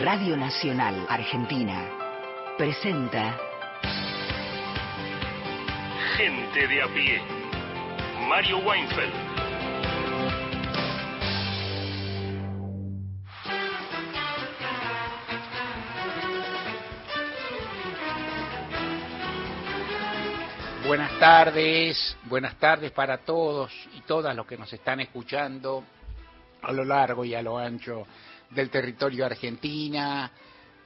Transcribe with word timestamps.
Radio 0.00 0.38
Nacional 0.38 1.04
Argentina 1.06 1.86
presenta 2.56 3.38
Gente 6.16 6.66
de 6.66 6.82
a 6.82 6.86
pie. 6.88 7.20
Mario 8.26 8.56
Weinfeld. 8.60 9.12
Buenas 20.86 21.18
tardes, 21.18 22.16
buenas 22.24 22.54
tardes 22.56 22.92
para 22.92 23.18
todos 23.18 23.70
y 23.92 24.00
todas 24.00 24.34
los 24.34 24.46
que 24.46 24.56
nos 24.56 24.72
están 24.72 25.00
escuchando 25.00 25.84
a 26.62 26.72
lo 26.72 26.82
largo 26.82 27.26
y 27.26 27.34
a 27.34 27.42
lo 27.42 27.58
ancho 27.58 28.06
del 28.54 28.70
territorio 28.70 29.26
argentina, 29.26 30.30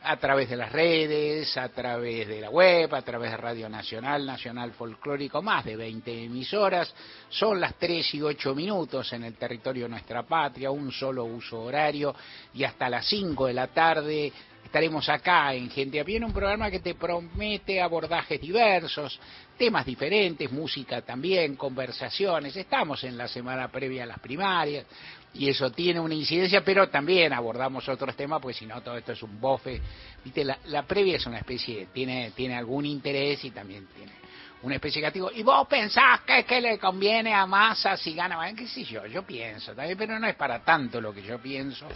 a 0.03 0.17
través 0.19 0.49
de 0.49 0.57
las 0.57 0.71
redes, 0.71 1.57
a 1.57 1.69
través 1.71 2.29
de 2.29 2.41
la 2.41 2.51
web, 2.51 2.95
a 2.95 3.03
través 3.03 3.33
de 3.33 3.37
Radio 3.37 3.69
Nacional, 3.69 4.25
Nacional 4.25 4.73
Folclórico, 4.73 5.43
más 5.43 5.65
de 5.65 5.77
20 5.77 6.25
emisoras. 6.25 6.95
Son 7.29 7.61
las 7.61 7.75
3 7.75 8.15
y 8.15 8.23
8 8.23 8.55
minutos 8.55 9.13
en 9.13 9.25
el 9.25 9.35
territorio 9.35 9.85
de 9.85 9.91
nuestra 9.91 10.23
patria, 10.23 10.71
un 10.71 10.93
solo 10.93 11.25
uso 11.25 11.61
horario 11.61 12.15
y 12.55 12.63
hasta 12.63 12.89
las 12.89 13.05
5 13.07 13.47
de 13.47 13.55
la 13.55 13.67
tarde 13.67 14.33
estaremos 14.77 15.09
acá 15.09 15.55
en 15.55 15.71
Gente 15.71 15.99
a 15.99 16.05
Pie, 16.05 16.23
un 16.23 16.35
programa 16.35 16.71
que 16.71 16.81
te 16.81 16.95
promete 16.95 17.81
abordajes 17.81 18.39
diversos, 18.39 19.19
temas 19.57 19.87
diferentes, 19.87 20.53
música 20.53 21.01
también, 21.01 21.57
conversaciones. 21.57 22.55
Estamos 22.55 23.03
en 23.05 23.17
la 23.17 23.27
semana 23.27 23.69
previa 23.69 24.03
a 24.03 24.07
las 24.07 24.19
primarias 24.19 24.85
y 25.33 25.49
eso 25.49 25.73
tiene 25.73 25.99
una 25.99 26.13
incidencia, 26.13 26.63
pero 26.63 26.91
también 26.91 27.33
abordamos 27.33 27.89
otros 27.89 28.15
temas, 28.15 28.39
pues 28.43 28.59
si 28.59 28.67
no 28.67 28.83
todo 28.83 28.99
esto 28.99 29.13
es 29.13 29.23
un 29.23 29.41
bofe. 29.41 29.81
Viste, 30.23 30.45
la, 30.45 30.59
la 30.67 30.83
previa 30.83 31.17
es 31.17 31.25
una 31.25 31.39
especie, 31.39 31.87
tiene, 31.95 32.33
tiene 32.33 32.55
algún 32.55 32.85
interés 32.85 33.43
y 33.47 33.53
también 33.53 33.87
tiene 33.97 34.13
una 34.61 34.75
especie 34.75 35.01
de 35.01 35.07
castigo. 35.07 35.31
Y 35.35 35.43
vos 35.43 35.67
pensás 35.69 36.21
que, 36.21 36.45
que 36.45 36.61
le 36.61 36.79
conviene 36.79 37.33
a 37.33 37.47
Massa 37.47 37.97
si 37.97 38.13
gana, 38.13 38.39
qué 38.55 38.69
sé 38.69 38.85
yo, 38.85 39.07
yo 39.07 39.23
pienso 39.23 39.75
también, 39.75 39.97
pero 39.97 40.19
no 40.19 40.27
es 40.27 40.35
para 40.35 40.63
tanto 40.63 41.01
lo 41.01 41.15
que 41.15 41.23
yo 41.23 41.41
pienso 41.41 41.89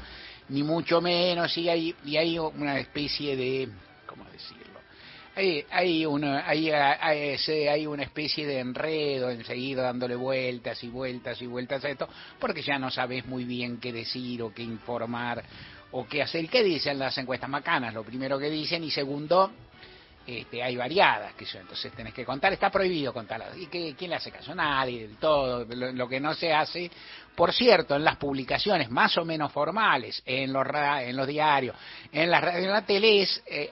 ni 0.50 0.62
mucho 0.62 1.00
menos, 1.00 1.56
y 1.56 1.68
hay, 1.68 1.94
y 2.04 2.16
hay 2.16 2.38
una 2.38 2.78
especie 2.78 3.36
de, 3.36 3.68
¿cómo 4.06 4.24
decirlo? 4.24 4.80
Hay, 5.36 5.64
hay, 5.70 6.04
una, 6.04 6.46
hay, 6.46 6.70
hay, 6.70 7.36
hay, 7.68 7.86
una 7.86 8.02
especie 8.02 8.46
de 8.46 8.58
enredo 8.58 9.30
en 9.30 9.44
seguir 9.44 9.76
dándole 9.76 10.16
vueltas 10.16 10.82
y 10.82 10.88
vueltas 10.88 11.40
y 11.40 11.46
vueltas 11.46 11.84
a 11.84 11.88
esto, 11.88 12.08
porque 12.38 12.62
ya 12.62 12.78
no 12.78 12.90
sabes 12.90 13.24
muy 13.26 13.44
bien 13.44 13.78
qué 13.78 13.92
decir 13.92 14.42
o 14.42 14.52
qué 14.52 14.62
informar 14.62 15.42
o 15.92 16.06
qué 16.06 16.22
hacer. 16.22 16.48
¿Qué 16.48 16.64
dicen 16.64 16.98
las 16.98 17.16
encuestas 17.16 17.48
macanas? 17.48 17.94
Lo 17.94 18.02
primero 18.02 18.38
que 18.38 18.50
dicen, 18.50 18.82
y 18.82 18.90
segundo, 18.90 19.52
este, 20.26 20.62
hay 20.62 20.76
variadas, 20.76 21.34
que 21.34 21.46
entonces 21.58 21.92
tenés 21.92 22.12
que 22.12 22.24
contar, 22.24 22.52
está 22.52 22.70
prohibido 22.70 23.12
contarlas. 23.12 23.56
¿Y 23.56 23.66
que, 23.66 23.94
quién 23.96 24.10
le 24.10 24.16
hace 24.16 24.30
caso? 24.30 24.54
Nadie, 24.54 25.08
del 25.08 25.16
todo. 25.16 25.64
Lo, 25.64 26.08
que 26.08 26.20
no 26.20 26.34
se 26.34 26.52
hace, 26.52 26.90
por 27.34 27.52
cierto, 27.52 27.96
en 27.96 28.04
las 28.04 28.16
publicaciones 28.16 28.90
más 28.90 29.16
o 29.16 29.24
menos 29.24 29.50
formales, 29.52 30.22
en 30.26 30.52
los, 30.52 30.66
en 30.74 31.16
los 31.16 31.26
diarios, 31.26 31.74
en 32.12 32.30
la, 32.30 32.58
en 32.58 32.70
la 32.70 32.82
tele, 32.82 33.22
es 33.22 33.42
eh, 33.46 33.70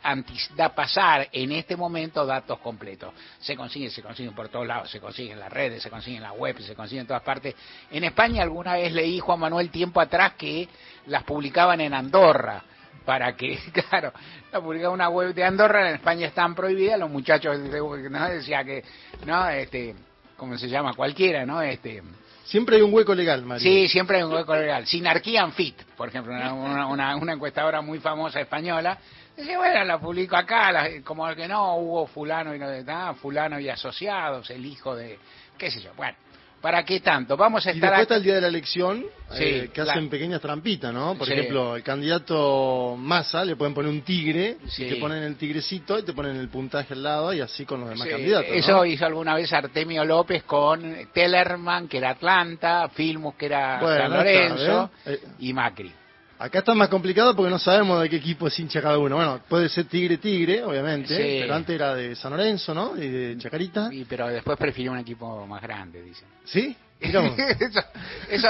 da 0.57 0.75
pasar 0.75 1.29
en 1.33 1.53
este 1.53 1.77
momento 1.77 2.25
datos 2.25 2.59
completos. 2.61 3.13
Se 3.41 3.57
consiguen, 3.57 3.91
se 3.91 4.03
consiguen 4.03 4.35
por 4.35 4.49
todos 4.49 4.67
lados, 4.67 4.91
se 4.91 5.01
consiguen 5.01 5.33
en 5.33 5.41
las 5.41 5.53
redes, 5.53 5.83
se 5.83 5.91
consiguen 5.91 6.19
en 6.19 6.23
la 6.23 6.33
web, 6.33 6.59
se 6.61 6.75
consiguen 6.75 7.03
en 7.03 7.07
todas 7.09 7.23
partes. 7.23 7.55
En 7.91 8.05
España 8.05 8.43
alguna 8.43 8.75
vez 8.75 8.93
leí 8.93 9.19
Juan 9.19 9.41
Manuel 9.41 9.71
tiempo 9.71 10.01
atrás 10.01 10.33
que 10.35 10.69
las 11.07 11.25
publicaban 11.25 11.81
en 11.81 11.95
Andorra 11.95 12.63
para 13.05 13.35
que, 13.37 13.59
claro, 13.91 14.13
la 14.53 14.61
publicaba 14.61 14.95
una 14.95 15.09
web 15.09 15.35
de 15.35 15.45
Andorra, 15.45 15.89
en 15.89 15.97
España 15.97 16.27
están 16.27 16.55
prohibidas, 16.55 16.99
los 16.99 17.11
muchachos 17.11 17.59
¿no? 17.59 18.29
decía 18.29 18.65
que, 18.65 18.85
no, 19.27 19.49
este, 19.49 19.95
¿cómo 20.37 20.57
se 20.57 20.69
llama? 20.69 20.95
Cualquiera, 20.95 21.45
¿no? 21.45 21.61
Este, 21.61 22.03
Siempre 22.49 22.77
hay 22.77 22.83
un 22.83 22.95
hueco 22.95 23.15
legal, 23.15 23.45
Mario. 23.45 23.63
Sí, 23.63 23.89
siempre 23.89 24.17
hay 24.17 24.23
un 24.23 24.33
hueco 24.33 24.57
legal. 24.57 24.87
Sinarquía 24.87 25.47
Fit, 25.51 25.83
por 25.95 26.09
ejemplo, 26.09 26.33
una, 26.33 26.87
una, 26.87 27.17
una, 27.17 27.33
encuestadora 27.35 27.83
muy 27.83 27.99
famosa 27.99 28.41
española. 28.41 28.97
Dice, 29.37 29.55
bueno, 29.59 29.85
la 29.85 29.99
publico 29.99 30.35
acá, 30.35 30.89
como 31.05 31.29
que 31.35 31.47
no, 31.47 31.77
hubo 31.77 32.07
fulano 32.07 32.55
y 32.55 32.59
no, 32.59 32.67
ah, 32.89 33.15
fulano 33.21 33.61
y 33.61 33.69
asociados, 33.69 34.49
el 34.49 34.65
hijo 34.65 34.97
de, 34.97 35.19
qué 35.59 35.71
sé 35.71 35.83
yo, 35.83 35.93
bueno. 35.95 36.17
¿Para 36.61 36.85
qué 36.85 37.01
tanto? 37.01 37.37
Vamos 37.37 37.65
a 37.67 37.71
estar. 37.71 37.77
Y 37.77 37.81
después 37.81 38.03
está 38.03 38.17
el 38.17 38.23
día 38.23 38.35
de 38.35 38.41
la 38.41 38.49
elección, 38.49 39.05
eh, 39.37 39.71
que 39.73 39.81
hacen 39.81 40.09
pequeñas 40.09 40.41
trampitas, 40.41 40.93
¿no? 40.93 41.15
Por 41.17 41.31
ejemplo, 41.31 41.77
el 41.77 41.83
candidato 41.83 42.97
Massa 42.99 43.45
le 43.45 43.55
pueden 43.55 43.75
poner 43.75 43.91
un 43.91 44.03
tigre, 44.03 44.57
y 44.77 44.85
te 44.87 44.97
ponen 44.97 45.23
el 45.23 45.37
tigrecito 45.37 45.99
y 45.99 46.03
te 46.03 46.13
ponen 46.13 46.37
el 46.37 46.49
puntaje 46.49 46.95
al 46.95 47.03
lado 47.03 47.33
y 47.33 47.41
así 47.41 47.65
con 47.65 47.81
los 47.81 47.91
demás 47.91 48.09
candidatos. 48.09 48.51
Eso 48.53 48.85
hizo 48.85 49.07
alguna 49.07 49.35
vez 49.35 49.53
Artemio 49.53 50.05
López 50.05 50.43
con 50.45 51.09
Tellerman, 51.13 51.87
que 51.87 51.99
era 51.99 52.11
Atlanta, 52.11 52.89
Filmus, 52.89 53.35
que 53.37 53.47
era 53.47 53.81
San 53.81 54.13
Lorenzo, 54.13 54.91
eh, 55.07 55.21
y 55.39 55.53
Macri. 55.53 55.93
Acá 56.39 56.61
está 56.61 56.73
más 56.73 56.89
complicado 56.89 57.35
porque 57.35 57.51
no 57.51 57.59
sabemos 57.59 58.01
de 58.01 58.09
qué 58.09 58.17
equipo 58.17 58.47
es 58.47 58.59
hincha 58.59 58.81
cada 58.81 58.99
uno. 58.99 59.17
Bueno, 59.17 59.41
puede 59.49 59.69
ser 59.69 59.87
Tigre 59.87 60.19
Tigre, 60.19 60.63
obviamente, 60.63 61.17
pero 61.41 61.55
antes 61.55 61.75
era 61.75 61.95
de 61.97 62.15
San 62.15 62.31
Lorenzo, 62.31 62.73
¿no? 62.73 62.97
Y 62.97 63.09
de 63.09 63.39
Chacarita. 63.39 63.89
Y, 63.93 64.05
pero 64.05 64.29
después 64.29 64.57
prefirió 64.57 64.93
un 64.93 64.99
equipo 64.99 65.45
más 65.47 65.61
grande, 65.61 66.01
dicen. 66.01 66.29
¿Sí? 66.45 66.77
eso, 67.01 67.81
eso, 68.29 68.49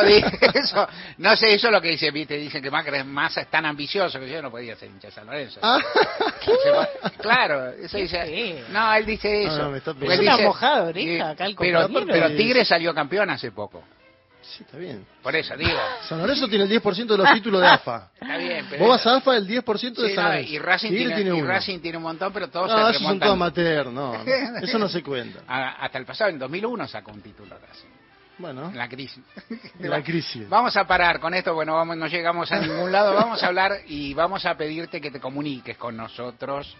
eso, 0.55 0.89
no 1.19 1.37
sé, 1.37 1.53
eso 1.53 1.67
es 1.67 1.73
lo 1.73 1.83
que 1.83 1.91
dice, 1.91 2.11
viste, 2.11 2.35
dicen 2.39 2.63
que 2.63 2.71
Macri 2.71 3.05
Massa 3.05 3.43
es 3.43 3.49
tan 3.49 3.67
ambicioso 3.67 4.19
que 4.19 4.31
yo 4.31 4.41
no 4.41 4.51
podía 4.51 4.75
ser 4.75 4.89
hincha 4.89 5.09
de 5.09 5.13
San 5.15 5.27
Lorenzo. 5.27 5.61
Ah. 5.63 5.79
Claro, 7.21 7.71
eso 7.73 7.99
dice. 7.99 8.65
No, 8.71 8.95
él 8.95 9.05
dice 9.05 9.45
eso. 9.45 9.59
No, 9.59 9.71
no, 9.71 9.77
está 9.77 9.91
es 9.91 10.21
una 10.21 10.39
mojada 10.39 10.85
oreja 10.85 11.31
acá 11.31 11.45
el 11.45 11.55
pero, 11.57 11.89
pero 12.07 12.37
Tigre 12.37 12.65
salió 12.65 12.95
campeón 12.95 13.29
hace 13.31 13.53
poco. 13.53 13.83
Sí, 14.57 14.63
está 14.65 14.79
bien. 14.79 15.07
Por 15.23 15.37
eso, 15.37 15.57
digo. 15.57 15.79
San 16.09 16.19
Lorenzo 16.19 16.49
tiene 16.49 16.65
el 16.65 16.71
10% 16.71 17.07
de 17.07 17.19
los 17.19 17.33
títulos 17.33 17.61
de 17.61 17.67
AFA. 17.67 18.11
Está 18.21 18.37
bien, 18.39 18.67
pero... 18.71 18.85
Vos 18.85 18.97
vas 18.97 19.07
a 19.07 19.17
AFA 19.17 19.37
el 19.37 19.47
10% 19.47 19.95
de 19.95 20.15
San 20.15 20.25
Lorenzo. 20.25 20.53
y 20.53 20.59
Racing, 20.59 20.91
tiene, 20.91 21.37
y 21.37 21.43
Racing 21.43 21.81
tiene 21.81 21.99
un 21.99 22.05
montón, 22.05 22.33
pero 22.33 22.49
todos 22.49 22.71
no, 22.71 22.85
se 22.87 22.91
esos 22.93 23.03
son 23.03 23.19
todos 23.19 23.35
amateur, 23.35 23.87
no. 23.89 24.15
Eso 24.63 24.79
no 24.79 24.89
se 24.89 25.03
cuenta. 25.03 25.41
hasta 25.47 25.99
el 25.99 26.07
pasado, 26.07 26.31
en 26.31 26.39
2001 26.39 26.89
sacó 26.89 27.13
un 27.13 27.21
título 27.21 27.59
Racing. 27.59 27.89
Bueno. 28.39 28.71
La 28.75 28.89
crisis. 28.89 29.23
La 29.81 30.03
crisis. 30.03 30.49
Vamos 30.49 30.77
a 30.77 30.87
parar 30.87 31.21
con 31.21 31.35
esto, 31.35 31.55
bueno, 31.55 31.75
vamos, 31.75 31.97
no 31.97 32.07
llegamos 32.07 32.51
a 32.51 32.61
ningún 32.61 32.91
lado. 32.91 33.15
Vamos 33.15 33.43
a 33.43 33.49
hablar 33.49 33.81
y 33.87 34.15
vamos 34.15 34.47
a 34.47 34.57
pedirte 34.57 35.01
que 35.01 35.11
te 35.11 35.21
comuniques 35.21 35.77
con 35.77 35.97
nosotros. 35.97 36.75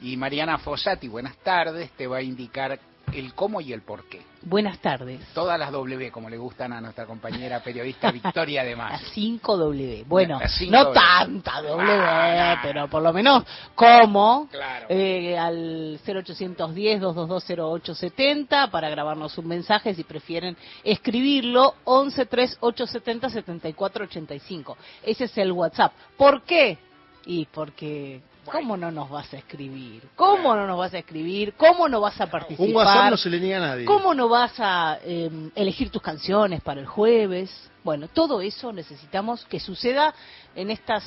Y 0.00 0.16
Mariana 0.16 0.58
Fossati, 0.58 1.08
buenas 1.08 1.36
tardes, 1.38 1.90
te 1.92 2.06
va 2.06 2.18
a 2.18 2.22
indicar 2.22 2.78
el 3.14 3.34
cómo 3.34 3.60
y 3.60 3.72
el 3.72 3.82
por 3.82 4.04
qué. 4.08 4.22
Buenas 4.42 4.78
tardes. 4.80 5.20
Todas 5.32 5.56
las 5.58 5.70
W, 5.72 6.10
como 6.10 6.28
le 6.28 6.36
gustan 6.36 6.72
a 6.72 6.80
nuestra 6.80 7.06
compañera 7.06 7.62
periodista 7.62 8.10
Victoria 8.12 8.62
además. 8.62 9.00
Las 9.00 9.10
5 9.12 9.56
W. 9.56 10.04
Bueno, 10.06 10.40
no 10.68 10.90
tanta 10.92 11.62
W, 11.62 12.58
pero 12.62 12.88
por 12.88 13.02
lo 13.02 13.12
menos 13.12 13.44
como 13.74 14.48
claro. 14.50 14.86
eh, 14.88 15.38
al 15.38 15.98
0810-2220870 16.04 18.70
para 18.70 18.88
grabarnos 18.90 19.36
un 19.38 19.46
mensaje 19.48 19.94
si 19.94 20.04
prefieren 20.04 20.56
escribirlo 20.82 21.74
113870-7485. 21.86 24.76
Ese 25.04 25.24
es 25.24 25.38
el 25.38 25.52
WhatsApp. 25.52 25.92
¿Por 26.16 26.42
qué? 26.42 26.78
Y 27.26 27.46
porque 27.46 28.20
¿Cómo 28.50 28.76
no 28.76 28.90
nos 28.90 29.10
vas 29.10 29.32
a 29.32 29.36
escribir? 29.38 30.08
¿Cómo 30.16 30.54
no 30.54 30.66
nos 30.66 30.78
vas 30.78 30.94
a 30.94 30.98
escribir? 30.98 31.54
¿Cómo 31.54 31.88
no 31.88 32.00
vas 32.00 32.20
a 32.20 32.26
participar? 32.26 32.66
Un 32.66 32.76
WhatsApp 32.76 33.10
no 33.10 33.16
se 33.16 33.30
le 33.30 33.40
niega 33.40 33.58
a 33.58 33.68
nadie. 33.68 33.84
¿Cómo 33.84 34.14
no 34.14 34.28
vas 34.28 34.52
a 34.58 34.98
em, 35.04 35.50
elegir 35.54 35.90
tus 35.90 36.02
canciones 36.02 36.60
para 36.62 36.80
el 36.80 36.86
jueves? 36.86 37.50
Bueno, 37.82 38.08
todo 38.08 38.40
eso 38.40 38.72
necesitamos 38.72 39.44
que 39.46 39.60
suceda 39.60 40.14
en 40.54 40.70
estas 40.70 41.04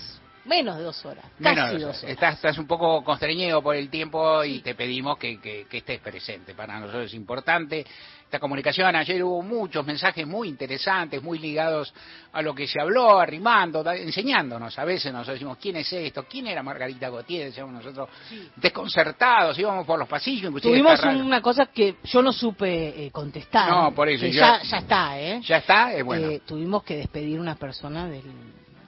menos 0.47 0.77
de 0.77 0.83
dos 0.83 1.05
horas. 1.05 1.25
Casi 1.41 1.77
dos 1.77 2.03
horas. 2.03 2.03
Estás, 2.03 2.57
un 2.57 2.67
poco 2.67 3.03
constreñido 3.03 3.61
por 3.61 3.75
el 3.75 3.89
tiempo 3.89 4.43
y 4.43 4.59
te 4.59 4.75
pedimos 4.75 5.17
que, 5.17 5.39
que, 5.39 5.65
que 5.69 5.77
estés 5.77 5.99
presente. 5.99 6.53
Para 6.53 6.79
nosotros 6.79 7.05
es 7.05 7.13
importante 7.13 7.85
esta 8.27 8.39
comunicación. 8.39 8.93
Ayer 8.93 9.23
hubo 9.23 9.41
muchos 9.41 9.85
mensajes 9.85 10.27
muy 10.27 10.49
interesantes, 10.49 11.23
muy 11.23 11.39
ligados 11.39 11.93
a 12.33 12.41
lo 12.41 12.53
que 12.53 12.67
se 12.67 12.79
habló, 12.79 13.19
arrimando, 13.19 13.89
enseñándonos. 13.89 14.77
A 14.77 14.83
veces 14.83 15.13
nos 15.13 15.25
decimos, 15.25 15.57
¿quién 15.61 15.77
es 15.77 15.91
esto? 15.93 16.25
¿Quién 16.29 16.47
era 16.47 16.61
Margarita 16.61 17.09
Gautier? 17.09 17.45
Decíamos 17.45 17.75
nosotros, 17.75 18.09
desconcertados, 18.57 19.57
íbamos 19.57 19.85
por 19.85 19.97
los 19.97 20.09
pasillos. 20.09 20.53
Tuvimos 20.61 21.01
una 21.03 21.41
cosa 21.41 21.67
que 21.67 21.95
yo 22.03 22.21
no 22.21 22.33
supe 22.33 23.05
eh, 23.05 23.11
contestar. 23.11 23.69
No, 23.69 23.95
por 23.95 24.09
eso. 24.09 24.25
Ya, 24.25 24.61
ya, 24.61 24.77
está, 24.77 25.19
¿eh? 25.19 25.39
Ya 25.41 25.57
está, 25.57 25.93
eh, 25.93 26.03
bueno. 26.03 26.29
Eh, 26.29 26.41
tuvimos 26.45 26.83
que 26.83 26.97
despedir 26.97 27.39
una 27.39 27.55
persona 27.55 28.09
del, 28.09 28.23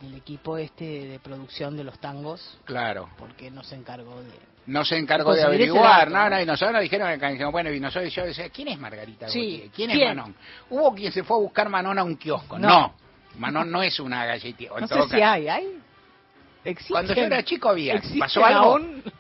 del 0.02 0.16
equipo 0.16 0.58
este 0.58 1.08
de 1.08 1.20
producción 1.20 1.76
de 1.78 1.84
los 1.84 2.00
tangos. 2.00 2.60
Claro. 2.66 3.10
Porque 3.18 3.52
nos 3.52 3.72
encargó 3.72 4.22
de 4.22 4.32
no 4.70 4.86
se 4.86 4.98
encargó 4.98 5.34
de 5.34 5.42
averiguar, 5.42 6.12
no, 6.12 6.30
no, 6.30 6.40
y 6.40 6.46
nosotros 6.46 6.74
nos 6.74 6.84
dijeron, 6.84 7.20
que, 7.20 7.46
bueno, 7.46 7.72
y 7.72 7.80
nosotros 7.80 8.14
yo 8.14 8.24
decía, 8.24 8.50
¿quién 8.50 8.68
es 8.68 8.78
Margarita 8.78 9.28
sí, 9.28 9.72
¿Quién, 9.76 9.90
es 9.90 9.98
Manón? 10.06 10.36
Hubo 10.70 10.94
quien 10.94 11.12
se 11.12 11.24
fue 11.24 11.38
a 11.38 11.40
buscar 11.40 11.70
Manón 11.70 11.98
a 11.98 12.04
un 12.04 12.16
kiosco, 12.18 12.60
no. 12.60 12.94
Manón 13.38 13.72
no 13.72 13.82
es 13.82 14.00
una 14.00 14.26
galletita. 14.26 14.80
No 14.80 14.88
sé 14.88 15.10
si 15.10 15.22
hay, 15.22 15.48
¿hay? 15.48 15.80
Cuando 16.90 17.14
yo 17.14 17.24
era 17.24 17.44
chico 17.44 17.70
había. 17.70 18.02
¿Pasó 18.20 18.44
algo? 18.44 18.80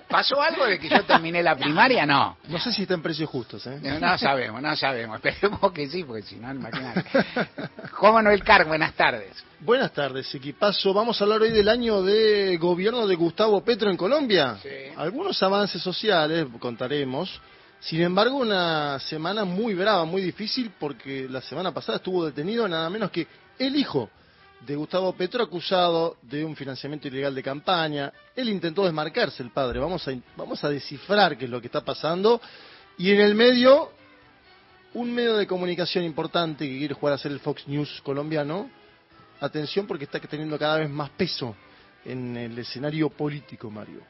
¿Pasó 0.09 0.41
algo 0.41 0.65
de 0.65 0.77
que 0.77 0.89
yo 0.89 1.03
terminé 1.05 1.41
la 1.41 1.55
primaria? 1.55 2.05
No. 2.05 2.37
No 2.47 2.59
sé 2.59 2.73
si 2.73 2.81
está 2.81 2.95
en 2.95 3.01
precios 3.01 3.29
justos, 3.29 3.65
¿eh? 3.67 3.79
No, 3.99 4.17
sabemos, 4.17 4.61
no 4.61 4.75
sabemos. 4.75 5.23
Esperemos 5.23 5.71
que 5.71 5.87
sí, 5.87 6.03
porque 6.03 6.23
si 6.23 6.35
no, 6.35 6.51
imagínate. 6.53 7.05
Juan 7.93 8.13
Manuel 8.15 8.43
Car, 8.43 8.65
buenas 8.65 8.93
tardes. 8.93 9.31
Buenas 9.61 9.93
tardes, 9.93 10.33
equipazo. 10.35 10.93
Vamos 10.93 11.19
a 11.19 11.23
hablar 11.23 11.41
hoy 11.41 11.51
del 11.51 11.69
año 11.69 12.01
de 12.01 12.57
gobierno 12.57 13.07
de 13.07 13.15
Gustavo 13.15 13.63
Petro 13.63 13.89
en 13.89 13.97
Colombia. 13.97 14.57
Sí. 14.61 14.69
Algunos 14.97 15.41
avances 15.41 15.81
sociales, 15.81 16.45
contaremos. 16.59 17.39
Sin 17.79 18.01
embargo, 18.01 18.37
una 18.37 18.99
semana 18.99 19.45
muy 19.45 19.73
brava, 19.73 20.03
muy 20.03 20.21
difícil, 20.21 20.71
porque 20.77 21.27
la 21.29 21.41
semana 21.41 21.71
pasada 21.71 21.97
estuvo 21.97 22.25
detenido 22.25 22.67
nada 22.67 22.89
menos 22.89 23.09
que 23.11 23.25
el 23.57 23.75
hijo 23.77 24.09
de 24.65 24.75
Gustavo 24.75 25.13
Petro 25.13 25.43
acusado 25.43 26.17
de 26.21 26.43
un 26.43 26.55
financiamiento 26.55 27.07
ilegal 27.07 27.33
de 27.33 27.43
campaña. 27.43 28.11
Él 28.35 28.49
intentó 28.49 28.83
desmarcarse, 28.83 29.41
el 29.41 29.51
padre. 29.51 29.79
Vamos 29.79 30.07
a, 30.07 30.13
vamos 30.35 30.63
a 30.63 30.69
descifrar 30.69 31.37
qué 31.37 31.45
es 31.45 31.51
lo 31.51 31.61
que 31.61 31.67
está 31.67 31.81
pasando. 31.81 32.41
Y 32.97 33.11
en 33.11 33.21
el 33.21 33.35
medio, 33.35 33.91
un 34.93 35.13
medio 35.13 35.37
de 35.37 35.47
comunicación 35.47 36.03
importante 36.03 36.67
que 36.67 36.77
quiere 36.77 36.93
jugar 36.93 37.15
a 37.15 37.17
ser 37.17 37.31
el 37.31 37.39
Fox 37.39 37.67
News 37.67 38.01
colombiano. 38.03 38.69
Atención 39.39 39.87
porque 39.87 40.03
está 40.03 40.19
teniendo 40.19 40.59
cada 40.59 40.79
vez 40.79 40.89
más 40.89 41.09
peso 41.11 41.55
en 42.03 42.35
el 42.35 42.57
escenario 42.59 43.09
político, 43.09 43.71
Mario. 43.71 44.01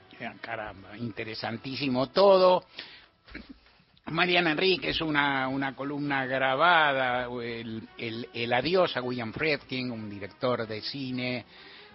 Caramba, 0.42 0.98
interesantísimo 0.98 2.10
todo. 2.10 2.66
Mariana 4.12 4.52
Enrique 4.52 4.90
es 4.90 5.02
una, 5.02 5.48
una 5.48 5.76
columna 5.76 6.26
grabada, 6.26 7.28
el, 7.44 7.88
el, 7.98 8.54
adiós 8.54 8.96
a 8.98 9.02
William 9.02 9.32
Friedkin, 9.32 9.92
un 9.92 10.10
director 10.10 10.68
de 10.68 10.82
cine, 10.82 11.46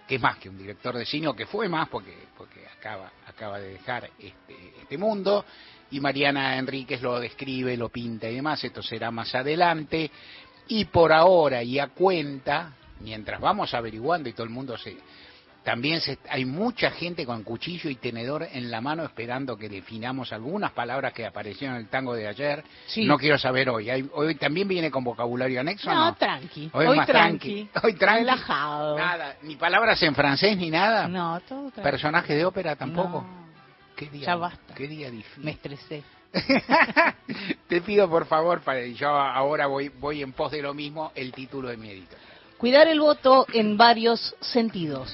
que 0.07 0.15
es 0.15 0.21
más 0.21 0.37
que 0.37 0.49
un 0.49 0.57
director 0.57 0.95
de 0.95 1.05
cine, 1.05 1.27
o 1.27 1.35
que 1.35 1.45
fue 1.45 1.67
más 1.67 1.89
porque, 1.89 2.15
porque 2.37 2.65
acaba, 2.67 3.11
acaba 3.27 3.59
de 3.59 3.73
dejar 3.73 4.09
este, 4.19 4.73
este 4.81 4.97
mundo, 4.97 5.45
y 5.91 5.99
Mariana 5.99 6.57
Enríquez 6.57 7.01
lo 7.01 7.19
describe, 7.19 7.75
lo 7.75 7.89
pinta 7.89 8.29
y 8.29 8.35
demás, 8.35 8.63
esto 8.63 8.81
será 8.81 9.11
más 9.11 9.33
adelante, 9.35 10.09
y 10.67 10.85
por 10.85 11.11
ahora 11.11 11.63
y 11.63 11.79
a 11.79 11.87
cuenta, 11.87 12.73
mientras 13.01 13.39
vamos 13.41 13.73
averiguando 13.73 14.29
y 14.29 14.33
todo 14.33 14.43
el 14.43 14.53
mundo 14.53 14.77
se, 14.77 14.95
también 15.65 15.99
hay 16.29 16.45
mucha 16.45 16.91
gente 16.91 17.25
con 17.25 17.41
cuchillo 17.41 17.89
y 17.89 17.95
tenedor 17.95 18.47
en 18.51 18.69
la 18.69 18.81
mano 18.81 19.03
esperando 19.03 19.57
que 19.57 19.67
definamos 19.67 20.31
algunas 20.31 20.71
palabras 20.71 21.11
que 21.11 21.25
aparecieron 21.25 21.75
en 21.75 21.81
el 21.81 21.89
tango 21.89 22.13
de 22.13 22.27
ayer. 22.27 22.63
No 22.97 23.17
quiero 23.17 23.39
saber 23.39 23.69
hoy. 23.69 23.89
hoy 24.13 24.35
también 24.35 24.67
viene 24.67 24.91
con 24.91 25.03
vocabulario 25.03 25.59
anexo. 25.59 25.91
No, 25.91 26.13
tranqui. 26.13 26.69
Hoy, 26.71 27.03
tranqui. 27.07 27.67
Hoy 27.83 27.93
tranqui. 27.93 28.19
Relajado. 28.19 28.95
Nada. 28.95 29.37
Ni 29.41 29.55
palabras 29.55 30.01
en 30.03 30.13
francés 30.13 30.55
ni 30.55 30.69
nada. 30.69 31.07
No, 31.07 31.41
todo 31.41 31.71
tranqui. 31.71 31.81
Personajes 31.81 32.37
de 32.37 32.45
ópera 32.45 32.75
tampoco. 32.75 33.25
¿Qué 33.95 34.07
día, 34.07 34.27
ya 34.27 34.35
basta. 34.35 34.75
Qué 34.75 34.87
día 34.87 35.09
difícil. 35.09 35.43
Me 35.43 35.51
estresé. 35.51 36.03
Te 37.67 37.81
pido 37.81 38.07
por 38.07 38.27
favor, 38.27 38.61
para, 38.61 38.85
yo 38.85 39.09
ahora 39.09 39.65
voy, 39.65 39.89
voy 39.89 40.21
en 40.21 40.31
pos 40.33 40.51
de 40.51 40.61
lo 40.61 40.75
mismo, 40.75 41.11
el 41.15 41.31
título 41.31 41.69
de 41.69 41.77
mi 41.77 41.89
editorial. 41.89 42.34
Cuidar 42.57 42.87
el 42.87 43.01
voto 43.01 43.45
en 43.53 43.75
varios 43.75 44.33
sentidos. 44.39 45.13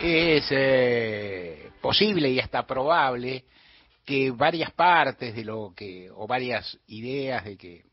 Es 0.00 0.46
eh, 0.52 1.70
posible 1.80 2.30
y 2.30 2.38
hasta 2.38 2.64
probable 2.64 3.44
que 4.04 4.30
varias 4.30 4.70
partes 4.70 5.34
de 5.34 5.44
lo 5.44 5.72
que, 5.74 6.08
o 6.10 6.28
varias 6.28 6.78
ideas 6.86 7.44
de 7.44 7.56
que 7.56 7.84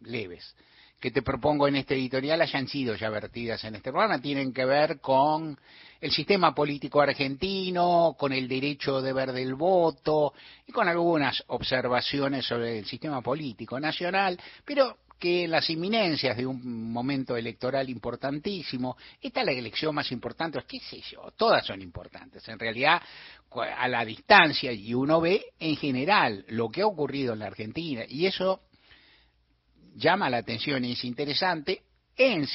leves, 0.00 0.56
que 1.02 1.10
te 1.10 1.20
propongo 1.20 1.66
en 1.66 1.74
este 1.74 1.94
editorial 1.94 2.40
hayan 2.40 2.68
sido 2.68 2.94
ya 2.94 3.10
vertidas 3.10 3.64
en 3.64 3.74
este 3.74 3.90
programa, 3.90 4.22
tienen 4.22 4.52
que 4.52 4.64
ver 4.64 5.00
con 5.00 5.58
el 6.00 6.12
sistema 6.12 6.54
político 6.54 7.00
argentino, 7.00 8.14
con 8.16 8.32
el 8.32 8.46
derecho 8.46 9.02
de 9.02 9.12
ver 9.12 9.32
del 9.32 9.56
voto 9.56 10.32
y 10.64 10.70
con 10.70 10.86
algunas 10.86 11.42
observaciones 11.48 12.46
sobre 12.46 12.78
el 12.78 12.86
sistema 12.86 13.20
político 13.20 13.80
nacional, 13.80 14.38
pero 14.64 14.98
que 15.18 15.48
las 15.48 15.68
inminencias 15.70 16.36
de 16.36 16.46
un 16.46 16.92
momento 16.92 17.36
electoral 17.36 17.90
importantísimo, 17.90 18.96
esta 19.20 19.40
es 19.40 19.46
la 19.46 19.52
elección 19.52 19.96
más 19.96 20.12
importante, 20.12 20.60
qué 20.68 20.78
sé 20.78 21.00
yo, 21.00 21.32
todas 21.36 21.66
son 21.66 21.82
importantes, 21.82 22.46
en 22.48 22.60
realidad 22.60 23.02
a 23.76 23.88
la 23.88 24.04
distancia 24.04 24.70
y 24.70 24.94
uno 24.94 25.20
ve 25.20 25.46
en 25.58 25.76
general 25.76 26.44
lo 26.48 26.70
que 26.70 26.82
ha 26.82 26.86
ocurrido 26.86 27.32
en 27.32 27.40
la 27.40 27.46
Argentina 27.46 28.04
y 28.08 28.26
eso 28.26 28.60
llama 29.94 30.30
la 30.30 30.38
atención 30.38 30.84
y 30.84 30.92
es 30.92 31.04
interesante, 31.04 31.82
en, 32.16 32.46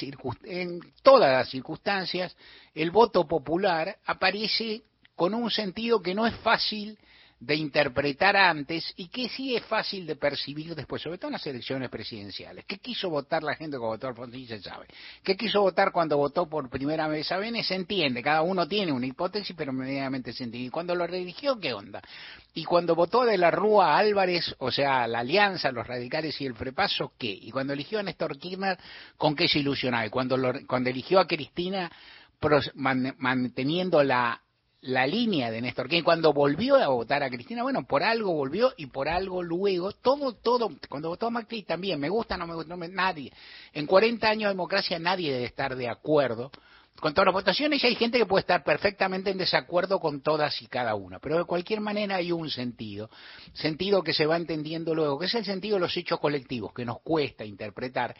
en 0.44 0.80
todas 1.02 1.32
las 1.32 1.50
circunstancias 1.50 2.36
el 2.74 2.90
voto 2.90 3.26
popular 3.26 3.96
aparece 4.06 4.82
con 5.16 5.34
un 5.34 5.50
sentido 5.50 6.00
que 6.00 6.14
no 6.14 6.26
es 6.26 6.34
fácil 6.36 6.96
de 7.40 7.54
interpretar 7.54 8.36
antes 8.36 8.92
y 8.96 9.08
que 9.08 9.28
sí 9.28 9.54
es 9.54 9.64
fácil 9.64 10.06
de 10.06 10.16
percibir 10.16 10.74
después, 10.74 11.00
sobre 11.00 11.18
todo 11.18 11.28
en 11.28 11.34
las 11.34 11.46
elecciones 11.46 11.88
presidenciales. 11.88 12.64
¿Qué 12.66 12.78
quiso 12.78 13.08
votar 13.10 13.44
la 13.44 13.54
gente 13.54 13.78
cuando 13.78 13.96
votó 13.96 14.08
Alfonsín? 14.08 14.48
Se 14.48 14.60
sabe. 14.60 14.86
¿Qué 15.22 15.36
quiso 15.36 15.60
votar 15.60 15.92
cuando 15.92 16.16
votó 16.16 16.48
por 16.48 16.68
primera 16.68 17.06
vez 17.06 17.30
a? 17.30 17.38
Se 17.62 17.74
entiende. 17.74 18.22
Cada 18.22 18.42
uno 18.42 18.66
tiene 18.66 18.90
una 18.90 19.06
hipótesis, 19.06 19.54
pero 19.56 19.72
medianamente 19.72 20.32
se 20.32 20.44
entiende. 20.44 20.66
¿Y 20.66 20.70
cuando 20.70 20.94
lo 20.94 21.06
religió, 21.06 21.58
qué 21.60 21.72
onda? 21.72 22.02
Y 22.54 22.64
cuando 22.64 22.96
votó 22.96 23.24
de 23.24 23.38
la 23.38 23.52
Rúa 23.52 23.96
Álvarez, 23.96 24.56
o 24.58 24.72
sea, 24.72 25.06
la 25.06 25.20
alianza, 25.20 25.70
los 25.70 25.86
radicales 25.86 26.40
y 26.40 26.46
el 26.46 26.54
frepaso, 26.54 27.12
¿qué? 27.16 27.30
Y 27.30 27.52
cuando 27.52 27.72
eligió 27.72 28.00
a 28.00 28.02
Néstor 28.02 28.36
Kirchner, 28.36 28.76
¿con 29.16 29.36
qué 29.36 29.46
se 29.46 29.60
ilusionaba? 29.60 30.04
Y 30.06 30.10
cuando, 30.10 30.36
cuando 30.66 30.90
eligió 30.90 31.20
a 31.20 31.26
Cristina, 31.26 31.90
manteniendo 33.18 34.02
la 34.02 34.40
la 34.80 35.06
línea 35.06 35.50
de 35.50 35.60
Néstor 35.60 35.86
Kirchner 35.86 36.04
cuando 36.04 36.32
volvió 36.32 36.76
a 36.76 36.88
votar 36.88 37.22
a 37.22 37.30
Cristina, 37.30 37.62
bueno, 37.62 37.84
por 37.84 38.02
algo 38.02 38.32
volvió 38.32 38.72
y 38.76 38.86
por 38.86 39.08
algo 39.08 39.42
luego, 39.42 39.92
todo, 39.92 40.34
todo, 40.34 40.70
cuando 40.88 41.08
votó 41.08 41.26
a 41.26 41.30
Macri 41.30 41.64
también, 41.64 41.98
me 41.98 42.08
gusta, 42.08 42.36
no 42.36 42.46
me 42.46 42.54
gusta, 42.54 42.76
nadie. 42.76 43.32
En 43.72 43.86
40 43.86 44.28
años 44.28 44.48
de 44.48 44.54
democracia 44.54 44.98
nadie 44.98 45.32
debe 45.32 45.46
estar 45.46 45.74
de 45.74 45.88
acuerdo 45.88 46.52
con 47.00 47.12
todas 47.12 47.26
las 47.26 47.34
votaciones 47.34 47.82
y 47.82 47.86
hay 47.86 47.94
gente 47.94 48.18
que 48.18 48.26
puede 48.26 48.40
estar 48.40 48.64
perfectamente 48.64 49.30
en 49.30 49.38
desacuerdo 49.38 50.00
con 50.00 50.20
todas 50.20 50.60
y 50.62 50.66
cada 50.66 50.94
una, 50.94 51.18
pero 51.18 51.38
de 51.38 51.44
cualquier 51.44 51.80
manera 51.80 52.16
hay 52.16 52.32
un 52.32 52.50
sentido, 52.50 53.10
sentido 53.54 54.02
que 54.02 54.12
se 54.12 54.26
va 54.26 54.36
entendiendo 54.36 54.94
luego, 54.94 55.18
que 55.18 55.26
es 55.26 55.34
el 55.34 55.44
sentido 55.44 55.76
de 55.76 55.80
los 55.80 55.96
hechos 55.96 56.20
colectivos, 56.20 56.72
que 56.72 56.84
nos 56.84 57.00
cuesta 57.02 57.44
interpretar 57.44 58.16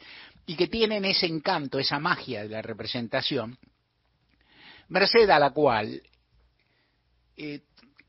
y 0.46 0.56
que 0.56 0.68
tienen 0.68 1.04
ese 1.04 1.26
encanto, 1.26 1.78
esa 1.78 1.98
magia 1.98 2.42
de 2.42 2.48
la 2.48 2.62
representación, 2.62 3.58
merced 4.88 5.28
a 5.28 5.38
la 5.38 5.50
cual 5.50 6.02
eh, 7.38 7.60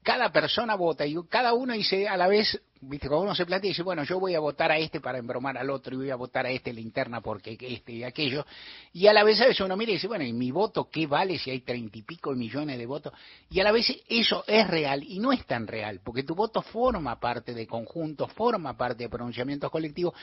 cada 0.02 0.32
persona 0.32 0.76
vota 0.76 1.06
y 1.06 1.16
cada 1.30 1.54
uno 1.54 1.74
dice 1.74 2.08
a 2.08 2.18
la 2.18 2.28
vez, 2.28 2.60
viste, 2.82 3.08
cuando 3.08 3.26
uno 3.26 3.36
se 3.36 3.46
plantea 3.46 3.68
y 3.68 3.72
dice, 3.74 3.84
bueno, 3.84 4.04
yo 4.04 4.20
voy 4.20 4.34
a 4.34 4.40
votar 4.40 4.72
a 4.72 4.78
este 4.78 5.00
para 5.02 5.20
embromar 5.20 5.58
al 5.58 5.70
otro 5.70 5.94
y 5.94 5.98
voy 5.98 6.10
a 6.10 6.16
votar 6.16 6.46
a 6.46 6.50
este 6.50 6.70
en 6.72 6.78
la 6.78 6.82
interna 6.82 7.22
porque 7.22 7.58
este 7.60 7.92
y 7.92 8.04
aquello, 8.04 8.46
y 8.94 9.08
a 9.08 9.14
la 9.14 9.24
vez 9.24 9.40
a 9.42 9.46
veces 9.46 9.62
uno 9.62 9.78
mira 9.78 9.92
y 9.92 9.96
dice, 9.96 10.08
bueno, 10.08 10.24
¿y 10.24 10.34
mi 10.34 10.50
voto 10.52 10.90
qué 10.90 11.06
vale 11.06 11.38
si 11.38 11.52
hay 11.52 11.60
treinta 11.60 11.98
y 11.98 12.02
pico 12.02 12.34
millones 12.34 12.80
de 12.80 12.86
votos? 12.86 13.14
Y 13.52 13.60
a 13.60 13.64
la 13.64 13.72
vez 13.72 13.86
eso 14.08 14.44
es 14.48 14.68
real 14.68 15.04
y 15.04 15.20
no 15.20 15.32
es 15.32 15.46
tan 15.46 15.68
real, 15.68 16.00
porque 16.04 16.24
tu 16.24 16.34
voto 16.34 16.62
forma 16.62 17.20
parte 17.20 17.54
de 17.54 17.68
conjuntos, 17.68 18.32
forma 18.34 18.76
parte 18.76 19.04
de 19.04 19.10
pronunciamientos 19.10 19.70
colectivos, 19.70 20.16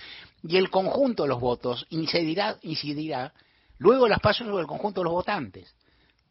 y 0.43 0.57
el 0.57 0.71
conjunto 0.71 1.25
de 1.25 1.29
los 1.29 1.41
votos 1.41 1.87
incidirá, 1.91 2.59
incidirá 2.63 3.33
luego 3.79 4.09
las 4.09 4.21
pasos 4.21 4.47
sobre 4.47 4.63
el 4.63 4.67
conjunto 4.67 5.03
de 5.03 5.05
los 5.05 5.13
votantes. 5.13 5.75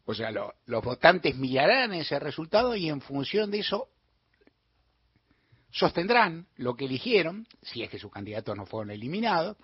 O 0.06 0.14
sea, 0.14 0.30
los 0.30 0.84
votantes 0.84 1.36
mirarán 1.36 1.92
ese 1.92 2.18
resultado 2.20 2.76
y 2.76 2.88
en 2.88 3.00
función 3.00 3.50
de 3.50 3.58
eso 3.58 3.88
sostendrán 5.72 6.46
lo 6.56 6.76
que 6.76 6.84
eligieron, 6.86 7.46
si 7.60 7.82
es 7.82 7.90
que 7.90 7.98
sus 7.98 8.12
candidatos 8.12 8.56
no 8.56 8.66
fueron 8.66 8.92
eliminados, 8.92 9.56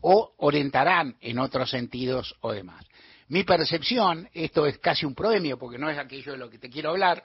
o 0.00 0.34
orientarán 0.38 1.16
en 1.20 1.40
otros 1.40 1.68
sentidos 1.68 2.36
o 2.40 2.52
demás. 2.52 2.86
Mi 3.28 3.42
percepción, 3.42 4.28
esto 4.32 4.66
es 4.66 4.78
casi 4.78 5.04
un 5.04 5.16
premio 5.16 5.58
porque 5.58 5.78
no 5.78 5.90
es 5.90 5.98
aquello 5.98 6.32
de 6.32 6.38
lo 6.38 6.48
que 6.48 6.58
te 6.58 6.70
quiero 6.70 6.90
hablar, 6.90 7.24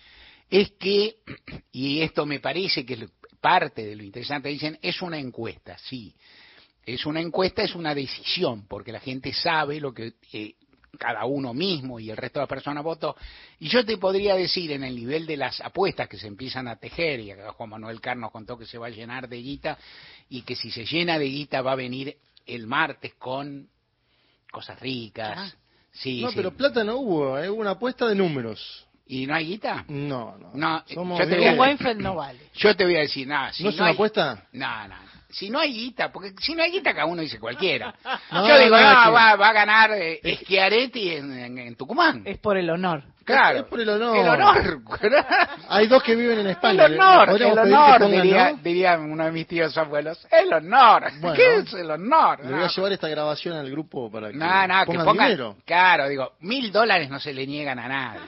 es 0.50 0.72
que, 0.72 1.16
y 1.72 2.00
esto 2.00 2.24
me 2.24 2.40
parece 2.40 2.86
que 2.86 2.94
es 2.94 3.10
parte 3.38 3.84
de 3.84 3.96
lo 3.96 4.02
interesante, 4.02 4.48
dicen, 4.48 4.78
es 4.80 5.02
una 5.02 5.18
encuesta, 5.18 5.76
sí. 5.76 6.14
Es 6.86 7.04
una 7.06 7.20
encuesta, 7.20 7.62
es 7.62 7.74
una 7.74 7.94
decisión, 7.94 8.66
porque 8.66 8.92
la 8.92 9.00
gente 9.00 9.32
sabe 9.32 9.78
lo 9.78 9.92
que 9.92 10.14
eh, 10.32 10.54
cada 10.98 11.24
uno 11.24 11.54
mismo 11.54 11.98
y 11.98 12.10
el 12.10 12.16
resto 12.16 12.38
de 12.38 12.42
las 12.42 12.48
personas 12.48 12.84
votó. 12.84 13.16
Y 13.58 13.68
yo 13.68 13.84
te 13.84 13.96
podría 13.96 14.34
decir 14.34 14.72
en 14.72 14.84
el 14.84 14.94
nivel 14.94 15.26
de 15.26 15.36
las 15.36 15.60
apuestas 15.60 16.08
que 16.08 16.18
se 16.18 16.26
empiezan 16.26 16.68
a 16.68 16.76
tejer, 16.76 17.20
y 17.20 17.30
acá 17.30 17.52
Juan 17.52 17.70
Manuel 17.70 18.00
Carnos 18.00 18.30
contó 18.30 18.58
que 18.58 18.66
se 18.66 18.78
va 18.78 18.86
a 18.86 18.90
llenar 18.90 19.28
de 19.28 19.36
guita, 19.38 19.78
y 20.28 20.42
que 20.42 20.56
si 20.56 20.70
se 20.70 20.84
llena 20.84 21.18
de 21.18 21.26
guita 21.26 21.62
va 21.62 21.72
a 21.72 21.76
venir 21.76 22.16
el 22.46 22.66
martes 22.66 23.14
con 23.14 23.68
cosas 24.50 24.78
ricas. 24.80 25.34
Ah. 25.36 25.58
Sí, 25.92 26.22
no, 26.22 26.30
pero 26.34 26.52
plata 26.52 26.82
no 26.84 26.96
hubo, 26.96 27.38
es 27.38 27.50
una 27.50 27.70
apuesta 27.70 28.08
de 28.08 28.14
números. 28.14 28.86
¿Y 29.06 29.26
no 29.26 29.34
hay 29.34 29.46
guita? 29.46 29.84
No, 29.88 30.38
no. 30.38 30.52
no 30.54 30.84
yo 30.86 31.28
te 31.28 31.36
voy 31.36 31.68
a, 31.68 31.94
no 31.94 32.14
vale. 32.14 32.40
Yo 32.54 32.74
te 32.74 32.84
voy 32.84 32.96
a 32.96 33.00
decir, 33.00 33.26
nada. 33.26 33.52
¿No 33.60 33.68
es 33.68 33.76
una 33.76 33.90
apuesta? 33.90 34.46
No, 34.52 34.88
no. 34.88 35.11
Si 35.32 35.50
no 35.50 35.58
hay 35.58 35.72
guita, 35.72 36.12
porque 36.12 36.32
si 36.40 36.54
no 36.54 36.62
hay 36.62 36.70
guita 36.70 36.92
cada 36.92 37.06
uno 37.06 37.22
dice 37.22 37.38
cualquiera. 37.38 37.94
Yo 38.32 38.58
digo, 38.58 38.76
no, 38.76 39.12
va, 39.12 39.30
a 39.30 39.52
ganar 39.52 39.90
eh, 39.92 40.20
Schiaretti 40.42 41.10
en, 41.10 41.74
Tucumán. 41.76 42.22
Es 42.24 42.38
por 42.38 42.56
el 42.56 42.68
honor. 42.70 43.02
Claro. 43.24 43.60
Es 43.60 43.64
por 43.64 43.80
el 43.80 43.88
honor. 43.88 44.16
El 44.16 44.28
honor. 44.28 44.80
hay 45.68 45.86
dos 45.86 46.02
que 46.02 46.14
viven 46.14 46.40
en 46.40 46.48
España. 46.48 46.86
El 46.86 46.94
honor, 46.94 47.40
el 47.40 47.58
honor, 47.58 48.10
diría, 48.10 48.54
diría, 48.62 48.98
uno 48.98 49.24
de 49.24 49.32
mis 49.32 49.46
tíos 49.46 49.76
abuelos. 49.78 50.26
El 50.30 50.52
honor. 50.52 51.04
¿Qué 51.36 51.56
es 51.58 51.72
el 51.74 51.90
honor? 51.90 52.44
Le 52.44 52.52
voy 52.52 52.64
a 52.64 52.68
llevar 52.68 52.92
esta 52.92 53.08
grabación 53.08 53.56
al 53.56 53.70
grupo 53.70 54.10
para 54.10 54.30
que 54.30 54.36
no, 54.36 54.66
no, 54.66 54.86
que 54.86 54.98
pongan, 54.98 55.28
dinero. 55.28 55.56
Claro, 55.64 56.08
digo, 56.08 56.32
mil 56.40 56.72
dólares 56.72 57.08
no 57.10 57.20
se 57.20 57.32
le 57.32 57.46
niegan 57.46 57.78
a 57.78 57.88
nadie. 57.88 58.20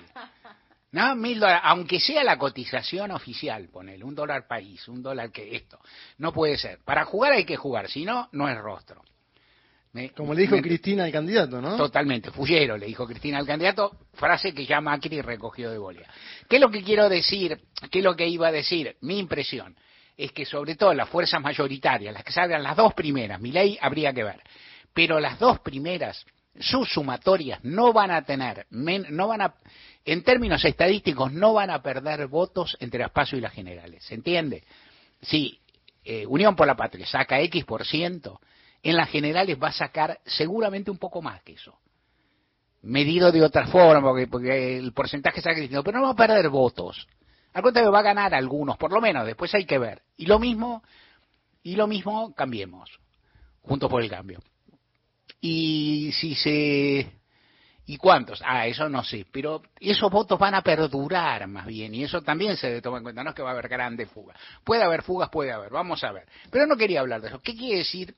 ¿No? 0.94 1.16
Mil 1.16 1.40
dólares, 1.40 1.62
aunque 1.64 1.98
sea 1.98 2.22
la 2.22 2.38
cotización 2.38 3.10
oficial, 3.10 3.68
ponele, 3.68 4.04
un 4.04 4.14
dólar 4.14 4.46
país, 4.46 4.86
un 4.86 5.02
dólar 5.02 5.32
que 5.32 5.56
esto, 5.56 5.80
no 6.18 6.32
puede 6.32 6.56
ser. 6.56 6.78
Para 6.84 7.04
jugar 7.04 7.32
hay 7.32 7.44
que 7.44 7.56
jugar, 7.56 7.90
si 7.90 8.04
no, 8.04 8.28
no 8.32 8.48
es 8.48 8.56
rostro. 8.56 9.02
Como 10.16 10.34
le 10.34 10.42
dijo 10.42 10.56
Cristina 10.60 11.04
al 11.04 11.12
candidato, 11.12 11.60
¿no? 11.60 11.76
Totalmente, 11.76 12.30
fullero, 12.30 12.76
le 12.76 12.86
dijo 12.86 13.06
Cristina 13.06 13.38
al 13.38 13.46
candidato, 13.46 13.96
frase 14.14 14.52
que 14.52 14.66
ya 14.66 14.80
Macri 14.80 15.20
recogió 15.20 15.70
de 15.70 15.78
bolia. 15.78 16.08
¿Qué 16.48 16.56
es 16.56 16.62
lo 16.62 16.70
que 16.70 16.82
quiero 16.82 17.08
decir? 17.08 17.60
¿Qué 17.90 17.98
es 17.98 18.04
lo 18.04 18.14
que 18.14 18.26
iba 18.26 18.48
a 18.48 18.52
decir? 18.52 18.96
Mi 19.00 19.18
impresión 19.18 19.76
es 20.16 20.30
que 20.32 20.44
sobre 20.44 20.76
todo 20.76 20.94
las 20.94 21.08
fuerzas 21.08 21.40
mayoritarias, 21.40 22.14
las 22.14 22.24
que 22.24 22.32
salgan 22.32 22.62
las 22.62 22.76
dos 22.76 22.94
primeras, 22.94 23.40
mi 23.40 23.50
ley 23.50 23.78
habría 23.80 24.12
que 24.12 24.24
ver, 24.24 24.40
pero 24.92 25.18
las 25.18 25.38
dos 25.38 25.60
primeras, 25.60 26.24
sus 26.58 26.92
sumatorias 26.92 27.62
no 27.64 27.92
van 27.92 28.10
a 28.10 28.24
tener, 28.24 28.66
no 28.70 29.28
van 29.28 29.42
a, 29.42 29.54
en 30.04 30.22
términos 30.22 30.64
estadísticos, 30.64 31.32
no 31.32 31.54
van 31.54 31.70
a 31.70 31.82
perder 31.82 32.26
votos 32.28 32.76
entre 32.80 33.00
las 33.00 33.10
PASO 33.10 33.36
y 33.36 33.40
las 33.40 33.52
generales. 33.52 34.04
¿Se 34.04 34.14
entiende? 34.14 34.62
Si 35.22 35.58
eh, 36.04 36.26
Unión 36.26 36.54
por 36.54 36.66
la 36.66 36.76
Patria 36.76 37.06
saca 37.06 37.40
X 37.40 37.64
por 37.64 37.84
ciento, 37.84 38.40
en 38.82 38.96
las 38.96 39.08
generales 39.08 39.58
va 39.60 39.68
a 39.68 39.72
sacar 39.72 40.20
seguramente 40.26 40.90
un 40.90 40.98
poco 40.98 41.22
más 41.22 41.42
que 41.42 41.54
eso. 41.54 41.78
Medido 42.82 43.32
de 43.32 43.42
otra 43.42 43.66
forma, 43.66 44.12
porque, 44.30 44.76
el 44.76 44.92
porcentaje 44.92 45.38
está 45.38 45.52
creciendo, 45.52 45.82
pero 45.82 45.98
no 45.98 46.04
va 46.04 46.10
a 46.10 46.16
perder 46.16 46.50
votos. 46.50 47.08
Al 47.54 47.62
contrario, 47.62 47.90
va 47.90 48.00
a 48.00 48.02
ganar 48.02 48.34
algunos, 48.34 48.76
por 48.76 48.92
lo 48.92 49.00
menos, 49.00 49.24
después 49.24 49.54
hay 49.54 49.64
que 49.64 49.78
ver. 49.78 50.02
Y 50.18 50.26
lo 50.26 50.38
mismo, 50.38 50.82
y 51.62 51.76
lo 51.76 51.86
mismo 51.86 52.34
cambiemos, 52.34 52.90
juntos 53.62 53.88
por 53.88 54.02
el 54.02 54.10
cambio. 54.10 54.40
Y 55.46 56.10
si 56.12 56.34
se 56.34 57.06
¿Y 57.84 57.98
cuántos? 57.98 58.40
Ah, 58.42 58.66
eso 58.66 58.88
no 58.88 59.04
sé, 59.04 59.26
pero 59.30 59.60
esos 59.78 60.10
votos 60.10 60.38
van 60.38 60.54
a 60.54 60.62
perdurar 60.62 61.46
más 61.48 61.66
bien, 61.66 61.94
y 61.94 62.02
eso 62.02 62.22
también 62.22 62.56
se 62.56 62.80
tomar 62.80 63.00
en 63.00 63.02
cuenta, 63.02 63.22
no 63.22 63.28
es 63.28 63.36
que 63.36 63.42
va 63.42 63.50
a 63.50 63.52
haber 63.52 63.68
grandes 63.68 64.08
fugas. 64.08 64.38
Puede 64.64 64.82
haber 64.82 65.02
fugas, 65.02 65.28
puede 65.28 65.52
haber, 65.52 65.70
vamos 65.70 66.02
a 66.02 66.12
ver. 66.12 66.26
Pero 66.50 66.66
no 66.66 66.78
quería 66.78 67.00
hablar 67.00 67.20
de 67.20 67.28
eso. 67.28 67.42
¿Qué 67.42 67.54
quiere 67.54 67.76
decir? 67.76 68.14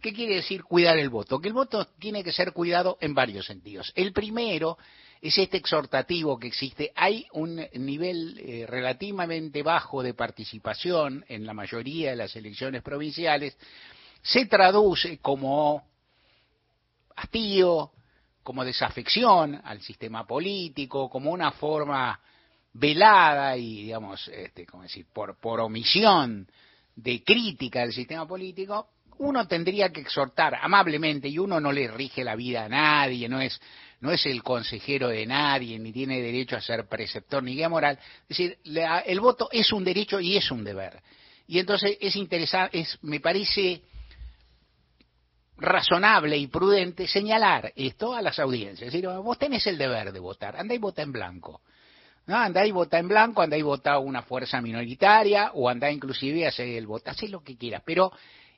¿Qué 0.00 0.12
quiere 0.12 0.36
decir 0.36 0.62
cuidar 0.62 0.96
el 0.96 1.08
voto? 1.08 1.40
Que 1.40 1.48
el 1.48 1.54
voto 1.54 1.88
tiene 1.98 2.22
que 2.22 2.30
ser 2.30 2.52
cuidado 2.52 2.98
en 3.00 3.14
varios 3.14 3.46
sentidos. 3.46 3.92
El 3.96 4.12
primero 4.12 4.78
es 5.20 5.36
este 5.38 5.56
exhortativo 5.56 6.38
que 6.38 6.46
existe. 6.46 6.92
Hay 6.94 7.26
un 7.32 7.60
nivel 7.74 8.38
eh, 8.38 8.66
relativamente 8.68 9.64
bajo 9.64 10.04
de 10.04 10.14
participación 10.14 11.24
en 11.28 11.44
la 11.46 11.52
mayoría 11.52 12.10
de 12.10 12.16
las 12.16 12.36
elecciones 12.36 12.82
provinciales. 12.84 13.58
Se 14.22 14.46
traduce 14.46 15.18
como 15.18 15.89
hastío, 17.20 17.92
como 18.42 18.64
desafección 18.64 19.60
al 19.62 19.80
sistema 19.80 20.26
político, 20.26 21.08
como 21.08 21.30
una 21.30 21.52
forma 21.52 22.18
velada 22.72 23.56
y, 23.56 23.84
digamos, 23.84 24.26
este, 24.28 24.66
como 24.66 24.84
decir, 24.84 25.06
por, 25.12 25.38
por 25.38 25.60
omisión 25.60 26.48
de 26.96 27.22
crítica 27.22 27.80
del 27.80 27.92
sistema 27.92 28.26
político, 28.26 28.88
uno 29.18 29.46
tendría 29.46 29.90
que 29.90 30.00
exhortar 30.00 30.54
amablemente, 30.60 31.28
y 31.28 31.38
uno 31.38 31.60
no 31.60 31.72
le 31.72 31.88
rige 31.88 32.24
la 32.24 32.36
vida 32.36 32.64
a 32.64 32.68
nadie, 32.68 33.28
no 33.28 33.40
es, 33.40 33.60
no 34.00 34.10
es 34.12 34.24
el 34.24 34.42
consejero 34.42 35.08
de 35.08 35.26
nadie, 35.26 35.78
ni 35.78 35.92
tiene 35.92 36.22
derecho 36.22 36.56
a 36.56 36.60
ser 36.60 36.88
preceptor 36.88 37.42
ni 37.42 37.54
guía 37.54 37.68
moral. 37.68 37.98
Es 38.22 38.28
decir, 38.28 38.58
el 38.64 39.20
voto 39.20 39.48
es 39.52 39.72
un 39.72 39.84
derecho 39.84 40.20
y 40.20 40.36
es 40.36 40.50
un 40.50 40.64
deber. 40.64 41.02
Y 41.46 41.58
entonces 41.58 41.98
es 42.00 42.16
interesante, 42.16 42.80
es, 42.80 42.98
me 43.02 43.20
parece 43.20 43.82
razonable 45.60 46.36
y 46.36 46.46
prudente 46.46 47.06
señalar 47.06 47.72
esto 47.76 48.14
a 48.14 48.22
las 48.22 48.38
audiencias. 48.38 48.88
Es 48.88 48.92
decir, 48.92 49.08
vos 49.08 49.38
tenés 49.38 49.66
el 49.66 49.78
deber 49.78 50.12
de 50.12 50.18
votar, 50.18 50.56
andá 50.56 50.74
y 50.74 50.78
vota 50.78 51.02
en 51.02 51.12
blanco. 51.12 51.60
¿no? 52.26 52.36
Andá 52.36 52.64
y 52.64 52.70
vota 52.70 52.98
en 52.98 53.08
blanco, 53.08 53.42
andá 53.42 53.56
y 53.56 53.62
vota 53.62 53.98
una 53.98 54.22
fuerza 54.22 54.60
minoritaria, 54.60 55.50
o 55.54 55.68
andá 55.68 55.90
inclusive 55.90 56.46
a 56.46 56.48
hacer 56.48 56.68
el 56.68 56.86
voto, 56.86 57.10
haz 57.10 57.22
lo 57.24 57.42
que 57.42 57.56
quieras, 57.56 57.82
pero 57.84 58.12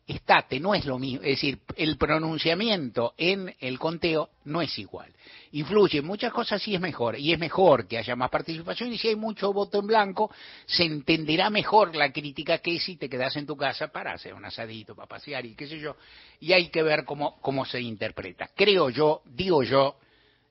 estate, 0.06 0.58
no 0.58 0.74
es 0.74 0.84
lo 0.84 0.98
mismo, 0.98 1.22
es 1.22 1.36
decir, 1.36 1.60
el 1.76 1.96
pronunciamiento 1.96 3.14
en 3.16 3.54
el 3.60 3.78
conteo 3.78 4.30
no 4.44 4.60
es 4.60 4.76
igual. 4.78 5.12
Influye 5.52 5.98
en 5.98 6.06
muchas 6.06 6.32
cosas 6.32 6.66
y 6.66 6.74
es 6.74 6.80
mejor, 6.80 7.18
y 7.18 7.32
es 7.32 7.38
mejor 7.38 7.86
que 7.86 7.98
haya 7.98 8.16
más 8.16 8.30
participación, 8.30 8.92
y 8.92 8.98
si 8.98 9.08
hay 9.08 9.16
mucho 9.16 9.52
voto 9.52 9.78
en 9.78 9.86
blanco, 9.86 10.30
se 10.66 10.84
entenderá 10.84 11.50
mejor 11.50 11.94
la 11.94 12.12
crítica 12.12 12.58
que 12.58 12.78
si 12.80 12.96
te 12.96 13.08
quedas 13.08 13.36
en 13.36 13.46
tu 13.46 13.56
casa 13.56 13.88
para 13.88 14.12
hacer 14.12 14.34
un 14.34 14.44
asadito, 14.44 14.94
para 14.94 15.08
pasear 15.08 15.46
y 15.46 15.54
qué 15.54 15.66
sé 15.66 15.78
yo, 15.78 15.96
y 16.40 16.52
hay 16.52 16.68
que 16.68 16.82
ver 16.82 17.04
cómo, 17.04 17.40
cómo 17.40 17.64
se 17.64 17.80
interpreta. 17.80 18.50
Creo 18.54 18.90
yo, 18.90 19.22
digo 19.24 19.62
yo, 19.62 19.96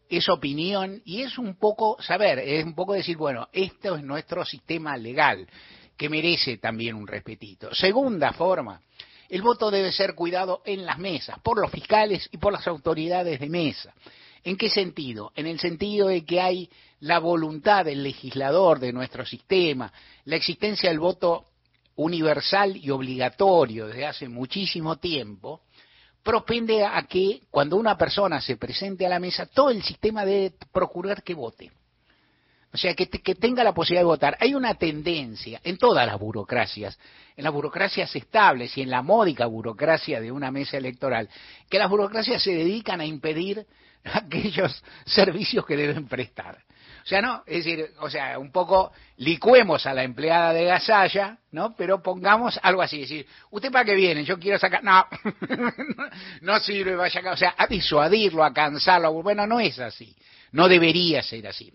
es 0.09 0.27
opinión 0.29 1.01
y 1.05 1.21
es 1.21 1.37
un 1.37 1.55
poco 1.55 2.01
saber, 2.01 2.39
es 2.39 2.63
un 2.63 2.75
poco 2.75 2.93
decir, 2.93 3.17
bueno, 3.17 3.47
esto 3.51 3.95
es 3.95 4.03
nuestro 4.03 4.45
sistema 4.45 4.95
legal, 4.97 5.47
que 5.97 6.09
merece 6.09 6.57
también 6.57 6.95
un 6.95 7.07
respetito. 7.07 7.73
Segunda 7.75 8.33
forma, 8.33 8.81
el 9.31 9.41
voto 9.41 9.71
debe 9.71 9.93
ser 9.93 10.13
cuidado 10.13 10.61
en 10.65 10.85
las 10.85 10.99
mesas, 10.99 11.39
por 11.39 11.57
los 11.57 11.71
fiscales 11.71 12.27
y 12.33 12.37
por 12.37 12.51
las 12.51 12.67
autoridades 12.67 13.39
de 13.39 13.47
mesa. 13.47 13.93
¿En 14.43 14.57
qué 14.57 14.69
sentido? 14.69 15.31
En 15.37 15.47
el 15.47 15.57
sentido 15.57 16.09
de 16.09 16.25
que 16.25 16.41
hay 16.41 16.69
la 16.99 17.19
voluntad 17.19 17.85
del 17.85 18.03
legislador 18.03 18.79
de 18.79 18.91
nuestro 18.91 19.25
sistema, 19.25 19.93
la 20.25 20.35
existencia 20.35 20.89
del 20.89 20.99
voto 20.99 21.45
universal 21.95 22.75
y 22.75 22.89
obligatorio 22.89 23.87
desde 23.87 24.05
hace 24.05 24.27
muchísimo 24.27 24.97
tiempo, 24.97 25.61
propende 26.21 26.83
a 26.83 27.01
que 27.03 27.43
cuando 27.49 27.77
una 27.77 27.97
persona 27.97 28.41
se 28.41 28.57
presente 28.57 29.05
a 29.05 29.09
la 29.09 29.19
mesa, 29.19 29.45
todo 29.45 29.69
el 29.69 29.81
sistema 29.81 30.25
debe 30.25 30.55
procurar 30.73 31.23
que 31.23 31.35
vote. 31.35 31.71
O 32.73 32.77
sea, 32.77 32.93
que, 32.93 33.05
tenga 33.05 33.63
la 33.63 33.73
posibilidad 33.73 34.01
de 34.01 34.05
votar. 34.05 34.37
Hay 34.39 34.55
una 34.55 34.75
tendencia 34.75 35.59
en 35.63 35.77
todas 35.77 36.07
las 36.07 36.17
burocracias, 36.17 36.97
en 37.35 37.43
las 37.43 37.51
burocracias 37.51 38.15
estables 38.15 38.77
y 38.77 38.81
en 38.81 38.89
la 38.89 39.01
módica 39.01 39.45
burocracia 39.45 40.21
de 40.21 40.31
una 40.31 40.51
mesa 40.51 40.77
electoral, 40.77 41.27
que 41.69 41.77
las 41.77 41.89
burocracias 41.89 42.41
se 42.41 42.51
dedican 42.51 43.01
a 43.01 43.05
impedir 43.05 43.65
aquellos 44.05 44.83
servicios 45.05 45.65
que 45.65 45.75
deben 45.75 46.07
prestar. 46.07 46.59
O 47.03 47.07
sea, 47.07 47.21
no, 47.21 47.43
es 47.47 47.65
decir, 47.65 47.89
o 47.99 48.09
sea, 48.09 48.37
un 48.37 48.51
poco 48.51 48.91
licuemos 49.17 49.85
a 49.87 49.93
la 49.93 50.03
empleada 50.03 50.53
de 50.53 50.65
Gasalla, 50.65 51.39
¿no? 51.51 51.75
Pero 51.75 52.01
pongamos 52.01 52.59
algo 52.61 52.83
así, 52.83 52.99
decir, 52.99 53.25
¿usted 53.49 53.71
para 53.71 53.85
qué 53.85 53.95
viene? 53.95 54.23
Yo 54.23 54.37
quiero 54.37 54.59
sacar, 54.59 54.83
no, 54.83 55.05
no 56.41 56.59
sirve, 56.59 56.95
vaya 56.95 57.19
acá, 57.19 57.31
o 57.31 57.37
sea, 57.37 57.55
a 57.57 57.65
disuadirlo, 57.65 58.43
a 58.43 58.53
cansarlo, 58.53 59.11
bueno, 59.23 59.47
no 59.47 59.59
es 59.59 59.79
así, 59.79 60.15
no 60.51 60.69
debería 60.69 61.23
ser 61.23 61.47
así. 61.47 61.73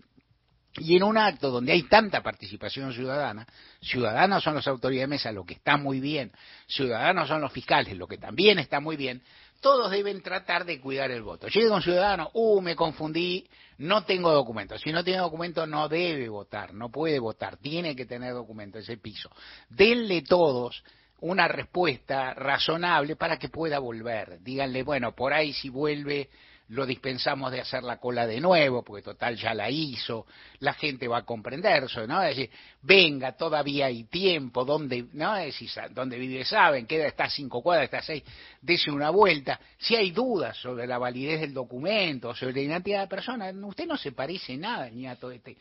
Y 0.77 0.95
en 0.95 1.03
un 1.03 1.17
acto 1.17 1.49
donde 1.49 1.71
hay 1.71 1.83
tanta 1.83 2.21
participación 2.21 2.93
ciudadana, 2.93 3.47
ciudadanos 3.81 4.43
son 4.43 4.55
las 4.55 4.67
autoridades 4.67 5.09
de 5.09 5.15
mesa, 5.15 5.31
lo 5.31 5.43
que 5.43 5.55
está 5.55 5.77
muy 5.77 5.99
bien, 5.99 6.31
ciudadanos 6.67 7.27
son 7.27 7.41
los 7.41 7.51
fiscales, 7.51 7.97
lo 7.97 8.07
que 8.07 8.17
también 8.17 8.59
está 8.59 8.79
muy 8.79 8.95
bien, 8.95 9.23
todos 9.59 9.89
deben 9.89 10.21
tratar 10.21 10.65
de 10.65 10.79
cuidar 10.79 11.09
el 11.09 11.23
voto. 11.23 11.47
Llega 11.47 11.73
un 11.73 11.81
ciudadano, 11.81 12.29
uh, 12.33 12.61
me 12.61 12.75
confundí, 12.75 13.47
no 13.79 14.03
tengo 14.03 14.31
documento. 14.31 14.77
Si 14.77 14.91
no 14.91 15.03
tiene 15.03 15.19
documento 15.19 15.65
no 15.65 15.89
debe 15.89 16.29
votar, 16.29 16.73
no 16.73 16.89
puede 16.89 17.19
votar, 17.19 17.57
tiene 17.57 17.95
que 17.95 18.05
tener 18.05 18.33
documento, 18.33 18.77
ese 18.77 18.97
piso. 18.97 19.29
Denle 19.69 20.21
todos 20.21 20.83
una 21.19 21.47
respuesta 21.47 22.33
razonable 22.35 23.15
para 23.15 23.37
que 23.37 23.49
pueda 23.49 23.79
volver. 23.79 24.39
Díganle, 24.41 24.83
bueno, 24.83 25.15
por 25.15 25.33
ahí 25.33 25.53
si 25.53 25.69
vuelve 25.69 26.29
lo 26.69 26.85
dispensamos 26.85 27.51
de 27.51 27.61
hacer 27.61 27.83
la 27.83 27.97
cola 27.97 28.27
de 28.27 28.41
nuevo, 28.41 28.83
porque 28.83 29.01
total 29.03 29.37
ya 29.37 29.53
la 29.53 29.69
hizo, 29.69 30.25
la 30.59 30.73
gente 30.73 31.07
va 31.07 31.19
a 31.19 31.25
comprender 31.25 31.83
eso, 31.83 32.05
¿no? 32.05 32.19
Decir, 32.21 32.49
venga, 32.81 33.37
todavía 33.37 33.85
hay 33.85 34.03
tiempo, 34.05 34.65
donde, 34.65 35.05
¿no? 35.13 35.35
Decir, 35.35 35.69
donde 35.91 36.17
vive 36.17 36.43
saben, 36.43 36.85
queda, 36.85 37.07
está 37.07 37.25
a 37.25 37.29
cinco 37.29 37.61
cuadras, 37.61 37.85
está 37.85 37.99
a 37.99 38.03
seis, 38.03 38.23
dese 38.61 38.91
una 38.91 39.09
vuelta. 39.09 39.59
Si 39.77 39.95
hay 39.95 40.11
dudas 40.11 40.57
sobre 40.57 40.87
la 40.87 40.97
validez 40.97 41.41
del 41.41 41.53
documento, 41.53 42.35
sobre 42.35 42.53
la 42.53 42.61
identidad 42.61 42.97
de 42.97 43.03
la 43.05 43.09
persona, 43.09 43.51
usted 43.65 43.87
no 43.87 43.97
se 43.97 44.11
parece 44.11 44.57
nada 44.57 44.87
el 44.87 44.95
ñato 44.95 45.31
este 45.31 45.57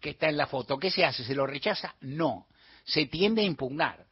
que 0.00 0.10
está 0.10 0.28
en 0.28 0.36
la 0.36 0.46
foto. 0.46 0.78
¿Qué 0.78 0.90
se 0.90 1.04
hace? 1.04 1.24
¿Se 1.24 1.34
lo 1.34 1.46
rechaza? 1.46 1.94
No. 2.00 2.46
Se 2.84 3.06
tiende 3.06 3.42
a 3.42 3.44
impugnar. 3.44 4.04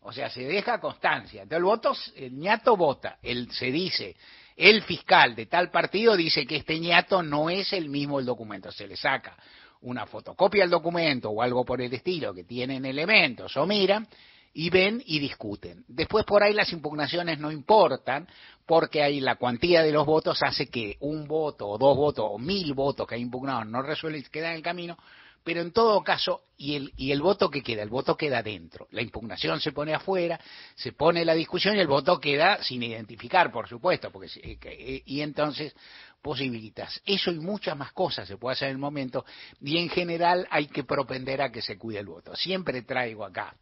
O 0.00 0.12
sea, 0.12 0.28
se 0.28 0.42
deja 0.42 0.80
constancia. 0.80 1.42
Entonces 1.42 1.58
el 1.58 1.64
voto, 1.64 1.92
el 2.16 2.38
ñato 2.38 2.76
vota, 2.76 3.18
él 3.22 3.50
se 3.52 3.70
dice, 3.70 4.16
el 4.56 4.82
fiscal 4.82 5.34
de 5.34 5.46
tal 5.46 5.70
partido 5.70 6.16
dice 6.16 6.46
que 6.46 6.56
este 6.56 6.78
ñato 6.78 7.22
no 7.22 7.50
es 7.50 7.72
el 7.72 7.88
mismo 7.88 8.20
el 8.20 8.26
documento, 8.26 8.70
se 8.70 8.86
le 8.86 8.96
saca 8.96 9.36
una 9.82 10.06
fotocopia 10.06 10.62
del 10.62 10.70
documento 10.70 11.30
o 11.30 11.42
algo 11.42 11.64
por 11.64 11.80
el 11.80 11.92
estilo 11.92 12.32
que 12.32 12.44
tienen 12.44 12.84
elementos 12.84 13.56
o 13.56 13.66
miran 13.66 14.08
y 14.54 14.70
ven 14.70 15.02
y 15.04 15.18
discuten. 15.18 15.84
Después 15.88 16.24
por 16.24 16.42
ahí 16.42 16.54
las 16.54 16.72
impugnaciones 16.72 17.38
no 17.38 17.50
importan, 17.50 18.26
porque 18.64 19.02
ahí 19.02 19.20
la 19.20 19.34
cuantía 19.34 19.82
de 19.82 19.92
los 19.92 20.06
votos 20.06 20.38
hace 20.42 20.68
que 20.68 20.96
un 21.00 21.26
voto 21.26 21.68
o 21.68 21.76
dos 21.76 21.96
votos 21.96 22.24
o 22.30 22.38
mil 22.38 22.72
votos 22.72 23.06
que 23.06 23.16
hay 23.16 23.20
impugnados 23.20 23.66
no 23.66 23.82
resuelven 23.82 24.22
y 24.22 24.30
quedan 24.30 24.52
en 24.52 24.56
el 24.56 24.62
camino, 24.62 24.96
pero 25.44 25.60
en 25.60 25.72
todo 25.72 26.02
caso, 26.02 26.42
y 26.56 26.74
el, 26.74 26.92
y 26.96 27.12
el 27.12 27.20
voto 27.20 27.50
que 27.50 27.62
queda, 27.62 27.82
el 27.82 27.90
voto 27.90 28.16
queda 28.16 28.42
dentro. 28.42 28.88
La 28.92 29.02
impugnación 29.02 29.60
se 29.60 29.72
pone 29.72 29.94
afuera, 29.94 30.40
se 30.74 30.92
pone 30.92 31.24
la 31.24 31.34
discusión 31.34 31.76
y 31.76 31.80
el 31.80 31.86
voto 31.86 32.18
queda 32.18 32.62
sin 32.62 32.82
identificar, 32.82 33.52
por 33.52 33.68
supuesto, 33.68 34.10
porque 34.10 34.28
eh, 34.42 34.58
eh, 34.62 35.02
y 35.04 35.20
entonces 35.20 35.74
posibilitas. 36.22 36.98
Eso 37.04 37.30
y 37.30 37.38
muchas 37.38 37.76
más 37.76 37.92
cosas 37.92 38.26
se 38.26 38.38
puede 38.38 38.54
hacer 38.54 38.68
en 38.68 38.76
el 38.76 38.78
momento 38.78 39.26
y 39.60 39.76
en 39.76 39.90
general 39.90 40.48
hay 40.50 40.66
que 40.68 40.82
propender 40.82 41.42
a 41.42 41.52
que 41.52 41.60
se 41.60 41.76
cuide 41.76 41.98
el 41.98 42.06
voto. 42.06 42.34
Siempre 42.34 42.80
traigo 42.80 43.26
acá 43.26 43.54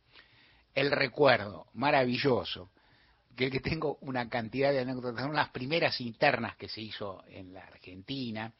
el 0.74 0.92
recuerdo 0.92 1.66
maravilloso 1.74 2.70
que 3.36 3.50
que 3.50 3.60
tengo 3.60 3.98
una 4.02 4.28
cantidad 4.28 4.70
de 4.70 4.80
anécdotas, 4.80 5.22
son 5.22 5.34
las 5.34 5.48
primeras 5.48 6.00
internas 6.00 6.54
que 6.56 6.68
se 6.68 6.82
hizo 6.82 7.24
en 7.28 7.52
la 7.52 7.62
Argentina, 7.62 8.52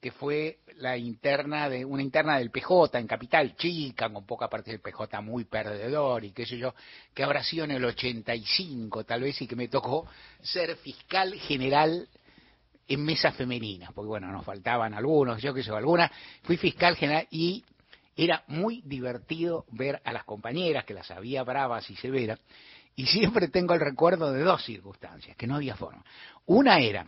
que 0.00 0.10
fue 0.10 0.58
la 0.76 0.96
interna 0.96 1.68
de 1.68 1.84
una 1.84 2.02
interna 2.02 2.38
del 2.38 2.50
PJ 2.50 2.98
en 2.98 3.06
Capital 3.06 3.56
Chica, 3.56 4.10
con 4.10 4.26
poca 4.26 4.48
parte 4.48 4.70
del 4.70 4.80
PJ 4.80 5.20
muy 5.22 5.44
perdedor 5.44 6.24
y 6.24 6.32
qué 6.32 6.46
sé 6.46 6.58
yo, 6.58 6.74
que 7.14 7.22
habrá 7.22 7.42
sido 7.42 7.64
en 7.64 7.72
el 7.72 7.84
85 7.84 9.04
tal 9.04 9.22
vez 9.22 9.40
y 9.40 9.46
que 9.46 9.56
me 9.56 9.68
tocó 9.68 10.06
ser 10.42 10.76
fiscal 10.76 11.34
general 11.34 12.08
en 12.88 13.04
mesas 13.04 13.34
femeninas, 13.34 13.92
porque 13.92 14.08
bueno, 14.08 14.30
nos 14.30 14.44
faltaban 14.44 14.94
algunos, 14.94 15.42
yo 15.42 15.52
que 15.52 15.62
sé, 15.62 15.72
algunas, 15.72 16.10
fui 16.42 16.56
fiscal 16.56 16.94
general 16.96 17.26
y 17.30 17.64
era 18.16 18.44
muy 18.46 18.80
divertido 18.82 19.66
ver 19.72 20.00
a 20.04 20.12
las 20.12 20.24
compañeras, 20.24 20.84
que 20.84 20.94
las 20.94 21.10
había 21.10 21.42
bravas 21.42 21.90
y 21.90 21.96
severas, 21.96 22.38
y 22.94 23.06
siempre 23.06 23.48
tengo 23.48 23.74
el 23.74 23.80
recuerdo 23.80 24.32
de 24.32 24.42
dos 24.42 24.64
circunstancias, 24.64 25.36
que 25.36 25.46
no 25.46 25.56
había 25.56 25.76
forma. 25.76 26.04
Una 26.46 26.78
era 26.78 27.06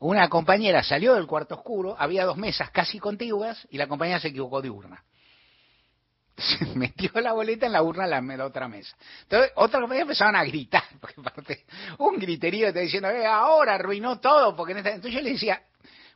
una 0.00 0.28
compañera 0.28 0.82
salió 0.82 1.14
del 1.14 1.26
cuarto 1.26 1.54
oscuro, 1.54 1.96
había 1.98 2.24
dos 2.24 2.36
mesas 2.36 2.70
casi 2.70 2.98
contiguas 2.98 3.66
y 3.70 3.78
la 3.78 3.86
compañera 3.86 4.20
se 4.20 4.28
equivocó 4.28 4.60
de 4.60 4.70
urna. 4.70 5.02
Se 6.36 6.64
metió 6.74 7.10
la 7.20 7.32
boleta 7.32 7.66
en 7.66 7.72
la 7.72 7.82
urna 7.82 8.04
de 8.04 8.36
la, 8.36 8.44
otra 8.44 8.68
mesa. 8.68 8.96
Entonces, 9.22 9.52
otras 9.56 9.80
compañeras 9.80 10.06
empezaron 10.08 10.36
a 10.36 10.44
gritar, 10.44 10.82
porque 11.00 11.22
parte, 11.22 11.64
un 11.98 12.18
griterío 12.18 12.68
está 12.68 12.80
diciendo, 12.80 13.08
eh, 13.08 13.26
ahora 13.26 13.74
arruinó 13.74 14.18
todo, 14.20 14.56
porque 14.56 14.72
entonces 14.72 15.12
yo 15.12 15.20
le 15.20 15.32
decía, 15.32 15.62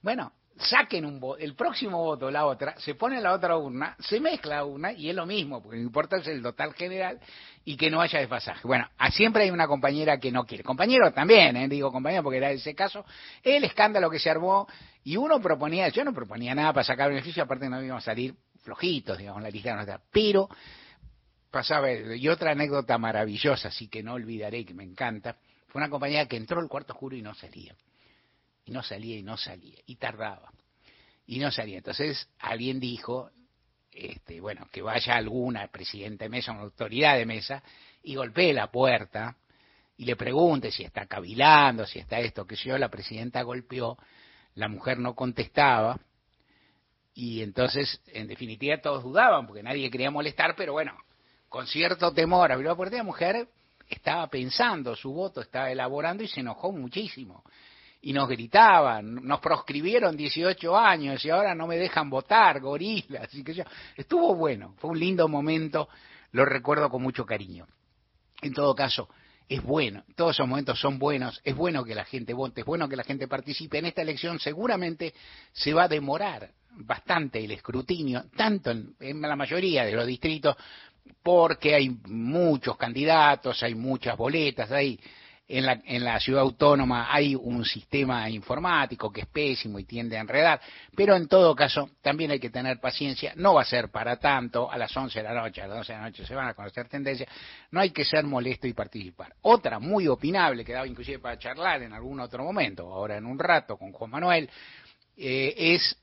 bueno, 0.02 0.32
saquen 0.58 1.04
un 1.04 1.20
voto, 1.20 1.38
el 1.38 1.54
próximo 1.54 1.98
voto, 1.98 2.30
la 2.30 2.46
otra, 2.46 2.74
se 2.78 2.94
pone 2.94 3.20
la 3.20 3.32
otra 3.32 3.56
urna, 3.56 3.96
se 3.98 4.20
mezcla 4.20 4.64
una 4.64 4.92
y 4.92 5.08
es 5.08 5.14
lo 5.14 5.24
mismo, 5.24 5.62
porque 5.62 5.78
lo 5.78 5.82
importa 5.82 6.16
es 6.16 6.26
el 6.26 6.42
total 6.42 6.74
general 6.74 7.20
y 7.64 7.76
que 7.76 7.90
no 7.90 8.00
haya 8.00 8.18
desfasaje. 8.18 8.66
Bueno, 8.66 8.88
siempre 9.12 9.44
hay 9.44 9.50
una 9.50 9.66
compañera 9.66 10.18
que 10.18 10.32
no 10.32 10.44
quiere. 10.44 10.64
Compañero 10.64 11.12
también, 11.12 11.56
¿eh? 11.56 11.68
digo 11.68 11.92
compañero 11.92 12.22
porque 12.22 12.38
era 12.38 12.50
ese 12.50 12.74
caso, 12.74 13.04
el 13.42 13.64
escándalo 13.64 14.10
que 14.10 14.18
se 14.18 14.30
armó 14.30 14.66
y 15.04 15.16
uno 15.16 15.40
proponía, 15.40 15.88
yo 15.88 16.04
no 16.04 16.12
proponía 16.12 16.54
nada 16.54 16.72
para 16.72 16.84
sacar 16.84 17.08
beneficio, 17.08 17.42
aparte 17.42 17.68
no 17.68 17.82
íbamos 17.82 18.02
a 18.02 18.06
salir 18.06 18.34
flojitos, 18.62 19.16
digamos, 19.16 19.42
la 19.42 19.50
lista 19.50 19.74
no 19.74 20.00
pero 20.10 20.48
pasaba, 21.50 21.90
y 21.92 22.28
otra 22.28 22.50
anécdota 22.50 22.98
maravillosa, 22.98 23.68
así 23.68 23.88
que 23.88 24.02
no 24.02 24.14
olvidaré, 24.14 24.64
que 24.64 24.74
me 24.74 24.84
encanta, 24.84 25.36
fue 25.68 25.80
una 25.80 25.88
compañera 25.88 26.26
que 26.26 26.36
entró 26.36 26.60
al 26.60 26.68
cuarto 26.68 26.92
oscuro 26.92 27.16
y 27.16 27.22
no 27.22 27.34
salía 27.34 27.74
y 28.68 28.70
no 28.70 28.82
salía 28.82 29.16
y 29.16 29.22
no 29.22 29.38
salía, 29.38 29.78
y 29.86 29.96
tardaba, 29.96 30.52
y 31.26 31.38
no 31.38 31.50
salía. 31.50 31.78
Entonces 31.78 32.28
alguien 32.38 32.78
dijo, 32.78 33.30
este, 33.90 34.40
bueno, 34.42 34.68
que 34.70 34.82
vaya 34.82 35.14
alguna 35.14 35.68
presidente 35.68 36.26
de 36.26 36.28
mesa, 36.28 36.52
una 36.52 36.62
autoridad 36.62 37.16
de 37.16 37.24
mesa, 37.24 37.62
y 38.02 38.14
golpee 38.14 38.52
la 38.52 38.70
puerta 38.70 39.36
y 39.96 40.04
le 40.04 40.16
pregunte 40.16 40.70
si 40.70 40.84
está 40.84 41.06
cavilando, 41.06 41.86
si 41.86 41.98
está 41.98 42.20
esto, 42.20 42.46
que 42.46 42.56
yo, 42.56 42.76
la 42.76 42.90
presidenta 42.90 43.40
golpeó, 43.42 43.96
la 44.54 44.68
mujer 44.68 44.98
no 44.98 45.14
contestaba, 45.14 45.98
y 47.14 47.42
entonces, 47.42 48.02
en 48.08 48.28
definitiva, 48.28 48.80
todos 48.82 49.02
dudaban, 49.02 49.46
porque 49.46 49.62
nadie 49.62 49.90
quería 49.90 50.10
molestar, 50.10 50.54
pero 50.56 50.74
bueno, 50.74 50.92
con 51.48 51.66
cierto 51.66 52.12
temor 52.12 52.52
abrió 52.52 52.68
la 52.68 52.76
puerta 52.76 52.96
y 52.96 52.98
la 52.98 53.04
mujer 53.04 53.48
estaba 53.88 54.28
pensando, 54.28 54.94
su 54.94 55.10
voto 55.10 55.40
estaba 55.40 55.72
elaborando 55.72 56.22
y 56.22 56.28
se 56.28 56.40
enojó 56.40 56.70
muchísimo 56.70 57.42
y 58.00 58.12
nos 58.12 58.28
gritaban, 58.28 59.16
nos 59.26 59.40
proscribieron 59.40 60.16
18 60.16 60.76
años 60.76 61.24
y 61.24 61.30
ahora 61.30 61.54
no 61.54 61.66
me 61.66 61.76
dejan 61.76 62.08
votar, 62.08 62.60
gorilas, 62.60 63.32
y 63.34 63.42
que 63.42 63.54
yo. 63.54 63.64
Estuvo 63.96 64.34
bueno, 64.34 64.74
fue 64.78 64.90
un 64.90 65.00
lindo 65.00 65.26
momento, 65.28 65.88
lo 66.32 66.44
recuerdo 66.44 66.88
con 66.88 67.02
mucho 67.02 67.26
cariño. 67.26 67.66
En 68.40 68.54
todo 68.54 68.74
caso, 68.74 69.08
es 69.48 69.62
bueno, 69.62 70.04
todos 70.14 70.36
esos 70.36 70.46
momentos 70.46 70.78
son 70.78 70.98
buenos, 70.98 71.40
es 71.42 71.56
bueno 71.56 71.84
que 71.84 71.94
la 71.94 72.04
gente 72.04 72.34
vote, 72.34 72.60
es 72.60 72.66
bueno 72.66 72.88
que 72.88 72.96
la 72.96 73.02
gente 73.02 73.26
participe. 73.26 73.78
En 73.78 73.86
esta 73.86 74.02
elección 74.02 74.38
seguramente 74.38 75.12
se 75.52 75.74
va 75.74 75.84
a 75.84 75.88
demorar 75.88 76.50
bastante 76.70 77.44
el 77.44 77.50
escrutinio, 77.50 78.26
tanto 78.36 78.70
en, 78.70 78.94
en 79.00 79.20
la 79.20 79.34
mayoría 79.34 79.84
de 79.84 79.92
los 79.92 80.06
distritos, 80.06 80.54
porque 81.22 81.74
hay 81.74 81.88
muchos 82.06 82.76
candidatos, 82.76 83.60
hay 83.64 83.74
muchas 83.74 84.16
boletas, 84.16 84.70
hay 84.70 85.00
en 85.48 85.64
la, 85.64 85.80
en 85.84 86.04
la 86.04 86.20
ciudad 86.20 86.42
autónoma 86.42 87.08
hay 87.10 87.34
un 87.34 87.64
sistema 87.64 88.28
informático 88.28 89.10
que 89.10 89.22
es 89.22 89.26
pésimo 89.26 89.78
y 89.78 89.84
tiende 89.84 90.18
a 90.18 90.20
enredar, 90.20 90.60
pero 90.94 91.16
en 91.16 91.26
todo 91.26 91.54
caso 91.56 91.90
también 92.02 92.30
hay 92.30 92.38
que 92.38 92.50
tener 92.50 92.78
paciencia, 92.80 93.32
no 93.36 93.54
va 93.54 93.62
a 93.62 93.64
ser 93.64 93.90
para 93.90 94.16
tanto, 94.16 94.70
a 94.70 94.76
las 94.76 94.94
11 94.94 95.18
de 95.18 95.24
la 95.24 95.34
noche, 95.34 95.62
a 95.62 95.66
las 95.66 95.78
12 95.78 95.92
de 95.92 95.98
la 95.98 96.04
noche 96.04 96.26
se 96.26 96.34
van 96.34 96.48
a 96.48 96.54
conocer 96.54 96.86
tendencias, 96.88 97.28
no 97.70 97.80
hay 97.80 97.90
que 97.90 98.04
ser 98.04 98.24
molesto 98.24 98.66
y 98.66 98.74
participar. 98.74 99.34
Otra 99.42 99.78
muy 99.78 100.06
opinable 100.06 100.64
que 100.64 100.74
daba 100.74 100.86
inclusive 100.86 101.18
para 101.18 101.38
charlar 101.38 101.82
en 101.82 101.94
algún 101.94 102.20
otro 102.20 102.44
momento, 102.44 102.92
ahora 102.92 103.16
en 103.16 103.24
un 103.24 103.38
rato 103.38 103.78
con 103.78 103.92
Juan 103.92 104.10
Manuel, 104.10 104.50
eh, 105.16 105.54
es 105.56 105.96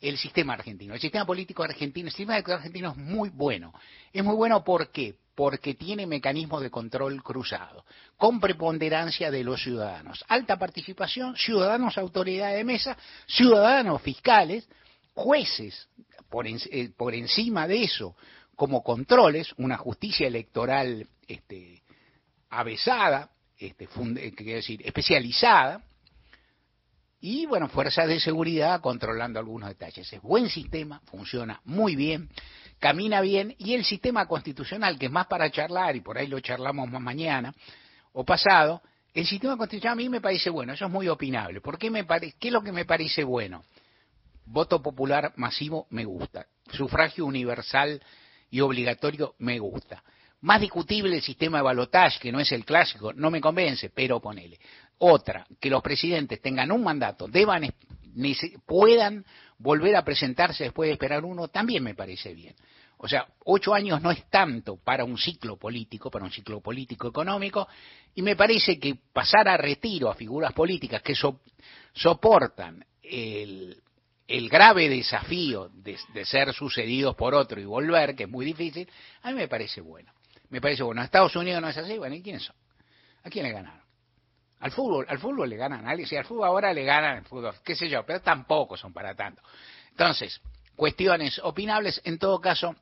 el 0.00 0.16
sistema 0.16 0.54
argentino. 0.54 0.94
El 0.94 1.00
sistema 1.00 1.26
político 1.26 1.62
argentino, 1.62 2.08
el 2.08 2.14
sistema 2.14 2.36
argentino 2.36 2.90
es 2.90 2.96
muy 2.96 3.28
bueno. 3.28 3.72
Es 4.12 4.24
muy 4.24 4.34
bueno 4.34 4.64
¿por 4.64 4.90
qué? 4.90 5.14
porque 5.40 5.72
tiene 5.72 6.06
mecanismos 6.06 6.60
de 6.60 6.70
control 6.70 7.22
cruzado, 7.22 7.86
con 8.18 8.40
preponderancia 8.40 9.30
de 9.30 9.42
los 9.42 9.62
ciudadanos. 9.62 10.22
Alta 10.28 10.58
participación, 10.58 11.34
ciudadanos 11.34 11.96
autoridad 11.96 12.52
de 12.52 12.62
mesa, 12.62 12.94
ciudadanos 13.26 14.02
fiscales, 14.02 14.68
jueces 15.14 15.88
por, 16.28 16.46
eh, 16.46 16.90
por 16.94 17.14
encima 17.14 17.66
de 17.66 17.84
eso, 17.84 18.14
como 18.54 18.82
controles, 18.82 19.54
una 19.56 19.78
justicia 19.78 20.26
electoral 20.26 21.06
este, 21.26 21.82
avesada, 22.50 23.30
este, 23.56 23.88
eh, 24.16 24.32
decir, 24.36 24.82
especializada, 24.84 25.82
y 27.20 27.46
bueno, 27.46 27.68
fuerzas 27.68 28.08
de 28.08 28.18
seguridad 28.18 28.80
controlando 28.80 29.38
algunos 29.38 29.68
detalles. 29.68 30.10
Es 30.12 30.22
buen 30.22 30.48
sistema, 30.48 31.00
funciona 31.06 31.60
muy 31.64 31.94
bien, 31.94 32.30
camina 32.78 33.20
bien 33.20 33.54
y 33.58 33.74
el 33.74 33.84
sistema 33.84 34.26
constitucional, 34.26 34.98
que 34.98 35.06
es 35.06 35.12
más 35.12 35.26
para 35.26 35.50
charlar 35.50 35.96
y 35.96 36.00
por 36.00 36.16
ahí 36.16 36.26
lo 36.26 36.40
charlamos 36.40 36.90
más 36.90 37.02
mañana 37.02 37.54
o 38.12 38.24
pasado, 38.24 38.82
el 39.12 39.26
sistema 39.26 39.56
constitucional 39.56 39.92
a 39.94 39.96
mí 39.96 40.08
me 40.08 40.20
parece 40.20 40.50
bueno, 40.50 40.72
eso 40.72 40.86
es 40.86 40.90
muy 40.90 41.08
opinable. 41.08 41.60
¿Por 41.60 41.78
qué, 41.78 41.90
me 41.90 42.06
¿Qué 42.06 42.48
es 42.48 42.52
lo 42.52 42.62
que 42.62 42.72
me 42.72 42.84
parece 42.84 43.24
bueno? 43.24 43.64
Voto 44.46 44.82
popular 44.82 45.32
masivo 45.36 45.86
me 45.90 46.04
gusta. 46.04 46.46
Sufragio 46.72 47.26
universal 47.26 48.02
y 48.50 48.60
obligatorio 48.60 49.34
me 49.38 49.58
gusta. 49.58 50.02
Más 50.42 50.60
discutible 50.60 51.16
el 51.16 51.22
sistema 51.22 51.58
de 51.58 51.64
balotaje, 51.64 52.18
que 52.18 52.32
no 52.32 52.40
es 52.40 52.50
el 52.52 52.64
clásico, 52.64 53.12
no 53.12 53.30
me 53.30 53.40
convence, 53.40 53.90
pero 53.90 54.20
ponele. 54.20 54.58
Otra, 55.02 55.46
que 55.58 55.70
los 55.70 55.82
presidentes 55.82 56.42
tengan 56.42 56.70
un 56.70 56.84
mandato, 56.84 57.26
deban, 57.26 57.72
puedan 58.66 59.24
volver 59.56 59.96
a 59.96 60.04
presentarse 60.04 60.64
después 60.64 60.88
de 60.88 60.92
esperar 60.92 61.24
uno, 61.24 61.48
también 61.48 61.82
me 61.82 61.94
parece 61.94 62.34
bien. 62.34 62.54
O 62.98 63.08
sea, 63.08 63.26
ocho 63.46 63.72
años 63.72 64.02
no 64.02 64.10
es 64.10 64.28
tanto 64.28 64.76
para 64.76 65.04
un 65.04 65.16
ciclo 65.16 65.56
político, 65.56 66.10
para 66.10 66.26
un 66.26 66.30
ciclo 66.30 66.60
político 66.60 67.08
económico, 67.08 67.66
y 68.14 68.20
me 68.20 68.36
parece 68.36 68.78
que 68.78 68.94
pasar 69.10 69.48
a 69.48 69.56
retiro 69.56 70.10
a 70.10 70.14
figuras 70.14 70.52
políticas 70.52 71.00
que 71.00 71.14
soportan 71.94 72.84
el, 73.02 73.80
grave 74.50 74.90
desafío 74.90 75.70
de, 75.72 75.96
ser 76.26 76.52
sucedidos 76.52 77.16
por 77.16 77.34
otro 77.34 77.58
y 77.58 77.64
volver, 77.64 78.14
que 78.14 78.24
es 78.24 78.28
muy 78.28 78.44
difícil, 78.44 78.86
a 79.22 79.30
mí 79.30 79.34
me 79.34 79.48
parece 79.48 79.80
bueno. 79.80 80.12
Me 80.50 80.60
parece 80.60 80.82
bueno. 80.82 81.02
Estados 81.02 81.34
Unidos 81.36 81.62
no 81.62 81.70
es 81.70 81.76
así, 81.78 81.96
bueno, 81.96 82.14
¿y 82.16 82.22
quiénes 82.22 82.42
son? 82.42 82.56
¿A 83.24 83.30
quién 83.30 83.46
le 83.46 83.52
ganaron? 83.52 83.89
Al 84.60 84.70
fútbol, 84.72 85.06
al 85.08 85.18
fútbol 85.18 85.48
le 85.48 85.56
ganan 85.56 85.86
a 85.86 85.90
alguien, 85.90 86.06
si 86.06 86.16
al 86.16 86.24
fútbol 86.24 86.46
ahora 86.46 86.72
le 86.72 86.84
ganan 86.84 87.18
al 87.18 87.24
fútbol, 87.24 87.54
qué 87.64 87.74
sé 87.74 87.88
yo, 87.88 88.04
pero 88.04 88.20
tampoco 88.20 88.76
son 88.76 88.92
para 88.92 89.14
tanto. 89.14 89.42
Entonces, 89.90 90.40
cuestiones 90.76 91.38
opinables, 91.42 92.00
en 92.04 92.18
todo 92.18 92.40
caso, 92.40 92.76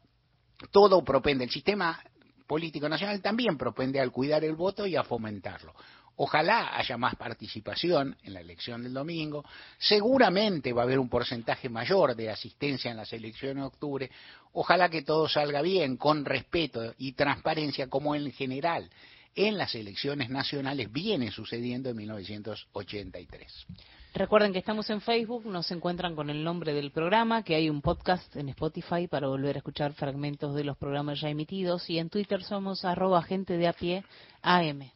todo 0.73 1.05
propende, 1.05 1.45
el 1.45 1.51
sistema 1.51 2.03
político 2.49 2.89
nacional 2.89 3.21
también 3.23 3.57
propende 3.57 4.01
al 4.01 4.11
cuidar 4.11 4.45
el 4.45 4.57
voto 4.57 4.87
y 4.87 4.97
a 4.97 5.05
fomentarlo. 5.05 5.73
Ojalá 6.21 6.77
haya 6.77 6.97
más 6.97 7.15
participación 7.15 8.17
en 8.25 8.35
la 8.35 8.41
elección 8.41 8.83
del 8.83 8.93
domingo. 8.93 9.45
Seguramente 9.79 10.73
va 10.73 10.83
a 10.83 10.85
haber 10.85 10.99
un 10.99 11.09
porcentaje 11.09 11.69
mayor 11.69 12.17
de 12.17 12.29
asistencia 12.29 12.91
en 12.91 12.97
las 12.97 13.13
elecciones 13.13 13.63
de 13.63 13.69
octubre. 13.69 14.11
Ojalá 14.53 14.89
que 14.89 15.03
todo 15.03 15.29
salga 15.29 15.63
bien, 15.63 15.97
con 15.97 16.25
respeto 16.25 16.93
y 16.99 17.13
transparencia, 17.13 17.89
como 17.89 18.17
en 18.17 18.33
general 18.33 18.91
en 19.39 19.57
las 19.57 19.77
elecciones 19.77 20.31
nacionales 20.31 20.91
viene 20.91 21.31
sucediendo 21.31 21.91
en 21.91 21.97
1983. 21.97 23.67
Recuerden 24.15 24.53
que 24.53 24.59
estamos 24.59 24.91
en 24.91 25.01
Facebook, 25.01 25.47
nos 25.47 25.71
encuentran 25.71 26.17
con 26.17 26.29
el 26.29 26.43
nombre 26.43 26.73
del 26.73 26.91
programa, 26.91 27.45
que 27.45 27.55
hay 27.55 27.71
un 27.71 27.81
podcast 27.81 28.35
en 28.35 28.49
Spotify 28.49 29.07
para 29.07 29.29
volver 29.29 29.55
a 29.55 29.59
escuchar 29.59 29.93
fragmentos 29.93 30.57
de 30.57 30.65
los 30.65 30.77
programas 30.77 31.21
ya 31.21 31.29
emitidos 31.29 31.89
y 31.89 32.01
en 32.01 32.11
Twitter 32.11 32.43
somos 32.43 32.85
arroba 32.85 33.23
gente 33.23 33.57
de 33.57 33.69
a 33.69 33.73
pie 33.75 34.05
AM. 34.43 34.91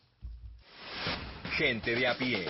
Gente 1.56 1.94
de 1.94 2.08
a 2.08 2.18
pie. 2.18 2.44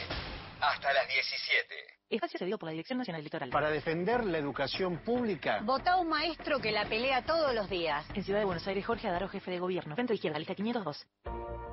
Hasta 0.61 0.93
las 0.95 1.09
17. 1.09 1.92
Espacio 2.17 2.39
cedido 2.39 2.59
por 2.59 2.67
la 2.67 2.73
Dirección 2.73 2.99
Nacional 2.99 3.21
Electoral. 3.21 3.49
Para 3.49 3.71
defender 3.71 4.25
la 4.25 4.37
educación 4.37 4.99
pública. 4.99 5.61
Vota 5.65 5.97
un 5.97 6.11
maestro 6.11 6.59
que 6.59 6.71
la 6.71 6.85
pelea 6.85 7.25
todos 7.25 7.55
los 7.55 7.71
días. 7.71 8.05
En 8.15 8.23
Ciudad 8.23 8.41
de 8.41 8.45
Buenos 8.45 8.67
Aires, 8.67 8.85
Jorge 8.85 9.09
Adaro, 9.09 9.29
jefe 9.29 9.51
de 9.51 9.59
gobierno. 9.59 9.97
Centro 9.97 10.15
Izquierda, 10.15 10.39
lista 10.39 10.55
502. 10.55 11.07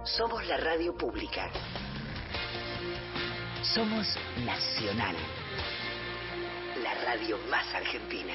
Somos 0.05 0.47
la 0.47 0.55
radio 0.55 0.95
pública. 0.95 1.51
Somos 3.73 4.07
Nacional. 4.45 5.15
La 6.83 6.95
radio 7.03 7.37
más 7.49 7.73
argentina. 7.75 8.33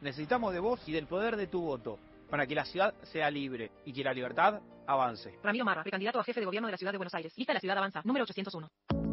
Necesitamos 0.00 0.52
de 0.52 0.60
vos 0.60 0.80
y 0.86 0.92
del 0.92 1.08
poder 1.08 1.36
de 1.36 1.48
tu 1.48 1.60
voto 1.62 1.98
para 2.30 2.46
que 2.46 2.54
la 2.54 2.64
ciudad 2.64 2.94
sea 3.02 3.28
libre 3.28 3.72
y 3.84 3.92
que 3.92 4.04
la 4.04 4.12
libertad 4.12 4.60
avance. 4.86 5.36
Ramiro 5.42 5.64
Marra, 5.64 5.82
precandidato 5.82 6.20
a 6.20 6.24
jefe 6.24 6.38
de 6.38 6.46
gobierno 6.46 6.68
de 6.68 6.72
la 6.72 6.78
ciudad 6.78 6.92
de 6.92 6.98
Buenos 6.98 7.14
Aires. 7.14 7.32
Lista 7.36 7.52
La 7.52 7.60
Ciudad 7.60 7.76
Avanza, 7.76 8.02
número 8.04 8.22
801. 8.22 9.07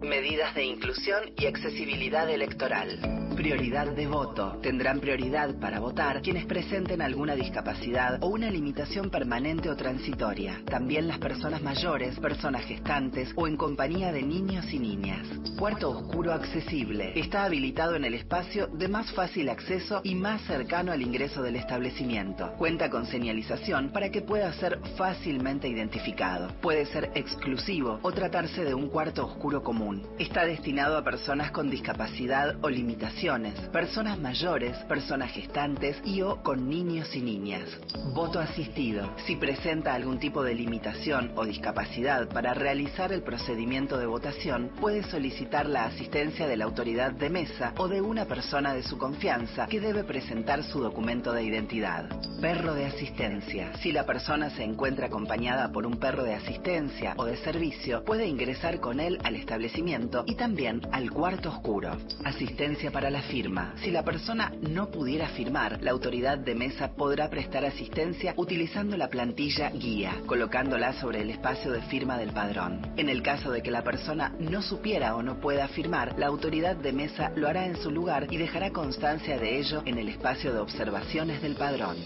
Medidas 0.00 0.54
de 0.54 0.64
inclusión 0.64 1.32
y 1.36 1.46
accesibilidad 1.46 2.30
electoral. 2.30 3.27
Prioridad 3.38 3.86
de 3.94 4.08
voto. 4.08 4.58
Tendrán 4.64 4.98
prioridad 4.98 5.54
para 5.60 5.78
votar 5.78 6.22
quienes 6.22 6.44
presenten 6.44 7.00
alguna 7.00 7.36
discapacidad 7.36 8.20
o 8.20 8.26
una 8.26 8.50
limitación 8.50 9.10
permanente 9.10 9.70
o 9.70 9.76
transitoria. 9.76 10.60
También 10.64 11.06
las 11.06 11.18
personas 11.18 11.62
mayores, 11.62 12.18
personas 12.18 12.64
gestantes 12.64 13.30
o 13.36 13.46
en 13.46 13.56
compañía 13.56 14.10
de 14.10 14.24
niños 14.24 14.66
y 14.72 14.80
niñas. 14.80 15.24
Cuarto 15.56 15.90
oscuro 15.90 16.32
accesible. 16.32 17.12
Está 17.14 17.44
habilitado 17.44 17.94
en 17.94 18.06
el 18.06 18.14
espacio 18.14 18.66
de 18.66 18.88
más 18.88 19.12
fácil 19.12 19.50
acceso 19.50 20.00
y 20.02 20.16
más 20.16 20.42
cercano 20.42 20.90
al 20.90 21.00
ingreso 21.00 21.40
del 21.40 21.54
establecimiento. 21.54 22.54
Cuenta 22.58 22.90
con 22.90 23.06
señalización 23.06 23.90
para 23.92 24.10
que 24.10 24.20
pueda 24.20 24.52
ser 24.54 24.80
fácilmente 24.96 25.68
identificado. 25.68 26.48
Puede 26.60 26.86
ser 26.86 27.12
exclusivo 27.14 28.00
o 28.02 28.10
tratarse 28.10 28.64
de 28.64 28.74
un 28.74 28.88
cuarto 28.88 29.26
oscuro 29.26 29.62
común. 29.62 30.04
Está 30.18 30.44
destinado 30.44 30.98
a 30.98 31.04
personas 31.04 31.52
con 31.52 31.70
discapacidad 31.70 32.56
o 32.62 32.68
limitación 32.68 33.27
personas 33.72 34.18
mayores, 34.18 34.74
personas 34.84 35.30
gestantes 35.32 36.00
y 36.02 36.22
o 36.22 36.42
con 36.42 36.66
niños 36.66 37.14
y 37.14 37.20
niñas. 37.20 37.68
Voto 38.14 38.40
asistido. 38.40 39.14
Si 39.26 39.36
presenta 39.36 39.92
algún 39.92 40.18
tipo 40.18 40.42
de 40.42 40.54
limitación 40.54 41.32
o 41.36 41.44
discapacidad 41.44 42.26
para 42.28 42.54
realizar 42.54 43.12
el 43.12 43.22
procedimiento 43.22 43.98
de 43.98 44.06
votación, 44.06 44.70
puede 44.80 45.02
solicitar 45.02 45.68
la 45.68 45.84
asistencia 45.84 46.48
de 46.48 46.56
la 46.56 46.64
autoridad 46.64 47.12
de 47.12 47.28
mesa 47.28 47.74
o 47.76 47.86
de 47.86 48.00
una 48.00 48.24
persona 48.24 48.72
de 48.72 48.82
su 48.82 48.96
confianza 48.96 49.66
que 49.66 49.80
debe 49.80 50.04
presentar 50.04 50.64
su 50.64 50.80
documento 50.80 51.34
de 51.34 51.44
identidad. 51.44 52.08
Perro 52.40 52.72
de 52.72 52.86
asistencia. 52.86 53.74
Si 53.82 53.92
la 53.92 54.06
persona 54.06 54.48
se 54.50 54.64
encuentra 54.64 55.08
acompañada 55.08 55.70
por 55.70 55.86
un 55.86 55.98
perro 55.98 56.24
de 56.24 56.34
asistencia 56.34 57.12
o 57.18 57.26
de 57.26 57.36
servicio, 57.36 58.04
puede 58.04 58.26
ingresar 58.26 58.80
con 58.80 59.00
él 59.00 59.18
al 59.22 59.36
establecimiento 59.36 60.24
y 60.26 60.34
también 60.36 60.80
al 60.92 61.10
cuarto 61.10 61.50
oscuro. 61.50 61.98
Asistencia 62.24 62.90
para 62.90 63.10
la 63.10 63.17
firma. 63.22 63.74
Si 63.82 63.90
la 63.90 64.04
persona 64.04 64.52
no 64.60 64.90
pudiera 64.90 65.28
firmar, 65.28 65.78
la 65.82 65.90
autoridad 65.90 66.38
de 66.38 66.54
mesa 66.54 66.94
podrá 66.94 67.28
prestar 67.30 67.64
asistencia 67.64 68.34
utilizando 68.36 68.96
la 68.96 69.08
plantilla 69.08 69.70
guía, 69.70 70.20
colocándola 70.26 70.92
sobre 70.94 71.22
el 71.22 71.30
espacio 71.30 71.72
de 71.72 71.82
firma 71.82 72.18
del 72.18 72.32
padrón. 72.32 72.92
En 72.96 73.08
el 73.08 73.22
caso 73.22 73.50
de 73.50 73.62
que 73.62 73.70
la 73.70 73.82
persona 73.82 74.34
no 74.38 74.62
supiera 74.62 75.16
o 75.16 75.22
no 75.22 75.40
pueda 75.40 75.68
firmar, 75.68 76.18
la 76.18 76.26
autoridad 76.26 76.76
de 76.76 76.92
mesa 76.92 77.32
lo 77.36 77.48
hará 77.48 77.66
en 77.66 77.76
su 77.76 77.90
lugar 77.90 78.26
y 78.30 78.36
dejará 78.36 78.70
constancia 78.70 79.38
de 79.38 79.58
ello 79.58 79.82
en 79.84 79.98
el 79.98 80.08
espacio 80.08 80.52
de 80.52 80.60
observaciones 80.60 81.42
del 81.42 81.56
padrón. 81.56 81.96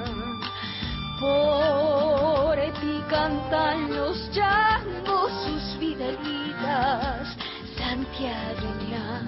Por 1.19 2.57
ti 2.81 3.03
cantan 3.09 3.97
los 3.97 4.31
changos 4.33 5.33
sus 5.47 5.79
vidalitas 5.79 7.35
santiagueñas. 7.79 9.25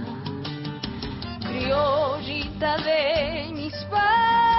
Criollita 1.40 2.76
de 2.78 3.50
mis 3.54 3.74
padres 3.90 4.57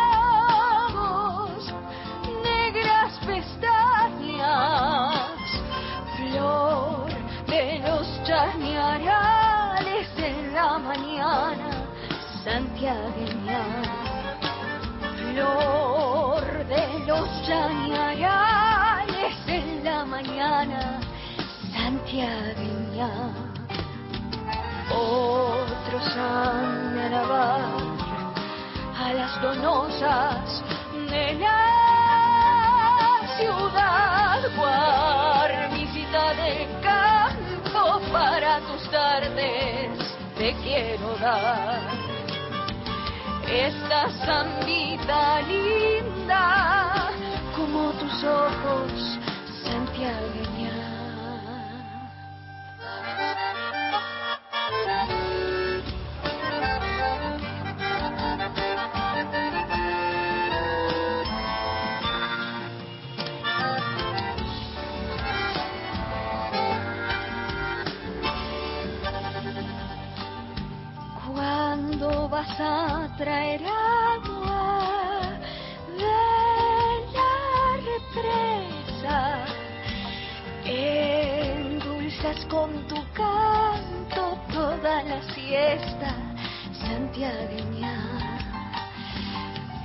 flor 6.17 7.09
de 7.47 7.79
los 7.79 8.23
chañarales 8.23 10.07
en 10.17 10.53
la 10.53 10.77
mañana 10.79 11.85
santiagueña, 12.43 13.61
flor 15.17 16.65
de 16.67 16.99
los 17.05 17.27
chañarales 17.45 19.35
en 19.47 19.83
la 19.83 20.05
mañana 20.05 20.99
santiagueña. 21.71 23.09
Otros 24.91 26.17
han 26.17 26.95
de 26.95 27.09
a 28.97 29.13
las 29.13 29.41
donosas 29.41 30.63
de 31.09 31.33
la 31.35 31.98
ciudad, 33.39 34.41
guarnicita 34.55 36.33
de 36.33 36.67
campo 36.81 38.01
para 38.11 38.59
tus 38.61 38.89
tardes 38.91 39.89
te 40.37 40.53
quiero 40.63 41.15
dar. 41.17 41.81
Esta 43.47 44.09
zambita 44.25 45.41
linda 45.41 47.11
como 47.55 47.91
tus 47.93 48.23
ojos, 48.23 49.19
Santiago. 49.63 50.39
Vas 72.59 72.69
a 73.07 73.07
traer 73.17 73.61
agua 73.63 75.39
de 75.97 76.05
la 77.15 77.33
represa. 77.89 79.17
Endulzas 80.65 82.45
con 82.45 82.69
tu 82.87 82.95
canto 83.13 84.37
toda 84.51 85.03
la 85.03 85.21
siesta 85.33 86.13
santiagueña. 86.81 87.95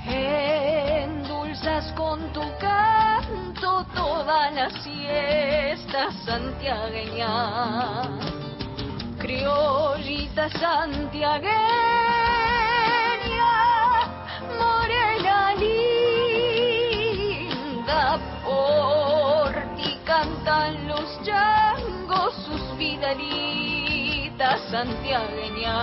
Endulzas 0.07 1.91
con 1.93 2.19
tu 2.33 2.43
canto 2.59 3.85
toda 3.95 4.51
la 4.51 4.69
siesta 4.83 6.11
santiagueña 6.25 8.35
criollita 9.25 10.49
santiagueña, 10.49 11.94
sus 23.05 23.17
vidalitas 23.17 24.61
santiagueñas. 24.71 25.75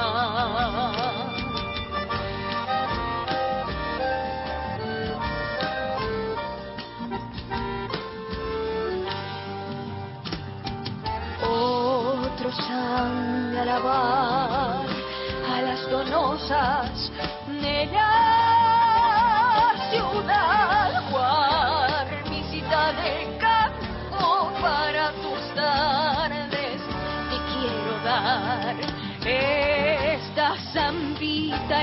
Otros 11.44 12.58
han 12.70 13.52
de 13.52 13.60
alabar 13.60 14.86
a 15.52 15.62
las 15.62 15.90
donosas 15.90 17.11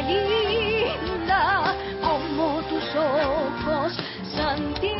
linda 0.09 1.75
como 2.01 2.61
tus 2.63 2.95
ojos, 2.95 3.93
Santiago. 4.35 4.99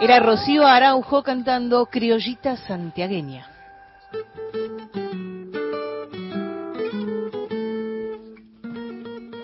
Era 0.00 0.20
Rocío 0.20 0.64
Araujo 0.64 1.24
cantando 1.24 1.86
Criollita 1.86 2.56
Santiagueña. 2.56 3.50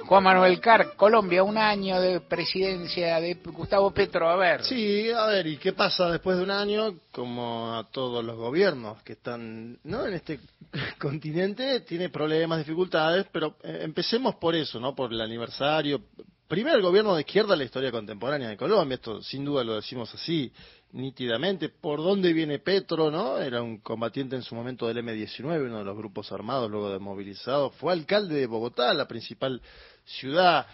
Juan 0.07 0.23
Manuel 0.23 0.61
Carr, 0.61 0.95
Colombia, 0.95 1.43
un 1.43 1.59
año 1.59 2.01
de 2.01 2.21
presidencia 2.21 3.19
de 3.19 3.35
Gustavo 3.35 3.91
Petro, 3.91 4.29
a 4.29 4.37
ver. 4.37 4.63
Sí, 4.63 5.11
a 5.11 5.27
ver, 5.27 5.45
¿y 5.49 5.57
qué 5.57 5.73
pasa 5.73 6.09
después 6.09 6.37
de 6.37 6.45
un 6.45 6.53
año? 6.53 7.01
Como 7.11 7.75
a 7.75 7.91
todos 7.91 8.25
los 8.25 8.37
gobiernos 8.37 9.03
que 9.03 9.15
están 9.15 9.81
¿no? 9.83 10.07
en 10.07 10.15
este 10.15 10.39
continente, 10.99 11.81
tiene 11.81 12.09
problemas, 12.09 12.59
dificultades, 12.59 13.27
pero 13.33 13.57
eh, 13.63 13.81
empecemos 13.83 14.37
por 14.37 14.55
eso, 14.55 14.81
¿no? 14.81 14.95
Por 14.95 15.13
el 15.13 15.21
aniversario. 15.21 16.03
Primero 16.49 16.77
el 16.77 16.83
gobierno 16.83 17.15
de 17.15 17.23
izquierda 17.23 17.55
en 17.55 17.61
la 17.61 17.65
historia 17.65 17.91
contemporánea 17.91 18.49
de 18.49 18.57
Colombia, 18.57 18.97
esto 18.97 19.23
sin 19.23 19.45
duda 19.45 19.65
lo 19.65 19.77
decimos 19.77 20.13
así, 20.15 20.53
nítidamente. 20.93 21.69
¿Por 21.69 22.03
dónde 22.03 22.33
viene 22.33 22.59
Petro, 22.59 23.11
no? 23.11 23.39
Era 23.39 23.63
un 23.63 23.79
combatiente 23.79 24.37
en 24.37 24.43
su 24.43 24.55
momento 24.55 24.87
del 24.87 24.99
M-19, 24.99 25.67
uno 25.67 25.79
de 25.79 25.85
los 25.85 25.97
grupos 25.97 26.31
armados, 26.33 26.71
luego 26.71 26.91
desmovilizado. 26.91 27.71
Fue 27.71 27.93
alcalde 27.93 28.37
de 28.37 28.47
Bogotá, 28.47 28.93
la 28.95 29.09
principal 29.09 29.61
ciudad 30.05 30.67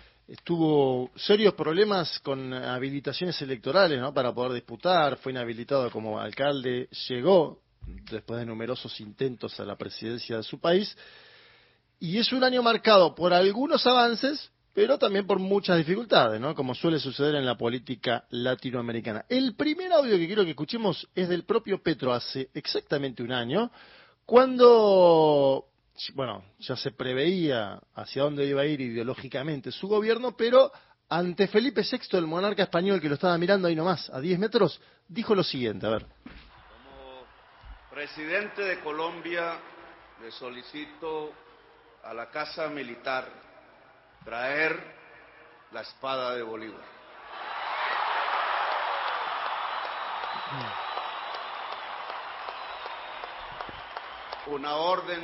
tuvo 0.45 1.11
serios 1.17 1.55
problemas 1.55 2.21
con 2.21 2.55
habilitaciones 2.55 3.43
electorales 3.43 3.99
¿no? 3.99 4.15
para 4.15 4.33
poder 4.33 4.53
disputar, 4.53 5.17
fue 5.17 5.33
inhabilitado 5.33 5.91
como 5.91 6.21
alcalde, 6.21 6.89
llegó 7.09 7.59
después 8.11 8.41
de 8.41 8.47
numerosos 8.47 9.01
intentos 9.01 9.59
a 9.61 9.65
la 9.65 9.77
presidencia 9.77 10.37
de 10.37 10.43
su 10.43 10.59
país 10.61 10.97
y 11.99 12.19
es 12.19 12.33
un 12.33 12.43
año 12.43 12.63
marcado 12.63 13.15
por 13.15 13.35
algunos 13.35 13.87
avances, 13.87 14.51
pero 14.73 14.99
también 14.99 15.27
por 15.27 15.39
muchas 15.39 15.77
dificultades, 15.77 16.41
¿no? 16.41 16.55
como 16.55 16.75
suele 16.75 16.99
suceder 16.99 17.35
en 17.35 17.45
la 17.45 17.59
política 17.59 18.25
latinoamericana. 18.31 19.27
El 19.29 19.55
primer 19.55 19.93
audio 19.93 20.17
que 20.17 20.27
quiero 20.27 20.45
que 20.45 20.51
escuchemos 20.51 21.07
es 21.15 21.29
del 21.29 21.45
propio 21.45 21.83
Petro 21.83 22.13
hace 22.13 22.49
exactamente 22.55 23.23
un 23.23 23.33
año, 23.33 23.71
cuando 24.25 25.67
bueno, 26.15 26.43
ya 26.59 26.77
se 26.77 26.93
preveía 26.93 27.79
hacia 27.95 28.23
dónde 28.23 28.47
iba 28.47 28.63
a 28.63 28.67
ir 28.67 28.81
ideológicamente 28.81 29.71
su 29.71 29.87
gobierno, 29.87 30.35
pero 30.37 30.73
ante 31.11 31.49
Felipe 31.49 31.83
VI, 31.83 32.17
el 32.17 32.27
monarca 32.27 32.63
español 32.63 33.01
que 33.01 33.09
lo 33.09 33.17
estaba 33.17 33.37
mirando 33.37 33.69
ahí 33.69 33.77
nomás, 33.77 34.09
a 34.11 34.21
10 34.21 34.39
metros, 34.39 34.81
dijo 35.09 35.35
lo 35.35 35.43
siguiente, 35.43 35.87
a 35.87 35.91
ver. 35.91 36.07
Presidente 37.91 38.63
de 38.63 38.79
Colombia, 38.81 39.59
le 40.23 40.31
solicito 40.31 41.33
a 42.05 42.15
la 42.15 42.31
Casa 42.31 42.69
Militar 42.69 43.27
traer 44.25 44.79
la 45.73 45.81
espada 45.81 46.37
de 46.37 46.43
Bolívar. 46.43 46.85
Una 54.47 54.77
orden 54.77 55.21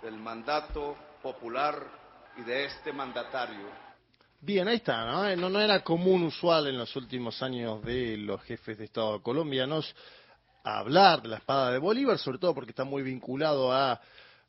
del 0.00 0.18
mandato 0.18 0.96
popular 1.20 1.82
y 2.36 2.42
de 2.42 2.66
este 2.66 2.92
mandatario. 2.92 3.88
Bien, 4.40 4.68
ahí 4.68 4.76
está, 4.76 5.04
¿no? 5.04 5.34
¿no? 5.34 5.50
No 5.50 5.60
era 5.60 5.82
común, 5.82 6.22
usual 6.22 6.68
en 6.68 6.78
los 6.78 6.94
últimos 6.94 7.42
años 7.42 7.82
de 7.82 8.16
los 8.18 8.40
jefes 8.42 8.78
de 8.78 8.84
Estado 8.84 9.20
colombianos 9.20 9.96
hablar 10.62 11.22
de 11.22 11.28
la 11.28 11.36
espada 11.36 11.72
de 11.72 11.78
Bolívar, 11.78 12.18
sobre 12.18 12.38
todo 12.38 12.54
porque 12.54 12.70
está 12.70 12.84
muy 12.84 13.02
vinculado 13.02 13.72
a 13.72 14.00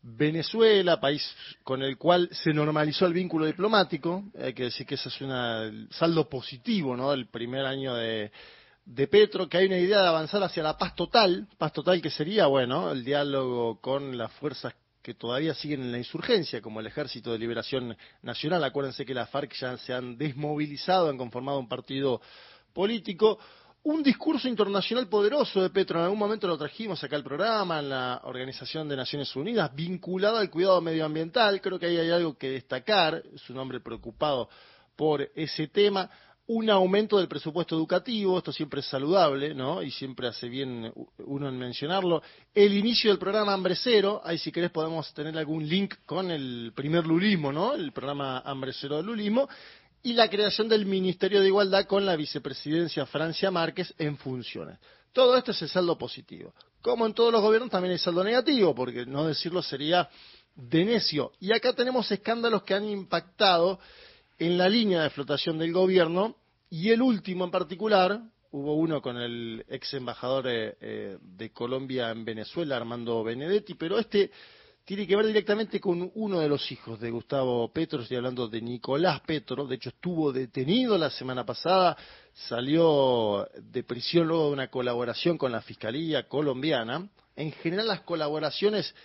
Venezuela, 0.02 1.00
país 1.00 1.36
con 1.64 1.82
el 1.84 1.98
cual 1.98 2.30
se 2.32 2.54
normalizó 2.54 3.06
el 3.06 3.14
vínculo 3.14 3.46
diplomático. 3.46 4.24
Hay 4.42 4.54
que 4.54 4.64
decir 4.64 4.86
que 4.86 4.96
ese 4.96 5.10
es 5.10 5.22
un 5.22 5.88
saldo 5.92 6.30
positivo, 6.30 6.96
¿no? 6.96 7.12
El 7.14 7.28
primer 7.28 7.66
año 7.66 7.94
de, 7.96 8.32
de 8.86 9.08
Petro, 9.08 9.48
que 9.50 9.58
hay 9.58 9.66
una 9.66 9.78
idea 9.78 10.02
de 10.02 10.08
avanzar 10.08 10.42
hacia 10.42 10.64
la 10.64 10.78
paz 10.78 10.96
total, 10.96 11.48
paz 11.58 11.74
total 11.74 12.02
que 12.02 12.10
sería, 12.10 12.48
bueno, 12.48 12.92
el 12.92 13.04
diálogo 13.04 13.80
con 13.82 14.18
las 14.18 14.32
fuerzas 14.34 14.74
que 15.02 15.14
todavía 15.14 15.54
siguen 15.54 15.82
en 15.82 15.92
la 15.92 15.98
insurgencia, 15.98 16.62
como 16.62 16.80
el 16.80 16.88
Ejército 16.88 17.32
de 17.32 17.40
Liberación 17.40 17.96
Nacional. 18.22 18.64
Acuérdense 18.64 19.06
que 19.06 19.14
las 19.14 19.30
FARC 19.30 19.54
ya 19.54 19.78
se 19.78 19.94
han 19.94 20.18
desmovilizado, 20.18 21.10
han 21.10 21.18
conformado 21.18 21.60
un 21.60 21.70
partido 21.70 22.22
político. 22.74 23.40
Un 23.92 24.04
discurso 24.04 24.48
internacional 24.48 25.08
poderoso 25.08 25.64
de 25.64 25.72
Petro, 25.72 25.98
en 25.98 26.04
algún 26.04 26.20
momento 26.20 26.48
lo 26.48 26.60
trajimos 26.60 27.04
acá 27.04 27.16
al 27.16 27.24
programa, 27.24 27.80
en 27.80 27.90
la 27.90 28.22
Organización 28.26 28.88
de 28.88 28.96
Naciones 28.96 29.36
Unidas, 29.36 29.74
vinculado 29.74 30.38
al 30.38 30.52
cuidado 30.52 30.80
medioambiental. 30.80 31.60
Creo 31.60 31.80
que 31.80 31.88
ahí 31.88 31.98
hay 31.98 32.12
algo 32.12 32.38
que 32.38 32.52
destacar, 32.52 33.24
es 33.34 33.50
un 33.50 33.58
hombre 33.58 33.80
preocupado 33.80 34.48
por 34.96 35.32
ese 35.34 35.70
tema 35.70 36.08
un 36.50 36.68
aumento 36.70 37.18
del 37.18 37.28
presupuesto 37.28 37.76
educativo, 37.76 38.40
esto 38.40 38.52
siempre 38.52 38.80
es 38.80 38.88
saludable, 38.88 39.54
¿no? 39.54 39.84
Y 39.84 39.92
siempre 39.92 40.28
hace 40.28 40.50
bien 40.50 40.92
uno 41.20 41.48
en 41.48 41.60
mencionarlo. 41.60 42.24
El 42.56 42.74
inicio 42.74 43.12
del 43.12 43.20
programa 43.20 43.54
Hambre 43.54 43.76
Cero, 43.76 44.20
ahí 44.24 44.40
si 44.40 44.52
querés 44.52 44.72
podemos 44.72 45.14
tener 45.14 45.38
algún 45.38 45.68
link 45.68 45.94
con 46.08 46.32
el 46.32 46.74
primer 46.76 47.06
lulismo, 47.06 47.52
¿no? 47.52 47.76
El 47.76 47.92
programa 47.92 48.40
Hambre 48.40 48.72
Cero 48.74 48.98
del 48.98 49.06
lulismo. 49.06 49.48
Y 50.02 50.14
la 50.14 50.30
creación 50.30 50.70
del 50.70 50.86
Ministerio 50.86 51.42
de 51.42 51.48
Igualdad 51.48 51.86
con 51.86 52.06
la 52.06 52.16
vicepresidencia 52.16 53.06
Francia 53.06 53.52
Márquez 53.52 53.94
en 53.98 54.18
funciones. 54.18 54.80
Todo 55.12 55.38
esto 55.38 55.52
es 55.52 55.62
el 55.62 55.70
saldo 55.70 55.98
positivo. 55.98 56.54
Como 56.82 57.06
en 57.06 57.14
todos 57.14 57.32
los 57.32 57.42
gobiernos 57.42 57.70
también 57.70 57.92
hay 57.92 57.98
saldo 57.98 58.24
negativo, 58.24 58.74
porque 58.74 59.06
no 59.06 59.28
decirlo 59.28 59.62
sería 59.62 60.10
de 60.56 60.86
necio. 60.86 61.34
Y 61.40 61.52
acá 61.52 61.74
tenemos 61.74 62.10
escándalos 62.12 62.64
que 62.64 62.74
han 62.74 62.86
impactado 62.86 63.80
en 64.38 64.58
la 64.58 64.70
línea 64.70 65.04
de 65.04 65.10
flotación 65.10 65.58
del 65.58 65.74
gobierno 65.74 66.36
y 66.70 66.90
el 66.90 67.02
último 67.02 67.46
en 67.46 67.52
particular, 67.52 68.22
hubo 68.52 68.76
uno 68.76 69.02
con 69.02 69.18
el 69.18 69.66
ex 69.68 69.94
embajador 69.96 70.48
eh, 70.48 70.78
eh, 70.80 71.18
de 71.22 71.52
Colombia 71.52 72.12
en 72.12 72.24
Venezuela, 72.24 72.78
Armando 72.78 73.24
Benedetti, 73.24 73.74
pero 73.74 74.00
este 74.00 74.32
tiene 74.90 75.06
que 75.06 75.16
ver 75.16 75.28
directamente 75.28 75.80
con 75.80 76.12
uno 76.16 76.40
de 76.40 76.50
los 76.50 76.72
hijos 76.72 77.00
de 77.00 77.12
Gustavo 77.12 77.72
Petro, 77.72 78.02
estoy 78.02 78.18
hablando 78.18 78.48
de 78.48 78.60
Nicolás 78.60 79.22
Petro, 79.22 79.68
de 79.68 79.76
hecho 79.76 79.90
estuvo 79.90 80.32
detenido 80.34 80.98
la 80.98 81.12
semana 81.12 81.46
pasada, 81.46 81.96
salió 82.34 83.48
de 83.56 83.84
prisión 83.84 84.28
luego 84.28 84.48
de 84.48 84.54
una 84.54 84.68
colaboración 84.70 85.38
con 85.38 85.52
la 85.52 85.62
Fiscalía 85.62 86.28
colombiana. 86.28 87.08
En 87.36 87.52
general 87.52 87.86
las 87.88 88.02
colaboraciones 88.02 88.96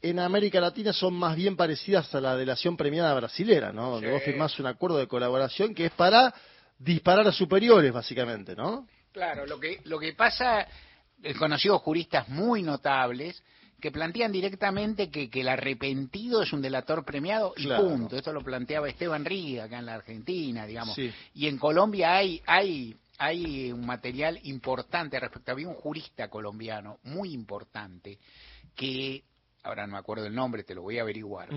en 0.00 0.20
América 0.20 0.60
Latina 0.60 0.92
son 0.92 1.14
más 1.14 1.34
bien 1.34 1.56
parecidas 1.56 2.14
a 2.14 2.20
la 2.20 2.36
delación 2.36 2.76
premiada 2.76 3.12
brasilera, 3.12 3.72
¿no? 3.72 3.90
Donde 3.90 4.06
Sí. 4.06 4.12
vos 4.12 4.22
firmás 4.22 4.56
un 4.60 4.66
acuerdo 4.66 4.98
de 4.98 5.08
colaboración 5.08 5.74
que 5.74 5.86
es 5.86 5.92
para 5.92 6.32
disparar 6.78 7.26
a 7.26 7.32
superiores, 7.32 7.92
básicamente, 7.92 8.54
¿no? 8.54 8.86
Claro, 9.10 9.44
lo 9.46 9.58
que, 9.58 9.80
lo 9.86 9.98
que 9.98 10.12
pasa, 10.12 10.68
he 11.20 11.34
conocido 11.34 11.80
juristas 11.80 12.28
muy 12.28 12.62
notables 12.62 13.42
que 13.82 13.90
plantean 13.90 14.30
directamente 14.30 15.10
que, 15.10 15.28
que 15.28 15.40
el 15.40 15.48
arrepentido 15.48 16.44
es 16.44 16.52
un 16.52 16.62
delator 16.62 17.04
premiado 17.04 17.52
y 17.56 17.66
punto. 17.66 18.16
Esto 18.16 18.32
lo 18.32 18.40
planteaba 18.40 18.88
Esteban 18.88 19.24
Riga 19.24 19.64
acá 19.64 19.80
en 19.80 19.86
la 19.86 19.94
Argentina, 19.94 20.64
digamos. 20.64 20.96
Y 21.34 21.48
en 21.48 21.58
Colombia 21.58 22.14
hay, 22.14 22.40
hay, 22.46 22.96
hay 23.18 23.72
un 23.72 23.84
material 23.84 24.38
importante 24.44 25.18
respecto. 25.18 25.50
Había 25.50 25.66
un 25.66 25.74
jurista 25.74 26.28
colombiano 26.28 27.00
muy 27.02 27.32
importante 27.32 28.20
que, 28.76 29.24
ahora 29.64 29.84
no 29.88 29.94
me 29.94 29.98
acuerdo 29.98 30.26
el 30.26 30.34
nombre, 30.34 30.62
te 30.62 30.76
lo 30.76 30.82
voy 30.82 30.98
a 30.98 31.02
averiguar, 31.02 31.48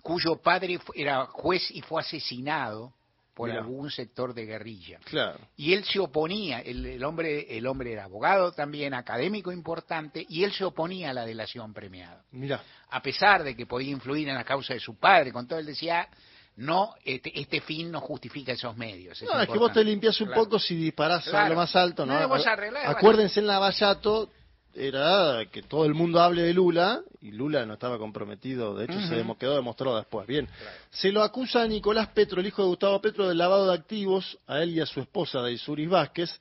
cuyo 0.00 0.36
padre 0.36 0.78
era 0.94 1.26
juez 1.26 1.70
y 1.72 1.82
fue 1.82 2.00
asesinado 2.00 2.94
por 3.34 3.50
algún 3.50 3.90
sector 3.90 4.32
de 4.32 4.46
guerrilla. 4.46 5.00
Claro. 5.04 5.38
Y 5.56 5.72
él 5.74 5.84
se 5.84 5.98
oponía, 5.98 6.60
el, 6.60 7.02
hombre 7.02 7.46
el 7.56 7.66
hombre 7.66 7.92
era 7.92 8.04
abogado 8.04 8.52
también, 8.52 8.94
académico 8.94 9.50
importante, 9.50 10.24
y 10.28 10.44
él 10.44 10.52
se 10.52 10.64
oponía 10.64 11.10
a 11.10 11.14
la 11.14 11.26
delación 11.26 11.74
premiada. 11.74 12.22
Mira. 12.30 12.62
A 12.90 13.02
pesar 13.02 13.42
de 13.42 13.56
que 13.56 13.66
podía 13.66 13.90
influir 13.90 14.28
en 14.28 14.36
la 14.36 14.44
causa 14.44 14.74
de 14.74 14.80
su 14.80 14.96
padre, 14.98 15.32
con 15.32 15.48
todo 15.48 15.58
él 15.58 15.66
decía, 15.66 16.08
no, 16.56 16.94
este, 17.04 17.38
este 17.38 17.60
fin 17.60 17.90
no 17.90 18.00
justifica 18.00 18.52
esos 18.52 18.76
medios. 18.76 19.20
no, 19.22 19.40
es 19.40 19.48
que 19.48 19.58
vos 19.58 19.72
te 19.72 19.82
limpias 19.82 20.20
un 20.20 20.30
poco 20.30 20.58
si 20.58 20.76
disparás 20.76 21.26
a 21.34 21.48
lo 21.48 21.56
más 21.56 21.74
alto, 21.74 22.06
¿no? 22.06 22.14
Acuérdense 22.16 23.40
en 23.40 23.48
la 23.48 23.58
Vallato 23.58 24.30
era 24.74 25.44
que 25.50 25.62
todo 25.62 25.84
el 25.84 25.94
mundo 25.94 26.20
hable 26.20 26.42
de 26.42 26.52
Lula, 26.52 27.02
y 27.20 27.30
Lula 27.30 27.64
no 27.64 27.74
estaba 27.74 27.98
comprometido, 27.98 28.74
de 28.74 28.84
hecho 28.84 29.00
se 29.08 29.24
quedó 29.38 29.56
demostrado 29.56 29.96
después. 29.96 30.26
Bien, 30.26 30.48
se 30.90 31.12
lo 31.12 31.22
acusa 31.22 31.62
a 31.62 31.66
Nicolás 31.66 32.08
Petro, 32.08 32.40
el 32.40 32.46
hijo 32.46 32.62
de 32.62 32.68
Gustavo 32.68 33.00
Petro, 33.00 33.28
del 33.28 33.38
lavado 33.38 33.68
de 33.68 33.74
activos, 33.74 34.38
a 34.46 34.62
él 34.62 34.70
y 34.70 34.80
a 34.80 34.86
su 34.86 35.00
esposa, 35.00 35.40
Daisuris 35.40 35.88
Vázquez, 35.88 36.40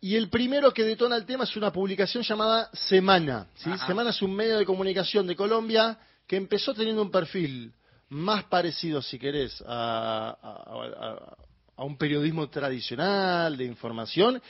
y 0.00 0.14
el 0.14 0.28
primero 0.28 0.72
que 0.72 0.84
detona 0.84 1.16
el 1.16 1.26
tema 1.26 1.44
es 1.44 1.56
una 1.56 1.72
publicación 1.72 2.22
llamada 2.22 2.70
Semana. 2.72 3.48
¿sí? 3.56 3.70
Semana 3.86 4.10
es 4.10 4.22
un 4.22 4.34
medio 4.34 4.58
de 4.58 4.64
comunicación 4.64 5.26
de 5.26 5.34
Colombia 5.34 5.98
que 6.26 6.36
empezó 6.36 6.72
teniendo 6.72 7.02
un 7.02 7.10
perfil 7.10 7.72
más 8.10 8.44
parecido, 8.44 9.02
si 9.02 9.18
querés, 9.18 9.62
a 9.66 11.36
un 11.78 11.98
periodismo 11.98 12.48
tradicional 12.48 13.56
de 13.56 13.64
información 13.64 14.40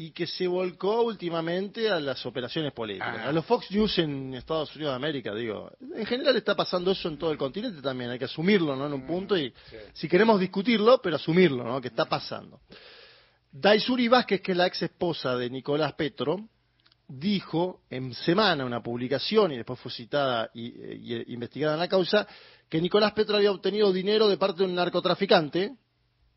y 0.00 0.12
que 0.12 0.28
se 0.28 0.46
volcó 0.46 1.02
últimamente 1.02 1.90
a 1.90 1.98
las 1.98 2.24
operaciones 2.24 2.72
políticas. 2.72 3.18
A 3.18 3.32
los 3.32 3.44
Fox 3.44 3.68
News 3.72 3.98
en 3.98 4.32
Estados 4.32 4.74
Unidos 4.76 4.92
de 4.92 4.96
América, 4.96 5.34
digo. 5.34 5.72
En 5.92 6.06
general 6.06 6.36
está 6.36 6.54
pasando 6.54 6.92
eso 6.92 7.08
en 7.08 7.18
todo 7.18 7.32
el 7.32 7.36
continente 7.36 7.82
también, 7.82 8.10
hay 8.10 8.18
que 8.18 8.26
asumirlo, 8.26 8.76
¿no? 8.76 8.86
En 8.86 8.92
un 8.92 9.04
punto 9.04 9.36
y 9.36 9.52
si 9.92 10.08
queremos 10.08 10.38
discutirlo, 10.38 11.00
pero 11.02 11.16
asumirlo, 11.16 11.64
¿no? 11.64 11.80
Que 11.80 11.88
está 11.88 12.04
pasando. 12.04 12.60
Daisuri 13.50 14.06
Vázquez, 14.06 14.40
que 14.40 14.52
es 14.52 14.58
la 14.58 14.68
ex 14.68 14.82
esposa 14.82 15.36
de 15.36 15.50
Nicolás 15.50 15.94
Petro, 15.94 16.48
dijo 17.08 17.80
en 17.90 18.14
semana 18.14 18.64
una 18.64 18.80
publicación 18.80 19.50
y 19.50 19.56
después 19.56 19.80
fue 19.80 19.90
citada 19.90 20.48
y, 20.54 20.66
y 20.68 21.32
investigada 21.32 21.74
en 21.74 21.80
la 21.80 21.88
causa 21.88 22.24
que 22.68 22.80
Nicolás 22.80 23.14
Petro 23.14 23.36
había 23.36 23.50
obtenido 23.50 23.92
dinero 23.92 24.28
de 24.28 24.36
parte 24.36 24.58
de 24.62 24.68
un 24.68 24.76
narcotraficante 24.76 25.74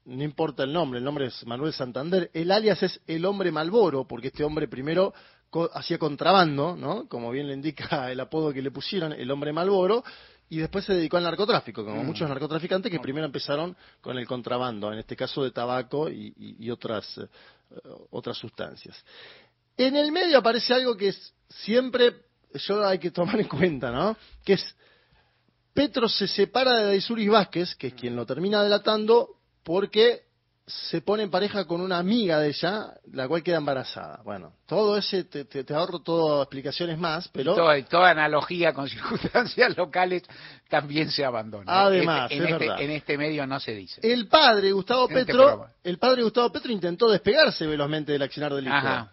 no 0.06 0.24
importa 0.24 0.64
el 0.64 0.74
nombre, 0.74 1.00
el 1.00 1.06
nombre 1.06 1.28
es 1.28 1.46
Manuel 1.46 1.74
Santander, 1.74 2.32
el 2.34 2.52
alias 2.52 2.82
es 2.84 3.00
el 3.08 3.26
hombre 3.26 3.52
Malboro, 3.52 4.08
porque 4.08 4.28
este 4.28 4.44
hombre 4.44 4.68
primero 4.68 5.14
hacía 5.74 5.98
contrabando, 5.98 6.76
¿no? 6.76 7.08
Como 7.08 7.30
bien 7.32 7.48
le 7.48 7.54
indica 7.54 8.12
el 8.12 8.20
apodo 8.20 8.54
que 8.54 8.62
le 8.62 8.72
pusieron, 8.72 9.14
el 9.14 9.30
hombre 9.30 9.54
Malboro, 9.54 10.04
y 10.50 10.58
después 10.58 10.84
se 10.84 10.94
dedicó 10.94 11.18
al 11.18 11.24
narcotráfico, 11.24 11.86
como 11.86 12.04
mm. 12.04 12.06
muchos 12.06 12.28
narcotraficantes 12.28 12.92
que 12.92 13.00
primero 13.00 13.26
empezaron 13.26 13.76
con 14.02 14.18
el 14.18 14.28
contrabando, 14.28 14.92
en 14.92 15.00
este 15.00 15.16
caso 15.16 15.44
de 15.44 15.52
tabaco 15.52 16.10
y, 16.10 16.70
otras, 16.70 17.18
eh, 17.18 17.28
otras 18.10 18.38
sustancias. 18.38 19.02
En 19.78 19.96
el 19.96 20.12
medio 20.12 20.38
aparece 20.38 20.74
algo 20.74 20.98
que 20.98 21.10
es 21.10 21.34
siempre, 21.48 22.16
yo 22.54 22.86
hay 22.86 23.00
que 23.00 23.12
tomar 23.12 23.40
en 23.40 23.48
cuenta, 23.48 23.92
¿no? 23.92 24.18
Que 24.44 24.54
es, 24.54 24.76
Petro 25.74 26.10
se 26.10 26.28
separa 26.28 26.76
de 26.80 26.86
Daisuris 26.88 27.30
Vázquez, 27.30 27.76
que 27.76 27.88
es 27.88 27.94
quien 27.94 28.16
lo 28.16 28.26
termina 28.26 28.62
delatando, 28.62 29.38
porque 29.64 30.24
se 30.72 31.02
pone 31.02 31.24
en 31.24 31.32
pareja 31.32 31.66
con 31.66 31.82
una 31.82 31.98
amiga 31.98 32.40
de 32.40 32.50
ella, 32.50 32.94
la 33.12 33.28
cual 33.28 33.44
queda 33.44 33.58
embarazada. 33.58 34.22
Bueno, 34.24 34.54
todo 34.66 34.96
ese, 34.96 35.24
te, 35.26 35.74
ahorro 35.74 36.00
todas 36.00 36.44
explicaciones 36.44 36.98
más, 36.98 37.28
pero... 37.30 37.56
toda, 37.56 38.10
analogía 38.10 38.74
con 38.74 38.88
circunstancias 38.90 39.76
locales 39.76 40.24
también 40.70 41.12
se 41.12 41.26
abandona. 41.26 41.84
Además, 41.84 42.32
en, 42.32 42.46
este, 42.46 42.66
en 42.66 42.92
este 42.92 43.18
medio 43.18 43.46
no 43.46 43.60
se 43.60 43.74
dice. 43.74 44.00
El 44.04 44.28
padre, 44.28 44.72
Gustavo 44.72 45.10
este 45.10 45.26
Petro, 45.26 45.68
el 45.84 45.98
padre 45.98 46.24
Gustavo 46.24 46.52
Petro 46.52 46.72
intentó 46.72 47.10
despegarse 47.10 47.66
velozmente 47.68 48.12
del 48.12 48.22
accionar 48.22 48.54
del 48.54 48.68
hijo. 48.68 49.10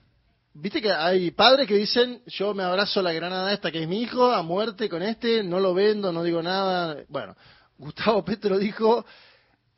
Viste 0.55 0.83
que 0.83 0.91
hay 0.91 1.31
padres 1.31 1.69
que 1.69 1.77
dicen, 1.77 2.23
yo 2.27 2.53
me 2.53 2.65
abrazo 2.65 3.01
la 3.01 3.13
granada 3.13 3.53
esta 3.53 3.71
que 3.71 3.83
es 3.83 3.89
mi 3.89 4.03
hijo, 4.03 4.33
a 4.33 4.43
muerte 4.43 4.89
con 4.89 5.03
este, 5.03 5.43
no 5.45 5.61
lo 5.61 5.73
vendo, 5.73 6.13
no 6.13 6.23
digo 6.23 6.43
nada. 6.43 6.97
Bueno, 7.09 7.37
Gustavo 7.77 8.25
Petro 8.25 8.59
dijo, 8.59 9.05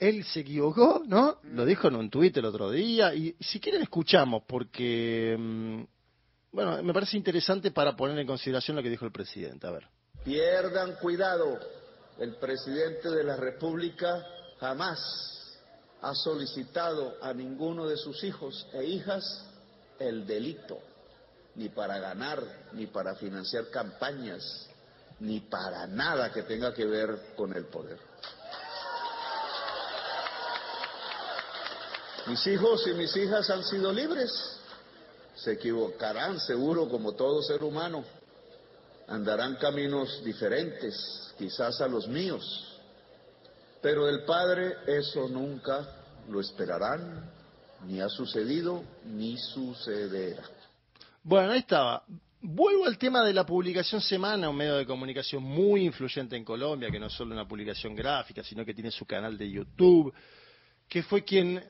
él 0.01 0.25
se 0.25 0.41
equivocó, 0.41 1.03
¿no? 1.07 1.39
Lo 1.53 1.67
dijo 1.67 1.89
en 1.89 1.97
un 1.97 2.09
tuit 2.09 2.35
el 2.39 2.47
otro 2.47 2.71
día. 2.71 3.15
Y 3.15 3.37
si 3.39 3.61
quieren 3.61 3.83
escuchamos, 3.83 4.43
porque, 4.47 5.37
mm, 5.39 5.83
bueno, 6.53 6.83
me 6.83 6.95
parece 6.95 7.19
interesante 7.19 7.71
para 7.71 7.95
poner 7.95 8.19
en 8.19 8.27
consideración 8.27 8.79
lo 8.79 8.83
que 8.83 8.89
dijo 8.89 9.05
el 9.05 9.13
presidente. 9.13 9.67
A 9.67 9.71
ver. 9.71 9.87
Pierdan 10.25 10.97
cuidado. 10.97 11.61
El 12.19 12.37
presidente 12.37 13.11
de 13.11 13.25
la 13.25 13.37
República 13.37 14.27
jamás 14.59 14.99
ha 16.01 16.15
solicitado 16.15 17.17
a 17.21 17.35
ninguno 17.35 17.87
de 17.87 17.99
sus 17.99 18.25
hijos 18.25 18.67
e 18.73 18.85
hijas 18.85 19.45
el 19.99 20.27
delito, 20.27 20.79
ni 21.57 21.69
para 21.69 21.99
ganar, 21.99 22.43
ni 22.73 22.87
para 22.87 23.15
financiar 23.17 23.69
campañas, 23.69 24.69
ni 25.19 25.41
para 25.41 25.87
nada 25.87 26.33
que 26.33 26.43
tenga 26.43 26.73
que 26.73 26.87
ver 26.87 27.35
con 27.37 27.55
el 27.55 27.67
poder. 27.67 28.10
Mis 32.31 32.47
hijos 32.47 32.87
y 32.87 32.95
mis 32.95 33.17
hijas 33.17 33.51
han 33.51 33.65
sido 33.65 33.93
libres. 33.93 34.31
Se 35.35 35.55
equivocarán 35.55 36.39
seguro 36.39 36.89
como 36.89 37.13
todo 37.13 37.43
ser 37.43 37.65
humano. 37.65 38.05
Andarán 39.09 39.57
caminos 39.57 40.23
diferentes, 40.23 41.35
quizás 41.37 41.81
a 41.81 41.89
los 41.89 42.07
míos. 42.07 42.79
Pero 43.83 44.09
el 44.09 44.23
Padre 44.23 44.75
eso 44.87 45.29
nunca 45.29 45.85
lo 46.29 46.41
esperarán, 46.41 47.29
ni 47.89 48.01
ha 48.01 48.09
sucedido, 48.09 48.85
ni 49.07 49.37
sucederá. 49.37 50.45
Bueno, 51.25 51.51
ahí 51.51 51.59
estaba. 51.59 52.05
Vuelvo 52.43 52.87
al 52.87 52.97
tema 52.97 53.25
de 53.25 53.35
la 53.35 53.45
publicación 53.45 54.01
Semana, 54.01 54.49
un 54.49 54.57
medio 54.57 54.77
de 54.77 54.87
comunicación 54.87 55.43
muy 55.43 55.85
influyente 55.85 56.37
en 56.37 56.45
Colombia, 56.45 56.93
que 56.93 57.01
no 57.01 57.07
es 57.07 57.13
solo 57.13 57.35
una 57.35 57.49
publicación 57.49 57.97
gráfica, 57.97 58.45
sino 58.45 58.65
que 58.65 58.73
tiene 58.73 58.93
su 58.93 59.05
canal 59.05 59.37
de 59.37 59.51
YouTube, 59.51 60.15
que 60.89 61.03
fue 61.03 61.25
quien 61.25 61.61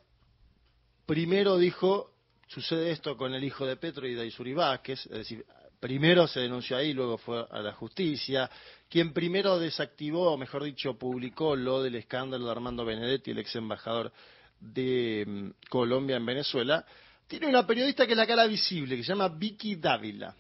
primero 1.11 1.59
dijo, 1.59 2.13
sucede 2.47 2.93
esto 2.93 3.17
con 3.17 3.35
el 3.35 3.43
hijo 3.43 3.67
de 3.67 3.75
Petro 3.75 4.07
y 4.07 4.15
de 4.15 4.29
Isuri 4.29 4.55
Vázquez, 4.55 5.07
es 5.07 5.11
decir, 5.19 5.45
primero 5.81 6.29
se 6.29 6.39
denunció 6.39 6.77
ahí, 6.77 6.93
luego 6.93 7.19
fue 7.19 7.45
a 7.51 7.59
la 7.59 7.73
justicia. 7.73 8.49
Quien 8.89 9.13
primero 9.13 9.59
desactivó, 9.59 10.31
o 10.31 10.39
mejor 10.39 10.63
dicho, 10.63 10.97
publicó 10.97 11.57
lo 11.57 11.83
del 11.83 11.97
escándalo 11.97 12.45
de 12.45 12.53
Armando 12.53 12.85
Benedetti, 12.85 13.33
el 13.33 13.41
ex 13.41 13.57
embajador 13.57 14.13
de 14.61 15.25
mm, 15.27 15.69
Colombia 15.69 16.17
en 16.17 16.27
Venezuela, 16.27 16.87
tiene 17.27 17.49
una 17.49 17.67
periodista 17.67 18.07
que 18.07 18.13
es 18.13 18.17
la 18.17 18.27
cara 18.29 18.47
visible, 18.47 18.97
que 18.97 19.03
se 19.03 19.09
llama 19.09 19.31
Vicky 19.31 19.75
Dávila. 19.75 20.33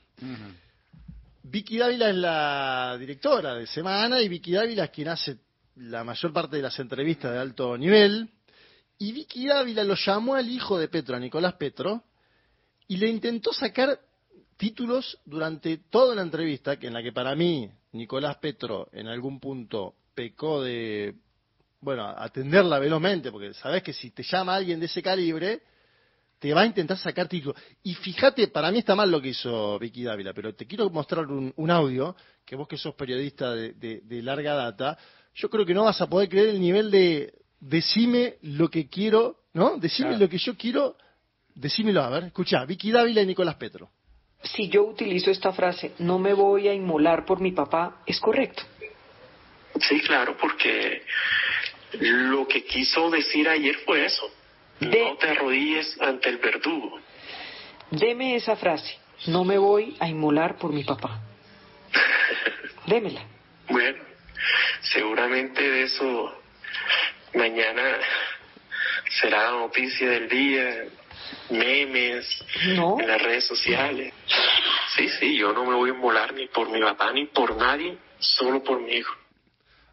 Vicky 1.42 1.78
Dávila 1.78 2.10
es 2.10 2.16
la 2.16 2.96
directora 2.96 3.56
de 3.56 3.66
Semana 3.66 4.20
y 4.20 4.28
Vicky 4.28 4.52
Dávila 4.52 4.84
es 4.84 4.90
quien 4.90 5.08
hace 5.08 5.36
la 5.74 6.04
mayor 6.04 6.32
parte 6.32 6.58
de 6.58 6.62
las 6.62 6.78
entrevistas 6.78 7.32
de 7.32 7.38
alto 7.38 7.76
nivel 7.76 8.30
y 9.00 9.12
Vicky 9.12 9.46
Dávila 9.46 9.82
lo 9.82 9.94
llamó 9.94 10.34
al 10.34 10.50
hijo 10.50 10.78
de 10.78 10.88
Petro, 10.88 11.16
a 11.16 11.18
Nicolás 11.18 11.54
Petro, 11.54 12.04
y 12.86 12.98
le 12.98 13.08
intentó 13.08 13.50
sacar 13.50 13.98
títulos 14.58 15.18
durante 15.24 15.78
toda 15.78 16.14
la 16.14 16.20
entrevista, 16.20 16.78
que 16.78 16.88
en 16.88 16.92
la 16.92 17.02
que 17.02 17.10
para 17.10 17.34
mí 17.34 17.70
Nicolás 17.92 18.36
Petro 18.36 18.90
en 18.92 19.08
algún 19.08 19.40
punto 19.40 19.94
pecó 20.14 20.62
de, 20.62 21.14
bueno, 21.80 22.06
atenderla 22.08 22.78
velozmente, 22.78 23.32
porque 23.32 23.54
sabes 23.54 23.82
que 23.82 23.94
si 23.94 24.10
te 24.10 24.22
llama 24.22 24.54
alguien 24.54 24.78
de 24.78 24.84
ese 24.84 25.02
calibre, 25.02 25.62
te 26.38 26.52
va 26.52 26.60
a 26.60 26.66
intentar 26.66 26.98
sacar 26.98 27.26
títulos. 27.26 27.58
Y 27.82 27.94
fíjate, 27.94 28.48
para 28.48 28.70
mí 28.70 28.80
está 28.80 28.94
mal 28.94 29.10
lo 29.10 29.22
que 29.22 29.28
hizo 29.28 29.78
Vicky 29.78 30.02
Dávila, 30.02 30.34
pero 30.34 30.54
te 30.54 30.66
quiero 30.66 30.90
mostrar 30.90 31.26
un, 31.26 31.70
audio, 31.70 32.14
que 32.44 32.54
vos 32.54 32.68
que 32.68 32.76
sos 32.76 32.94
periodista 32.96 33.54
de, 33.54 33.72
de 33.72 34.22
larga 34.22 34.52
data, 34.52 34.98
yo 35.34 35.48
creo 35.48 35.64
que 35.64 35.72
no 35.72 35.84
vas 35.84 36.02
a 36.02 36.06
poder 36.06 36.28
creer 36.28 36.50
el 36.50 36.60
nivel 36.60 36.90
de, 36.90 37.32
decime 37.60 38.36
lo 38.42 38.68
que 38.68 38.88
quiero, 38.88 39.36
¿no? 39.52 39.76
Decime 39.76 40.16
lo 40.16 40.28
que 40.28 40.38
yo 40.38 40.56
quiero, 40.56 40.96
decímelo, 41.54 42.02
a 42.02 42.08
ver, 42.08 42.24
escucha, 42.24 42.64
Vicky 42.64 42.90
Dávila 42.90 43.22
y 43.22 43.26
Nicolás 43.26 43.56
Petro. 43.56 43.90
Si 44.42 44.68
yo 44.68 44.84
utilizo 44.84 45.30
esta 45.30 45.52
frase, 45.52 45.92
no 45.98 46.18
me 46.18 46.32
voy 46.32 46.66
a 46.68 46.74
inmolar 46.74 47.26
por 47.26 47.40
mi 47.40 47.52
papá, 47.52 48.02
¿es 48.06 48.18
correcto? 48.18 48.62
Sí, 49.78 50.00
claro, 50.00 50.36
porque 50.38 51.02
lo 51.92 52.48
que 52.48 52.64
quiso 52.64 53.10
decir 53.10 53.48
ayer 53.48 53.76
fue 53.84 54.06
eso. 54.06 54.26
No 54.80 55.16
te 55.18 55.28
arrodilles 55.28 56.00
ante 56.00 56.30
el 56.30 56.38
verdugo. 56.38 56.98
Deme 57.90 58.34
esa 58.36 58.56
frase. 58.56 58.98
No 59.26 59.44
me 59.44 59.58
voy 59.58 59.94
a 60.00 60.08
inmolar 60.08 60.56
por 60.56 60.72
mi 60.72 60.84
papá. 60.84 61.20
Démela. 62.86 63.22
Bueno, 63.68 64.02
seguramente 64.80 65.62
de 65.62 65.82
eso 65.82 66.39
mañana 67.34 67.98
será 69.20 69.50
noticia 69.50 70.08
del 70.08 70.28
día, 70.28 70.84
memes 71.50 72.26
en 72.62 73.06
las 73.06 73.22
redes 73.22 73.46
sociales. 73.46 74.12
Sí, 74.96 75.08
sí, 75.08 75.36
yo 75.36 75.52
no 75.52 75.64
me 75.64 75.74
voy 75.74 75.90
a 75.90 75.94
inmolar 75.94 76.34
ni 76.34 76.46
por 76.48 76.68
mi 76.70 76.80
papá 76.80 77.12
ni 77.12 77.26
por 77.26 77.56
nadie, 77.56 77.98
solo 78.18 78.62
por 78.62 78.80
mi 78.80 78.92
hijo. 78.92 79.14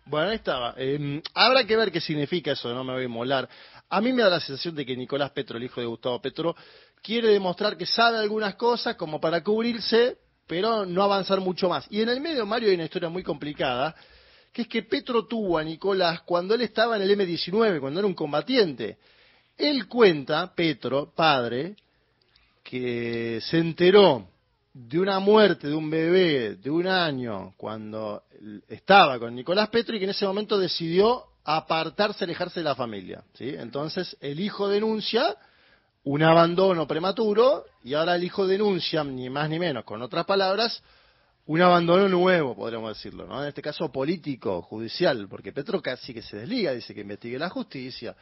Bueno, 0.06 0.30
ahí 0.30 0.36
estaba. 0.36 0.74
Eh, 0.78 1.22
habrá 1.34 1.66
que 1.66 1.76
ver 1.76 1.92
qué 1.92 2.00
significa 2.00 2.52
eso 2.52 2.70
de 2.70 2.76
no 2.76 2.84
me 2.84 2.94
voy 2.94 3.02
a 3.02 3.06
inmolar. 3.06 3.50
A 3.90 4.02
mí 4.02 4.14
me 4.14 4.24
da 4.24 4.30
la 4.30 4.40
sensación 4.40 4.76
de 4.76 4.86
que 4.86 4.96
Nicolás 4.96 5.32
Petro, 5.32 5.58
el 5.58 5.64
hijo 5.64 5.82
de 5.82 5.88
Gustavo 5.88 6.22
Petro, 6.22 6.56
quiere 7.02 7.30
demostrar 7.30 7.78
que 7.78 7.86
sabe 7.86 8.18
algunas 8.18 8.56
cosas 8.56 8.96
como 8.96 9.20
para 9.20 9.44
cubrirse, 9.44 10.18
pero 10.46 10.86
no 10.86 11.04
avanzar 11.04 11.40
mucho 11.40 11.70
más. 11.70 11.86
Y 11.90 12.02
en 12.02 12.10
el 12.10 12.22
medio, 12.22 12.46
Mario, 12.46 12.70
hay 12.70 12.76
una 12.76 12.86
historia 12.86 13.10
muy 13.10 13.24
complicada, 13.24 13.96
que 14.58 14.64
es 14.64 14.68
que 14.70 14.82
Petro 14.82 15.28
tuvo 15.28 15.60
a 15.60 15.64
Nicolás 15.64 16.22
cuando 16.22 16.56
él 16.56 16.62
estaba 16.62 16.96
en 16.96 17.04
el 17.04 17.12
M-19, 17.12 17.80
cuando 17.80 18.00
era 18.00 18.08
un 18.08 18.16
combatiente. 18.16 18.98
Él 19.56 19.88
cuenta, 19.88 20.52
Petro, 20.56 21.14
padre, 21.16 21.76
que 22.64 23.40
se 23.40 23.60
enteró 23.60 24.28
de 24.74 25.00
una 25.00 25.20
muerte 25.20 25.68
de 25.68 25.76
un 25.76 25.88
bebé 25.92 26.56
de 26.56 26.72
un 26.72 26.88
año 26.88 27.54
cuando 27.56 28.24
estaba 28.68 29.20
con 29.20 29.36
Nicolás 29.36 29.70
Petro 29.70 29.96
y 29.96 30.00
que 30.00 30.06
en 30.06 30.12
ese 30.12 30.26
momento 30.26 30.58
decidió 30.58 31.26
apartarse, 31.44 32.24
alejarse 32.24 32.62
de 32.62 32.64
la 32.64 32.76
familia. 32.76 33.24
¿sí? 33.36 33.50
Entonces 33.50 34.18
el 34.22 34.40
hijo 34.40 34.68
denuncia 34.70 35.36
un 36.04 36.24
abandono 36.24 36.88
prematuro 36.88 37.66
y 37.84 37.94
ahora 37.94 38.16
el 38.16 38.24
hijo 38.24 38.48
denuncia, 38.48 39.04
ni 39.04 39.30
más 39.30 39.52
ni 39.52 39.60
menos, 39.60 39.84
con 39.84 40.02
otras 40.02 40.26
palabras, 40.26 40.82
un 41.48 41.62
abandono 41.62 42.10
nuevo, 42.10 42.56
podríamos 42.56 42.96
decirlo, 42.96 43.26
¿no? 43.26 43.42
En 43.42 43.48
este 43.48 43.62
caso 43.62 43.90
político, 43.90 44.62
judicial, 44.62 45.28
porque 45.30 45.54
Petro 45.54 45.82
casi 45.82 46.14
que 46.14 46.22
se 46.22 46.38
desliga, 46.38 46.74
dice 46.74 46.94
que 46.94 47.02
investigue 47.02 47.40
la 47.40 47.50
justicia. 47.50 48.16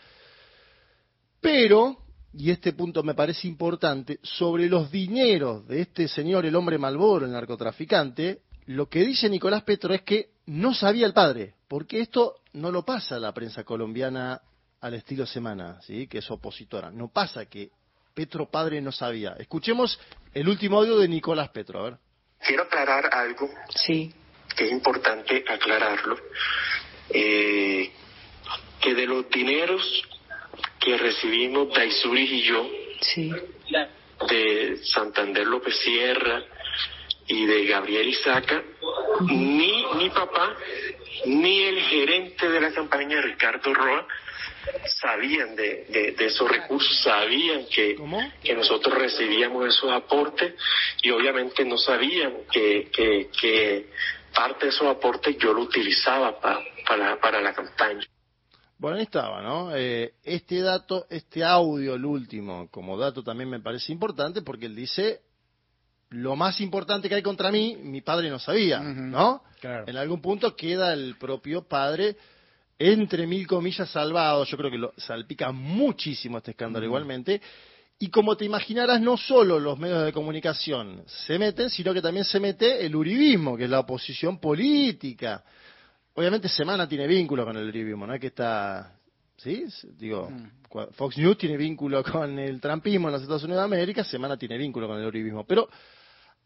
Pero, 1.41 1.97
y 2.33 2.51
este 2.51 2.73
punto 2.73 3.01
me 3.01 3.15
parece 3.15 3.47
importante, 3.47 4.19
sobre 4.21 4.69
los 4.69 4.91
dineros 4.91 5.67
de 5.67 5.81
este 5.81 6.07
señor, 6.07 6.45
el 6.45 6.55
hombre 6.55 6.77
Malboro, 6.77 7.25
el 7.25 7.31
narcotraficante, 7.31 8.41
lo 8.67 8.89
que 8.89 9.03
dice 9.03 9.27
Nicolás 9.27 9.63
Petro 9.63 9.93
es 9.93 10.03
que 10.03 10.29
no 10.45 10.75
sabía 10.75 11.07
el 11.07 11.13
padre, 11.13 11.55
porque 11.67 12.01
esto 12.01 12.35
no 12.53 12.71
lo 12.71 12.85
pasa 12.85 13.17
la 13.17 13.33
prensa 13.33 13.63
colombiana 13.63 14.41
al 14.81 14.93
estilo 14.93 15.25
Semana, 15.25 15.81
¿sí? 15.81 16.05
que 16.05 16.19
es 16.19 16.29
opositora. 16.29 16.91
No 16.91 17.07
pasa 17.07 17.47
que 17.47 17.71
Petro 18.13 18.49
padre 18.51 18.81
no 18.81 18.91
sabía. 18.91 19.35
Escuchemos 19.39 19.99
el 20.31 20.47
último 20.47 20.77
audio 20.77 20.99
de 20.99 21.07
Nicolás 21.07 21.49
Petro, 21.49 21.79
a 21.79 21.83
ver. 21.83 22.04
Quiero 22.45 22.63
aclarar 22.63 23.09
algo. 23.13 23.49
Sí. 23.69 24.13
Que 24.55 24.65
es 24.65 24.71
importante 24.71 25.43
aclararlo. 25.47 26.17
Eh, 27.09 27.91
que 28.81 28.93
de 28.93 29.07
los 29.07 29.29
dineros 29.29 30.03
que 30.79 30.97
recibimos 30.97 31.73
Daisuris 31.73 32.31
y 32.31 32.41
yo, 32.43 32.69
sí. 33.01 33.31
de 34.29 34.77
Santander 34.83 35.45
López 35.47 35.75
Sierra 35.77 36.43
y 37.27 37.45
de 37.45 37.65
Gabriel 37.65 38.07
Isaca, 38.07 38.63
ni 39.21 39.85
mi 39.97 40.09
papá, 40.09 40.55
ni 41.25 41.63
el 41.63 41.81
gerente 41.81 42.49
de 42.49 42.61
la 42.61 42.71
campaña, 42.71 43.19
Ricardo 43.21 43.73
Roa, 43.73 44.07
sabían 45.01 45.55
de, 45.55 46.15
esos 46.19 46.49
recursos, 46.49 47.01
sabían 47.01 47.65
que, 47.67 47.95
que 48.43 48.55
nosotros 48.55 48.97
recibíamos 48.97 49.67
esos 49.67 49.91
aportes 49.91 50.53
y 51.01 51.11
obviamente 51.11 51.65
no 51.65 51.77
sabían 51.77 52.33
que, 52.51 52.89
que, 52.91 53.89
parte 54.33 54.65
de 54.65 54.71
esos 54.71 54.87
aportes 54.87 55.37
yo 55.37 55.53
lo 55.53 55.61
utilizaba 55.61 56.39
para, 56.39 57.19
para 57.19 57.41
la 57.41 57.53
campaña. 57.53 58.05
Bueno, 58.77 58.97
ahí 58.97 59.03
estaba, 59.03 59.41
¿no? 59.41 59.73
Eh, 59.73 60.15
este 60.23 60.59
dato, 60.59 61.05
este 61.09 61.43
audio, 61.43 61.95
el 61.95 62.03
último, 62.03 62.67
como 62.69 62.97
dato 62.97 63.23
también 63.23 63.49
me 63.49 63.61
parece 63.61 63.93
importante 63.93 64.41
porque 64.41 64.65
él 64.65 64.75
dice, 64.75 65.21
lo 66.09 66.35
más 66.35 66.59
importante 66.59 67.07
que 67.07 67.15
hay 67.15 67.21
contra 67.21 67.51
mí, 67.51 67.77
mi 67.81 68.01
padre 68.01 68.29
no 68.29 68.39
sabía, 68.39 68.79
¿no? 68.79 69.43
En 69.61 69.97
algún 69.97 70.21
punto 70.21 70.55
queda 70.55 70.93
el 70.93 71.15
propio 71.17 71.67
padre 71.67 72.17
entre 72.77 73.25
mil 73.27 73.47
comillas 73.47 73.89
salvado, 73.89 74.43
yo 74.45 74.57
creo 74.57 74.71
que 74.71 74.77
lo 74.77 74.93
salpica 74.97 75.51
muchísimo 75.51 76.37
este 76.37 76.51
escándalo 76.51 76.85
igualmente, 76.85 77.41
y 77.97 78.09
como 78.09 78.35
te 78.35 78.43
imaginarás, 78.43 78.99
no 78.99 79.15
solo 79.15 79.59
los 79.59 79.79
medios 79.79 80.03
de 80.03 80.11
comunicación 80.11 81.03
se 81.05 81.39
meten, 81.39 81.69
sino 81.69 81.93
que 81.93 82.01
también 82.01 82.25
se 82.25 82.39
mete 82.39 82.85
el 82.85 82.95
uribismo, 82.95 83.55
que 83.55 83.63
es 83.63 83.69
la 83.69 83.79
oposición 83.79 84.37
política. 84.39 85.43
Obviamente 86.13 86.49
Semana 86.49 86.89
tiene 86.89 87.07
vínculo 87.07 87.45
con 87.45 87.55
el 87.55 87.67
uribismo, 87.67 88.05
¿no 88.05 88.13
es 88.13 88.19
que 88.19 88.27
está... 88.27 88.91
¿Sí? 89.37 89.65
Digo, 89.97 90.29
mm. 90.29 90.93
Fox 90.93 91.17
News 91.17 91.37
tiene 91.37 91.57
vínculo 91.57 92.03
con 92.03 92.39
el 92.39 92.59
trampismo 92.61 93.07
en 93.09 93.13
los 93.13 93.21
Estados 93.21 93.43
Unidos 93.43 93.61
de 93.61 93.65
América, 93.65 94.03
Semana 94.03 94.37
tiene 94.37 94.57
vínculo 94.57 94.87
con 94.87 94.97
el 94.97 95.05
uribismo. 95.05 95.45
Pero 95.45 95.69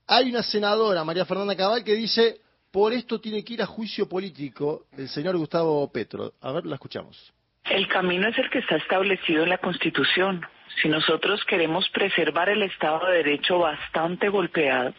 hay 0.07 0.29
una 0.29 0.43
senadora, 0.43 1.03
María 1.03 1.25
Fernanda 1.25 1.55
Cabal, 1.55 1.83
que 1.83 1.95
dice 1.95 2.41
por 2.71 2.93
esto 2.93 3.19
tiene 3.19 3.43
que 3.43 3.53
ir 3.53 3.61
a 3.61 3.65
juicio 3.65 4.07
político 4.07 4.85
el 4.97 5.07
señor 5.09 5.37
Gustavo 5.37 5.91
Petro. 5.91 6.33
A 6.41 6.51
ver, 6.51 6.65
la 6.65 6.75
escuchamos. 6.75 7.33
El 7.65 7.87
camino 7.87 8.27
es 8.27 8.37
el 8.37 8.49
que 8.49 8.59
está 8.59 8.77
establecido 8.77 9.43
en 9.43 9.49
la 9.49 9.57
Constitución. 9.57 10.45
Si 10.81 10.87
nosotros 10.87 11.43
queremos 11.45 11.89
preservar 11.89 12.49
el 12.49 12.63
Estado 12.63 13.07
de 13.07 13.17
Derecho 13.17 13.59
bastante 13.59 14.29
golpeado, 14.29 14.93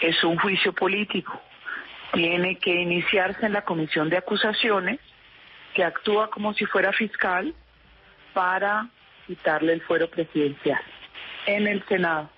es 0.00 0.22
un 0.24 0.38
juicio 0.38 0.72
político. 0.72 1.40
Tiene 2.12 2.58
que 2.58 2.74
iniciarse 2.74 3.46
en 3.46 3.52
la 3.52 3.62
Comisión 3.62 4.10
de 4.10 4.18
Acusaciones, 4.18 5.00
que 5.74 5.84
actúa 5.84 6.28
como 6.30 6.52
si 6.52 6.66
fuera 6.66 6.92
fiscal 6.92 7.54
para 8.34 8.88
quitarle 9.26 9.72
el 9.72 9.82
fuero 9.82 10.10
presidencial 10.10 10.82
en 11.46 11.66
el 11.66 11.82
Senado. 11.86 12.28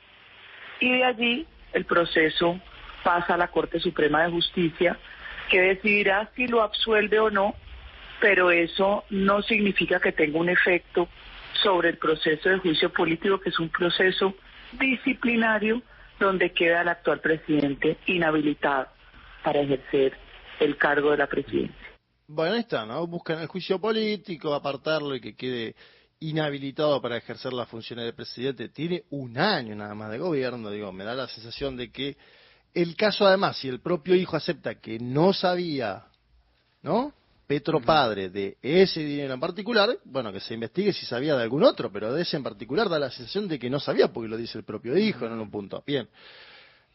Y 0.81 0.93
de 0.93 1.05
allí 1.05 1.47
el 1.73 1.85
proceso 1.85 2.61
pasa 3.05 3.35
a 3.35 3.37
la 3.37 3.49
Corte 3.49 3.79
Suprema 3.79 4.25
de 4.25 4.31
Justicia, 4.31 4.99
que 5.49 5.61
decidirá 5.61 6.31
si 6.35 6.49
lo 6.49 6.63
absuelve 6.63 7.21
o 7.21 7.31
no, 7.31 7.55
pero 8.21 8.51
eso 8.51 9.05
no 9.11 9.43
significa 9.43 10.01
que 10.01 10.13
tenga 10.13 10.39
un 10.39 10.49
efecto 10.49 11.09
sobre 11.63 11.91
el 11.91 11.99
proceso 11.99 12.49
de 12.49 12.59
juicio 12.59 12.93
político, 12.93 13.39
que 13.39 13.51
es 13.51 13.59
un 13.61 13.69
proceso 13.69 14.35
disciplinario 14.73 15.83
donde 16.19 16.53
queda 16.53 16.83
el 16.83 16.89
actual 16.89 17.21
presidente 17.21 17.99
inhabilitado 18.07 18.89
para 19.43 19.61
ejercer 19.61 20.17
el 20.61 20.77
cargo 20.77 21.11
de 21.11 21.19
la 21.19 21.27
presidencia. 21.27 21.77
Bueno, 22.27 22.55
está, 22.55 22.87
¿no? 22.87 23.07
Buscan 23.07 23.41
el 23.41 23.49
juicio 23.49 23.79
político, 23.79 24.55
apartarlo 24.55 25.15
y 25.15 25.21
que 25.21 25.37
quede 25.37 25.75
inhabilitado 26.21 27.03
para 27.03 27.19
ejercer 27.19 27.53
las 27.53 27.69
funciones 27.69 28.07
de 28.07 28.15
presidente. 28.15 28.71
Tiene 28.71 29.05
un 29.11 29.37
año 29.37 29.75
nada 29.75 29.95
más 29.95 30.11
de 30.11 30.19
gobierno, 30.19 30.71
digo, 30.71 30.91
me 30.93 31.05
da 31.05 31.15
la 31.15 31.29
sensación 31.29 31.77
de 31.77 31.91
que 31.91 32.17
el 32.75 32.97
caso 32.97 33.27
además, 33.27 33.57
si 33.59 33.69
el 33.69 33.81
propio 33.81 34.15
hijo 34.15 34.37
acepta 34.37 34.75
que 34.75 34.99
no 34.99 35.33
sabía, 35.33 36.05
¿no? 36.83 37.13
Petro 37.47 37.81
padre 37.81 38.31
de 38.31 38.57
ese 38.63 39.01
dinero 39.01 39.35
en 39.35 39.41
particular, 39.41 39.99
bueno, 40.05 40.33
que 40.33 40.41
se 40.41 40.55
investigue 40.55 40.93
si 40.93 41.05
sabía 41.07 41.37
de 41.37 41.43
algún 41.43 41.63
otro, 41.63 41.93
pero 41.93 42.13
de 42.13 42.23
ese 42.23 42.37
en 42.37 42.43
particular 42.43 42.89
da 42.89 42.99
la 42.99 43.11
sensación 43.11 43.49
de 43.49 43.59
que 43.59 43.71
no 43.71 43.79
sabía 43.79 44.13
porque 44.13 44.29
lo 44.29 44.37
dice 44.37 44.59
el 44.59 44.65
propio 44.65 44.97
hijo 44.97 45.27
en 45.27 45.33
un 45.33 45.51
punto. 45.51 45.83
Bien. 45.87 46.09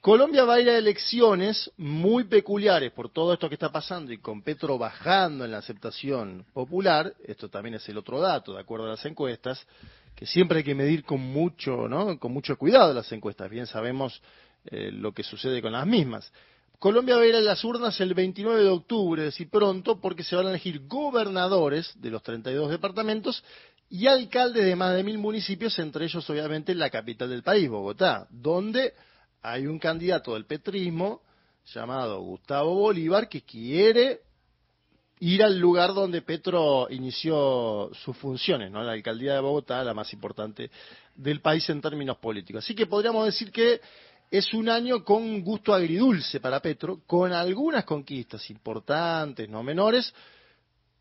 Colombia 0.01 0.45
va 0.45 0.55
a 0.55 0.61
ir 0.61 0.69
a 0.69 0.77
elecciones 0.77 1.69
muy 1.75 2.23
peculiares 2.23 2.91
por 2.93 3.11
todo 3.11 3.33
esto 3.33 3.49
que 3.49 3.55
está 3.55 3.69
pasando 3.69 4.13
y 4.13 4.17
con 4.17 4.41
Petro 4.41 4.77
bajando 4.77 5.43
en 5.43 5.51
la 5.51 5.57
aceptación 5.57 6.45
popular, 6.53 7.13
esto 7.25 7.49
también 7.49 7.75
es 7.75 7.87
el 7.89 7.97
otro 7.97 8.19
dato, 8.21 8.53
de 8.53 8.61
acuerdo 8.61 8.85
a 8.85 8.91
las 8.91 9.05
encuestas, 9.05 9.67
que 10.15 10.25
siempre 10.25 10.59
hay 10.59 10.63
que 10.63 10.75
medir 10.75 11.03
con 11.03 11.19
mucho, 11.19 11.87
¿no? 11.89 12.17
Con 12.17 12.31
mucho 12.31 12.57
cuidado 12.57 12.93
las 12.93 13.11
encuestas. 13.11 13.49
Bien 13.49 13.67
sabemos 13.67 14.21
eh, 14.65 14.91
lo 14.91 15.13
que 15.13 15.23
sucede 15.23 15.61
con 15.61 15.71
las 15.71 15.87
mismas. 15.87 16.31
Colombia 16.79 17.17
va 17.17 17.23
a 17.23 17.27
ir 17.27 17.35
a 17.35 17.41
las 17.41 17.63
urnas 17.63 17.99
el 17.99 18.13
29 18.13 18.63
de 18.63 18.69
octubre, 18.69 19.21
es 19.21 19.33
decir, 19.33 19.49
pronto, 19.49 19.99
porque 19.99 20.23
se 20.23 20.35
van 20.35 20.47
a 20.47 20.51
elegir 20.51 20.87
gobernadores 20.87 21.91
de 21.99 22.09
los 22.09 22.23
32 22.23 22.69
departamentos 22.69 23.43
y 23.89 24.07
alcaldes 24.07 24.65
de 24.65 24.75
más 24.75 24.95
de 24.95 25.03
mil 25.03 25.17
municipios, 25.17 25.77
entre 25.79 26.05
ellos 26.05 26.29
obviamente 26.29 26.73
la 26.75 26.89
capital 26.89 27.29
del 27.29 27.43
país, 27.43 27.69
Bogotá, 27.69 28.27
donde 28.29 28.93
hay 29.41 29.67
un 29.67 29.79
candidato 29.79 30.35
del 30.35 30.45
petrismo 30.45 31.21
llamado 31.65 32.21
Gustavo 32.21 32.75
Bolívar 32.75 33.27
que 33.27 33.41
quiere 33.41 34.21
ir 35.19 35.43
al 35.43 35.59
lugar 35.59 35.93
donde 35.93 36.21
Petro 36.21 36.87
inició 36.89 37.91
sus 37.93 38.15
funciones, 38.17 38.71
¿no? 38.71 38.81
La 38.83 38.93
alcaldía 38.93 39.33
de 39.33 39.41
Bogotá, 39.41 39.83
la 39.83 39.93
más 39.93 40.13
importante 40.13 40.71
del 41.15 41.41
país 41.41 41.69
en 41.69 41.81
términos 41.81 42.17
políticos. 42.17 42.63
Así 42.63 42.73
que 42.73 42.85
podríamos 42.85 43.25
decir 43.25 43.51
que 43.51 43.81
es 44.31 44.53
un 44.53 44.69
año 44.69 45.03
con 45.03 45.41
gusto 45.41 45.73
agridulce 45.73 46.39
para 46.39 46.61
Petro, 46.61 47.01
con 47.07 47.33
algunas 47.33 47.83
conquistas 47.83 48.49
importantes, 48.49 49.49
no 49.49 49.63
menores, 49.63 50.13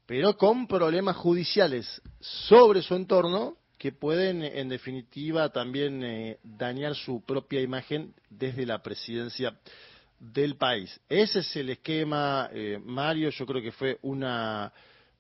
pero 0.07 0.37
con 0.37 0.67
problemas 0.67 1.17
judiciales 1.17 2.01
sobre 2.21 2.81
su 2.81 2.95
entorno 2.95 3.57
que 3.77 3.93
pueden, 3.93 4.43
en 4.43 4.69
definitiva, 4.69 5.51
también 5.51 6.03
eh, 6.03 6.39
dañar 6.43 6.95
su 6.95 7.23
propia 7.25 7.61
imagen 7.61 8.15
desde 8.29 8.67
la 8.67 8.83
presidencia 8.83 9.57
del 10.19 10.57
país. 10.57 10.99
Ese 11.09 11.41
es 11.41 11.57
el 11.57 11.71
esquema, 11.71 12.49
eh, 12.53 12.81
Mario. 12.83 13.31
Yo 13.31 13.47
creo 13.47 13.63
que 13.63 13.71
fue 13.71 13.99
una 14.03 14.73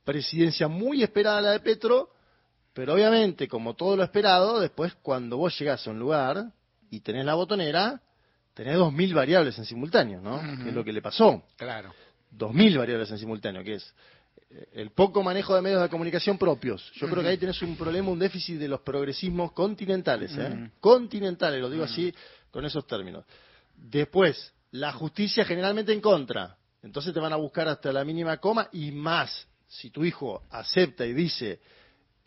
presidencia 0.03 0.67
muy 0.67 1.03
esperada 1.03 1.41
la 1.41 1.51
de 1.53 1.61
Petro, 1.61 2.11
pero 2.73 2.95
obviamente, 2.95 3.47
como 3.47 3.75
todo 3.75 3.97
lo 3.97 4.03
esperado, 4.03 4.59
después 4.59 4.95
cuando 5.03 5.37
vos 5.37 5.57
llegás 5.59 5.87
a 5.87 5.91
un 5.91 5.99
lugar 5.99 6.51
y 6.91 7.01
tenés 7.01 7.25
la 7.25 7.35
botonera, 7.35 8.01
tenés 8.55 8.77
dos 8.77 8.93
mil 8.93 9.15
variables 9.15 9.59
en 9.59 9.65
simultáneo, 9.65 10.21
¿no? 10.21 10.41
Que 10.63 10.71
es 10.71 10.75
lo 10.75 10.85
que 10.85 10.93
le 10.93 11.03
pasó. 11.03 11.45
Claro. 11.57 11.93
Dos 12.31 12.53
mil 12.53 12.77
variables 12.77 13.11
en 13.11 13.19
simultáneo, 13.19 13.63
que 13.63 13.75
es 13.75 13.95
eh, 14.51 14.69
el 14.73 14.91
poco 14.91 15.23
manejo 15.23 15.55
de 15.55 15.63
medios 15.63 15.83
de 15.83 15.89
comunicación 15.89 16.39
propios. 16.39 16.91
Yo 16.95 17.09
creo 17.09 17.23
que 17.23 17.29
ahí 17.31 17.39
tenés 17.39 17.61
un 17.63 17.77
problema, 17.77 18.11
un 18.11 18.19
déficit 18.19 18.59
de 18.59 18.69
los 18.69 18.81
progresismos 18.81 19.53
continentales, 19.53 20.37
¿eh? 20.37 20.71
Continentales, 20.81 21.61
lo 21.61 21.71
digo 21.71 21.85
así 21.85 22.15
con 22.51 22.65
esos 22.65 22.87
términos. 22.87 23.25
Después, 23.77 24.53
la 24.73 24.93
justicia 24.93 25.45
generalmente 25.45 25.93
en 25.93 26.01
contra. 26.01 26.57
Entonces 26.83 27.13
te 27.13 27.21
van 27.21 27.33
a 27.33 27.37
buscar 27.37 27.69
hasta 27.69 27.93
la 27.93 28.05
mínima 28.05 28.37
coma 28.39 28.69
y 28.73 28.91
más. 28.93 29.47
Si 29.67 29.91
tu 29.91 30.05
hijo 30.05 30.43
acepta 30.51 31.05
y 31.05 31.13
dice 31.13 31.61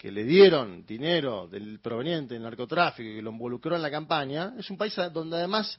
que 0.01 0.11
le 0.11 0.23
dieron 0.23 0.83
dinero 0.83 1.47
del 1.47 1.79
proveniente 1.79 2.33
del 2.33 2.41
narcotráfico 2.41 3.07
y 3.07 3.17
que 3.17 3.21
lo 3.21 3.29
involucró 3.29 3.75
en 3.75 3.83
la 3.83 3.91
campaña, 3.91 4.55
es 4.57 4.67
un 4.71 4.75
país 4.75 4.95
donde 5.13 5.37
además 5.37 5.77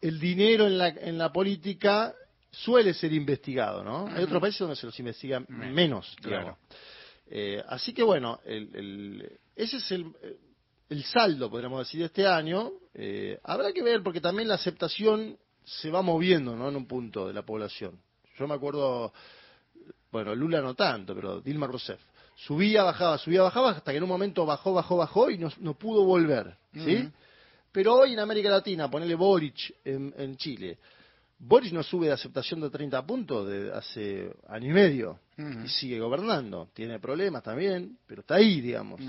el 0.00 0.20
dinero 0.20 0.68
en 0.68 0.78
la, 0.78 0.88
en 0.90 1.18
la 1.18 1.32
política 1.32 2.14
suele 2.48 2.94
ser 2.94 3.12
investigado, 3.12 3.82
¿no? 3.82 4.06
Hay 4.06 4.22
otros 4.22 4.40
países 4.40 4.60
donde 4.60 4.76
se 4.76 4.86
los 4.86 4.96
investiga 5.00 5.40
menos, 5.48 6.14
digamos. 6.22 6.58
Eh, 7.28 7.60
así 7.66 7.92
que 7.92 8.04
bueno, 8.04 8.38
ese 8.44 9.78
es 9.78 9.90
el, 9.90 10.06
el, 10.88 11.02
saldo, 11.02 11.50
podríamos 11.50 11.80
decir, 11.80 11.98
de 11.98 12.06
este 12.06 12.24
año. 12.24 12.70
Eh, 12.94 13.40
habrá 13.42 13.72
que 13.72 13.82
ver, 13.82 14.00
porque 14.04 14.20
también 14.20 14.46
la 14.46 14.54
aceptación 14.54 15.36
se 15.64 15.90
va 15.90 16.02
moviendo, 16.02 16.54
¿no? 16.54 16.68
En 16.68 16.76
un 16.76 16.86
punto 16.86 17.26
de 17.26 17.34
la 17.34 17.42
población. 17.42 17.98
Yo 18.38 18.46
me 18.46 18.54
acuerdo, 18.54 19.12
bueno, 20.12 20.36
Lula 20.36 20.60
no 20.60 20.74
tanto, 20.76 21.16
pero 21.16 21.40
Dilma 21.40 21.66
Rousseff. 21.66 22.00
Subía, 22.36 22.84
bajaba, 22.84 23.18
subía, 23.18 23.42
bajaba, 23.42 23.70
hasta 23.70 23.90
que 23.90 23.96
en 23.96 24.04
un 24.04 24.08
momento 24.08 24.44
bajó, 24.44 24.74
bajó, 24.74 24.98
bajó 24.98 25.30
y 25.30 25.38
no, 25.38 25.50
no 25.58 25.74
pudo 25.74 26.04
volver, 26.04 26.56
¿sí? 26.74 27.08
Pero 27.72 27.94
hoy 27.94 28.12
en 28.12 28.20
América 28.20 28.50
Latina, 28.50 28.90
ponele 28.90 29.14
Boric 29.14 29.74
en, 29.84 30.14
en 30.16 30.36
Chile, 30.36 30.78
Boris 31.38 31.72
no 31.72 31.82
sube 31.82 32.06
de 32.06 32.12
aceptación 32.12 32.60
de 32.60 32.70
30 32.70 33.06
puntos 33.06 33.48
de 33.48 33.72
hace 33.72 34.34
año 34.48 34.70
y 34.70 34.72
medio 34.72 35.20
y 35.36 35.68
sigue 35.68 36.00
gobernando. 36.00 36.70
Tiene 36.72 36.98
problemas 36.98 37.42
también, 37.42 37.98
pero 38.06 38.22
está 38.22 38.36
ahí, 38.36 38.60
digamos. 38.60 39.00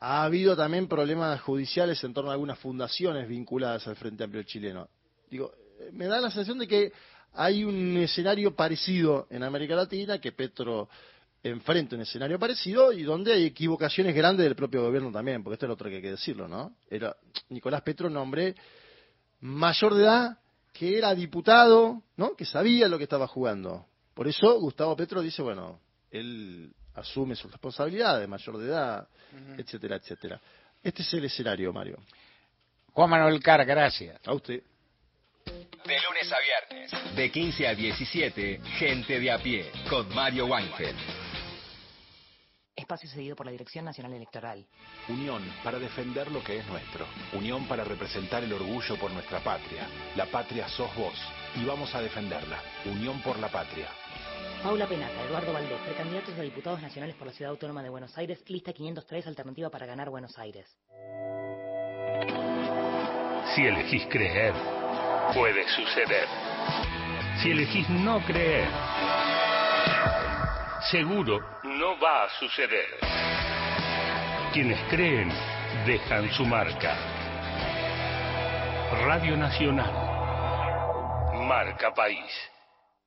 Ha 0.00 0.24
habido 0.24 0.56
también 0.56 0.88
problemas 0.88 1.40
judiciales 1.42 2.02
en 2.02 2.12
torno 2.12 2.30
a 2.30 2.34
algunas 2.34 2.58
fundaciones 2.58 3.28
vinculadas 3.28 3.86
al 3.86 3.96
Frente 3.96 4.24
Amplio 4.24 4.42
chileno. 4.42 4.88
Digo, 5.30 5.52
me 5.92 6.06
da 6.06 6.20
la 6.20 6.30
sensación 6.30 6.58
de 6.58 6.66
que 6.66 6.92
hay 7.32 7.62
un 7.62 7.96
escenario 7.98 8.56
parecido 8.56 9.26
en 9.30 9.44
América 9.44 9.76
Latina, 9.76 10.18
que 10.18 10.32
Petro 10.32 10.88
enfrenta 11.50 11.96
un 11.96 12.02
escenario 12.02 12.38
parecido 12.38 12.92
y 12.92 13.02
donde 13.02 13.32
hay 13.32 13.44
equivocaciones 13.46 14.14
grandes 14.14 14.44
del 14.44 14.56
propio 14.56 14.82
gobierno 14.82 15.10
también, 15.12 15.42
porque 15.42 15.54
esto 15.54 15.66
es 15.66 15.68
lo 15.68 15.74
otro 15.74 15.88
que 15.88 15.96
hay 15.96 16.02
que 16.02 16.10
decirlo, 16.10 16.48
¿no? 16.48 16.76
Era 16.90 17.16
Nicolás 17.48 17.82
Petro, 17.82 18.08
un 18.08 18.16
hombre 18.16 18.54
mayor 19.40 19.94
de 19.94 20.02
edad, 20.02 20.38
que 20.72 20.98
era 20.98 21.14
diputado, 21.14 22.02
¿no? 22.16 22.34
Que 22.36 22.44
sabía 22.44 22.88
lo 22.88 22.98
que 22.98 23.04
estaba 23.04 23.26
jugando. 23.26 23.86
Por 24.14 24.28
eso 24.28 24.58
Gustavo 24.60 24.96
Petro 24.96 25.22
dice, 25.22 25.42
bueno, 25.42 25.80
él 26.10 26.72
asume 26.94 27.36
su 27.36 27.48
responsabilidad 27.48 28.18
de 28.20 28.26
mayor 28.26 28.58
de 28.58 28.66
edad, 28.66 29.08
etcétera, 29.56 29.96
etcétera. 29.96 30.40
Este 30.82 31.02
es 31.02 31.14
el 31.14 31.24
escenario, 31.24 31.72
Mario. 31.72 31.98
Juan 32.92 33.10
Manuel 33.10 33.42
Car, 33.42 33.64
gracias. 33.64 34.18
A 34.26 34.32
usted. 34.32 34.62
De 35.44 35.96
lunes 36.00 36.32
a 36.32 36.36
viernes, 36.40 37.16
de 37.16 37.30
15 37.30 37.68
a 37.68 37.74
17, 37.74 38.60
Gente 38.78 39.20
de 39.20 39.30
a 39.30 39.38
pie, 39.38 39.70
con 39.88 40.08
Mario 40.14 40.46
Weinfeld. 40.46 41.25
Espacio 42.76 43.08
cedido 43.08 43.34
por 43.34 43.46
la 43.46 43.52
Dirección 43.52 43.86
Nacional 43.86 44.12
Electoral. 44.12 44.66
Unión 45.08 45.42
para 45.64 45.78
defender 45.78 46.30
lo 46.30 46.44
que 46.44 46.58
es 46.58 46.66
nuestro. 46.66 47.06
Unión 47.32 47.66
para 47.66 47.84
representar 47.84 48.44
el 48.44 48.52
orgullo 48.52 48.98
por 49.00 49.10
nuestra 49.10 49.40
patria. 49.40 49.88
La 50.14 50.26
patria 50.26 50.68
sos 50.68 50.94
vos 50.94 51.14
y 51.54 51.64
vamos 51.64 51.94
a 51.94 52.02
defenderla. 52.02 52.60
Unión 52.84 53.20
por 53.22 53.38
la 53.38 53.48
patria. 53.48 53.88
Paula 54.62 54.86
Penata, 54.86 55.22
Eduardo 55.24 55.52
Valdés, 55.52 55.80
precandidatos 55.80 56.38
a 56.38 56.42
diputados 56.42 56.82
nacionales 56.82 57.16
por 57.16 57.26
la 57.26 57.32
Ciudad 57.32 57.52
Autónoma 57.52 57.82
de 57.82 57.88
Buenos 57.88 58.16
Aires, 58.18 58.42
lista 58.48 58.72
503, 58.72 59.26
alternativa 59.26 59.70
para 59.70 59.86
ganar 59.86 60.10
Buenos 60.10 60.38
Aires. 60.38 60.66
Si 63.54 63.62
elegís 63.62 64.06
creer, 64.08 64.52
puede 65.34 65.66
suceder. 65.68 66.26
Si 67.42 67.50
elegís 67.50 67.88
no 67.88 68.20
creer, 68.26 68.68
seguro 70.82 71.40
no 71.64 71.98
va 71.98 72.24
a 72.24 72.30
suceder. 72.38 72.86
Quienes 74.52 74.78
creen 74.88 75.32
dejan 75.84 76.30
su 76.32 76.44
marca. 76.44 76.96
Radio 79.04 79.36
Nacional. 79.36 79.92
Marca 81.46 81.92
País. 81.92 82.55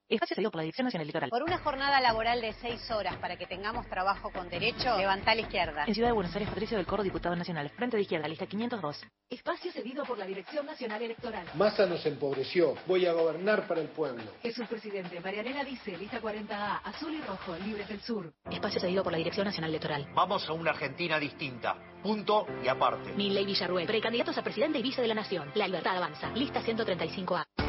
Espacio 0.10 0.36
cedido 0.36 0.50
por 0.50 0.58
la 0.58 0.64
Dirección 0.64 0.86
Nacional 0.86 1.04
Electoral. 1.06 1.30
Por 1.30 1.44
una 1.44 1.60
jornada 1.60 2.02
laboral 2.02 2.42
de 2.42 2.52
seis 2.54 2.90
horas 2.90 3.16
para 3.18 3.38
que 3.38 3.46
tengamos 3.46 3.88
trabajo 3.88 4.32
con 4.32 4.50
derecho, 4.50 4.98
levanta 4.98 5.32
a 5.32 5.36
la 5.36 5.42
izquierda. 5.42 5.84
En 5.86 5.94
Ciudad 5.94 6.10
de 6.10 6.14
Buenos 6.14 6.34
Aires, 6.34 6.50
Patricio 6.50 6.78
del 6.78 6.88
Coro, 6.88 7.04
diputado 7.04 7.36
nacional. 7.36 7.70
Frente 7.76 7.96
de 7.96 8.02
izquierda, 8.02 8.28
lista 8.28 8.48
502. 8.48 9.06
Espacio 9.30 9.72
cedido 9.72 10.04
por 10.06 10.18
la 10.18 10.26
Dirección 10.26 10.66
Nacional 10.66 11.04
Electoral. 11.04 11.46
Massa 11.54 11.86
nos 11.86 12.04
empobreció. 12.08 12.74
Voy 12.88 13.06
a 13.06 13.14
gobernar 13.14 13.68
para 13.68 13.82
el 13.82 13.90
pueblo. 13.90 14.24
Jesús 14.42 14.68
Presidente, 14.68 15.20
Marianela 15.20 15.64
dice, 15.64 15.96
lista 15.96 16.20
40A, 16.20 16.82
azul 16.86 17.14
y 17.14 17.22
rojo, 17.22 17.56
libres 17.64 17.88
del 17.88 18.02
sur. 18.02 18.34
Espacio 18.50 18.82
cedido 18.82 19.04
por 19.04 19.12
la 19.12 19.20
Dirección 19.20 19.46
Nacional 19.46 19.70
Electoral. 19.70 20.08
Vamos 20.16 20.50
a 20.50 20.54
una 20.54 20.72
Argentina 20.72 21.20
distinta. 21.20 21.76
Punto 22.02 22.48
y 22.64 22.68
aparte. 22.68 23.12
Milley 23.14 23.46
Villarruel, 23.46 23.86
precandidatos 23.86 24.36
a 24.40 24.42
presidente 24.42 24.80
y 24.80 24.82
vice 24.82 25.04
de 25.04 25.08
la 25.08 25.14
Nación. 25.14 25.52
La 25.54 25.68
libertad 25.68 25.98
avanza. 25.98 26.32
Lista 26.32 26.64
135A. 26.64 27.69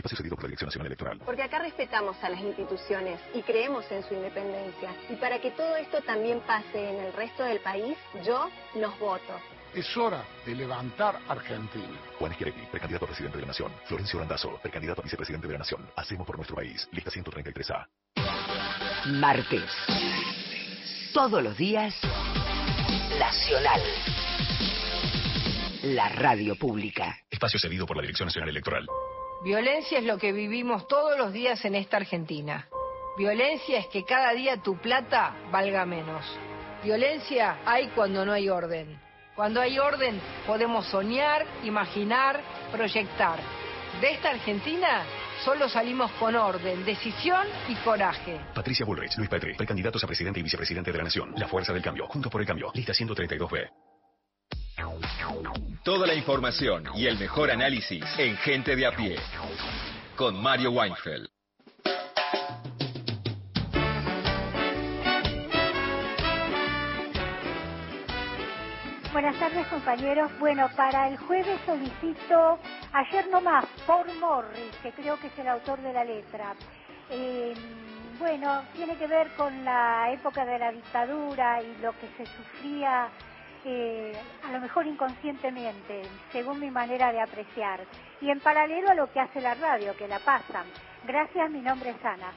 Espacio 0.00 0.16
cedido 0.16 0.36
por 0.36 0.44
la 0.44 0.48
Dirección 0.48 0.68
Nacional 0.68 0.86
Electoral. 0.86 1.18
Porque 1.24 1.42
acá 1.42 1.58
respetamos 1.58 2.16
a 2.22 2.30
las 2.30 2.40
instituciones 2.40 3.20
y 3.34 3.42
creemos 3.42 3.84
en 3.90 4.02
su 4.02 4.14
independencia. 4.14 4.94
Y 5.10 5.16
para 5.16 5.40
que 5.40 5.50
todo 5.50 5.76
esto 5.76 6.00
también 6.02 6.40
pase 6.40 6.90
en 6.90 7.00
el 7.04 7.12
resto 7.12 7.44
del 7.44 7.60
país, 7.60 7.96
yo 8.24 8.48
los 8.76 8.98
voto. 8.98 9.38
Es 9.74 9.96
hora 9.96 10.24
de 10.44 10.54
levantar 10.54 11.18
Argentina. 11.28 12.00
Juan 12.18 12.32
Schiaretti, 12.32 12.60
precandidato 12.70 13.04
a 13.04 13.08
presidente 13.08 13.36
de 13.36 13.42
la 13.42 13.48
Nación. 13.48 13.72
Florencio 13.84 14.18
Randazo, 14.18 14.58
precandidato 14.62 15.02
a 15.02 15.04
vicepresidente 15.04 15.46
de 15.46 15.52
la 15.52 15.58
Nación. 15.60 15.86
Hacemos 15.94 16.26
por 16.26 16.36
nuestro 16.36 16.56
país. 16.56 16.88
Lista 16.92 17.10
133A. 17.10 17.86
Martes. 19.20 19.70
Todos 21.12 21.42
los 21.42 21.56
días. 21.56 21.94
Nacional. 23.18 23.82
La 25.82 26.08
radio 26.08 26.56
pública. 26.56 27.16
Espacio 27.30 27.60
cedido 27.60 27.86
por 27.86 27.96
la 27.96 28.02
Dirección 28.02 28.26
Nacional 28.26 28.48
Electoral. 28.48 28.86
Violencia 29.42 29.98
es 29.98 30.04
lo 30.04 30.18
que 30.18 30.32
vivimos 30.32 30.86
todos 30.86 31.16
los 31.16 31.32
días 31.32 31.64
en 31.64 31.74
esta 31.74 31.96
Argentina. 31.96 32.68
Violencia 33.16 33.78
es 33.78 33.86
que 33.86 34.04
cada 34.04 34.32
día 34.32 34.58
tu 34.58 34.76
plata 34.76 35.34
valga 35.50 35.86
menos. 35.86 36.22
Violencia 36.84 37.58
hay 37.64 37.88
cuando 37.88 38.26
no 38.26 38.32
hay 38.32 38.50
orden. 38.50 39.00
Cuando 39.34 39.62
hay 39.62 39.78
orden 39.78 40.20
podemos 40.46 40.86
soñar, 40.88 41.46
imaginar, 41.64 42.42
proyectar. 42.70 43.38
De 44.02 44.10
esta 44.10 44.28
Argentina 44.28 45.04
solo 45.42 45.70
salimos 45.70 46.10
con 46.12 46.36
orden, 46.36 46.84
decisión 46.84 47.46
y 47.66 47.76
coraje. 47.76 48.38
Patricia 48.54 48.84
Bullrich, 48.84 49.16
Luis 49.16 49.30
Petri, 49.30 49.54
precandidatos 49.54 50.04
a 50.04 50.06
presidente 50.06 50.40
y 50.40 50.42
vicepresidente 50.42 50.92
de 50.92 50.98
la 50.98 51.04
Nación. 51.04 51.32
La 51.38 51.48
Fuerza 51.48 51.72
del 51.72 51.82
Cambio, 51.82 52.06
Juntos 52.08 52.30
por 52.30 52.42
el 52.42 52.46
Cambio. 52.46 52.70
Lista 52.74 52.92
132B. 52.92 53.89
Toda 55.82 56.06
la 56.06 56.14
información 56.14 56.84
y 56.94 57.06
el 57.06 57.18
mejor 57.18 57.50
análisis 57.50 58.04
en 58.18 58.36
Gente 58.38 58.76
de 58.76 58.86
a 58.86 58.92
pie. 58.92 59.16
Con 60.16 60.40
Mario 60.42 60.72
Weinfeld. 60.72 61.28
Buenas 69.12 69.38
tardes 69.40 69.66
compañeros. 69.66 70.30
Bueno, 70.38 70.68
para 70.76 71.08
el 71.08 71.16
jueves 71.18 71.60
solicito 71.66 72.58
ayer 72.92 73.28
nomás 73.28 73.64
por 73.86 74.06
Morris, 74.20 74.76
que 74.82 74.92
creo 74.92 75.18
que 75.18 75.26
es 75.26 75.38
el 75.38 75.48
autor 75.48 75.80
de 75.80 75.92
la 75.92 76.04
letra. 76.04 76.54
Eh, 77.10 77.54
bueno, 78.20 78.62
tiene 78.74 78.96
que 78.96 79.06
ver 79.06 79.28
con 79.36 79.64
la 79.64 80.12
época 80.12 80.44
de 80.44 80.58
la 80.58 80.70
dictadura 80.70 81.60
y 81.60 81.76
lo 81.82 81.92
que 81.92 82.06
se 82.16 82.26
sufría, 82.26 83.08
eh, 83.64 84.12
a 84.44 84.52
lo 84.52 84.60
mejor 84.60 84.86
inconscientemente, 84.86 86.02
según 86.32 86.60
mi 86.60 86.70
manera 86.70 87.12
de 87.12 87.20
apreciar. 87.20 87.80
Y 88.20 88.30
en 88.30 88.40
paralelo 88.40 88.90
a 88.90 88.94
lo 88.94 89.12
que 89.12 89.20
hace 89.20 89.40
la 89.40 89.54
radio, 89.54 89.96
que 89.96 90.08
la 90.08 90.18
pasan. 90.18 90.66
Gracias, 91.06 91.50
mi 91.50 91.60
nombre 91.60 91.90
es 91.90 92.04
Ana. 92.04 92.32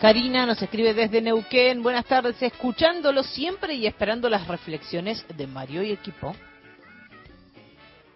Karina 0.00 0.46
nos 0.46 0.60
escribe 0.60 0.94
desde 0.94 1.22
Neuquén. 1.22 1.82
Buenas 1.82 2.06
tardes, 2.06 2.42
escuchándolo 2.42 3.22
siempre 3.22 3.74
y 3.74 3.86
esperando 3.86 4.28
las 4.28 4.48
reflexiones 4.48 5.24
de 5.36 5.46
Mario 5.46 5.82
y 5.82 5.92
equipo. 5.92 6.34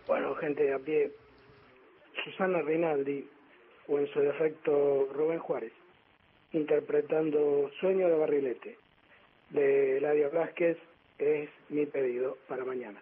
Bueno, 0.07 0.35
gente 0.35 0.65
de 0.65 0.75
a 0.75 0.79
pie, 0.79 1.13
Susana 2.25 2.61
Rinaldi, 2.63 3.29
o 3.89 3.99
en 3.99 4.09
su 4.13 4.19
defecto 4.21 5.09
Rubén 5.13 5.39
Juárez, 5.39 5.73
interpretando 6.53 7.71
Sueño 7.81 8.09
de 8.09 8.17
Barrilete, 8.17 8.79
de 9.51 10.01
Ladio 10.01 10.31
Vázquez, 10.31 10.77
es 11.19 11.49
mi 11.69 11.87
pedido 11.87 12.37
para 12.49 12.65
mañana. 12.65 13.01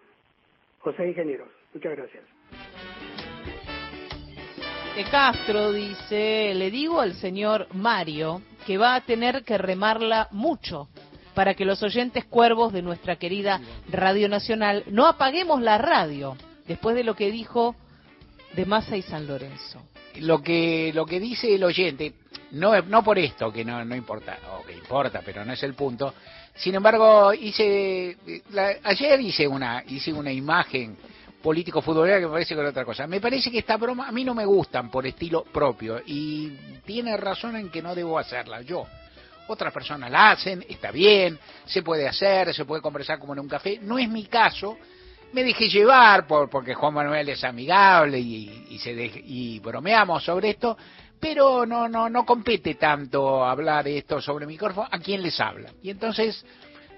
José 0.81 1.09
Ingenieros, 1.09 1.49
muchas 1.73 1.97
gracias. 1.97 2.25
De 4.97 5.05
Castro 5.11 5.73
dice, 5.73 6.55
le 6.55 6.71
digo 6.71 7.01
al 7.01 7.15
señor 7.15 7.67
Mario 7.75 8.43
que 8.65 8.79
va 8.79 8.95
a 8.95 9.01
tener 9.01 9.43
que 9.43 9.59
remarla 9.59 10.29
mucho 10.31 10.89
para 11.35 11.55
que 11.55 11.65
los 11.65 11.83
oyentes 11.83 12.25
cuervos 12.25 12.73
de 12.73 12.83
nuestra 12.83 13.17
querida 13.17 13.61
Radio 13.91 14.29
Nacional 14.29 14.85
no 14.87 15.07
apaguemos 15.07 15.61
la 15.61 15.79
radio 15.79 16.37
después 16.69 16.95
de 16.95 17.03
lo 17.03 17.17
que 17.17 17.33
dijo 17.33 17.75
de 18.55 18.67
Massa 18.67 18.97
y 18.97 19.03
San 19.03 19.27
Lorenzo. 19.27 19.83
Lo 20.17 20.43
que 20.43 20.93
lo 20.95 21.05
que 21.07 21.21
dice 21.21 21.55
el 21.55 21.65
oyente, 21.65 22.15
no 22.53 22.81
no 22.83 23.03
por 23.03 23.19
esto 23.19 23.53
que 23.53 23.65
no 23.65 23.85
no 23.85 23.97
importa, 23.97 24.39
o 24.59 24.65
que 24.65 24.73
importa, 24.73 25.23
pero 25.25 25.45
no 25.45 25.53
es 25.53 25.63
el 25.63 25.75
punto. 25.75 26.15
Sin 26.55 26.75
embargo, 26.75 27.33
hice 27.33 28.17
ayer 28.85 29.21
hice 29.21 29.49
una 29.49 29.83
hice 29.87 30.13
una 30.13 30.33
imagen 30.33 30.97
político 31.43 31.83
futbolera 31.83 32.21
que 32.21 32.27
me 32.27 32.33
parece 32.33 32.55
que 32.55 32.61
era 32.61 32.71
otra 32.71 32.85
cosa. 32.87 33.07
Me 33.07 33.21
parece 33.21 33.51
que 33.51 33.59
esta 33.59 33.77
broma 33.77 34.09
a 34.09 34.13
mí 34.13 34.25
no 34.25 34.35
me 34.35 34.47
gustan 34.47 34.91
por 34.91 35.07
estilo 35.07 35.45
propio 35.45 36.01
y 36.07 36.51
tiene 36.87 37.17
razón 37.19 37.57
en 37.57 37.69
que 37.69 37.83
no 37.83 37.95
debo 37.95 38.19
hacerla 38.19 38.63
yo. 38.63 38.87
Otras 39.47 39.71
personas 39.73 40.11
la 40.11 40.31
hacen, 40.31 40.65
está 40.67 40.91
bien, 40.91 41.39
se 41.67 41.83
puede 41.83 42.09
hacer, 42.09 42.55
se 42.55 42.65
puede 42.65 42.81
conversar 42.81 43.19
como 43.19 43.35
en 43.35 43.41
un 43.41 43.49
café. 43.49 43.79
No 43.83 43.99
es 43.99 44.09
mi 44.09 44.25
caso. 44.25 44.79
Me 45.35 45.43
dejé 45.43 45.69
llevar 45.69 46.29
por, 46.29 46.49
porque 46.49 46.75
Juan 46.75 46.95
Manuel 46.95 47.29
es 47.29 47.43
amigable 47.43 48.21
y, 48.21 48.69
y 48.71 48.79
se 48.79 48.93
y 48.93 49.59
bromeamos 49.59 50.23
sobre 50.23 50.51
esto, 50.51 50.79
pero 51.19 51.67
no 51.67 51.89
no 51.89 52.09
no 52.09 52.25
compete 52.25 52.77
tanto 52.77 53.45
hablar 53.45 53.89
esto 53.89 54.21
sobre 54.21 54.47
micrófono 54.47 54.87
a 54.89 54.97
quien 55.01 55.25
les 55.25 55.41
habla. 55.41 55.73
Y 55.83 55.91
entonces 55.91 56.47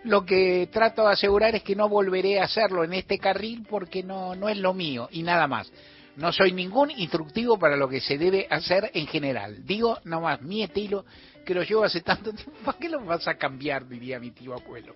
lo 0.04 0.26
que 0.26 0.68
trato 0.70 1.06
de 1.06 1.14
asegurar 1.14 1.54
es 1.54 1.62
que 1.62 1.74
no 1.74 1.88
volveré 1.88 2.38
a 2.38 2.44
hacerlo 2.44 2.84
en 2.84 2.92
este 2.92 3.18
carril 3.18 3.66
porque 3.66 4.02
no, 4.02 4.34
no 4.34 4.50
es 4.50 4.58
lo 4.58 4.74
mío 4.74 5.08
y 5.12 5.22
nada 5.22 5.46
más. 5.46 5.72
No 6.16 6.30
soy 6.30 6.52
ningún 6.52 6.90
instructivo 6.90 7.58
para 7.58 7.74
lo 7.74 7.88
que 7.88 8.02
se 8.02 8.18
debe 8.18 8.46
hacer 8.50 8.90
en 8.92 9.06
general. 9.06 9.64
Digo 9.64 9.96
nomás 10.04 10.42
mi 10.42 10.62
estilo 10.62 11.06
que 11.46 11.54
lo 11.54 11.62
llevo 11.62 11.84
hace 11.84 12.02
tanto 12.02 12.34
tiempo. 12.34 12.52
¿Para 12.66 12.76
qué 12.76 12.90
lo 12.90 13.02
vas 13.02 13.26
a 13.28 13.38
cambiar? 13.38 13.88
Diría 13.88 14.20
mi 14.20 14.30
tío 14.32 14.52
abuelo. 14.52 14.94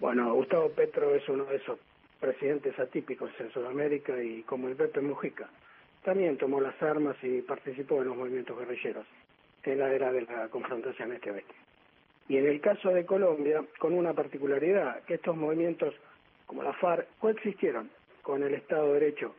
Bueno, 0.00 0.32
Gustavo 0.32 0.70
Petro 0.70 1.14
es 1.14 1.28
uno 1.28 1.44
de 1.44 1.56
esos 1.56 1.78
presidentes 2.20 2.78
atípicos 2.78 3.30
en 3.40 3.50
Sudamérica 3.50 4.22
y 4.22 4.42
como 4.42 4.68
el 4.68 4.76
Pepe 4.76 5.00
Mujica. 5.00 5.48
También 6.04 6.36
tomó 6.36 6.60
las 6.60 6.80
armas 6.82 7.16
y 7.22 7.42
participó 7.42 8.02
en 8.02 8.08
los 8.08 8.16
movimientos 8.16 8.58
guerrilleros 8.58 9.06
en 9.64 9.78
la 9.78 9.92
era 9.92 10.12
de 10.12 10.22
la 10.22 10.48
confrontación 10.48 11.12
este-oeste. 11.12 11.54
Y 12.28 12.36
en 12.36 12.46
el 12.46 12.60
caso 12.60 12.90
de 12.90 13.04
Colombia, 13.04 13.64
con 13.78 13.92
una 13.92 14.14
particularidad, 14.14 15.02
que 15.04 15.14
estos 15.14 15.36
movimientos 15.36 15.94
como 16.46 16.62
la 16.62 16.72
FARC 16.74 17.06
coexistieron 17.18 17.90
con 18.22 18.42
el 18.42 18.54
Estado 18.54 18.88
de 18.88 19.00
Derecho, 19.00 19.34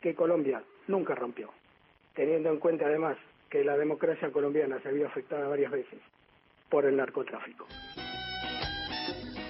que 0.00 0.14
Colombia 0.14 0.62
nunca 0.88 1.14
rompió, 1.14 1.50
teniendo 2.14 2.50
en 2.50 2.58
cuenta 2.58 2.86
además 2.86 3.16
que 3.50 3.64
la 3.64 3.76
democracia 3.76 4.30
colombiana 4.30 4.80
se 4.80 4.92
vio 4.92 5.06
afectada 5.06 5.48
varias 5.48 5.72
veces 5.72 5.98
por 6.68 6.84
el 6.84 6.96
narcotráfico. 6.96 7.66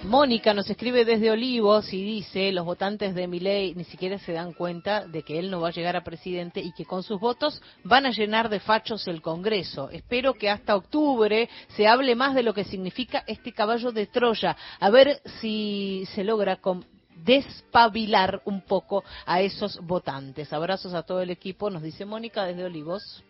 Mónica 0.07 0.53
nos 0.53 0.69
escribe 0.69 1.03
desde 1.03 1.31
Olivos 1.31 1.91
y 1.91 2.01
dice, 2.01 2.53
los 2.53 2.63
votantes 2.63 3.13
de 3.13 3.27
Milei 3.27 3.75
ni 3.75 3.83
siquiera 3.83 4.17
se 4.17 4.31
dan 4.31 4.53
cuenta 4.53 5.05
de 5.05 5.21
que 5.21 5.37
él 5.37 5.51
no 5.51 5.59
va 5.59 5.67
a 5.67 5.71
llegar 5.71 5.97
a 5.97 6.03
presidente 6.05 6.61
y 6.61 6.71
que 6.71 6.85
con 6.85 7.03
sus 7.03 7.19
votos 7.19 7.61
van 7.83 8.05
a 8.05 8.11
llenar 8.11 8.47
de 8.47 8.61
fachos 8.61 9.05
el 9.09 9.21
Congreso. 9.21 9.89
Espero 9.89 10.33
que 10.33 10.49
hasta 10.49 10.77
octubre 10.77 11.49
se 11.75 11.87
hable 11.87 12.15
más 12.15 12.35
de 12.35 12.43
lo 12.43 12.53
que 12.53 12.63
significa 12.63 13.25
este 13.27 13.51
caballo 13.51 13.91
de 13.91 14.07
Troya, 14.07 14.55
a 14.79 14.89
ver 14.89 15.21
si 15.41 16.07
se 16.15 16.23
logra 16.23 16.55
con 16.55 16.85
despabilar 17.25 18.41
un 18.45 18.61
poco 18.61 19.03
a 19.25 19.41
esos 19.41 19.77
votantes. 19.85 20.53
Abrazos 20.53 20.93
a 20.93 21.03
todo 21.03 21.21
el 21.21 21.31
equipo, 21.31 21.69
nos 21.69 21.81
dice 21.81 22.05
Mónica 22.05 22.45
desde 22.45 22.63
Olivos. 22.63 23.25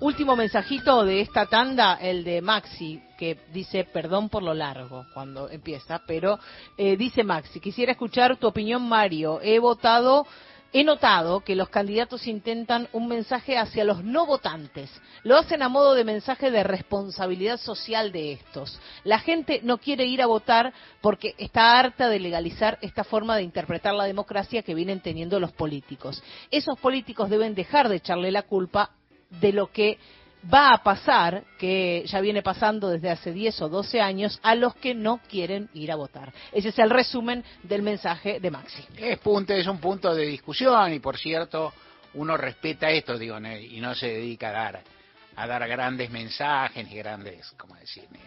Último 0.00 0.34
mensajito 0.34 1.04
de 1.04 1.20
esta 1.20 1.44
tanda, 1.44 1.98
el 2.00 2.24
de 2.24 2.40
Maxi, 2.40 3.02
que 3.18 3.36
dice 3.52 3.84
perdón 3.84 4.30
por 4.30 4.42
lo 4.42 4.54
largo 4.54 5.04
cuando 5.12 5.50
empieza, 5.50 6.00
pero 6.06 6.38
eh, 6.78 6.96
dice 6.96 7.22
Maxi, 7.22 7.60
quisiera 7.60 7.92
escuchar 7.92 8.38
tu 8.38 8.46
opinión, 8.46 8.88
Mario. 8.88 9.40
He 9.42 9.58
votado, 9.58 10.26
he 10.72 10.84
notado 10.84 11.40
que 11.40 11.54
los 11.54 11.68
candidatos 11.68 12.26
intentan 12.26 12.88
un 12.94 13.08
mensaje 13.08 13.58
hacia 13.58 13.84
los 13.84 14.02
no 14.02 14.24
votantes. 14.24 14.90
Lo 15.22 15.36
hacen 15.36 15.60
a 15.60 15.68
modo 15.68 15.92
de 15.92 16.04
mensaje 16.04 16.50
de 16.50 16.62
responsabilidad 16.62 17.58
social 17.58 18.10
de 18.10 18.32
estos. 18.32 18.80
La 19.04 19.18
gente 19.18 19.60
no 19.64 19.76
quiere 19.76 20.06
ir 20.06 20.22
a 20.22 20.26
votar 20.26 20.72
porque 21.02 21.34
está 21.36 21.78
harta 21.78 22.08
de 22.08 22.20
legalizar 22.20 22.78
esta 22.80 23.04
forma 23.04 23.36
de 23.36 23.42
interpretar 23.42 23.92
la 23.92 24.04
democracia 24.04 24.62
que 24.62 24.74
vienen 24.74 25.00
teniendo 25.00 25.38
los 25.40 25.52
políticos. 25.52 26.22
Esos 26.50 26.78
políticos 26.78 27.28
deben 27.28 27.54
dejar 27.54 27.90
de 27.90 27.96
echarle 27.96 28.32
la 28.32 28.44
culpa 28.44 28.92
de 29.30 29.52
lo 29.52 29.70
que 29.70 29.98
va 30.52 30.72
a 30.72 30.82
pasar, 30.82 31.44
que 31.58 32.04
ya 32.06 32.20
viene 32.20 32.42
pasando 32.42 32.88
desde 32.88 33.10
hace 33.10 33.32
10 33.32 33.62
o 33.62 33.68
12 33.68 34.00
años, 34.00 34.38
a 34.42 34.54
los 34.54 34.74
que 34.74 34.94
no 34.94 35.20
quieren 35.28 35.68
ir 35.74 35.92
a 35.92 35.96
votar. 35.96 36.32
Ese 36.52 36.70
es 36.70 36.78
el 36.78 36.90
resumen 36.90 37.44
del 37.62 37.82
mensaje 37.82 38.40
de 38.40 38.50
Maxi. 38.50 38.84
Es, 38.96 39.18
punto, 39.18 39.52
es 39.52 39.66
un 39.66 39.78
punto 39.78 40.14
de 40.14 40.26
discusión 40.26 40.92
y, 40.92 40.98
por 40.98 41.18
cierto, 41.18 41.72
uno 42.14 42.36
respeta 42.36 42.90
esto 42.90 43.18
digo, 43.18 43.38
y 43.38 43.80
no 43.80 43.94
se 43.94 44.08
dedica 44.08 44.48
a 44.48 44.52
dar, 44.52 44.82
a 45.36 45.46
dar 45.46 45.68
grandes 45.68 46.10
mensajes 46.10 46.86
ni 46.86 46.96
grandes, 46.96 47.52
¿cómo 47.56 47.74
decir? 47.76 48.04
Ni, 48.10 48.20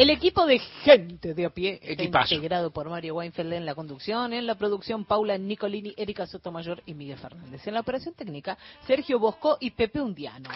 El 0.00 0.08
equipo 0.08 0.46
de 0.46 0.58
gente 0.58 1.34
de 1.34 1.44
a 1.44 1.50
pie, 1.50 1.78
Equipazo. 1.82 2.34
integrado 2.34 2.70
por 2.70 2.88
Mario 2.88 3.16
Weinfeld 3.16 3.52
en 3.52 3.66
la 3.66 3.74
conducción, 3.74 4.32
en 4.32 4.46
la 4.46 4.54
producción 4.54 5.04
Paula 5.04 5.36
Nicolini, 5.36 5.92
Erika 5.94 6.26
Sotomayor 6.26 6.82
y 6.86 6.94
Miguel 6.94 7.18
Fernández. 7.18 7.66
En 7.66 7.74
la 7.74 7.80
operación 7.80 8.14
técnica, 8.14 8.56
Sergio 8.86 9.18
Bosco 9.18 9.58
y 9.60 9.72
Pepe 9.72 10.00
Undiano. 10.00 10.48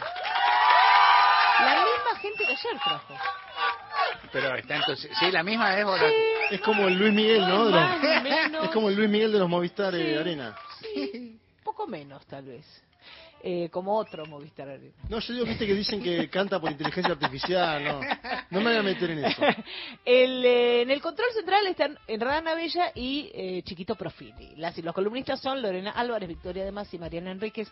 La 1.61 1.75
misma 1.85 2.19
gente 2.23 2.39
que 2.47 2.53
ayer 2.53 2.81
trajo. 2.83 3.15
Pero 4.33 4.55
está 4.57 4.77
entonces, 4.77 5.11
sí, 5.21 5.31
la 5.31 5.43
misma 5.43 5.77
es 5.79 5.85
ahora. 5.85 6.09
Es 6.51 6.61
como 6.63 6.89
el 6.89 6.95
Luis 6.95 7.13
Miguel, 7.13 7.41
¿no? 7.47 7.67
De 7.67 7.73
los- 7.73 7.81
Más 7.83 7.99
o 8.03 8.23
menos. 8.23 8.65
es 8.65 8.71
como 8.71 8.89
el 8.89 8.95
Luis 8.97 9.11
Miguel 9.11 9.31
de 9.33 9.39
los 9.41 9.49
Movistar 9.51 9.95
eh. 9.95 10.19
Arena. 10.19 10.57
Sí, 10.81 11.39
poco 11.63 11.87
menos 11.87 12.25
tal 12.27 12.47
vez. 12.47 12.65
Eh, 13.47 13.69
como 13.71 13.95
otro 13.95 14.25
Movistar 14.25 14.71
Arena. 14.71 14.95
No, 15.11 15.19
yo 15.19 15.35
digo, 15.35 15.45
viste 15.45 15.67
que 15.67 15.75
dicen 15.75 16.03
que 16.03 16.31
canta 16.31 16.59
por 16.59 16.73
inteligencia 16.73 17.13
artificial, 17.13 17.85
no. 17.85 18.01
No 18.51 18.61
me 18.61 18.71
voy 18.71 18.77
a 18.77 18.83
meter 18.83 19.11
en 19.11 19.23
eso. 19.23 19.43
El, 20.07 20.43
eh, 20.47 20.81
en 20.81 20.91
el 20.91 21.03
control 21.03 21.29
central 21.35 21.67
están 21.67 21.99
Rana 22.09 22.55
Bella 22.55 22.91
y 22.95 23.31
eh, 23.35 23.61
Chiquito 23.63 23.97
Profili. 23.97 24.57
Las, 24.57 24.79
los 24.79 24.95
columnistas 24.95 25.43
son 25.43 25.61
Lorena 25.61 25.91
Álvarez, 25.91 26.27
Victoria 26.27 26.65
de 26.65 26.73
Mas 26.73 26.95
y 26.95 26.99
Mariana 26.99 27.33
Enríquez. 27.33 27.71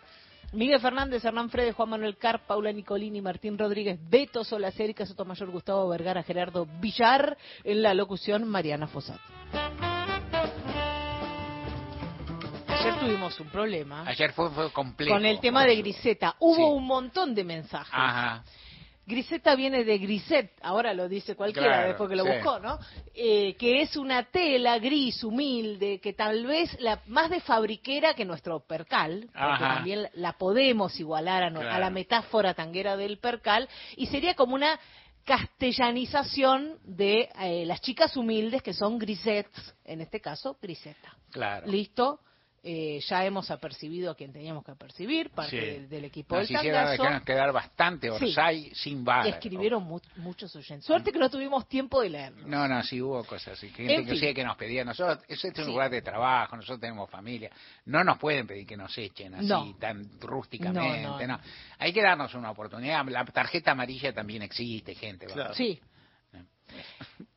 Miguel 0.51 0.79
Fernández, 0.79 1.25
Hernán 1.25 1.49
Fredes, 1.49 1.73
Juan 1.73 1.89
Manuel 1.89 2.17
Carp, 2.17 2.43
Paula 2.45 2.71
Nicolini, 2.71 3.19
Martín 3.21 3.57
Rodríguez, 3.57 3.97
Beto 4.07 4.43
Solas, 4.43 4.79
Erika 4.79 5.07
Sotomayor, 5.07 5.49
Gustavo 5.49 5.89
Vergara, 5.89 6.21
Gerardo 6.21 6.67
Villar. 6.79 7.35
En 7.63 7.81
la 7.81 7.95
locución, 7.95 8.47
Mariana 8.47 8.85
Fossati. 8.85 9.19
Tuvimos 13.05 13.39
un 13.39 13.49
problema 13.49 14.03
Ayer 14.07 14.31
fue, 14.33 14.49
fue 14.51 14.71
complejo. 14.71 15.13
con 15.13 15.25
el 15.25 15.39
tema 15.39 15.65
de 15.65 15.75
Griseta. 15.77 16.35
Hubo 16.39 16.55
Sí. 16.55 16.61
un 16.63 16.85
montón 16.85 17.33
de 17.35 17.43
mensajes. 17.43 17.93
Ajá. 17.93 18.43
Griseta 19.05 19.53
viene 19.55 19.83
de 19.83 19.97
griset, 19.97 20.53
ahora 20.61 20.93
lo 20.93 21.09
dice 21.09 21.35
cualquiera 21.35 21.67
Claro, 21.67 21.87
después 21.89 22.09
que 22.09 22.15
lo 22.15 22.23
sí. 22.23 22.29
buscó, 22.29 22.59
¿no? 22.59 22.79
Eh, 23.13 23.53
que 23.59 23.81
es 23.81 23.97
una 23.97 24.23
tela 24.23 24.79
gris, 24.79 25.21
humilde, 25.25 25.99
que 25.99 26.13
tal 26.13 26.45
vez 26.45 26.73
la 26.79 27.01
más 27.07 27.29
de 27.29 27.41
fabriquera 27.41 28.13
que 28.13 28.23
nuestro 28.23 28.61
percal, 28.61 29.23
porque 29.27 29.37
Ajá. 29.37 29.75
también 29.75 30.07
la 30.13 30.37
podemos 30.37 30.97
igualar 31.01 31.43
a, 31.43 31.49
no- 31.49 31.59
a 31.59 31.79
la 31.79 31.89
metáfora 31.89 32.53
tanguera 32.53 32.95
del 32.95 33.17
percal, 33.17 33.67
y 33.97 34.05
sería 34.07 34.35
como 34.35 34.55
una 34.55 34.79
castellanización 35.25 36.77
de 36.83 37.29
eh, 37.41 37.65
las 37.65 37.81
chicas 37.81 38.15
humildes 38.15 38.61
que 38.61 38.73
son 38.73 38.97
grisets, 38.99 39.75
en 39.85 39.99
este 40.01 40.21
caso 40.21 40.57
griseta. 40.61 41.13
Claro. 41.29 41.67
¿Listo? 41.67 42.19
Eh, 42.65 43.01
ya 43.09 43.25
hemos 43.25 43.51
apercibido 43.51 44.09
a 44.11 44.15
quien 44.15 44.31
teníamos 44.31 44.63
que 44.63 44.71
apercibir, 44.71 45.31
parte 45.31 45.51
Sí. 45.51 45.57
del, 45.57 45.89
del 45.89 46.05
equipo 46.05 46.37
Nos 46.37 46.47
del 46.47 46.57
hicieron 46.59 47.21
quedar 47.25 47.51
bastante 47.51 48.07
Sí. 48.07 48.25
Orsay 48.25 48.71
sin 48.73 49.03
bar. 49.03 49.27
Escribieron 49.27 49.83
mu- 49.83 49.99
muchos 50.15 50.55
oyentes. 50.55 50.85
Suerte 50.85 51.11
que 51.11 51.19
no 51.19 51.29
tuvimos 51.29 51.67
tiempo 51.67 51.99
de 52.01 52.09
leer. 52.11 52.31
No, 52.47 52.65
no, 52.69 52.81
sí 52.83 53.01
hubo 53.01 53.21
cosas 53.25 53.57
así. 53.57 53.67
Gente 53.67 53.95
En 53.95 54.05
que, 54.05 54.11
fin. 54.11 54.19
sí 54.29 54.33
que 54.33 54.45
nos 54.45 54.55
pedía. 54.55 54.85
Nosotros, 54.85 55.25
eso 55.27 55.47
es 55.49 55.57
un 55.59 55.65
Sí. 55.65 55.71
lugar 55.71 55.91
de 55.91 56.01
trabajo, 56.01 56.55
nosotros 56.55 56.79
tenemos 56.79 57.09
familia. 57.09 57.51
No 57.87 58.01
nos 58.05 58.17
pueden 58.17 58.47
pedir 58.47 58.65
que 58.65 58.77
nos 58.77 58.97
echen 58.97 59.35
así, 59.35 59.45
No. 59.45 59.75
tan 59.77 60.09
rústicamente. 60.21 61.01
No, 61.01 61.19
No, 61.19 61.27
no, 61.27 61.27
no. 61.37 61.39
Hay 61.79 61.91
que 61.91 62.01
darnos 62.01 62.33
una 62.33 62.51
oportunidad. 62.51 63.05
La 63.09 63.25
tarjeta 63.25 63.71
amarilla 63.71 64.13
también 64.13 64.41
existe, 64.41 64.95
gente. 64.95 65.27
vamos. 65.27 65.57
Sí. 65.57 65.81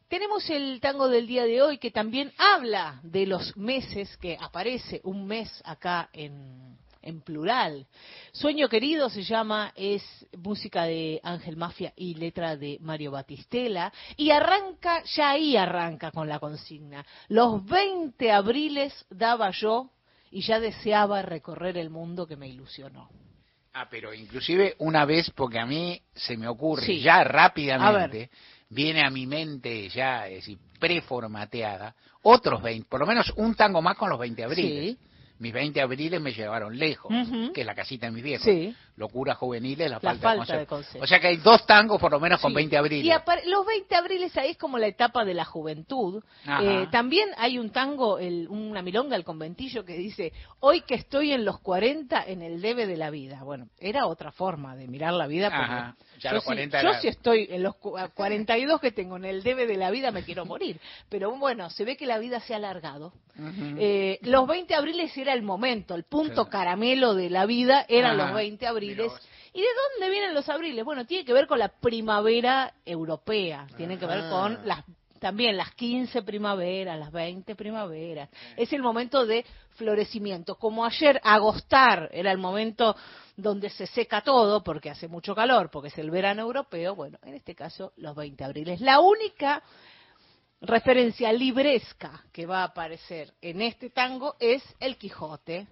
Tenemos 0.08 0.48
el 0.50 0.80
tango 0.80 1.08
del 1.08 1.26
día 1.26 1.44
de 1.44 1.60
hoy 1.62 1.78
que 1.78 1.90
también 1.90 2.32
habla 2.38 3.00
de 3.02 3.26
los 3.26 3.56
meses 3.56 4.16
que 4.18 4.36
aparece 4.40 5.00
un 5.02 5.26
mes 5.26 5.50
acá 5.64 6.08
en, 6.12 6.76
en 7.02 7.20
plural. 7.22 7.86
Sueño 8.30 8.68
querido 8.68 9.10
se 9.10 9.22
llama, 9.22 9.72
es 9.74 10.04
música 10.38 10.84
de 10.84 11.20
Ángel 11.24 11.56
Mafia 11.56 11.92
y 11.96 12.14
letra 12.14 12.56
de 12.56 12.78
Mario 12.80 13.10
Batistela. 13.10 13.92
Y 14.16 14.30
arranca, 14.30 15.02
ya 15.16 15.30
ahí 15.30 15.56
arranca 15.56 16.12
con 16.12 16.28
la 16.28 16.38
consigna. 16.38 17.04
Los 17.28 17.64
20 17.66 18.30
abriles 18.30 19.06
daba 19.10 19.50
yo 19.50 19.90
y 20.30 20.42
ya 20.42 20.60
deseaba 20.60 21.22
recorrer 21.22 21.78
el 21.78 21.90
mundo 21.90 22.28
que 22.28 22.36
me 22.36 22.46
ilusionó. 22.46 23.08
Ah, 23.78 23.88
pero 23.90 24.14
inclusive 24.14 24.74
una 24.78 25.04
vez, 25.04 25.30
porque 25.34 25.58
a 25.58 25.66
mí 25.66 26.00
se 26.14 26.36
me 26.36 26.48
ocurre 26.48 26.86
Sí. 26.86 27.00
ya 27.00 27.16
A 27.16 27.24
rápidamente, 27.24 28.30
viene 28.68 29.04
a 29.04 29.10
mi 29.10 29.26
mente 29.26 29.88
ya, 29.88 30.28
es 30.28 30.36
decir, 30.36 30.58
preformateada, 30.78 31.94
otros 32.22 32.62
20, 32.62 32.88
por 32.88 33.00
lo 33.00 33.06
menos 33.06 33.32
un 33.36 33.54
tango 33.54 33.80
más 33.82 33.96
con 33.96 34.10
los 34.10 34.18
20 34.18 34.44
abriles. 34.44 34.96
Mis 35.38 35.52
20 35.52 35.80
abriles 35.82 36.20
me 36.20 36.32
llevaron 36.32 36.78
lejos, 36.78 37.12
que 37.52 37.60
es 37.60 37.66
la 37.66 37.74
casita 37.74 38.06
de 38.06 38.12
mis 38.12 38.24
viejos. 38.24 38.44
Sí. 38.44 38.74
Locuras 38.96 39.36
juveniles, 39.36 39.90
la, 39.90 39.96
La 39.96 40.00
falta, 40.00 40.28
falta 40.36 40.52
de 40.54 40.58
de 40.60 40.66
concepto. 40.66 41.04
O 41.04 41.06
sea 41.06 41.20
que 41.20 41.26
hay 41.26 41.36
dos 41.36 41.66
tangos 41.66 42.00
por 42.00 42.10
lo 42.10 42.18
menos 42.18 42.40
con 42.40 42.52
Sí. 42.52 42.56
20 42.56 42.78
abriles. 42.78 43.04
Y 43.44 43.50
los 43.50 43.66
20 43.66 43.94
abriles 43.94 44.34
ahí 44.38 44.52
es 44.52 44.56
como 44.56 44.78
la 44.78 44.86
etapa 44.86 45.24
de 45.26 45.34
la 45.34 45.44
juventud. 45.44 46.22
Eh, 46.62 46.86
también 46.90 47.28
hay 47.36 47.58
un 47.58 47.68
tango, 47.70 48.18
el- 48.18 48.48
una 48.48 48.80
milonga, 48.80 49.14
el 49.14 49.24
conventillo, 49.24 49.84
que 49.84 49.98
dice, 49.98 50.32
hoy 50.60 50.80
que 50.80 50.94
estoy 50.94 51.32
en 51.32 51.44
los 51.44 51.60
40, 51.60 52.24
en 52.26 52.40
el 52.40 52.62
debe 52.62 52.86
de 52.86 52.96
la 52.96 53.10
vida. 53.10 53.42
Bueno, 53.44 53.68
era 53.78 54.06
otra 54.06 54.32
forma 54.32 54.74
de 54.76 54.88
mirar 54.88 55.12
la 55.12 55.26
vida. 55.26 55.50
porque 55.50 55.62
Ajá. 55.64 55.96
Ya 56.18 56.30
yo, 56.30 56.36
los 56.36 56.44
sí- 56.44 56.46
40 56.46 56.82
yo 56.82 56.94
si 56.94 57.08
estoy 57.08 57.46
en 57.50 57.62
los 57.62 57.76
cu- 57.76 57.98
a 57.98 58.08
42 58.08 58.80
que 58.80 58.92
tengo 58.92 59.18
en 59.18 59.26
el 59.26 59.42
debe 59.42 59.66
de 59.66 59.76
la 59.76 59.90
vida, 59.90 60.10
me 60.10 60.22
quiero 60.22 60.46
morir. 60.46 60.80
Pero 61.10 61.36
bueno, 61.36 61.68
se 61.68 61.84
ve 61.84 61.98
que 61.98 62.06
la 62.06 62.18
vida 62.18 62.40
se 62.40 62.54
ha 62.54 62.56
alargado. 62.56 63.12
Ujú. 63.38 63.76
Eh, 63.78 64.18
los 64.22 64.46
20 64.46 64.74
abriles 64.74 65.14
era 65.18 65.34
el 65.34 65.42
momento, 65.42 65.94
el 65.94 66.04
punto 66.04 66.48
caramelo 66.48 67.14
de 67.14 67.28
la 67.28 67.44
vida 67.44 67.84
eran 67.90 68.18
Ajá. 68.18 68.28
los 68.28 68.34
20 68.34 68.66
abriles. 68.66 68.85
¿Y 69.52 69.60
de 69.60 69.66
dónde 69.94 70.10
vienen 70.10 70.34
los 70.34 70.48
abriles? 70.48 70.84
Bueno, 70.84 71.06
tiene 71.06 71.24
que 71.24 71.32
ver 71.32 71.46
con 71.46 71.58
la 71.58 71.68
primavera 71.68 72.74
europea, 72.84 73.66
tiene 73.76 73.98
que 73.98 74.06
ver 74.06 74.20
Ah. 74.24 74.30
con 74.30 74.66
las 74.66 74.84
también 75.18 75.56
las 75.56 75.72
15 75.74 76.22
primaveras, 76.22 76.98
las 76.98 77.10
20 77.10 77.54
primaveras. 77.56 78.28
Es 78.56 78.72
el 78.72 78.82
momento 78.82 79.24
de 79.24 79.44
florecimiento. 79.70 80.56
Como 80.56 80.84
ayer, 80.84 81.20
agostar 81.24 82.10
era 82.12 82.30
el 82.30 82.38
momento 82.38 82.94
donde 83.36 83.70
se 83.70 83.86
seca 83.86 84.20
todo 84.20 84.62
porque 84.62 84.90
hace 84.90 85.08
mucho 85.08 85.34
calor, 85.34 85.70
porque 85.70 85.88
es 85.88 85.98
el 85.98 86.10
verano 86.10 86.42
europeo, 86.42 86.94
bueno, 86.94 87.18
en 87.22 87.34
este 87.34 87.54
caso 87.54 87.92
los 87.96 88.14
20 88.14 88.44
abriles. 88.44 88.80
La 88.80 89.00
única 89.00 89.62
referencia 90.60 91.32
libresca 91.32 92.24
que 92.32 92.46
va 92.46 92.60
a 92.60 92.64
aparecer 92.64 93.32
en 93.42 93.62
este 93.62 93.90
tango 93.90 94.36
es 94.38 94.62
el 94.80 94.96
Quijote. 94.96 95.66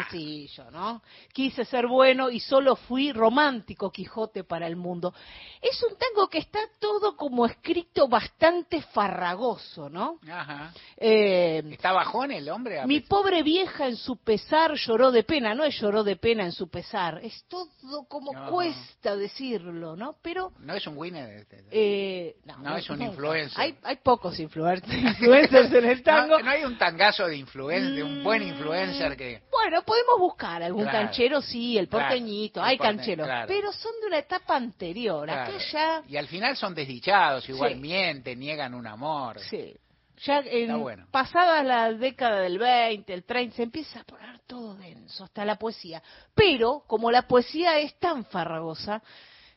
Sencillo, 0.00 0.70
¿no? 0.70 1.02
Quise 1.32 1.64
ser 1.64 1.86
bueno 1.86 2.30
y 2.30 2.40
solo 2.40 2.76
fui 2.76 3.12
romántico 3.12 3.90
Quijote 3.90 4.44
para 4.44 4.66
el 4.66 4.76
mundo. 4.76 5.14
Es 5.60 5.82
un 5.82 5.96
tango 5.96 6.28
que 6.28 6.38
está 6.38 6.60
todo 6.78 7.16
como 7.16 7.46
escrito 7.46 8.08
bastante 8.08 8.82
farragoso, 8.82 9.88
¿no? 9.88 10.18
Ajá. 10.30 10.72
Eh, 10.96 11.62
¿Está 11.70 11.92
bajón 11.92 12.32
el 12.32 12.48
hombre? 12.48 12.84
Mi 12.86 13.00
pobre 13.00 13.42
vieja 13.42 13.86
en 13.86 13.96
su 13.96 14.16
pesar 14.16 14.74
lloró 14.74 15.10
de 15.10 15.22
pena, 15.24 15.54
no 15.54 15.64
es 15.64 15.78
lloró 15.80 16.02
de 16.04 16.16
pena 16.16 16.44
en 16.44 16.52
su 16.52 16.68
pesar, 16.68 17.20
es 17.22 17.44
todo 17.48 17.68
como 18.08 18.32
cuesta 18.48 19.16
decirlo, 19.16 19.96
¿no? 19.96 20.16
Pero 20.22 20.52
No 20.60 20.74
es 20.74 20.86
un 20.86 20.96
winner. 20.96 21.28
este. 21.30 21.64
eh, 21.70 22.36
no, 22.44 22.58
No, 22.58 22.76
es 22.76 22.88
un 22.90 23.02
influencer. 23.02 23.60
Hay, 23.60 23.76
hay 23.82 23.96
pocos 23.96 24.38
influencers 24.40 25.72
en 25.72 25.84
el 25.84 26.02
tango. 26.04 26.38
No, 26.38 26.44
no 26.44 26.50
hay 26.50 26.64
un 26.64 26.78
tangazo 26.78 27.26
de 27.26 27.36
influencer, 27.36 27.94
de 27.94 28.02
un 28.02 28.22
buen 28.22 28.42
influencer 28.42 29.16
que... 29.16 29.42
Bueno, 29.50 29.81
podemos 29.82 30.18
buscar 30.18 30.62
algún 30.62 30.82
Claro. 30.84 30.98
canchero, 30.98 31.40
sí, 31.42 31.76
el 31.78 31.88
porteñito, 31.88 32.62
hay 32.62 32.78
cancheros, 32.78 33.26
claro. 33.26 33.46
pero 33.48 33.72
son 33.72 33.92
de 34.00 34.06
una 34.06 34.18
etapa 34.18 34.56
anterior. 34.56 35.28
Acá 35.30 35.52
ya, 35.72 36.02
Y 36.08 36.16
al 36.16 36.26
final 36.28 36.56
son 36.56 36.74
desdichados, 36.74 37.48
igual 37.48 37.74
Sí. 37.74 37.78
mienten, 37.80 38.38
niegan 38.38 38.74
un 38.74 38.86
amor. 38.86 39.38
sí, 39.40 39.76
ya 40.24 40.40
en, 40.44 40.80
bueno. 40.80 41.06
pasada 41.10 41.62
la 41.62 41.92
década 41.92 42.40
del 42.40 42.58
20, 42.58 43.12
el 43.12 43.24
30, 43.24 43.56
se 43.56 43.62
empieza 43.64 44.00
a 44.00 44.04
poner 44.04 44.38
todo 44.46 44.74
denso, 44.74 45.24
hasta 45.24 45.44
la 45.44 45.56
poesía. 45.56 46.02
Pero, 46.34 46.84
como 46.86 47.10
la 47.10 47.22
poesía 47.22 47.78
es 47.78 47.98
tan 47.98 48.24
farragosa, 48.26 49.02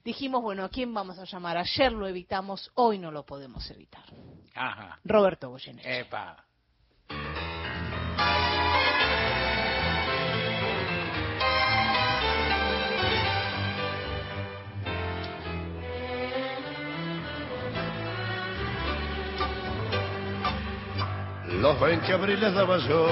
dijimos, 0.04 0.42
bueno, 0.42 0.64
¿a 0.64 0.70
quién 0.70 0.94
vamos 0.94 1.20
a 1.20 1.26
llamar? 1.26 1.58
Ayer 1.58 1.92
lo 1.92 2.08
evitamos, 2.08 2.72
hoy 2.76 2.98
no 3.00 3.12
lo 3.12 3.26
podemos 3.26 3.70
evitar. 3.72 4.04
Ajá. 4.54 5.00
Roberto 5.04 5.50
Goyeneche. 5.50 6.00
Epa. 6.00 6.45
Los 21.62 21.80
20 21.80 22.14
abriles 22.14 22.54
daba 22.54 22.78
yo 22.78 23.08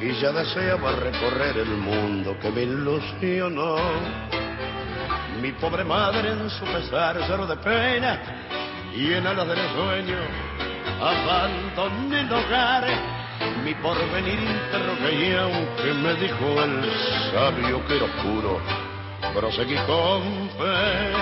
y 0.00 0.12
ya 0.20 0.32
deseaba 0.32 0.92
recorrer 0.92 1.58
el 1.58 1.76
mundo 1.76 2.36
que 2.40 2.50
me 2.50 2.62
ilusionó. 2.62 3.76
Mi 5.40 5.52
pobre 5.52 5.84
madre 5.84 6.30
en 6.30 6.50
su 6.50 6.64
pesar 6.64 7.18
lloró 7.28 7.46
de 7.46 7.56
pena 7.56 8.20
y 8.94 9.12
en 9.12 9.26
alas 9.26 9.48
del 9.48 9.58
sueño 9.74 10.16
abandoné 11.00 12.20
el 12.20 12.32
hogar 12.32 13.16
mi 13.64 13.74
porvenir 13.74 14.38
interrogué 14.40 15.28
y 15.28 15.34
aunque 15.34 15.92
me 15.94 16.14
dijo 16.14 16.62
el 16.62 16.90
sabio 17.32 17.84
que 17.86 17.96
era 17.96 18.04
oscuro, 18.04 18.60
proseguí 19.34 19.76
con 19.86 20.22
fe. 20.50 21.12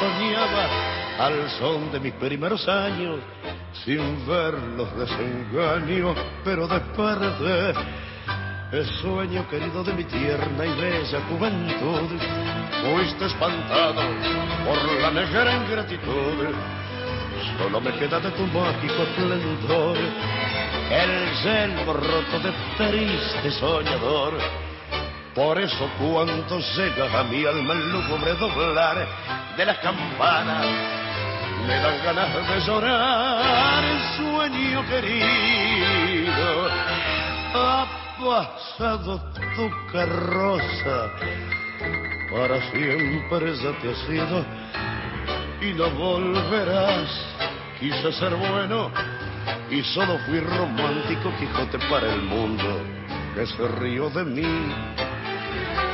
Soñaba 0.00 0.97
al 1.18 1.50
son 1.58 1.90
de 1.90 2.00
mis 2.00 2.12
primeros 2.14 2.66
años, 2.68 3.20
sin 3.84 4.26
ver 4.26 4.54
los 4.76 4.88
desengaños, 4.96 6.16
pero 6.44 6.68
desperté. 6.68 7.74
El 8.70 8.84
sueño 9.00 9.48
querido 9.48 9.82
de 9.82 9.94
mi 9.94 10.04
tierna 10.04 10.66
y 10.66 10.80
bella 10.80 11.20
juventud, 11.28 12.20
fuiste 12.82 13.24
espantado 13.26 14.02
por 14.64 15.00
la 15.00 15.10
negra 15.10 15.56
ingratitud. 15.56 16.54
Solo 17.58 17.80
me 17.80 17.92
queda 17.92 18.20
de 18.20 18.30
tu 18.32 18.42
mágico 18.46 19.02
esplendor 19.02 19.96
el 20.90 21.36
selvo 21.42 21.92
roto 21.94 22.40
de 22.40 22.52
triste 22.76 23.50
soñador. 23.52 24.38
Por 25.34 25.58
eso 25.60 25.88
cuando 25.98 26.58
llega 26.58 27.20
a 27.20 27.24
mi 27.24 27.44
alma 27.44 27.74
el 27.74 27.92
lúgubre 27.92 28.34
doblar 28.34 29.06
de 29.56 29.66
las 29.66 29.78
campanas, 29.78 30.66
me 31.66 31.74
dan 31.74 32.04
ganas 32.04 32.48
de 32.48 32.60
llorar. 32.60 33.84
El 33.84 34.00
sueño 34.16 34.86
querido 34.88 36.68
ha 37.54 37.86
pasado 38.18 39.20
tu 39.56 39.70
carroza, 39.92 41.10
para 42.30 42.60
siempre 42.70 43.56
ya 43.56 43.72
te 43.80 43.90
has 43.90 44.08
ido 44.08 44.44
y 45.60 45.74
no 45.74 45.90
volverás. 45.90 47.08
Quise 47.80 48.12
ser 48.12 48.34
bueno 48.34 48.90
y 49.70 49.82
solo 49.82 50.18
fui 50.26 50.40
romántico 50.40 51.32
Quijote 51.38 51.78
para 51.90 52.12
el 52.12 52.22
mundo 52.22 52.82
que 53.34 53.46
se 53.46 53.68
rió 53.80 54.10
de 54.10 54.24
mí. 54.24 54.74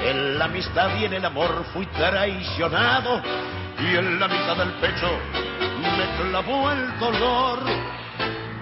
En 0.04 0.38
la 0.38 0.46
amistad 0.46 0.96
y 0.98 1.04
en 1.04 1.14
el 1.14 1.24
amor 1.24 1.64
fui 1.72 1.86
traicionado 1.86 3.20
y 3.78 3.96
en 3.96 4.20
la 4.20 4.28
mitad 4.28 4.56
del 4.56 4.72
pecho 4.74 5.08
clavó 6.18 6.70
el 6.70 6.98
dolor. 6.98 7.58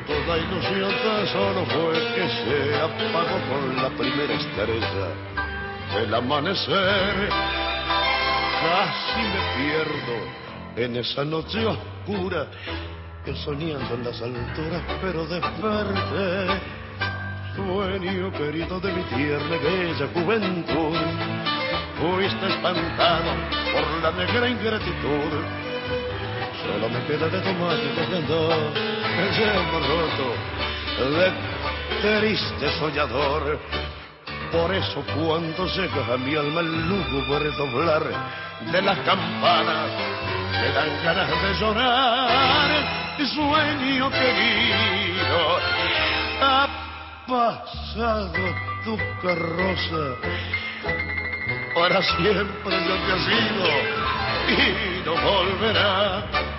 Toda 0.07 0.39
ilusión 0.39 0.93
tan 1.05 1.27
solo 1.29 1.65
fue 1.67 1.93
que 2.15 2.29
se 2.29 2.75
apagó 2.77 3.39
con 3.49 3.77
la 3.77 3.89
primera 3.91 4.35
estrella 4.35 5.09
del 5.95 6.15
amanecer. 6.15 7.29
Casi 8.63 9.21
me 9.21 9.43
pierdo 9.57 10.43
en 10.77 10.97
esa 10.97 11.25
noche 11.25 11.65
oscura 11.67 12.47
que 13.25 13.35
soñando 13.37 13.95
en 13.95 14.05
las 14.05 14.21
alturas, 14.21 14.83
pero 15.01 15.27
desperté. 15.27 16.61
Sueño 17.55 18.33
querido 18.33 18.81
de 18.81 18.93
mi 18.93 19.03
tierna 19.03 19.57
bella 19.59 20.09
juventud, 20.15 20.97
fuiste 22.01 22.47
espantado 22.49 23.31
por 23.73 24.03
la 24.03 24.11
negra 24.13 24.49
ingratitud. 24.49 25.72
Solo 26.63 26.89
me 26.89 27.05
queda 27.07 27.29
de 27.29 27.53
mágico 27.55 28.03
candor, 28.11 28.73
el 29.19 29.31
yelmo 29.37 29.79
roto 29.81 30.63
de 31.11 31.33
triste 32.01 32.79
soñador. 32.79 33.59
Por 34.53 34.75
eso 34.75 35.03
cuando 35.17 35.67
llega 35.67 36.15
a 36.15 36.17
mi 36.19 36.37
alma 36.37 36.61
el 36.61 36.89
lúgubre 36.89 37.51
doblar 37.57 38.03
de 38.71 38.83
las 38.83 38.99
campanas, 38.99 39.91
me 40.53 40.69
dan 40.73 41.03
ganas 41.03 41.31
de 41.31 41.55
llorar. 41.59 43.03
Sueño 43.35 44.11
querido, 44.11 45.59
ha 46.43 46.67
pasado 47.27 48.55
tu 48.85 48.97
carroza, 49.23 50.17
para 51.75 52.03
siempre 52.03 52.77
yo 52.87 52.95
te 53.07 53.19
sido 53.25 54.12
y 54.49 55.05
no 55.05 55.13
volverá. 55.13 56.53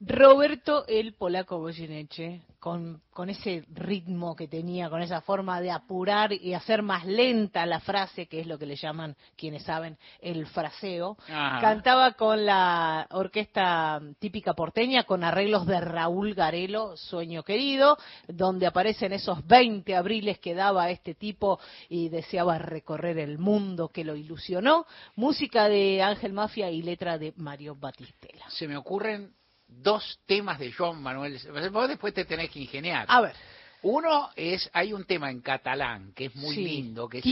Roberto 0.00 0.84
el 0.88 1.14
Polaco 1.14 1.58
Goyeneche 1.58 2.42
con, 2.68 3.00
con 3.10 3.30
ese 3.30 3.64
ritmo 3.72 4.36
que 4.36 4.46
tenía, 4.46 4.90
con 4.90 5.00
esa 5.00 5.22
forma 5.22 5.58
de 5.58 5.70
apurar 5.70 6.34
y 6.34 6.52
hacer 6.52 6.82
más 6.82 7.06
lenta 7.06 7.64
la 7.64 7.80
frase, 7.80 8.26
que 8.26 8.40
es 8.40 8.46
lo 8.46 8.58
que 8.58 8.66
le 8.66 8.76
llaman 8.76 9.16
quienes 9.38 9.62
saben 9.62 9.96
el 10.20 10.46
fraseo. 10.48 11.16
Cantaba 11.26 12.12
con 12.12 12.44
la 12.44 13.06
orquesta 13.12 14.02
típica 14.18 14.52
porteña, 14.52 15.04
con 15.04 15.24
arreglos 15.24 15.64
de 15.66 15.80
Raúl 15.80 16.34
Garelo, 16.34 16.94
Sueño 16.98 17.42
Querido, 17.42 17.96
donde 18.26 18.66
aparecen 18.66 19.14
esos 19.14 19.46
20 19.46 19.96
abriles 19.96 20.38
que 20.38 20.54
daba 20.54 20.90
este 20.90 21.14
tipo 21.14 21.58
y 21.88 22.10
deseaba 22.10 22.58
recorrer 22.58 23.16
el 23.16 23.38
mundo 23.38 23.88
que 23.88 24.04
lo 24.04 24.14
ilusionó. 24.14 24.84
Música 25.16 25.70
de 25.70 26.02
Ángel 26.02 26.34
Mafia 26.34 26.70
y 26.70 26.82
letra 26.82 27.16
de 27.16 27.32
Mario 27.36 27.76
Batistela. 27.76 28.44
Se 28.50 28.68
me 28.68 28.76
ocurren 28.76 29.37
dos 29.68 30.18
temas 30.26 30.58
de 30.58 30.72
Joan 30.72 31.02
Manuel. 31.02 31.38
Vos 31.70 31.88
después 31.88 32.14
te 32.14 32.24
tenés 32.24 32.50
que 32.50 32.60
ingeniar. 32.60 33.06
A 33.08 33.20
ver. 33.20 33.34
Uno 33.82 34.30
es, 34.34 34.68
hay 34.72 34.92
un 34.92 35.04
tema 35.04 35.30
en 35.30 35.40
catalán 35.40 36.12
que 36.14 36.26
es 36.26 36.34
muy 36.34 36.56
lindo. 36.56 37.08
que 37.08 37.18
es 37.18 37.24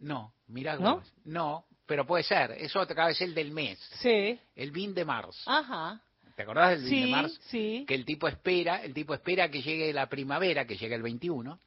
No, 0.00 0.34
mira 0.48 0.76
¿No? 0.76 1.02
no, 1.24 1.64
pero 1.86 2.04
puede 2.04 2.24
ser. 2.24 2.52
Es 2.52 2.74
otra 2.74 3.06
vez 3.06 3.20
el 3.20 3.34
del 3.34 3.52
mes. 3.52 3.78
Sí. 4.00 4.38
El 4.56 4.72
Vin 4.72 4.94
de 4.94 5.04
Mars. 5.04 5.42
Ajá. 5.46 6.00
¿Te 6.34 6.42
acordás 6.42 6.80
del 6.80 6.90
Vin 6.90 7.04
de 7.04 7.10
Mars? 7.10 7.40
Sí. 7.48 7.84
Que 7.86 7.94
el 7.94 8.04
tipo 8.04 8.26
espera, 8.26 8.82
el 8.82 8.94
tipo 8.94 9.14
espera 9.14 9.48
que 9.48 9.62
llegue 9.62 9.92
la 9.92 10.08
primavera, 10.08 10.66
que 10.66 10.76
llegue 10.76 10.96
el 10.96 11.02
21, 11.02 11.58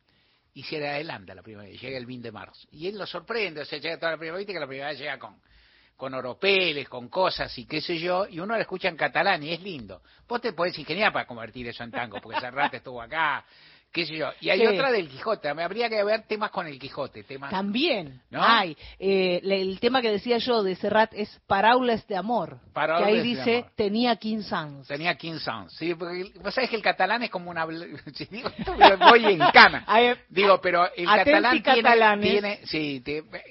y 0.54 0.64
se 0.64 0.80
le 0.80 0.90
adelanta 0.90 1.36
la 1.36 1.44
primavera, 1.44 1.78
llega 1.78 1.98
el 1.98 2.06
Vin 2.06 2.22
de 2.22 2.32
Mars. 2.32 2.68
Y 2.72 2.88
él 2.88 2.98
lo 2.98 3.06
sorprende, 3.06 3.62
o 3.62 3.66
sea, 3.66 3.80
llega 3.80 3.98
toda 3.98 4.14
la 4.14 4.18
primavera, 4.18 4.44
y 4.44 4.46
que 4.54 4.60
la 4.60 4.68
primavera 4.68 4.98
llega 4.98 5.20
con 5.20 5.40
con 5.96 6.14
oropeles, 6.14 6.90
con 6.90 7.08
cosas 7.08 7.58
y 7.58 7.66
qué 7.66 7.80
sé 7.82 7.98
yo, 7.98 8.28
y 8.28 8.40
uno 8.40 8.56
la 8.56 8.62
escucha 8.62 8.90
en 8.90 8.98
catalán 8.98 9.44
y 9.44 9.54
es 9.54 9.62
lindo. 9.62 10.02
Vos 10.28 10.42
te 10.42 10.54
podés 10.54 10.78
ingeniar 10.78 11.14
para 11.14 11.26
convertir 11.26 11.68
eso 11.68 11.84
en 11.84 11.92
tango, 11.92 12.20
porque 12.22 12.40
Serrat 12.40 12.74
estuvo 12.74 13.02
acá, 13.02 13.46
qué 13.96 14.06
sé 14.06 14.18
yo. 14.18 14.30
Y 14.42 14.50
hay 14.50 14.68
otra 14.68 14.92
del 14.92 15.08
Quijote, 15.08 15.54
me 15.54 15.64
habría 15.64 15.88
que 15.88 16.04
ver 16.04 16.24
temas 16.24 16.52
con 16.52 16.68
el 16.68 16.78
Quijote. 16.78 17.24
Temas, 17.24 17.50
También 17.50 18.22
¿no? 18.30 18.44
hay. 18.44 18.76
Eh, 19.00 19.40
el 19.42 19.80
tema 19.80 20.02
que 20.02 20.12
decía 20.12 20.38
yo 20.38 20.64
de 20.64 20.76
Serrat 20.76 21.14
es 21.14 21.40
Paraules 21.48 22.06
de 22.08 22.18
Amor, 22.18 22.60
que 22.74 22.82
ahí 22.82 23.22
dice 23.22 23.66
tenía 23.76 24.18
15 24.18 24.54
años. 24.54 24.88
Tenía 24.88 25.16
15 25.16 25.50
años, 25.50 25.74
sí, 25.74 25.96
porque 25.96 26.30
vos 26.44 26.54
sabés 26.54 26.70
que 26.70 26.76
el 26.76 26.82
catalán 26.82 27.24
es 27.24 27.30
como 27.30 27.50
una... 27.50 27.66
digo, 28.30 28.50
voy 29.10 29.26
en 29.26 29.40
cana. 29.54 29.86
digo, 30.30 30.60
pero 30.60 30.90
el 30.94 31.08
catalán 31.64 32.20
tiene, 32.20 32.60
sí, 32.66 33.02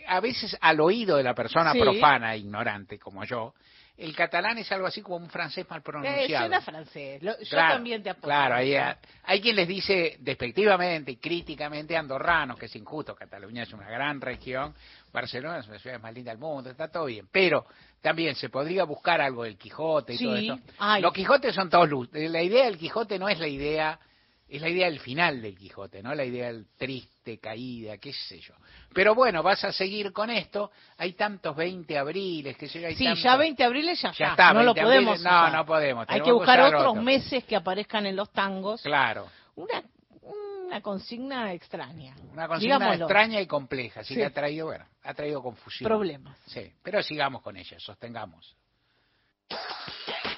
a 0.07 0.21
veces 0.21 0.57
al 0.61 0.79
oído 0.81 1.17
de 1.17 1.23
la 1.23 1.35
persona 1.35 1.73
profana, 1.73 2.37
ignorante 2.37 2.99
como 2.99 3.25
yo, 3.25 3.55
el 3.97 4.15
catalán 4.17 4.59
es 4.59 4.71
algo 4.73 4.87
así 4.87 5.03
como 5.03 5.17
un 5.17 5.31
francés 5.31 5.69
mal 5.71 5.81
pronunciado. 5.83 6.25
Eh, 6.25 6.29
suena 6.29 6.61
francés. 6.61 7.23
yo 7.23 7.57
también 7.57 8.03
te 8.03 8.11
apoyo. 8.11 8.27
Claro, 8.27 8.57
hay, 8.57 8.75
hay 8.75 9.41
quien 9.41 9.55
les 9.55 9.69
dice 9.69 10.17
despectivamente 10.19 11.13
y 11.13 11.17
críticamente 11.17 11.97
andorranos, 11.97 12.59
que 12.59 12.67
es 12.67 12.75
injusto. 12.75 13.15
Cataluña 13.15 13.63
es 13.63 13.73
una 13.73 13.89
gran 13.89 14.21
región. 14.21 14.75
Barcelona 15.13 15.61
es 15.61 15.69
una 15.69 15.79
ciudad 15.79 16.01
más 16.01 16.13
linda 16.13 16.33
del 16.33 16.41
mundo. 16.41 16.71
Está 16.71 16.89
todo 16.89 17.05
bien. 17.05 17.29
Pero 17.31 17.67
también 18.01 18.35
se 18.35 18.49
podría 18.49 18.83
buscar 18.83 19.21
algo 19.21 19.45
del 19.45 19.57
Quijote 19.57 20.15
y 20.15 20.19
todo 20.19 20.37
esto. 20.37 20.59
Los 21.01 21.13
Quijotes 21.13 21.55
son 21.55 21.71
todos 21.71 21.89
luz. 21.89 22.09
La 22.13 22.43
idea 22.43 22.65
del 22.65 22.77
Quijote 22.77 23.17
no 23.19 23.29
es 23.29 23.39
la 23.39 23.49
idea 23.49 24.01
es 24.49 24.61
la 24.61 24.69
idea 24.69 24.87
del 24.87 25.01
final 25.01 25.41
del 25.41 25.57
Quijote, 25.57 26.03
¿no? 26.03 26.15
La 26.15 26.25
idea 26.25 26.49
del 26.49 26.67
triste, 26.77 27.39
caída, 27.39 27.97
qué 27.99 28.13
sé 28.13 28.41
yo. 28.41 28.55
Pero 28.93 29.15
bueno, 29.15 29.43
vas 29.43 29.65
a 29.65 29.73
seguir 29.73 30.13
con 30.13 30.31
esto. 30.31 30.71
Hay 30.99 31.15
tantos 31.15 31.57
20 31.57 31.97
abriles, 31.97 32.57
qué 32.57 32.69
sé 32.69 32.81
yo. 32.81 32.89
Hay 32.89 32.95
sí, 32.95 33.07
ya 33.17 33.37
20 33.37 33.65
abriles 33.65 34.01
ya, 34.01 34.11
está. 34.11 34.53
No 34.53 34.63
lo 34.63 34.75
podemos. 34.75 35.21
no, 35.23 35.51
no 35.51 35.67
podemos. 35.67 36.07
Hay 36.09 36.21
que 36.21 36.33
buscar 36.33 36.61
otros 36.61 36.97
meses 36.97 37.45
que 37.45 37.57
aparezcan 37.57 38.07
en 38.07 38.17
los 38.17 38.31
tangos. 38.33 38.83
Claro. 38.83 39.27
Una, 39.57 39.83
una 40.23 40.81
consigna 40.81 41.53
extraña. 41.53 42.15
Una 42.33 42.47
consigna 42.47 42.95
extraña 42.95 43.41
y 43.41 43.47
compleja. 43.47 44.01
Así 44.01 44.15
que 44.15 44.27
ha 44.27 44.31
traído, 44.31 44.67
bueno, 44.67 44.85
ha 45.05 45.15
traído 45.15 45.43
confusión. 45.43 45.89
Problemas. 45.89 46.37
Sí, 46.47 46.71
pero 46.83 47.03
sigamos 47.03 47.41
con 47.43 47.57
ella, 47.57 47.79
sostengamos. 47.81 48.57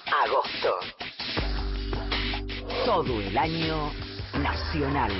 Agosto 0.07 0.78
todo 2.87 3.20
el 3.20 3.37
año 3.37 3.91
nacional. 4.41 5.11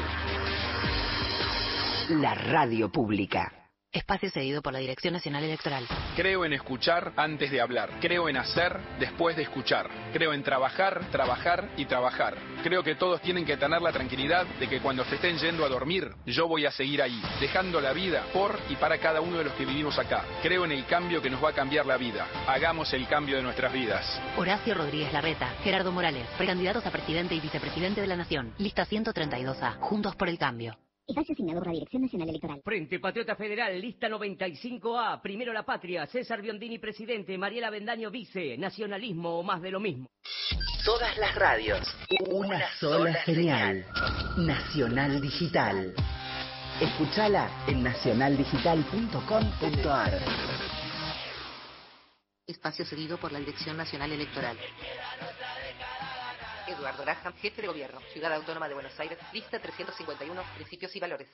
La 2.11 2.33
radio 2.33 2.93
pública. 2.93 3.66
Espacio 3.97 4.31
cedido 4.31 4.61
por 4.61 4.75
la 4.75 4.79
Dirección 4.79 5.15
Nacional 5.15 5.43
Electoral. 5.45 5.87
Creo 6.15 6.45
en 6.45 6.53
escuchar 6.53 7.15
antes 7.17 7.51
de 7.51 7.63
hablar. 7.63 7.89
Creo 7.99 8.29
en 8.29 8.37
hacer 8.37 8.79
después 8.99 9.37
de 9.37 9.45
escuchar. 9.45 9.89
Creo 10.13 10.35
en 10.35 10.43
trabajar, 10.43 11.11
trabajar 11.11 11.71
y 11.79 11.87
trabajar. 11.87 12.37
Creo 12.63 12.83
que 12.83 12.97
todos 12.97 13.23
tienen 13.23 13.47
que 13.47 13.57
tener 13.57 13.81
la 13.81 13.93
tranquilidad 13.93 14.45
de 14.61 14.69
que 14.69 14.81
cuando 14.81 15.03
se 15.07 15.15
estén 15.15 15.39
yendo 15.39 15.65
a 15.65 15.71
dormir, 15.71 16.11
yo 16.27 16.47
voy 16.47 16.67
a 16.67 16.71
seguir 16.71 17.01
ahí, 17.01 17.23
dejando 17.41 17.81
la 17.81 17.95
vida 17.95 18.25
por 18.35 18.59
y 18.69 18.77
para 18.77 18.99
cada 18.99 19.23
uno 19.23 19.39
de 19.39 19.45
los 19.45 19.55
que 19.55 19.65
vivimos 19.65 19.99
acá. 19.99 20.25
Creo 20.43 20.67
en 20.67 20.73
el 20.73 20.85
cambio 20.85 21.23
que 21.23 21.31
nos 21.31 21.43
va 21.43 21.51
a 21.51 21.55
cambiar 21.55 21.87
la 21.87 21.97
vida. 21.97 22.27
Hagamos 22.47 22.93
el 22.93 23.09
cambio 23.09 23.37
de 23.37 23.43
nuestras 23.43 23.73
vidas. 23.73 24.21
Horacio 24.37 24.75
Rodríguez 24.75 25.11
Larreta, 25.15 25.49
Gerardo 25.65 25.91
Morales, 25.91 26.27
precandidatos 26.37 26.85
a 26.85 26.91
presidente 26.91 27.35
y 27.35 27.41
vicepresidente 27.41 28.03
de 28.03 28.07
la 28.09 28.17
Nación. 28.17 28.53
Lista 28.59 28.85
132A. 28.85 29.79
Juntos 29.81 30.15
por 30.17 30.29
el 30.29 30.37
cambio. 30.37 30.77
Espacio 31.07 31.35
asignado 31.35 31.61
por 31.61 31.69
la 31.69 31.75
Dirección 31.75 32.03
Nacional 32.03 32.31
Electoral. 32.31 32.61
Frente 32.65 32.99
Patriota 32.99 33.37
Federal, 33.37 33.81
lista 33.81 34.09
95A. 34.09 35.23
Primero 35.23 35.53
la 35.53 35.63
patria. 35.63 36.05
César 36.07 36.43
Biondini, 36.43 36.81
presidente. 36.81 37.39
Mariela 37.39 37.71
Bendaño, 37.71 38.11
vice. 38.11 38.59
Nacionalismo 38.59 39.39
o 39.39 39.45
más 39.45 39.63
de 39.63 39.71
lo 39.71 39.79
mismo. 39.79 40.09
Todas 40.85 41.17
las 41.19 41.33
radios. 41.37 41.87
Una, 42.29 42.61
sola, 42.81 43.25
señal. 43.25 43.87
Nacional 44.37 45.21
Digital. 45.21 45.95
Escúchala 46.81 47.49
en 47.69 47.85
nacionaldigital.com.ar. 47.85 50.19
Espacio 52.49 52.85
cedido 52.85 53.17
por 53.19 53.31
la 53.31 53.39
Dirección 53.39 53.77
Nacional 53.77 54.11
Electoral. 54.11 54.57
Eduardo 56.67 57.03
Graham, 57.03 57.33
jefe 57.35 57.63
de 57.63 57.69
gobierno, 57.69 58.01
Ciudad 58.13 58.33
Autónoma 58.33 58.69
de 58.69 58.75
Buenos 58.75 58.99
Aires, 58.99 59.19
lista 59.33 59.59
351, 59.59 60.43
principios 60.57 60.95
y 60.97 61.01
valores. 61.01 61.29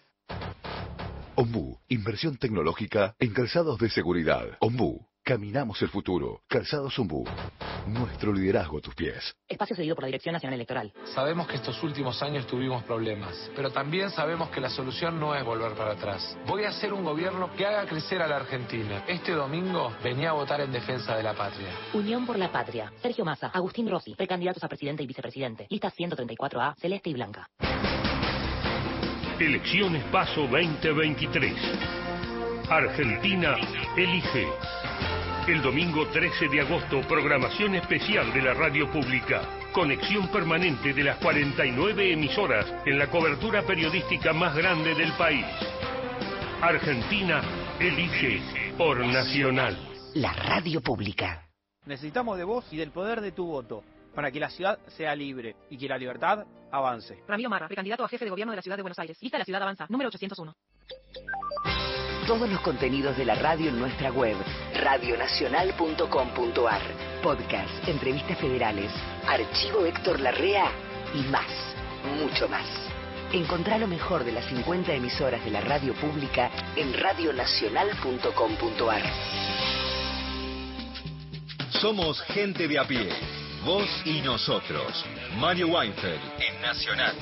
Ombu, 1.35 1.81
inversión 1.89 2.37
tecnológica 2.37 3.17
en 3.19 3.33
calzados 3.33 3.79
de 3.79 3.89
seguridad. 3.89 4.59
Ombu, 4.61 5.07
caminamos 5.23 5.81
el 5.83 5.89
futuro. 5.89 6.43
Calzados 6.49 6.99
Ombu, 6.99 7.25
nuestro 7.87 8.33
liderazgo 8.33 8.79
a 8.79 8.81
tus 8.81 8.95
pies. 8.95 9.35
Espacio 9.49 9.77
cedido 9.77 9.95
por 9.95 10.03
la 10.05 10.09
Dirección 10.09 10.33
Nacional 10.33 10.55
Electoral. 10.55 10.93
Sabemos 11.15 11.47
que 11.47 11.57
estos 11.57 11.83
últimos 11.83 12.23
años 12.23 12.47
tuvimos 12.47 12.83
problemas, 12.85 13.51
pero 13.55 13.71
también 13.71 14.11
sabemos 14.11 14.51
que 14.51 14.61
la 14.61 14.69
solución 14.69 15.19
no 15.21 15.35
es 15.35 15.45
volver 15.45 15.73
para 15.75 15.93
atrás. 15.93 16.37
Voy 16.47 16.65
a 16.65 16.71
hacer 16.71 16.93
un 16.93 17.05
gobierno 17.05 17.55
que 17.57 17.65
haga 17.65 17.87
crecer 17.87 18.21
a 18.21 18.27
la 18.27 18.37
Argentina. 18.37 19.05
Este 19.07 19.33
domingo 19.33 19.93
venía 20.03 20.31
a 20.31 20.33
votar 20.33 20.61
en 20.61 20.73
defensa 20.73 21.17
de 21.17 21.23
la 21.23 21.35
patria. 21.35 21.69
Unión 21.95 22.27
por 22.27 22.39
la 22.39 22.51
Patria. 22.51 22.93
Sergio 23.01 23.25
Massa, 23.25 23.49
Agustín 23.49 23.89
Rossi, 23.89 24.15
precandidatos 24.15 24.63
a 24.65 24.69
presidente 24.69 25.03
y 25.03 25.07
vicepresidente. 25.07 25.67
Lista 25.71 25.91
134A, 25.91 26.77
celeste 26.77 27.11
y 27.11 27.15
blanca. 27.15 27.49
Elecciones 29.39 30.05
Paso 30.05 30.43
2023. 30.43 31.55
Argentina 32.69 33.57
elige. 33.97 34.47
El 35.47 35.61
domingo 35.61 36.07
13 36.07 36.49
de 36.49 36.61
agosto, 36.61 37.01
programación 37.09 37.75
especial 37.75 38.33
de 38.33 38.43
la 38.43 38.55
radio 38.55 38.89
pública. 38.93 39.43
Conexión 39.73 40.29
permanente 40.29 40.93
de 40.93 41.03
las 41.03 41.19
49 41.19 42.13
emisoras 42.13 42.73
en 42.87 42.97
la 42.97 43.09
cobertura 43.09 43.63
periodística 43.63 44.33
más 44.33 44.55
grande 44.55 44.95
del 44.95 45.13
país. 45.15 45.45
Argentina 46.61 47.43
elige 47.81 48.41
por 48.79 49.05
Nacional. 49.05 49.77
La 50.15 50.33
radio 50.33 50.81
pública. 50.81 51.49
Necesitamos 51.87 52.39
de 52.39 52.45
vos 52.45 52.65
y 52.73 52.77
del 52.77 52.93
poder 52.93 53.21
de 53.21 53.33
tu 53.33 53.45
voto 53.45 53.83
para 54.15 54.31
que 54.31 54.39
la 54.39 54.49
ciudad 54.49 54.79
sea 54.97 55.17
libre 55.17 55.57
y 55.71 55.77
que 55.77 55.89
la 55.89 55.99
libertad 55.99 56.47
avance. 56.71 57.19
Ramiro 57.27 57.51
Marra, 57.51 57.67
precandidato 57.67 58.05
a 58.05 58.09
jefe 58.09 58.27
de 58.27 58.31
gobierno 58.31 58.53
de 58.53 58.57
la 58.59 58.63
ciudad 58.63 58.77
de 58.77 58.83
Buenos 58.83 58.99
Aires. 59.01 59.19
Lista 59.21 59.39
La 59.39 59.45
Ciudad 59.45 59.61
Avanza, 59.61 59.87
número 59.89 60.07
801. 60.07 60.55
Todos 62.27 62.49
los 62.49 62.61
contenidos 62.61 63.17
de 63.17 63.25
la 63.25 63.35
radio 63.35 63.71
en 63.71 63.81
nuestra 63.81 64.13
web, 64.13 64.37
radionacional.com.ar. 64.75 66.81
Podcast, 67.21 67.89
entrevistas 67.89 68.39
federales, 68.39 68.93
archivo 69.27 69.85
Héctor 69.85 70.21
Larrea 70.21 70.71
y 71.15 71.23
más, 71.25 71.49
mucho 72.21 72.49
más. 72.49 72.65
Encontrá 73.33 73.77
lo 73.77 73.89
mejor 73.89 74.23
de 74.23 74.31
las 74.31 74.45
50 74.45 74.93
emisoras 74.93 75.45
de 75.45 75.51
la 75.51 75.63
radio 75.63 75.95
pública 75.95 76.49
en 76.77 76.95
radionacional.com.ar. 76.95 79.03
Somos 81.81 82.23
gente 82.23 82.69
de 82.69 82.79
a 82.79 82.85
pie. 82.85 83.09
Vos 83.65 83.89
y 84.05 84.21
nosotros. 84.21 85.05
Mario 85.39 85.67
Weinfeld 85.69 86.21
en 86.39 86.61
Nacional. 86.61 87.17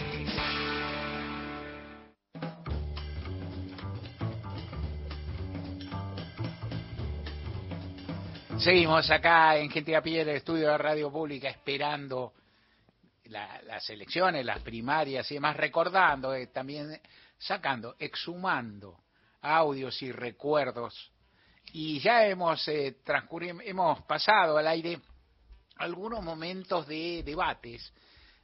Seguimos 8.61 9.11
acá 9.11 9.57
en 9.57 9.71
Gente 9.71 9.97
a 9.97 10.03
Pie, 10.03 10.21
el 10.21 10.29
estudio 10.29 10.69
de 10.69 10.77
Radio 10.77 11.11
Pública, 11.11 11.49
esperando 11.49 12.35
las 13.25 13.89
elecciones, 13.89 14.45
las 14.45 14.61
primarias 14.61 15.31
y 15.31 15.35
demás, 15.35 15.57
recordando, 15.57 16.35
eh, 16.35 16.49
también 16.49 17.01
sacando, 17.39 17.97
exhumando 17.99 18.99
audios 19.41 20.03
y 20.03 20.13
recuerdos. 20.13 21.11
Y 21.73 22.01
ya 22.01 22.27
hemos, 22.27 22.69
eh, 22.69 22.99
hemos 23.65 24.03
pasado 24.03 24.59
al 24.59 24.69
aire 24.69 25.01
algunos 25.77 26.23
momentos 26.23 26.87
de 26.87 27.23
debates, 27.25 27.91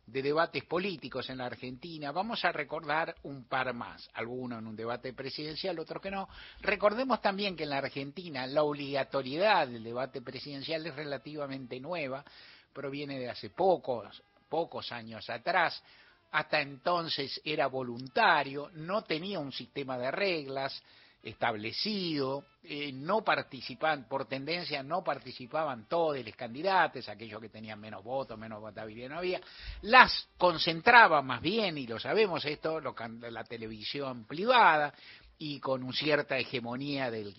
de 0.07 0.23
debates 0.23 0.65
políticos 0.65 1.29
en 1.31 1.39
la 1.39 1.47
Argentina. 1.47 2.13
Vamos 2.13 2.45
a 2.45 2.53
recordar 2.53 3.17
un 3.25 3.45
par 3.45 3.75
más, 3.75 4.09
algunos 4.15 4.61
en 4.61 4.69
un 4.69 4.77
debate 4.77 5.13
presidencial, 5.13 5.79
otros 5.79 6.01
que 6.01 6.11
no. 6.11 6.29
Recordemos 6.61 7.21
también 7.21 7.57
que 7.57 7.65
en 7.65 7.71
la 7.71 7.79
Argentina 7.79 8.47
la 8.47 8.63
obligatoriedad 8.63 9.67
del 9.67 9.83
debate 9.83 10.23
presidencial 10.23 10.87
es 10.87 10.95
relativamente 10.95 11.81
nueva, 11.81 12.25
proviene 12.73 13.19
de 13.19 13.31
hace 13.31 13.51
pocos, 13.51 14.23
pocos 14.49 14.93
años 14.93 15.29
atrás. 15.29 15.83
Hasta 16.31 16.61
entonces 16.61 17.41
era 17.45 17.67
voluntario, 17.67 18.71
no 18.75 19.03
tenía 19.03 19.41
un 19.41 19.53
sistema 19.53 19.99
de 19.99 20.11
reglas, 20.11 20.83
establecido, 21.27 22.45
eh, 22.63 22.93
no 22.93 23.23
participaban, 23.23 24.09
por 24.09 24.27
tendencia 24.27 24.83
no 24.83 25.03
participaban 25.03 25.89
todos 25.89 26.25
los 26.25 26.37
candidatos, 26.37 27.09
aquellos 27.09 27.41
que 27.41 27.49
tenían 27.49 27.81
menos 27.81 28.05
votos, 28.05 28.39
menos 28.39 28.61
votabilidad 28.61 29.09
no 29.09 29.19
había, 29.19 29.41
las 29.83 30.29
concentraba 30.39 31.23
más 31.23 31.43
bien, 31.43 31.79
y 31.79 31.87
lo 31.87 31.99
sabemos 31.99 32.45
esto, 32.45 32.81
lo, 32.81 32.95
la 33.31 33.43
televisión 33.45 34.25
privada, 34.25 34.95
y 35.39 35.59
con 35.61 35.83
una 35.83 35.93
cierta 35.93 36.39
hegemonía 36.39 37.11
del 37.11 37.35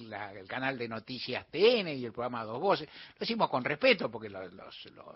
canal 0.47 0.77
de 0.77 0.87
noticias 0.87 1.47
TN 1.47 1.87
y 1.87 2.05
el 2.05 2.11
programa 2.11 2.43
Dos 2.43 2.61
Voces. 2.61 2.87
Lo 3.17 3.23
hicimos 3.23 3.49
con 3.49 3.63
respeto 3.63 4.11
porque 4.11 4.29
los, 4.29 4.53
los, 4.53 4.85
los, 4.93 5.15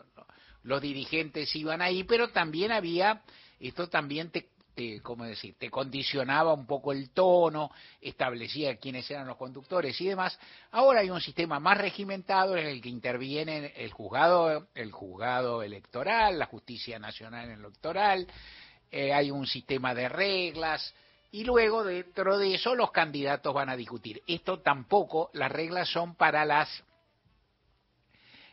los 0.63 0.81
dirigentes 0.81 1.55
iban 1.55 1.81
ahí, 1.81 2.03
pero 2.05 2.29
también 2.29 2.71
había, 2.71 3.21
esto 3.59 3.87
también 3.87 4.31
te 4.31 4.49
te, 4.73 5.01
¿cómo 5.01 5.25
decir? 5.25 5.55
te 5.57 5.69
condicionaba 5.69 6.53
un 6.53 6.65
poco 6.65 6.91
el 6.91 7.11
tono, 7.11 7.71
establecía 7.99 8.77
quiénes 8.77 9.09
eran 9.11 9.27
los 9.27 9.37
conductores 9.37 9.99
y 10.01 10.07
demás. 10.07 10.37
Ahora 10.71 11.01
hay 11.01 11.09
un 11.09 11.21
sistema 11.21 11.59
más 11.59 11.77
regimentado 11.77 12.57
en 12.57 12.67
el 12.67 12.81
que 12.81 12.89
intervienen 12.89 13.71
el 13.75 13.91
juzgado, 13.91 14.67
el 14.75 14.91
juzgado 14.91 15.63
electoral, 15.63 16.39
la 16.39 16.45
justicia 16.45 16.99
nacional 16.99 17.49
electoral, 17.49 18.27
eh, 18.91 19.13
hay 19.13 19.31
un 19.31 19.47
sistema 19.47 19.93
de 19.93 20.09
reglas 20.09 20.93
y 21.31 21.45
luego 21.45 21.83
dentro 21.83 22.37
de 22.37 22.55
eso 22.55 22.75
los 22.75 22.91
candidatos 22.91 23.53
van 23.53 23.69
a 23.69 23.77
discutir. 23.77 24.21
Esto 24.27 24.59
tampoco, 24.59 25.29
las 25.33 25.51
reglas 25.51 25.89
son 25.89 26.15
para 26.15 26.43
las 26.43 26.83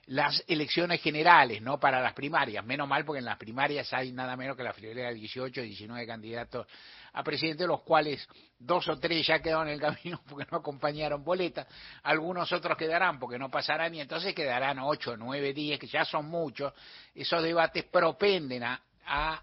las 0.09 0.43
elecciones 0.49 1.03
generales, 1.03 1.61
no 1.61 1.79
para 1.79 2.01
las 2.01 2.15
primarias. 2.15 2.65
Menos 2.65 2.89
mal 2.89 3.05
porque 3.05 3.19
en 3.19 3.27
las 3.27 3.37
primarias 3.37 3.93
hay 3.93 4.11
nada 4.13 4.37
menos 4.37 4.57
que 4.57 4.63
la 4.63 4.73
friolera 4.73 5.09
de 5.09 5.17
18 5.17 5.61
19 5.61 6.07
candidatos 6.07 6.67
a 7.13 7.23
presidente, 7.23 7.67
los 7.67 7.83
cuales 7.83 8.27
dos 8.59 8.89
o 8.89 8.99
tres 8.99 9.27
ya 9.27 9.41
quedaron 9.41 9.69
en 9.69 9.75
el 9.75 9.81
camino 9.81 10.21
porque 10.29 10.47
no 10.51 10.59
acompañaron 10.59 11.23
boleta, 11.23 11.67
algunos 12.05 12.51
otros 12.53 12.79
quedarán 12.79 13.19
porque 13.19 13.39
no 13.39 13.51
pasarán 13.51 13.95
y 13.95 14.01
entonces 14.01 14.35
quedarán 14.35 14.79
8, 14.79 15.17
9, 15.19 15.53
10, 15.53 15.79
que 15.79 15.87
ya 15.87 16.07
son 16.07 16.27
muchos. 16.27 16.73
Esos 17.15 17.43
debates 17.43 17.85
propenden 17.85 18.65
a, 18.65 19.43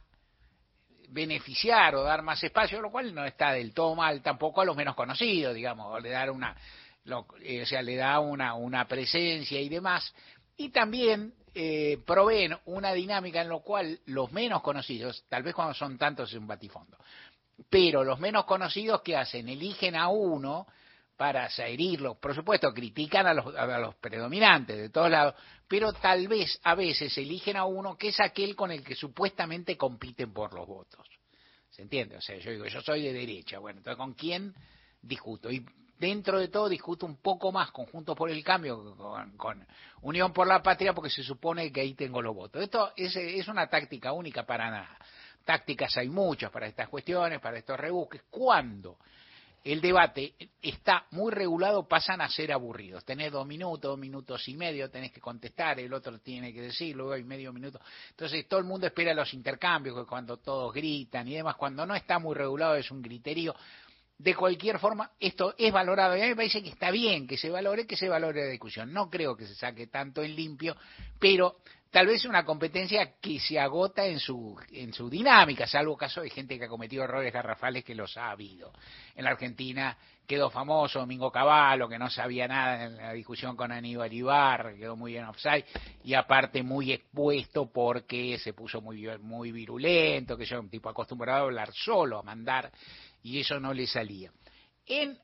beneficiar 1.09 1.95
o 1.95 2.03
dar 2.03 2.23
más 2.23 2.43
espacio, 2.43 2.81
lo 2.81 2.91
cual 2.91 3.13
no 3.13 3.23
está 3.23 3.51
del 3.51 3.73
todo 3.73 3.95
mal 3.95 4.21
tampoco 4.21 4.61
a 4.61 4.65
los 4.65 4.75
menos 4.75 4.95
conocidos, 4.95 5.53
digamos, 5.53 5.87
o 5.87 5.99
le 5.99 6.09
dar 6.09 6.31
una, 6.31 6.55
lo, 7.05 7.27
eh, 7.41 7.61
o 7.61 7.65
sea, 7.65 7.81
le 7.81 7.95
da 7.95 8.19
una, 8.19 8.55
una 8.55 8.87
presencia 8.87 9.59
y 9.61 9.69
demás, 9.69 10.13
y 10.57 10.69
también 10.69 11.33
eh, 11.53 11.99
proveen 12.05 12.55
una 12.65 12.93
dinámica 12.93 13.41
en 13.41 13.49
la 13.49 13.59
cual 13.59 13.99
los 14.05 14.31
menos 14.31 14.61
conocidos, 14.61 15.23
tal 15.29 15.43
vez 15.43 15.53
cuando 15.53 15.73
son 15.73 15.97
tantos 15.97 16.29
es 16.29 16.37
un 16.37 16.47
batifondo, 16.47 16.97
pero 17.69 18.03
los 18.03 18.19
menos 18.19 18.45
conocidos 18.45 19.01
que 19.01 19.15
hacen, 19.15 19.47
eligen 19.49 19.95
a 19.95 20.09
uno 20.09 20.67
para 21.15 21.47
herirlo, 21.47 22.15
por 22.15 22.35
supuesto 22.35 22.73
critican 22.73 23.25
a 23.25 23.33
los, 23.33 23.55
a 23.55 23.79
los 23.79 23.95
predominantes 23.95 24.77
de 24.77 24.89
todos 24.89 25.09
lados, 25.09 25.35
pero 25.67 25.93
tal 25.93 26.27
vez 26.27 26.59
a 26.63 26.75
veces 26.75 27.17
eligen 27.17 27.55
a 27.55 27.65
uno 27.65 27.97
que 27.97 28.09
es 28.09 28.19
aquel 28.19 28.55
con 28.55 28.71
el 28.71 28.83
que 28.83 28.95
supuestamente 28.95 29.77
compiten 29.77 30.33
por 30.33 30.53
los 30.53 30.67
votos. 30.67 31.07
¿Se 31.69 31.81
entiende? 31.81 32.17
O 32.17 32.21
sea, 32.21 32.37
yo 32.37 32.51
digo, 32.51 32.65
yo 32.65 32.81
soy 32.81 33.01
de 33.03 33.13
derecha, 33.13 33.59
bueno, 33.59 33.79
entonces 33.79 33.97
¿con 33.97 34.13
quién 34.13 34.53
discuto? 35.01 35.51
Y 35.51 35.65
dentro 35.99 36.39
de 36.39 36.47
todo 36.47 36.69
discute 36.69 37.05
un 37.05 37.17
poco 37.17 37.51
más 37.51 37.71
conjuntos 37.71 38.15
por 38.15 38.29
el 38.29 38.43
cambio 38.43 38.95
con, 39.37 39.65
Unión 40.01 40.33
por 40.33 40.47
la 40.47 40.61
Patria 40.61 40.93
porque 40.93 41.09
se 41.09 41.23
supone 41.23 41.71
que 41.71 41.81
ahí 41.81 41.93
tengo 41.93 42.21
los 42.21 42.35
votos. 42.35 42.61
Esto 42.61 42.93
es, 42.95 43.15
es 43.15 43.47
una 43.47 43.67
táctica 43.67 44.11
única 44.11 44.45
para 44.45 44.69
nada. 44.69 44.97
Tácticas 45.43 45.97
hay 45.97 46.09
muchas 46.09 46.51
para 46.51 46.67
estas 46.67 46.89
cuestiones, 46.89 47.39
para 47.39 47.57
estos 47.57 47.79
rebusques. 47.79 48.23
¿Cuándo? 48.29 48.97
el 49.65 49.81
debate 49.81 50.35
está 50.61 51.07
muy 51.09 51.31
regulado, 51.31 51.87
pasan 51.87 52.21
a 52.21 52.29
ser 52.29 52.53
aburridos. 52.53 53.03
Tenés 53.03 53.31
dos 53.31 53.47
minutos, 53.47 53.81
dos 53.81 53.97
minutos 53.97 54.47
y 54.47 54.55
medio, 54.55 54.91
tenés 54.91 55.11
que 55.11 55.19
contestar, 55.19 55.79
el 55.79 55.91
otro 55.91 56.19
tiene 56.19 56.53
que 56.53 56.61
decir, 56.61 56.95
luego 56.95 57.13
hay 57.13 57.23
medio 57.23 57.51
minuto. 57.51 57.81
Entonces 58.11 58.47
todo 58.47 58.59
el 58.59 58.67
mundo 58.67 58.85
espera 58.85 59.11
los 59.15 59.33
intercambios, 59.33 60.05
cuando 60.07 60.37
todos 60.37 60.71
gritan 60.71 61.27
y 61.27 61.33
demás, 61.33 61.55
cuando 61.55 61.83
no 61.83 61.95
está 61.95 62.19
muy 62.19 62.35
regulado 62.35 62.75
es 62.75 62.91
un 62.91 63.01
griterío. 63.01 63.55
De 64.17 64.33
cualquier 64.33 64.79
forma, 64.79 65.11
esto 65.19 65.53
es 65.57 65.73
valorado 65.73 66.15
y 66.15 66.21
a 66.21 66.23
mí 66.23 66.29
me 66.29 66.35
parece 66.37 66.63
que 66.63 66.69
está 66.69 66.89
bien 66.89 67.27
que 67.27 67.37
se 67.37 67.49
valore, 67.49 67.85
que 67.85 67.97
se 67.97 68.07
valore 68.07 68.45
la 68.45 68.51
discusión. 68.51 68.93
No 68.93 69.09
creo 69.09 69.35
que 69.35 69.45
se 69.45 69.55
saque 69.55 69.87
tanto 69.87 70.23
en 70.23 70.35
limpio, 70.35 70.77
pero 71.19 71.57
tal 71.91 72.07
vez 72.07 72.23
una 72.25 72.45
competencia 72.45 73.19
que 73.21 73.39
se 73.39 73.59
agota 73.59 74.05
en 74.05 74.19
su, 74.19 74.57
en 74.71 74.93
su 74.93 75.09
dinámica, 75.09 75.67
salvo 75.67 75.97
caso 75.97 76.21
de 76.21 76.29
gente 76.29 76.57
que 76.57 76.65
ha 76.65 76.69
cometido 76.69 77.03
errores 77.03 77.31
garrafales 77.33 77.83
que 77.83 77.93
los 77.93 78.15
ha 78.15 78.31
habido. 78.31 78.71
En 79.15 79.25
la 79.25 79.31
Argentina 79.31 79.97
quedó 80.25 80.49
famoso 80.49 80.99
Domingo 80.99 81.31
Cavallo, 81.31 81.87
que 81.87 81.99
no 81.99 82.09
sabía 82.09 82.47
nada 82.47 82.85
en 82.85 82.97
la 82.97 83.13
discusión 83.13 83.55
con 83.55 83.71
Aníbal 83.71 84.11
Ibarra, 84.11 84.73
quedó 84.73 84.95
muy 84.95 85.15
en 85.17 85.25
offside, 85.25 85.65
y 86.03 86.13
aparte 86.13 86.63
muy 86.63 86.91
expuesto 86.91 87.71
porque 87.71 88.37
se 88.39 88.53
puso 88.53 88.81
muy, 88.81 89.07
muy 89.19 89.51
virulento, 89.51 90.35
que 90.35 90.45
yo 90.45 90.59
un 90.59 90.69
tipo 90.69 90.89
acostumbrado 90.89 91.39
a 91.39 91.43
hablar 91.43 91.71
solo, 91.73 92.19
a 92.19 92.23
mandar, 92.23 92.71
y 93.25 93.39
eso 93.39 93.59
no 93.59 93.73
le 93.73 93.87
salía. 93.87 94.31
En, 94.85 95.17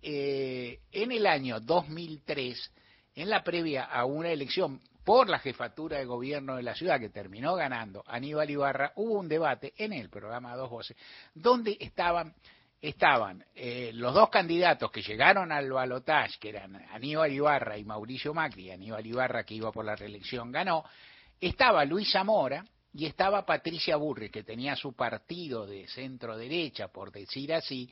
eh, 0.00 0.80
en 0.90 1.12
el 1.12 1.26
año 1.26 1.60
2003, 1.60 2.72
en 3.14 3.28
la 3.28 3.44
previa 3.44 3.84
a 3.84 4.06
una 4.06 4.30
elección 4.30 4.80
por 5.04 5.28
la 5.28 5.38
jefatura 5.38 5.98
de 5.98 6.06
gobierno 6.06 6.56
de 6.56 6.62
la 6.62 6.74
ciudad, 6.74 6.98
que 6.98 7.10
terminó 7.10 7.56
ganando 7.56 8.02
Aníbal 8.06 8.48
Ibarra, 8.48 8.92
hubo 8.96 9.18
un 9.18 9.28
debate 9.28 9.74
en 9.76 9.92
el 9.92 10.08
programa 10.08 10.56
Dos 10.56 10.70
Voces, 10.70 10.96
donde 11.34 11.76
estaban, 11.78 12.34
estaban 12.80 13.44
eh, 13.54 13.90
los 13.92 14.14
dos 14.14 14.30
candidatos 14.30 14.90
que 14.90 15.02
llegaron 15.02 15.52
al 15.52 15.70
balotaje, 15.70 16.38
que 16.40 16.48
eran 16.48 16.74
Aníbal 16.90 17.30
Ibarra 17.30 17.76
y 17.76 17.84
Mauricio 17.84 18.32
Macri, 18.32 18.70
Aníbal 18.70 19.06
Ibarra 19.06 19.44
que 19.44 19.52
iba 19.52 19.70
por 19.70 19.84
la 19.84 19.94
reelección 19.94 20.50
ganó, 20.50 20.82
estaba 21.38 21.84
Luis 21.84 22.10
Zamora 22.10 22.64
y 22.94 23.06
estaba 23.06 23.44
Patricia 23.44 23.96
Burri, 23.96 24.30
que 24.30 24.44
tenía 24.44 24.76
su 24.76 24.94
partido 24.94 25.66
de 25.66 25.88
centro 25.88 26.36
derecha, 26.36 26.88
por 26.88 27.10
decir 27.10 27.52
así, 27.52 27.90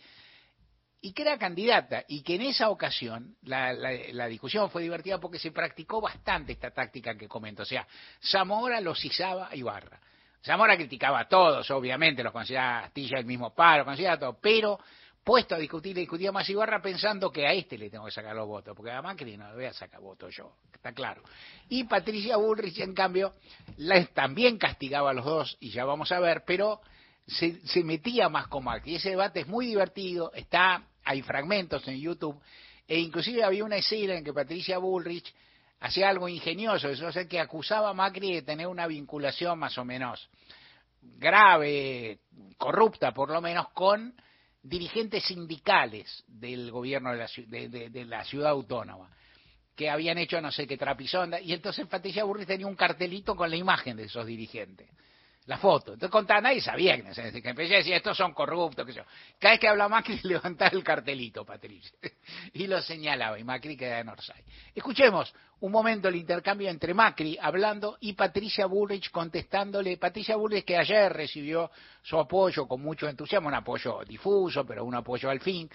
y 1.00 1.12
que 1.12 1.22
era 1.22 1.36
candidata 1.36 2.04
y 2.06 2.22
que 2.22 2.36
en 2.36 2.42
esa 2.42 2.70
ocasión 2.70 3.34
la, 3.42 3.72
la, 3.72 4.26
discusión 4.28 4.70
fue 4.70 4.82
divertida 4.82 5.18
porque 5.18 5.40
se 5.40 5.50
practicó 5.50 6.00
bastante 6.00 6.52
esta 6.52 6.70
táctica 6.70 7.16
que 7.16 7.26
comento. 7.26 7.64
O 7.64 7.66
sea, 7.66 7.84
Zamora 8.22 8.80
los 8.80 9.04
izaba 9.04 9.48
a 9.50 9.56
Ibarra. 9.56 10.00
Zamora 10.44 10.76
criticaba 10.76 11.18
a 11.20 11.28
todos, 11.28 11.68
obviamente, 11.72 12.22
los 12.22 12.32
consideraba 12.32 12.84
Astilla 12.84 13.18
el 13.18 13.24
mismo 13.24 13.52
paro, 13.52 13.84
consideraba 13.84 14.16
a 14.16 14.20
todos, 14.20 14.36
pero 14.40 14.78
puesto 15.24 15.54
a 15.54 15.58
discutir, 15.58 15.94
le 15.94 16.00
discutía 16.00 16.32
más 16.32 16.48
Ibarra 16.48 16.82
pensando 16.82 17.30
que 17.30 17.46
a 17.46 17.52
este 17.52 17.78
le 17.78 17.90
tengo 17.90 18.04
que 18.04 18.10
sacar 18.10 18.34
los 18.34 18.46
votos, 18.46 18.76
porque 18.76 18.90
a 18.90 19.02
Macri 19.02 19.36
no 19.36 19.48
le 19.48 19.54
voy 19.54 19.64
a 19.66 19.72
sacar 19.72 20.00
votos 20.00 20.34
yo, 20.34 20.56
está 20.72 20.92
claro. 20.92 21.22
Y 21.68 21.84
Patricia 21.84 22.36
Bullrich, 22.36 22.80
en 22.80 22.94
cambio, 22.94 23.34
la, 23.76 24.04
también 24.06 24.58
castigaba 24.58 25.10
a 25.10 25.14
los 25.14 25.24
dos, 25.24 25.56
y 25.60 25.70
ya 25.70 25.84
vamos 25.84 26.10
a 26.12 26.18
ver, 26.18 26.42
pero 26.44 26.80
se, 27.26 27.60
metía 27.84 28.28
más 28.28 28.48
con 28.48 28.64
Macri. 28.64 28.96
Ese 28.96 29.10
debate 29.10 29.40
es 29.40 29.46
muy 29.46 29.66
divertido, 29.66 30.32
está 30.34 30.86
hay 31.04 31.22
fragmentos 31.22 31.86
en 31.88 31.98
YouTube, 31.98 32.40
e 32.86 32.98
inclusive 32.98 33.44
había 33.44 33.64
una 33.64 33.76
escena 33.76 34.14
en 34.14 34.24
que 34.24 34.32
Patricia 34.32 34.78
Bullrich 34.78 35.32
hacía 35.80 36.08
algo 36.08 36.28
ingenioso, 36.28 36.88
eso 36.88 37.08
es 37.08 37.26
que 37.26 37.40
acusaba 37.40 37.90
a 37.90 37.94
Macri 37.94 38.34
de 38.34 38.42
tener 38.42 38.66
una 38.66 38.86
vinculación 38.86 39.58
más 39.58 39.76
o 39.78 39.84
menos 39.84 40.28
grave, 41.02 42.20
corrupta 42.56 43.12
por 43.12 43.30
lo 43.30 43.40
menos, 43.40 43.68
con 43.70 44.14
dirigentes 44.62 45.24
sindicales 45.24 46.24
del 46.26 46.70
gobierno 46.70 47.12
de 47.12 47.18
la, 47.18 47.28
de 47.90 48.04
la 48.04 48.24
ciudad 48.24 48.50
autónoma 48.50 49.10
que 49.74 49.88
habían 49.88 50.18
hecho 50.18 50.40
no 50.40 50.52
sé 50.52 50.66
qué 50.66 50.76
trapisonda, 50.76 51.40
y 51.40 51.52
entonces 51.52 51.86
Patricia 51.86 52.24
Bullrich 52.24 52.46
tenía 52.46 52.66
un 52.66 52.76
cartelito 52.76 53.34
con 53.34 53.50
la 53.50 53.56
imagen 53.56 53.96
de 53.96 54.04
esos 54.04 54.26
dirigentes 54.26 54.88
la 55.46 55.58
foto. 55.58 55.94
Entonces 55.94 56.10
contaba, 56.10 56.40
nadie 56.40 56.60
sabía 56.60 56.96
que, 56.96 57.42
que 57.42 57.48
empecé 57.48 57.74
a 57.74 57.78
decir, 57.78 57.94
estos 57.94 58.16
son 58.16 58.32
corruptos, 58.32 58.86
que 58.86 58.92
yo. 58.92 59.02
Cada 59.38 59.54
vez 59.54 59.60
que 59.60 59.68
hablaba 59.68 59.88
Macri 59.88 60.20
levantaba 60.22 60.70
el 60.70 60.84
cartelito, 60.84 61.44
Patricia, 61.44 61.92
y 62.52 62.66
lo 62.66 62.80
señalaba, 62.80 63.38
y 63.38 63.44
Macri 63.44 63.76
quedaba 63.76 64.00
en 64.00 64.08
Orsay. 64.08 64.42
Escuchemos 64.74 65.34
un 65.60 65.72
momento 65.72 66.08
el 66.08 66.16
intercambio 66.16 66.68
entre 66.68 66.94
Macri 66.94 67.38
hablando 67.40 67.96
y 68.00 68.12
Patricia 68.12 68.66
Bullrich 68.66 69.10
contestándole. 69.10 69.96
Patricia 69.96 70.36
Bullrich 70.36 70.64
que 70.64 70.76
ayer 70.76 71.12
recibió 71.12 71.70
su 72.02 72.18
apoyo 72.18 72.66
con 72.66 72.80
mucho 72.80 73.08
entusiasmo, 73.08 73.48
un 73.48 73.54
apoyo 73.54 74.00
difuso, 74.06 74.64
pero 74.64 74.84
un 74.84 74.94
apoyo 74.94 75.28
al 75.28 75.40
fin, 75.40 75.68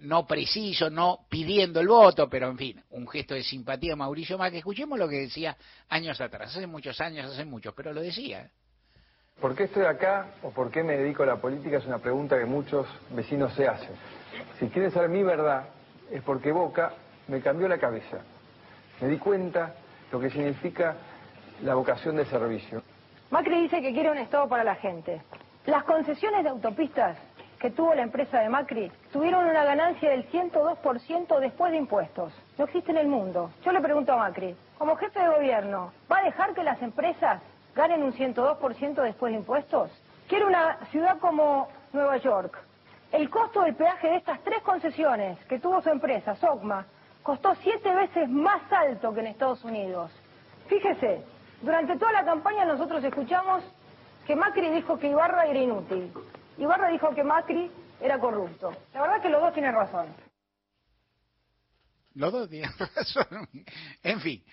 no 0.00 0.26
preciso, 0.26 0.90
no 0.90 1.26
pidiendo 1.28 1.80
el 1.80 1.86
voto, 1.86 2.28
pero 2.28 2.50
en 2.50 2.58
fin, 2.58 2.84
un 2.90 3.06
gesto 3.06 3.34
de 3.34 3.44
simpatía 3.44 3.92
a 3.92 3.96
Mauricio 3.96 4.36
Macri. 4.36 4.58
Escuchemos 4.58 4.98
lo 4.98 5.08
que 5.08 5.20
decía 5.20 5.56
años 5.88 6.20
atrás, 6.20 6.56
hace 6.56 6.66
muchos 6.66 7.00
años, 7.00 7.30
hace 7.30 7.44
muchos, 7.44 7.72
pero 7.74 7.92
lo 7.92 8.00
decía. 8.00 8.50
¿Por 9.40 9.54
qué 9.54 9.64
estoy 9.64 9.86
acá 9.86 10.26
o 10.42 10.50
por 10.50 10.70
qué 10.70 10.82
me 10.82 10.98
dedico 10.98 11.22
a 11.22 11.26
la 11.26 11.36
política? 11.36 11.78
Es 11.78 11.86
una 11.86 11.98
pregunta 11.98 12.38
que 12.38 12.44
muchos 12.44 12.86
vecinos 13.10 13.54
se 13.54 13.66
hacen. 13.66 13.94
Si 14.58 14.68
quieren 14.68 14.90
saber 14.90 15.08
mi 15.08 15.22
verdad, 15.22 15.64
es 16.10 16.22
porque 16.22 16.52
Boca 16.52 16.92
me 17.26 17.40
cambió 17.40 17.66
la 17.66 17.78
cabeza. 17.78 18.18
Me 19.00 19.08
di 19.08 19.16
cuenta 19.16 19.74
lo 20.12 20.20
que 20.20 20.28
significa 20.28 20.94
la 21.62 21.74
vocación 21.74 22.16
de 22.16 22.26
servicio. 22.26 22.82
Macri 23.30 23.62
dice 23.62 23.80
que 23.80 23.94
quiere 23.94 24.10
un 24.10 24.18
Estado 24.18 24.46
para 24.46 24.62
la 24.62 24.74
gente. 24.74 25.22
Las 25.64 25.84
concesiones 25.84 26.44
de 26.44 26.50
autopistas 26.50 27.16
que 27.58 27.70
tuvo 27.70 27.94
la 27.94 28.02
empresa 28.02 28.40
de 28.40 28.48
Macri 28.50 28.92
tuvieron 29.10 29.46
una 29.46 29.64
ganancia 29.64 30.10
del 30.10 30.30
102% 30.30 31.38
después 31.38 31.72
de 31.72 31.78
impuestos. 31.78 32.32
No 32.58 32.66
existe 32.66 32.90
en 32.90 32.98
el 32.98 33.08
mundo. 33.08 33.50
Yo 33.64 33.72
le 33.72 33.80
pregunto 33.80 34.12
a 34.12 34.16
Macri, 34.16 34.54
como 34.76 34.96
jefe 34.96 35.18
de 35.18 35.28
gobierno, 35.28 35.92
¿va 36.12 36.18
a 36.18 36.24
dejar 36.24 36.52
que 36.52 36.62
las 36.62 36.80
empresas 36.82 37.40
ganen 37.74 38.02
un 38.02 38.12
102% 38.12 39.02
después 39.02 39.32
de 39.32 39.38
impuestos? 39.38 39.90
Quiero 40.28 40.46
una 40.46 40.78
ciudad 40.86 41.18
como 41.18 41.68
Nueva 41.92 42.16
York. 42.18 42.56
El 43.12 43.28
costo 43.28 43.62
del 43.62 43.74
peaje 43.74 44.08
de 44.08 44.16
estas 44.16 44.40
tres 44.44 44.62
concesiones 44.62 45.38
que 45.46 45.58
tuvo 45.58 45.82
su 45.82 45.88
empresa, 45.88 46.36
SOCMA, 46.36 46.86
costó 47.22 47.54
siete 47.56 47.94
veces 47.94 48.28
más 48.28 48.62
alto 48.72 49.12
que 49.12 49.20
en 49.20 49.26
Estados 49.26 49.64
Unidos. 49.64 50.10
Fíjese, 50.68 51.24
durante 51.62 51.98
toda 51.98 52.12
la 52.12 52.24
campaña 52.24 52.64
nosotros 52.64 53.02
escuchamos 53.02 53.64
que 54.26 54.36
Macri 54.36 54.70
dijo 54.70 54.98
que 54.98 55.08
Ibarra 55.08 55.46
era 55.46 55.58
inútil. 55.58 56.12
Ibarra 56.58 56.88
dijo 56.88 57.12
que 57.14 57.24
Macri 57.24 57.70
era 58.00 58.18
corrupto. 58.18 58.72
La 58.94 59.02
verdad 59.02 59.20
que 59.20 59.28
los 59.28 59.40
dos 59.42 59.52
tienen 59.52 59.74
razón. 59.74 60.06
Los 62.14 62.32
dos 62.32 62.48
tienen 62.48 62.70
razón. 62.94 63.48
En 64.02 64.20
fin, 64.20 64.44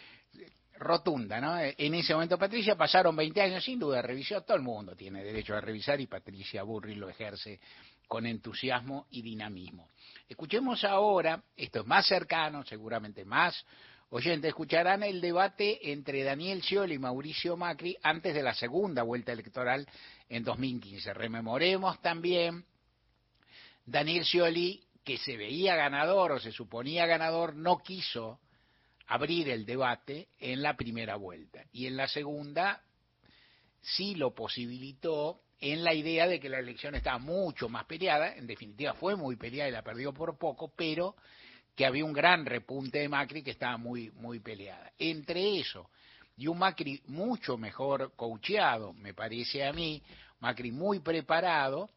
rotunda, 0.79 1.39
¿no? 1.41 1.59
En 1.59 1.93
ese 1.93 2.13
momento 2.13 2.37
Patricia 2.37 2.75
pasaron 2.75 3.15
20 3.15 3.41
años, 3.41 3.63
sin 3.63 3.79
duda, 3.79 4.01
revisó, 4.01 4.41
todo 4.41 4.57
el 4.57 4.63
mundo 4.63 4.95
tiene 4.95 5.23
derecho 5.23 5.55
a 5.55 5.61
revisar 5.61 5.99
y 5.99 6.07
Patricia 6.07 6.63
Burri 6.63 6.95
lo 6.95 7.09
ejerce 7.09 7.59
con 8.07 8.25
entusiasmo 8.25 9.07
y 9.11 9.21
dinamismo. 9.21 9.89
Escuchemos 10.29 10.83
ahora, 10.83 11.41
esto 11.55 11.81
es 11.81 11.85
más 11.85 12.07
cercano, 12.07 12.63
seguramente 12.63 13.25
más 13.25 13.65
oyentes 14.09 14.49
escucharán 14.49 15.03
el 15.03 15.19
debate 15.19 15.91
entre 15.91 16.23
Daniel 16.23 16.61
Scioli 16.61 16.95
y 16.95 16.99
Mauricio 16.99 17.57
Macri 17.57 17.97
antes 18.01 18.33
de 18.33 18.43
la 18.43 18.53
segunda 18.53 19.03
vuelta 19.03 19.33
electoral 19.33 19.87
en 20.29 20.43
2015. 20.43 21.13
Rememoremos 21.13 22.01
también 22.01 22.63
Daniel 23.85 24.25
Scioli, 24.25 24.83
que 25.03 25.17
se 25.17 25.37
veía 25.37 25.75
ganador 25.75 26.33
o 26.33 26.39
se 26.39 26.51
suponía 26.51 27.05
ganador, 27.05 27.55
no 27.55 27.79
quiso 27.79 28.39
abrir 29.07 29.49
el 29.49 29.65
debate 29.65 30.27
en 30.39 30.61
la 30.61 30.75
primera 30.75 31.15
vuelta 31.15 31.63
y 31.71 31.87
en 31.87 31.97
la 31.97 32.07
segunda 32.07 32.81
sí 33.81 34.15
lo 34.15 34.35
posibilitó 34.35 35.41
en 35.59 35.83
la 35.83 35.93
idea 35.93 36.27
de 36.27 36.39
que 36.39 36.49
la 36.49 36.59
elección 36.59 36.95
estaba 36.95 37.17
mucho 37.17 37.67
más 37.69 37.85
peleada, 37.85 38.35
en 38.35 38.45
definitiva 38.45 38.93
fue 38.93 39.15
muy 39.15 39.35
peleada 39.37 39.69
y 39.69 39.73
la 39.73 39.81
perdió 39.81 40.13
por 40.13 40.37
poco, 40.37 40.71
pero 40.75 41.15
que 41.75 41.85
había 41.85 42.05
un 42.05 42.13
gran 42.13 42.45
repunte 42.45 42.99
de 42.99 43.09
Macri 43.09 43.43
que 43.43 43.51
estaba 43.51 43.77
muy, 43.77 44.11
muy 44.11 44.39
peleada. 44.39 44.91
Entre 44.99 45.59
eso 45.59 45.89
y 46.35 46.47
un 46.47 46.59
Macri 46.59 47.01
mucho 47.07 47.57
mejor 47.57 48.13
coacheado, 48.15 48.93
me 48.93 49.13
parece 49.13 49.65
a 49.65 49.73
mí, 49.73 50.03
Macri 50.39 50.71
muy 50.71 50.99
preparado, 50.99 51.89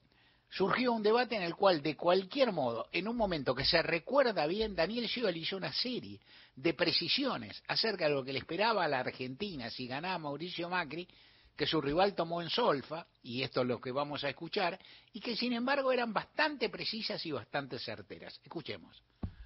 surgió 0.51 0.93
un 0.93 1.03
debate 1.03 1.37
en 1.37 1.43
el 1.43 1.55
cual, 1.55 1.81
de 1.81 1.97
cualquier 1.97 2.53
modo, 2.53 2.89
en 2.93 3.09
un 3.09 3.17
momento 3.17 3.55
que 3.55 3.65
se 3.65 3.81
recuerda 3.83 4.47
bien, 4.47 4.75
Daniel 4.75 5.09
Scioli 5.09 5.41
hizo 5.41 5.57
una 5.57 5.73
serie 5.73 6.21
de 6.57 6.75
precisiones 6.75 7.63
acerca 7.69 8.07
de 8.07 8.15
lo 8.15 8.25
que 8.25 8.33
le 8.33 8.41
esperaba 8.41 8.85
a 8.85 8.89
la 8.89 9.01
Argentina 9.01 9.71
si 9.71 9.87
ganaba 9.87 10.19
Mauricio 10.19 10.69
Macri, 10.69 11.09
que 11.57 11.67
su 11.67 11.81
rival 11.81 12.15
tomó 12.15 12.43
en 12.43 12.49
solfa, 12.49 13.07
y 13.23 13.43
esto 13.43 13.61
es 13.61 13.67
lo 13.67 13.81
que 13.81 13.93
vamos 13.93 14.25
a 14.25 14.31
escuchar, 14.31 14.79
y 15.13 15.21
que 15.21 15.37
sin 15.37 15.53
embargo 15.53 15.93
eran 15.93 16.13
bastante 16.13 16.69
precisas 16.69 17.25
y 17.27 17.33
bastante 17.33 17.79
certeras. 17.79 18.41
Escuchemos. 18.43 19.03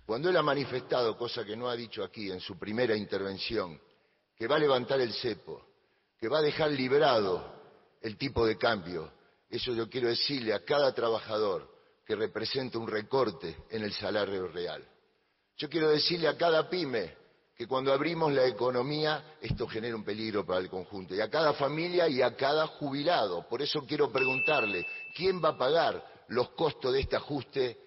Cuando 0.07 0.31
él 0.31 0.37
ha 0.37 0.43
manifestado, 0.43 1.17
cosa 1.17 1.45
que 1.45 1.57
no 1.57 1.69
ha 1.69 1.77
dicho 1.77 2.05
aquí 2.05 2.31
en 2.31 2.41
su 2.41 2.59
primera 2.59 2.97
intervención, 2.97 3.81
que 4.37 4.47
va 4.47 4.57
a 4.57 4.61
levantar 4.61 5.01
el 5.01 5.13
cepo, 5.13 5.67
que 6.19 6.29
va 6.29 6.39
a 6.39 6.43
dejar 6.43 6.71
librado 6.71 7.63
el 8.01 8.17
tipo 8.17 8.47
de 8.47 8.57
cambio, 8.57 9.13
eso 9.57 9.73
yo 9.73 9.89
quiero 9.89 10.09
decirle 10.09 10.53
a 10.53 10.65
cada 10.65 10.93
trabajador 10.93 11.69
que 12.07 12.17
representa 12.17 12.79
un 12.79 12.87
recorte 12.87 13.57
en 13.71 13.83
el 13.83 13.93
salario 13.93 14.49
real. 14.49 14.85
Yo 15.57 15.69
quiero 15.69 15.91
decirle 15.91 16.29
a 16.29 16.37
cada 16.37 16.69
pyme 16.69 17.15
que 17.57 17.67
cuando 17.67 17.93
abrimos 17.93 18.33
la 18.33 18.47
economía 18.47 19.37
esto 19.41 19.67
genera 19.67 19.95
un 19.95 20.05
peligro 20.05 20.45
para 20.45 20.61
el 20.61 20.69
conjunto, 20.69 21.15
y 21.15 21.21
a 21.21 21.31
cada 21.31 21.53
familia 21.55 22.09
y 22.09 22.21
a 22.21 22.35
cada 22.37 22.67
jubilado. 22.67 23.49
Por 23.49 23.63
eso 23.63 23.85
quiero 23.87 24.11
preguntarle, 24.11 24.87
¿quién 25.15 25.43
va 25.43 25.51
a 25.51 25.59
pagar 25.59 26.05
los 26.29 26.51
costos 26.51 26.93
de 26.93 27.01
este 27.01 27.17
ajuste 27.17 27.79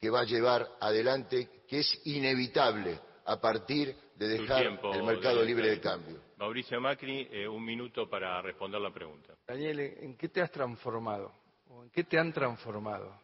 que 0.00 0.10
va 0.10 0.20
a 0.20 0.24
llevar 0.24 0.68
adelante, 0.80 1.64
que 1.68 1.80
es 1.80 2.00
inevitable 2.04 2.98
a 3.26 3.40
partir 3.40 3.96
de 4.16 4.28
dejar 4.28 4.60
tiempo, 4.60 4.92
el 4.92 5.02
mercado 5.02 5.36
Daniel. 5.36 5.46
libre 5.46 5.70
de 5.70 5.80
cambio? 5.80 6.20
Mauricio 6.44 6.78
Macri, 6.78 7.26
eh, 7.32 7.48
un 7.48 7.64
minuto 7.64 8.06
para 8.06 8.42
responder 8.42 8.78
la 8.78 8.92
pregunta. 8.92 9.34
Daniel, 9.46 9.80
¿en 9.80 10.14
qué 10.14 10.28
te 10.28 10.42
has 10.42 10.50
transformado? 10.50 11.32
¿O 11.70 11.82
en 11.82 11.88
qué 11.88 12.04
te 12.04 12.18
han 12.18 12.34
transformado? 12.34 13.18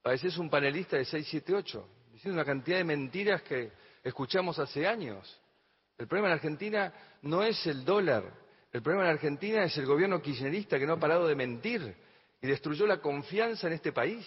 Pareces 0.00 0.38
un 0.38 0.48
panelista 0.48 0.96
de 0.96 1.04
678, 1.04 1.88
diciendo 2.12 2.36
una 2.38 2.44
cantidad 2.44 2.76
de 2.76 2.84
mentiras 2.84 3.42
que 3.42 3.72
escuchamos 4.04 4.56
hace 4.60 4.86
años. 4.86 5.40
El 5.98 6.06
problema 6.06 6.28
en 6.28 6.34
Argentina 6.34 6.94
no 7.22 7.42
es 7.42 7.66
el 7.66 7.84
dólar, 7.84 8.22
el 8.72 8.82
problema 8.82 9.06
en 9.06 9.14
Argentina 9.14 9.64
es 9.64 9.76
el 9.76 9.86
gobierno 9.86 10.22
kirchnerista 10.22 10.78
que 10.78 10.86
no 10.86 10.92
ha 10.92 11.00
parado 11.00 11.26
de 11.26 11.34
mentir 11.34 11.96
y 12.40 12.46
destruyó 12.46 12.86
la 12.86 13.00
confianza 13.00 13.66
en 13.66 13.72
este 13.72 13.90
país. 13.90 14.24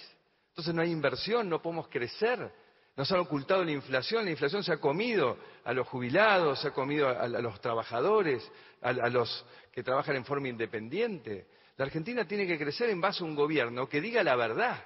Entonces 0.50 0.76
no 0.76 0.82
hay 0.82 0.92
inversión, 0.92 1.48
no 1.48 1.62
podemos 1.62 1.88
crecer. 1.88 2.52
Nos 2.98 3.12
han 3.12 3.20
ocultado 3.20 3.64
la 3.64 3.72
inflación, 3.72 4.26
la 4.26 4.32
inflación 4.32 4.64
se 4.64 4.74
ha 4.74 4.78
comido 4.78 5.38
a 5.64 5.72
los 5.72 5.88
jubilados, 5.88 6.60
se 6.60 6.70
ha 6.70 6.72
comido 6.72 7.08
a, 7.08 7.28
los 7.28 7.62
trabajadores, 7.62 8.52
a, 8.82 8.90
a 8.90 9.10
los 9.10 9.46
que 9.72 9.84
trabajan 9.84 10.16
en 10.16 10.26
forma 10.26 10.48
independiente. 10.48 11.46
La 11.78 11.86
Argentina 11.86 12.28
tiene 12.28 12.48
que 12.48 12.58
crecer 12.58 12.90
en 12.90 13.00
base 13.00 13.24
a 13.24 13.28
un 13.28 13.36
gobierno 13.36 13.88
que 13.88 14.02
diga 14.02 14.24
la 14.24 14.36
verdad, 14.36 14.84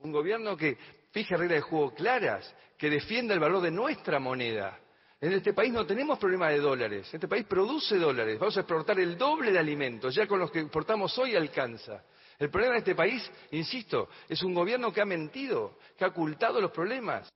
un 0.00 0.10
gobierno 0.10 0.56
que 0.56 0.76
fije 1.12 1.36
reglas 1.36 1.58
de 1.58 1.60
juego 1.60 1.94
claras, 1.94 2.52
que 2.76 2.90
defienda 2.90 3.34
el 3.34 3.40
valor 3.40 3.62
de 3.62 3.70
nuestra 3.70 4.18
moneda. 4.18 4.76
En 5.20 5.32
este 5.32 5.52
país 5.52 5.72
no 5.72 5.86
tenemos 5.86 6.18
problema 6.18 6.48
de 6.48 6.58
dólares, 6.58 7.08
este 7.12 7.28
país 7.28 7.46
produce 7.46 7.98
dólares, 7.98 8.36
vamos 8.38 8.56
a 8.56 8.60
exportar 8.60 8.98
el 8.98 9.16
doble 9.16 9.52
de 9.52 9.60
alimentos, 9.60 10.12
ya 10.12 10.26
con 10.26 10.40
los 10.40 10.50
que 10.50 10.58
exportamos 10.58 11.16
hoy 11.18 11.36
alcanza. 11.36 12.02
El 12.38 12.50
problema 12.50 12.74
de 12.74 12.78
este 12.80 12.94
país, 12.94 13.28
insisto, 13.50 14.08
es 14.28 14.42
un 14.42 14.54
gobierno 14.54 14.92
que 14.92 15.00
ha 15.00 15.04
mentido, 15.04 15.78
que 15.96 16.04
ha 16.04 16.08
ocultado 16.08 16.60
los 16.60 16.70
problemas. 16.70 17.28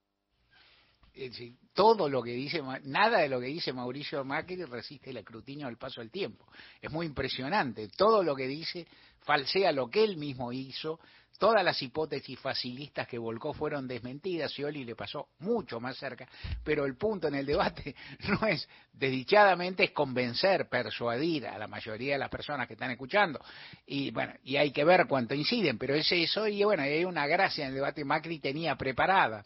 Todo 1.74 2.09
lo 2.09 2.23
que 2.23 2.33
dice, 2.33 2.62
nada 2.85 3.19
de 3.19 3.29
lo 3.29 3.41
que 3.41 3.47
dice 3.47 3.73
Mauricio 3.73 4.24
Macri 4.24 4.65
resiste 4.65 5.11
el 5.11 5.16
escrutinio 5.16 5.66
del 5.66 5.77
paso 5.77 6.01
del 6.01 6.11
tiempo. 6.11 6.47
Es 6.81 6.91
muy 6.91 7.07
impresionante. 7.07 7.89
Todo 7.89 8.23
lo 8.23 8.37
que 8.37 8.47
dice 8.47 8.87
falsea 9.20 9.73
lo 9.73 9.89
que 9.89 10.05
él 10.05 10.16
mismo 10.16 10.53
hizo. 10.53 11.01
Todas 11.38 11.64
las 11.64 11.80
hipótesis 11.82 12.38
facilistas 12.38 13.09
que 13.09 13.18
volcó 13.18 13.52
fueron 13.52 13.88
desmentidas. 13.88 14.52
Scioli 14.52 14.84
le 14.84 14.94
pasó 14.94 15.28
mucho 15.40 15.80
más 15.80 15.96
cerca. 15.96 16.28
Pero 16.62 16.84
el 16.84 16.96
punto 16.96 17.28
en 17.28 17.34
el 17.34 17.46
debate 17.46 17.94
no 18.28 18.46
es, 18.46 18.68
desdichadamente, 18.92 19.84
es 19.84 19.90
convencer, 19.90 20.68
persuadir 20.68 21.46
a 21.46 21.59
la 21.59 21.66
mayoría 21.66 22.14
de 22.14 22.18
las 22.18 22.30
personas 22.30 22.66
que 22.66 22.74
están 22.74 22.90
escuchando. 22.90 23.40
Y 23.86 24.10
bueno, 24.10 24.34
y 24.44 24.56
hay 24.56 24.70
que 24.70 24.84
ver 24.84 25.06
cuánto 25.09 25.34
inciden, 25.34 25.78
pero 25.78 25.94
es 25.94 26.10
eso. 26.12 26.46
Y 26.46 26.62
bueno, 26.64 26.82
hay 26.82 27.04
una 27.04 27.26
gracia 27.26 27.64
en 27.64 27.70
el 27.70 27.74
debate 27.74 28.04
Macri 28.04 28.38
tenía 28.38 28.76
preparada 28.76 29.44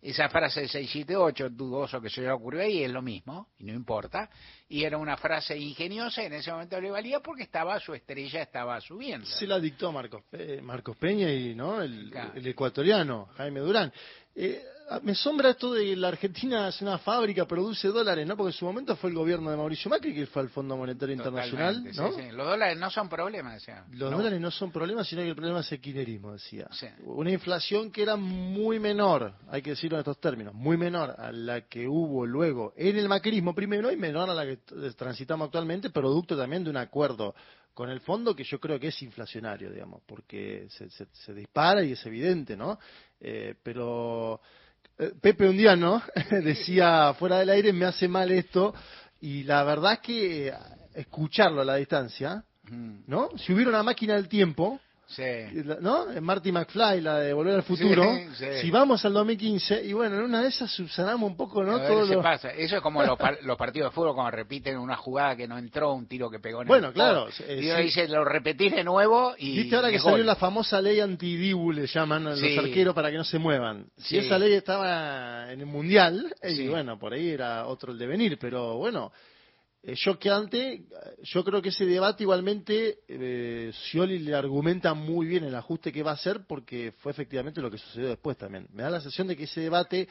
esa 0.00 0.28
frase 0.28 0.60
de 0.62 0.68
678, 0.68 1.50
dudoso 1.50 2.00
que 2.00 2.08
se 2.08 2.20
le 2.20 2.30
ocurrió 2.30 2.62
ahí, 2.62 2.84
es 2.84 2.90
lo 2.90 3.02
mismo, 3.02 3.48
y 3.58 3.64
no 3.64 3.72
importa. 3.72 4.30
Y 4.68 4.84
era 4.84 4.96
una 4.96 5.16
frase 5.16 5.56
ingeniosa, 5.58 6.22
y 6.22 6.26
en 6.26 6.34
ese 6.34 6.52
momento 6.52 6.80
le 6.80 6.90
valía 6.90 7.20
porque 7.20 7.42
estaba 7.42 7.80
su 7.80 7.94
estrella 7.94 8.42
estaba 8.42 8.80
subiendo. 8.80 9.26
Se 9.26 9.46
la 9.46 9.58
dictó 9.58 9.90
Marcos, 9.90 10.22
Pe- 10.30 10.62
Marcos 10.62 10.96
Peña 10.96 11.30
y 11.32 11.54
no 11.54 11.82
el, 11.82 12.12
el 12.34 12.46
ecuatoriano, 12.46 13.26
Jaime 13.36 13.60
Durán. 13.60 13.92
Eh, 14.36 14.62
me 15.02 15.14
sombra 15.14 15.50
esto 15.50 15.72
de 15.72 15.84
que 15.84 15.96
la 15.96 16.08
Argentina 16.08 16.68
es 16.68 16.80
una 16.80 16.98
fábrica, 16.98 17.46
produce 17.46 17.88
dólares, 17.88 18.26
¿no? 18.26 18.36
Porque 18.36 18.50
en 18.50 18.58
su 18.58 18.64
momento 18.64 18.96
fue 18.96 19.10
el 19.10 19.16
gobierno 19.16 19.50
de 19.50 19.56
Mauricio 19.56 19.90
Macri 19.90 20.14
que 20.14 20.26
fue 20.26 20.42
al 20.42 20.48
Fondo 20.48 20.76
Monetario 20.76 21.14
Internacional, 21.14 21.82
sí, 21.92 22.00
sí. 22.16 22.30
Los 22.32 22.46
dólares 22.46 22.78
no 22.78 22.90
son 22.90 23.08
problemas, 23.08 23.54
decía. 23.54 23.84
Los 23.92 24.10
No. 24.10 24.16
dólares 24.18 24.40
no 24.40 24.50
son 24.50 24.72
problema, 24.72 25.04
sino 25.04 25.22
que 25.22 25.28
el 25.28 25.34
problema 25.36 25.60
es 25.60 25.72
el 25.72 25.80
kirchnerismo, 25.80 26.32
decía. 26.32 26.68
Una 27.04 27.30
inflación 27.30 27.90
que 27.90 28.02
era 28.02 28.16
muy 28.16 28.78
menor, 28.78 29.34
hay 29.50 29.62
que 29.62 29.70
decirlo 29.70 29.96
en 29.98 30.00
estos 30.00 30.20
términos, 30.20 30.54
muy 30.54 30.76
menor 30.76 31.14
a 31.18 31.30
la 31.32 31.62
que 31.62 31.86
hubo 31.86 32.24
luego 32.26 32.72
en 32.76 32.96
el 32.96 33.08
macrismo 33.08 33.54
primero 33.54 33.90
y 33.92 33.96
menor 33.96 34.30
a 34.30 34.34
la 34.34 34.46
que 34.46 34.56
t- 34.58 34.92
transitamos 34.94 35.46
actualmente, 35.46 35.90
producto 35.90 36.36
también 36.36 36.64
de 36.64 36.70
un 36.70 36.76
acuerdo 36.76 37.34
con 37.74 37.90
el 37.90 38.00
fondo 38.00 38.34
que 38.34 38.42
yo 38.42 38.58
creo 38.58 38.80
que 38.80 38.88
es 38.88 39.02
inflacionario, 39.02 39.70
digamos, 39.70 40.02
porque 40.04 40.66
se, 40.70 40.90
se- 40.90 41.06
se 41.12 41.32
dispara 41.34 41.84
y 41.84 41.92
es 41.92 42.04
evidente, 42.06 42.56
¿no? 42.56 42.76
Eh, 43.20 43.54
pero 43.62 44.40
eh, 44.40 44.67
Pepe 45.20 45.48
un 45.48 45.56
día, 45.56 45.76
¿no? 45.76 46.02
Decía 46.30 47.14
fuera 47.18 47.38
del 47.38 47.50
aire, 47.50 47.72
me 47.72 47.84
hace 47.84 48.08
mal 48.08 48.30
esto, 48.32 48.74
y 49.20 49.44
la 49.44 49.62
verdad 49.62 49.94
es 49.94 49.98
que 50.00 50.48
eh, 50.48 50.54
escucharlo 50.94 51.60
a 51.60 51.64
la 51.64 51.76
distancia, 51.76 52.44
¿no? 53.06 53.30
Si 53.38 53.52
hubiera 53.52 53.70
una 53.70 53.82
máquina 53.82 54.14
del 54.14 54.28
tiempo, 54.28 54.80
Sí. 55.08 55.22
¿no? 55.80 56.04
Marty 56.20 56.52
McFly, 56.52 57.00
la 57.00 57.18
de 57.20 57.32
Volver 57.32 57.54
al 57.54 57.62
Futuro, 57.62 58.04
Sí, 58.14 58.28
sí. 58.36 58.46
si 58.60 58.70
vamos 58.70 59.02
al 59.06 59.14
2015, 59.14 59.82
y 59.86 59.94
bueno, 59.94 60.16
en 60.16 60.22
una 60.24 60.42
de 60.42 60.48
esas 60.48 60.70
subsanamos 60.70 61.30
un 61.30 61.34
poco, 61.36 61.64
¿no? 61.64 61.80
Todo 61.80 62.04
lo- 62.04 62.22
pasa. 62.22 62.50
Eso 62.50 62.76
es 62.76 62.82
como 62.82 63.02
los, 63.02 63.16
par- 63.18 63.38
los 63.42 63.56
partidos 63.56 63.90
de 63.90 63.94
fútbol 63.94 64.14
cuando 64.14 64.32
repiten 64.32 64.76
una 64.76 64.96
jugada 64.96 65.34
que 65.34 65.48
no 65.48 65.56
entró, 65.56 65.94
un 65.94 66.06
tiro 66.06 66.28
que 66.28 66.38
pegó 66.40 66.60
en 66.60 66.68
Bueno, 66.68 66.88
el 66.88 66.92
claro, 66.92 67.24
poste. 67.24 67.44
eh, 67.48 67.80
y 67.80 67.82
dice, 67.84 68.06
lo 68.06 68.22
repetís 68.22 68.74
de 68.74 68.84
nuevo 68.84 69.34
y 69.38 69.56
Viste 69.62 69.76
ahora 69.76 69.90
que 69.90 69.98
salió 69.98 70.22
la 70.24 70.36
famosa 70.36 70.78
ley 70.82 71.00
anti-dibu, 71.00 71.72
le 71.72 71.86
llaman 71.86 72.26
a 72.26 72.30
los 72.36 72.58
arqueros 72.58 72.94
para 72.94 73.10
que 73.10 73.16
no 73.16 73.24
se 73.24 73.38
muevan. 73.38 73.86
Si 73.96 74.18
esa 74.18 74.38
ley 74.38 74.52
estaba 74.52 75.50
en 75.50 75.60
el 75.60 75.66
Mundial, 75.66 76.34
eh, 76.42 76.52
y 76.52 76.68
bueno, 76.68 76.98
por 76.98 77.14
ahí 77.14 77.30
era 77.30 77.66
otro 77.66 77.92
el 77.92 77.98
devenir, 77.98 78.38
pero 78.38 78.76
bueno, 78.76 79.10
eh, 79.10 79.37
choqueante, 79.94 80.72
eh, 80.72 80.84
yo 81.22 81.44
creo 81.44 81.62
que 81.62 81.70
ese 81.70 81.86
debate 81.86 82.24
igualmente, 82.24 82.98
eh, 83.08 83.70
Scioli 83.72 84.18
le 84.18 84.34
argumenta 84.34 84.94
muy 84.94 85.26
bien 85.26 85.44
el 85.44 85.54
ajuste 85.54 85.92
que 85.92 86.02
va 86.02 86.12
a 86.12 86.14
hacer 86.14 86.46
porque 86.46 86.92
fue 86.98 87.12
efectivamente 87.12 87.60
lo 87.60 87.70
que 87.70 87.78
sucedió 87.78 88.08
después 88.08 88.36
también. 88.36 88.68
Me 88.72 88.82
da 88.82 88.90
la 88.90 89.00
sensación 89.00 89.28
de 89.28 89.36
que 89.36 89.44
ese 89.44 89.60
debate... 89.60 90.08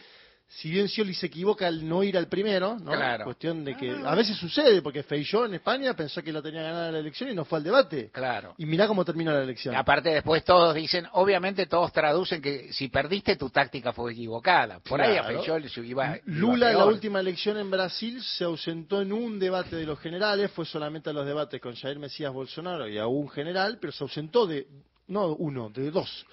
Si 0.50 0.72
bien 0.72 0.88
Scioli 0.88 1.14
se 1.14 1.26
equivoca 1.26 1.68
al 1.68 1.88
no 1.88 2.04
ir 2.04 2.18
al 2.18 2.28
primero, 2.28 2.78
¿no? 2.80 2.92
Claro. 2.92 3.26
Cuestión 3.26 3.66
de 3.66 3.76
que 3.76 3.92
a 3.92 4.16
veces 4.16 4.38
sucede, 4.38 4.82
porque 4.82 5.04
Feijó 5.04 5.46
en 5.46 5.56
España 5.56 5.94
pensó 5.94 6.24
que 6.24 6.32
la 6.32 6.42
tenía 6.42 6.62
ganada 6.62 6.92
la 6.92 7.00
elección 7.00 7.30
y 7.30 7.34
no 7.34 7.44
fue 7.44 7.58
al 7.60 7.66
debate. 7.66 8.10
Claro. 8.14 8.56
Y 8.58 8.66
mirá 8.66 8.88
cómo 8.88 9.04
terminó 9.04 9.32
la 9.32 9.44
elección. 9.44 9.76
Aparte 9.76 10.10
después 10.10 10.46
todos 10.46 10.74
dicen, 10.74 11.06
obviamente 11.12 11.66
todos 11.66 11.92
traducen 11.92 12.42
que 12.42 12.72
si 12.72 12.88
perdiste 12.88 13.36
tu 13.36 13.50
táctica 13.50 13.92
fue 13.92 14.14
equivocada. 14.14 14.80
Por 14.80 15.02
ahí 15.02 15.18
a. 15.18 15.24
Feijóo 15.24 15.60
le 15.60 15.68
iba, 15.68 15.86
iba 15.86 16.20
Lula 16.26 16.72
en 16.72 16.78
la 16.78 16.86
última 16.86 17.20
elección 17.20 17.58
en 17.58 17.70
Brasil 17.70 18.22
se 18.24 18.46
ausentó 18.46 19.02
en 19.02 19.12
un 19.12 19.40
debate 19.40 19.76
de 19.76 19.86
los 19.86 20.00
generales, 20.00 20.52
fue 20.52 20.66
solamente 20.66 21.10
a 21.10 21.14
los 21.14 21.26
debates 21.26 21.60
con 21.60 21.76
Jair 21.76 22.00
Mesías 22.00 22.32
Bolsonaro 22.32 22.88
y 22.88 22.98
a 22.98 23.08
un 23.08 23.30
general, 23.30 23.78
pero 23.80 23.92
se 23.92 24.04
ausentó 24.04 24.48
de, 24.48 24.68
no 25.08 25.28
uno, 25.36 25.70
de 25.70 25.90
dos. 25.92 26.26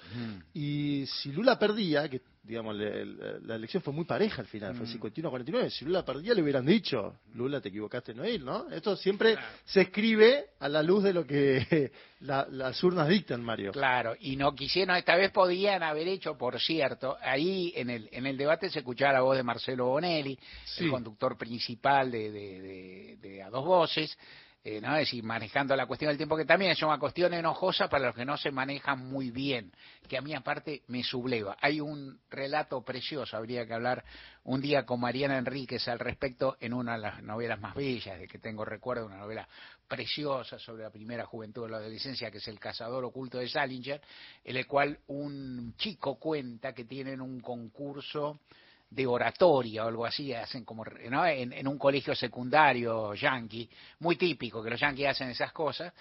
Y 0.53 1.05
si 1.07 1.31
Lula 1.31 1.57
perdía, 1.57 2.09
que 2.09 2.21
digamos 2.43 2.75
le- 2.75 3.05
le- 3.05 3.39
la 3.41 3.55
elección 3.55 3.81
fue 3.81 3.91
muy 3.91 4.05
pareja 4.05 4.41
al 4.41 4.47
final, 4.47 4.75
fue 4.75 4.85
51-49, 4.85 5.69
si 5.71 5.83
Lula 5.85 6.05
perdía 6.05 6.33
le 6.35 6.43
hubieran 6.43 6.63
dicho, 6.65 7.15
Lula 7.33 7.59
te 7.59 7.69
equivocaste 7.69 8.13
no 8.13 8.23
ir, 8.23 8.43
¿no? 8.43 8.69
Esto 8.69 8.95
siempre 8.95 9.35
se 9.65 9.81
escribe 9.81 10.49
a 10.59 10.69
la 10.69 10.83
luz 10.83 11.03
de 11.03 11.13
lo 11.13 11.25
que 11.25 11.91
la- 12.19 12.45
las 12.51 12.83
urnas 12.83 13.07
dictan, 13.09 13.43
Mario. 13.43 13.71
Claro, 13.71 14.15
y 14.19 14.35
no 14.35 14.53
quisieron, 14.53 14.95
esta 14.95 15.15
vez 15.15 15.31
podían 15.31 15.81
haber 15.81 16.07
hecho, 16.07 16.37
por 16.37 16.59
cierto, 16.59 17.17
ahí 17.21 17.73
en 17.75 17.89
el, 17.89 18.09
en 18.11 18.27
el 18.27 18.37
debate 18.37 18.69
se 18.69 18.79
escuchaba 18.79 19.13
la 19.13 19.21
voz 19.21 19.37
de 19.37 19.43
Marcelo 19.43 19.87
Bonelli, 19.87 20.37
el 20.77 20.91
conductor 20.91 21.37
principal 21.37 22.11
de, 22.11 22.31
de, 22.31 22.61
de- 22.61 23.17
de 23.21 23.41
A 23.43 23.49
Dos 23.49 23.65
Voces, 23.65 24.15
eh, 24.67 24.81
¿no? 24.81 24.93
es 24.95 25.01
decir, 25.01 25.23
manejando 25.23 25.75
la 25.75 25.85
cuestión 25.85 26.09
del 26.09 26.17
tiempo, 26.17 26.35
que 26.35 26.43
también 26.43 26.71
es 26.71 26.81
una 26.81 26.97
cuestión 26.97 27.35
enojosa 27.35 27.87
para 27.87 28.07
los 28.07 28.15
que 28.15 28.25
no 28.25 28.35
se 28.35 28.49
manejan 28.49 28.97
muy 28.97 29.29
bien, 29.29 29.71
que 30.09 30.17
a 30.17 30.21
mí 30.21 30.33
aparte 30.33 30.81
me 30.87 31.03
subleva. 31.03 31.55
Hay 31.61 31.79
un 31.79 32.19
relato 32.31 32.83
precioso, 32.83 33.37
habría 33.37 33.67
que 33.67 33.75
hablar 33.75 34.03
un 34.43 34.61
día 34.61 34.83
con 34.83 34.99
Mariana 34.99 35.37
Enríquez 35.37 35.87
al 35.87 35.99
respecto 35.99 36.57
en 36.59 36.73
una 36.73 36.93
de 36.93 36.97
las 36.97 37.21
novelas 37.21 37.61
más 37.61 37.75
bellas 37.75 38.19
de 38.19 38.27
que 38.27 38.39
tengo 38.39 38.65
recuerdo, 38.65 39.05
una 39.05 39.17
novela 39.17 39.47
preciosa 39.87 40.57
sobre 40.57 40.81
la 40.81 40.89
primera 40.89 41.27
juventud 41.27 41.65
de 41.65 41.69
la 41.69 41.77
adolescencia, 41.77 42.31
que 42.31 42.39
es 42.39 42.47
El 42.47 42.59
cazador 42.59 43.05
oculto 43.05 43.37
de 43.37 43.47
Salinger, 43.47 44.01
en 44.43 44.57
el 44.57 44.65
cual 44.65 44.97
un 45.05 45.75
chico 45.77 46.15
cuenta 46.15 46.73
que 46.73 46.85
tienen 46.85 47.21
un 47.21 47.39
concurso 47.39 48.39
de 48.89 49.05
oratoria 49.05 49.85
o 49.85 49.87
algo 49.87 50.05
así, 50.05 50.33
hacen 50.33 50.63
como 50.63 50.85
¿no? 51.09 51.25
en, 51.25 51.67
un 51.67 51.77
colegio 51.77 52.15
secundario 52.15 53.13
yankee, 53.13 53.69
muy 53.99 54.15
típico 54.15 54.63
que 54.63 54.69
los 54.69 54.79
yankees 54.79 55.07
hacen 55.07 55.29
esas 55.29 55.51
cosas, 55.51 55.93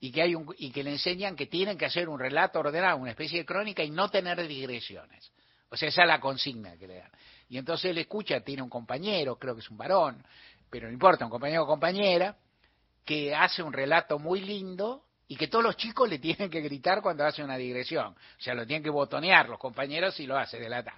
y 0.00 0.10
que 0.12 0.22
hay 0.22 0.34
un, 0.34 0.54
y 0.58 0.70
que 0.70 0.84
le 0.84 0.92
enseñan 0.92 1.34
que 1.34 1.46
tienen 1.46 1.76
que 1.76 1.86
hacer 1.86 2.08
un 2.08 2.18
relato 2.18 2.60
ordenado, 2.60 2.98
una 2.98 3.10
especie 3.10 3.40
de 3.40 3.44
crónica 3.44 3.82
y 3.82 3.90
no 3.90 4.08
tener 4.08 4.46
digresiones. 4.46 5.32
O 5.68 5.76
sea, 5.76 5.88
esa 5.88 6.02
es 6.02 6.08
la 6.08 6.20
consigna 6.20 6.76
que 6.76 6.86
le 6.86 6.98
dan. 6.98 7.10
Y 7.48 7.58
entonces 7.58 7.90
él 7.90 7.98
escucha, 7.98 8.40
tiene 8.40 8.62
un 8.62 8.70
compañero, 8.70 9.36
creo 9.36 9.54
que 9.54 9.60
es 9.60 9.70
un 9.70 9.76
varón, 9.76 10.24
pero 10.70 10.86
no 10.86 10.92
importa, 10.92 11.24
un 11.24 11.30
compañero 11.30 11.64
o 11.64 11.66
compañera, 11.66 12.36
que 13.04 13.34
hace 13.34 13.62
un 13.62 13.72
relato 13.72 14.18
muy 14.18 14.40
lindo 14.40 15.04
y 15.28 15.36
que 15.36 15.48
todos 15.48 15.64
los 15.64 15.76
chicos 15.76 16.08
le 16.08 16.18
tienen 16.18 16.50
que 16.50 16.60
gritar 16.60 17.02
cuando 17.02 17.24
hace 17.24 17.42
una 17.42 17.56
digresión. 17.56 18.08
O 18.08 18.40
sea, 18.40 18.54
lo 18.54 18.66
tienen 18.66 18.82
que 18.82 18.90
botonear 18.90 19.48
los 19.48 19.58
compañeros 19.58 20.18
y 20.20 20.26
lo 20.26 20.36
hace 20.36 20.58
delatar. 20.58 20.94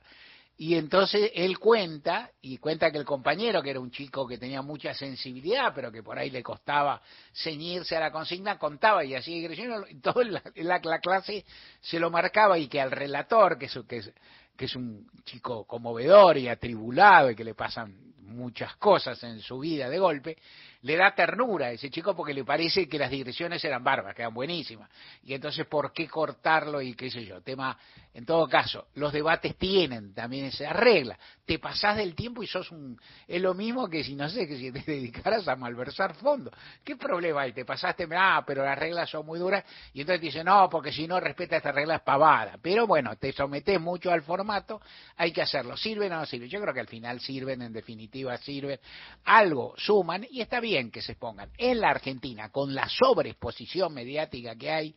Y 0.60 0.74
entonces 0.74 1.30
él 1.36 1.56
cuenta, 1.60 2.32
y 2.43 2.59
cuenta 2.59 2.90
que 2.90 2.98
el 2.98 3.05
compañero, 3.05 3.62
que 3.62 3.70
era 3.70 3.78
un 3.78 3.93
chico 3.93 4.26
que 4.26 4.39
tenía 4.39 4.60
mucha 4.60 4.93
sensibilidad, 4.93 5.72
pero 5.72 5.93
que 5.93 6.02
por 6.02 6.18
ahí 6.18 6.30
le 6.30 6.43
costaba 6.43 7.01
ceñirse 7.32 7.97
a 7.97 8.01
la 8.01 8.10
consigna, 8.10 8.59
contaba 8.59 9.05
y 9.05 9.14
así 9.14 9.47
y 9.47 10.01
todo 10.01 10.24
la, 10.24 10.43
la, 10.56 10.80
la, 10.82 10.98
clase 10.98 11.44
se 11.80 12.01
lo 12.01 12.10
marcaba 12.10 12.59
y 12.59 12.66
que 12.66 12.80
al 12.80 12.90
relator, 12.90 13.56
que, 13.56 13.66
es, 13.66 14.12
que 14.56 14.64
es 14.64 14.74
un 14.74 15.09
chico 15.24 15.64
conmovedor 15.64 16.36
y 16.39 16.48
atribulado 16.48 17.30
y 17.30 17.36
que 17.36 17.44
le 17.44 17.55
pasan 17.55 17.97
muchas 18.22 18.74
cosas 18.78 19.22
en 19.22 19.40
su 19.40 19.60
vida 19.60 19.89
de 19.89 20.01
golpe, 20.01 20.39
le 20.82 20.96
da 20.96 21.12
ternura 21.12 21.66
a 21.66 21.72
ese 21.72 21.90
chico 21.90 22.14
porque 22.14 22.32
le 22.32 22.44
parece 22.44 22.88
que 22.88 22.98
las 22.98 23.10
digresiones 23.10 23.64
eran 23.64 23.82
barbas, 23.82 24.14
que 24.14 24.22
eran 24.22 24.34
buenísimas. 24.34 24.88
Y 25.24 25.34
entonces, 25.34 25.66
¿por 25.66 25.92
qué 25.92 26.06
cortarlo? 26.06 26.80
Y 26.80 26.94
qué 26.94 27.10
sé 27.10 27.24
yo, 27.24 27.40
tema, 27.42 27.76
en 28.14 28.24
todo 28.24 28.48
caso, 28.48 28.86
los 28.94 29.12
debates 29.12 29.56
tienen 29.56 30.14
también 30.14 30.46
esa 30.46 30.72
regla. 30.72 31.18
Te 31.44 31.59
pasás 31.59 31.96
del 31.96 32.14
tiempo 32.14 32.42
y 32.42 32.46
sos 32.46 32.70
un... 32.70 33.00
Es 33.26 33.42
lo 33.42 33.55
mismo 33.55 33.88
que 33.88 34.05
si, 34.05 34.14
no 34.14 34.28
sé, 34.28 34.46
que 34.46 34.56
si 34.56 34.70
te 34.70 34.80
dedicaras 34.86 35.48
a 35.48 35.56
malversar 35.56 36.14
fondos. 36.14 36.55
¿Qué 36.84 36.96
problema 36.96 37.42
hay? 37.42 37.52
Te 37.52 37.64
pasaste, 37.64 38.06
ah, 38.16 38.44
pero 38.46 38.64
las 38.64 38.78
reglas 38.78 39.10
son 39.10 39.26
muy 39.26 39.40
duras. 39.40 39.64
Y 39.92 40.02
entonces 40.02 40.20
te 40.20 40.26
dicen, 40.26 40.44
no, 40.46 40.68
porque 40.70 40.92
si 40.92 41.09
no 41.09 41.18
respeta 41.18 41.56
esta 41.56 41.72
regla 41.72 41.96
es 41.96 42.02
pavada. 42.02 42.56
Pero 42.62 42.86
bueno, 42.86 43.16
te 43.16 43.32
sometes 43.32 43.80
mucho 43.80 44.12
al 44.12 44.22
formato, 44.22 44.80
hay 45.16 45.32
que 45.32 45.42
hacerlo. 45.42 45.76
¿Sirven 45.76 46.12
o 46.12 46.18
no 46.18 46.26
sirven? 46.26 46.48
Yo 46.48 46.60
creo 46.60 46.72
que 46.72 46.80
al 46.80 46.88
final 46.88 47.18
sirven, 47.20 47.62
en 47.62 47.72
definitiva 47.72 48.36
sirven. 48.38 48.78
Algo 49.24 49.74
suman 49.76 50.24
y 50.30 50.40
está 50.40 50.60
bien 50.60 50.68
bien 50.69 50.90
que 50.90 51.01
se 51.01 51.12
expongan. 51.12 51.51
En 51.57 51.81
la 51.81 51.90
Argentina, 51.90 52.51
con 52.51 52.74
la 52.74 52.89
sobreexposición 52.89 53.95
mediática 53.95 54.55
que 54.55 54.70
hay, 54.70 54.95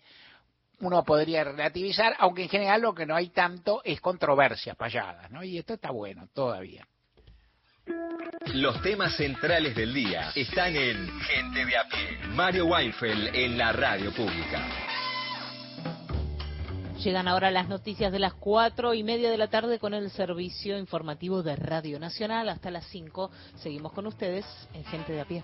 uno 0.82 1.04
podría 1.04 1.44
relativizar, 1.44 2.16
aunque 2.20 2.44
en 2.44 2.50
general 2.50 2.82
lo 2.82 2.94
que 2.94 3.06
no 3.06 3.16
hay 3.16 3.30
tanto 3.30 3.82
es 3.84 4.02
controversias 4.02 4.76
payadas, 4.76 5.32
¿no? 5.32 5.44
Y 5.44 5.58
esto 5.58 5.76
está 5.76 5.92
bueno 5.92 6.28
todavía. 6.34 6.86
Los 8.54 8.82
temas 8.82 9.16
centrales 9.16 9.76
del 9.76 9.94
día 9.94 10.32
están 10.36 10.76
en 10.76 11.08
Gente 11.22 11.66
de 11.66 11.78
a 11.78 11.88
pie. 11.88 12.28
Mario 12.30 12.66
Weinfeld 12.66 13.36
en 13.36 13.58
la 13.58 13.72
radio 13.72 14.12
pública. 14.14 14.68
Llegan 17.04 17.28
ahora 17.28 17.50
las 17.50 17.68
noticias 17.68 18.12
de 18.12 18.20
las 18.20 18.36
cuatro 18.36 18.94
y 18.94 19.02
media 19.02 19.32
de 19.32 19.38
la 19.38 19.48
tarde 19.48 19.80
con 19.80 19.96
el 19.96 20.12
servicio 20.12 20.78
informativo 20.78 21.42
de 21.42 21.56
Radio 21.56 22.00
Nacional. 22.00 22.48
Hasta 22.48 22.70
las 22.70 22.86
cinco 22.86 23.32
seguimos 23.56 23.92
con 23.92 24.06
ustedes 24.06 24.46
en 24.76 24.86
Gente 24.86 25.14
de 25.14 25.22
a 25.22 25.26
pie. 25.26 25.44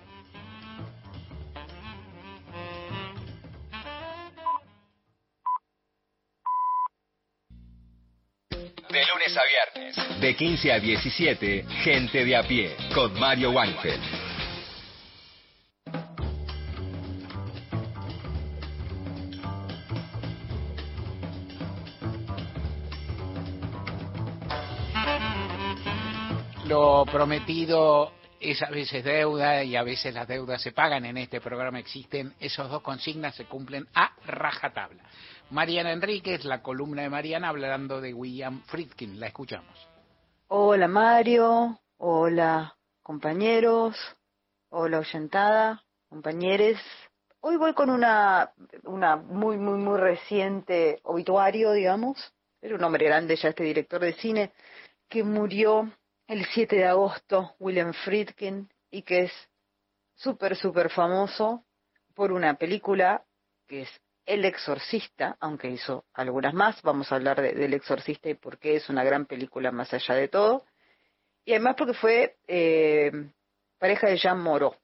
De 8.88 9.04
lunes 9.12 9.36
a 9.36 9.42
viernes, 9.74 10.20
de 10.20 10.36
15 10.36 10.72
a 10.72 10.78
17, 10.78 11.64
Gente 11.82 12.24
de 12.24 12.36
a 12.36 12.42
pie, 12.44 12.76
con 12.94 13.18
Mario 13.18 13.50
Weinfeld. 13.50 14.27
Prometido 27.10 28.12
es 28.38 28.62
a 28.62 28.70
veces 28.70 29.02
deuda 29.02 29.64
y 29.64 29.74
a 29.74 29.82
veces 29.82 30.14
las 30.14 30.28
deudas 30.28 30.62
se 30.62 30.70
pagan. 30.70 31.04
En 31.04 31.16
este 31.16 31.40
programa 31.40 31.80
existen 31.80 32.34
esos 32.38 32.70
dos 32.70 32.82
consignas, 32.82 33.34
se 33.34 33.46
cumplen 33.46 33.88
a 33.94 34.12
rajatabla. 34.24 35.02
Mariana 35.50 35.92
Enríquez, 35.92 36.44
la 36.44 36.62
columna 36.62 37.02
de 37.02 37.10
Mariana, 37.10 37.48
hablando 37.48 38.00
de 38.00 38.14
William 38.14 38.62
Friedkin. 38.66 39.18
La 39.18 39.26
escuchamos. 39.26 39.88
Hola 40.46 40.86
Mario, 40.86 41.80
hola 41.96 42.76
compañeros, 43.02 43.96
hola 44.68 45.00
oyentada, 45.00 45.82
compañeros. 46.08 46.78
Hoy 47.40 47.56
voy 47.56 47.72
con 47.72 47.90
una, 47.90 48.52
una 48.84 49.16
muy, 49.16 49.56
muy, 49.56 49.78
muy 49.78 49.98
reciente 49.98 51.00
obituario, 51.02 51.72
digamos. 51.72 52.32
Era 52.62 52.76
un 52.76 52.84
hombre 52.84 53.06
grande 53.06 53.34
ya 53.34 53.48
este 53.48 53.64
director 53.64 54.00
de 54.00 54.12
cine 54.12 54.52
que 55.08 55.24
murió 55.24 55.90
el 56.28 56.44
7 56.44 56.76
de 56.76 56.84
agosto, 56.84 57.54
William 57.58 57.94
Friedkin, 58.04 58.70
y 58.90 59.02
que 59.02 59.24
es 59.24 59.32
súper, 60.14 60.56
súper 60.56 60.90
famoso 60.90 61.64
por 62.14 62.32
una 62.32 62.54
película 62.54 63.24
que 63.66 63.82
es 63.82 64.00
El 64.26 64.44
Exorcista, 64.44 65.36
aunque 65.40 65.70
hizo 65.70 66.04
algunas 66.12 66.52
más. 66.52 66.82
Vamos 66.82 67.10
a 67.10 67.14
hablar 67.16 67.40
del 67.40 67.72
Exorcista 67.72 68.28
y 68.28 68.34
por 68.34 68.58
qué 68.58 68.76
es 68.76 68.90
una 68.90 69.04
gran 69.04 69.24
película 69.24 69.72
más 69.72 69.92
allá 69.94 70.14
de 70.14 70.28
todo. 70.28 70.66
Y 71.46 71.52
además 71.52 71.76
porque 71.78 71.94
fue 71.94 72.36
eh, 72.46 73.10
pareja 73.78 74.08
de 74.08 74.18
Jean 74.18 74.38
Moreau, 74.38 74.74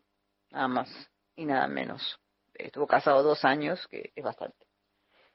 nada 0.51 0.69
más 0.69 1.11
y 1.37 1.45
nada 1.45 1.69
menos. 1.69 2.19
Estuvo 2.55 2.87
casado 2.87 3.23
dos 3.23 3.45
años, 3.45 3.87
que 3.89 4.13
es 4.17 4.25
bastante. 4.25 4.67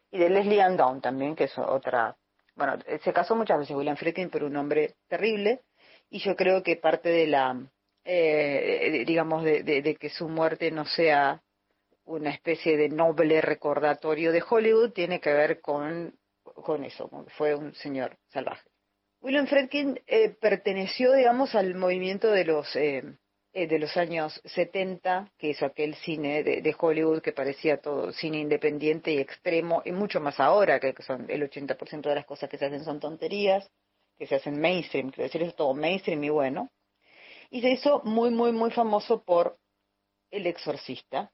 Y 0.10 0.18
de 0.18 0.30
Leslie 0.30 0.62
Ann 0.62 0.76
Down 0.76 1.02
también, 1.02 1.36
que 1.36 1.44
es 1.44 1.58
otra. 1.60 2.18
Bueno, 2.56 2.80
se 3.04 3.14
casó 3.14 3.36
muchas 3.36 3.60
veces 3.60 3.76
William 3.76 3.96
Friedkin, 3.96 4.32
pero 4.32 4.48
un 4.48 4.56
hombre 4.56 4.96
terrible 5.08 5.62
y 6.10 6.20
yo 6.20 6.36
creo 6.36 6.64
que 6.64 6.76
parte 6.76 7.10
de 7.10 7.28
la, 7.28 7.56
eh, 8.04 9.04
digamos, 9.06 9.44
de, 9.44 9.64
de, 9.64 9.96
que 9.96 10.10
su 10.10 10.28
muerte 10.28 10.72
no 10.72 10.86
sea 10.86 11.42
una 12.06 12.32
especie 12.32 12.76
de 12.78 12.90
noble 12.90 13.42
recordatorio 13.42 14.32
de 14.32 14.44
Hollywood 14.48 14.92
tiene 14.92 15.20
que 15.20 15.32
ver 15.32 15.62
con, 15.62 16.16
con 16.44 16.84
eso, 16.84 17.10
fue 17.38 17.54
un 17.54 17.74
señor 17.76 18.18
salvaje. 18.30 18.68
William 19.22 19.48
Friedkin 19.48 20.00
eh, 20.08 20.30
perteneció, 20.30 21.14
digamos, 21.14 21.54
al 21.54 21.76
movimiento 21.76 22.32
de 22.32 22.46
los 22.46 22.74
eh, 22.76 23.04
eh 23.52 23.68
de 23.68 23.78
los 23.78 23.96
años 23.98 24.42
70, 24.46 25.32
que 25.38 25.50
hizo 25.50 25.66
aquel 25.66 25.94
cine 25.96 26.42
de, 26.42 26.62
de, 26.62 26.76
Hollywood 26.78 27.22
que 27.22 27.34
parecía 27.34 27.78
todo 27.78 28.14
cine 28.14 28.40
independiente 28.40 29.12
y 29.12 29.18
extremo, 29.20 29.82
y 29.86 29.92
mucho 29.92 30.22
más 30.22 30.40
ahora, 30.40 30.80
que 30.80 30.96
son 31.04 31.26
el 31.30 31.44
80% 31.44 32.02
de 32.02 32.16
las 32.16 32.26
cosas 32.26 32.50
que 32.50 32.58
se 32.58 32.66
hacen 32.66 32.86
son 32.86 33.00
tonterías 33.00 33.70
que 34.20 34.28
se 34.28 34.36
hacen 34.36 34.60
mainstream, 34.60 35.12
quiero 35.12 35.24
decir, 35.24 35.42
es 35.42 35.56
todo 35.56 35.74
mainstream 35.74 36.22
y 36.26 36.30
bueno. 36.30 36.70
Y 37.50 37.62
se 37.62 37.72
hizo 37.72 38.02
muy, 38.04 38.30
muy, 38.30 38.52
muy 38.52 38.70
famoso 38.70 39.24
por 39.24 39.58
El 40.30 40.46
Exorcista, 40.46 41.32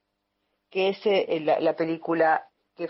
que 0.70 0.90
es 0.90 1.06
eh, 1.06 1.42
la, 1.42 1.76
película 1.76 2.48
que 2.76 2.88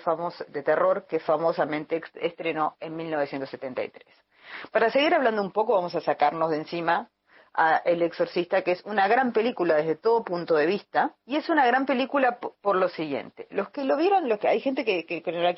de 0.50 0.64
terror 0.64 1.08
que 1.08 1.20
famosamente 1.20 2.02
estrenó 2.16 2.76
en 2.82 2.96
1973. 2.98 4.06
Para 4.72 4.92
seguir 4.92 5.14
hablando 5.14 5.42
un 5.42 5.52
poco, 5.52 5.76
vamos 5.76 5.96
a 5.96 6.02
sacarnos 6.02 6.52
de 6.52 6.58
encima 6.58 7.10
a 7.54 7.78
El 7.78 8.02
Exorcista, 8.02 8.64
que 8.64 8.74
es 8.74 8.84
una 8.84 9.08
gran 9.08 9.32
película 9.32 9.76
desde 9.76 9.96
todo 9.96 10.26
punto 10.26 10.56
de 10.56 10.66
vista, 10.66 11.16
y 11.26 11.38
es 11.38 11.48
una 11.48 11.66
gran 11.66 11.86
película 11.86 12.38
por, 12.40 12.76
lo 12.76 12.90
siguiente. 12.90 13.48
Los 13.50 13.70
que 13.70 13.86
lo 13.86 13.96
vieron, 13.96 14.28
los 14.28 14.40
que 14.40 14.50
hay 14.50 14.60
gente 14.60 14.84
que, 14.84 15.06
que, 15.06 15.24
que 15.24 15.32
la 15.32 15.56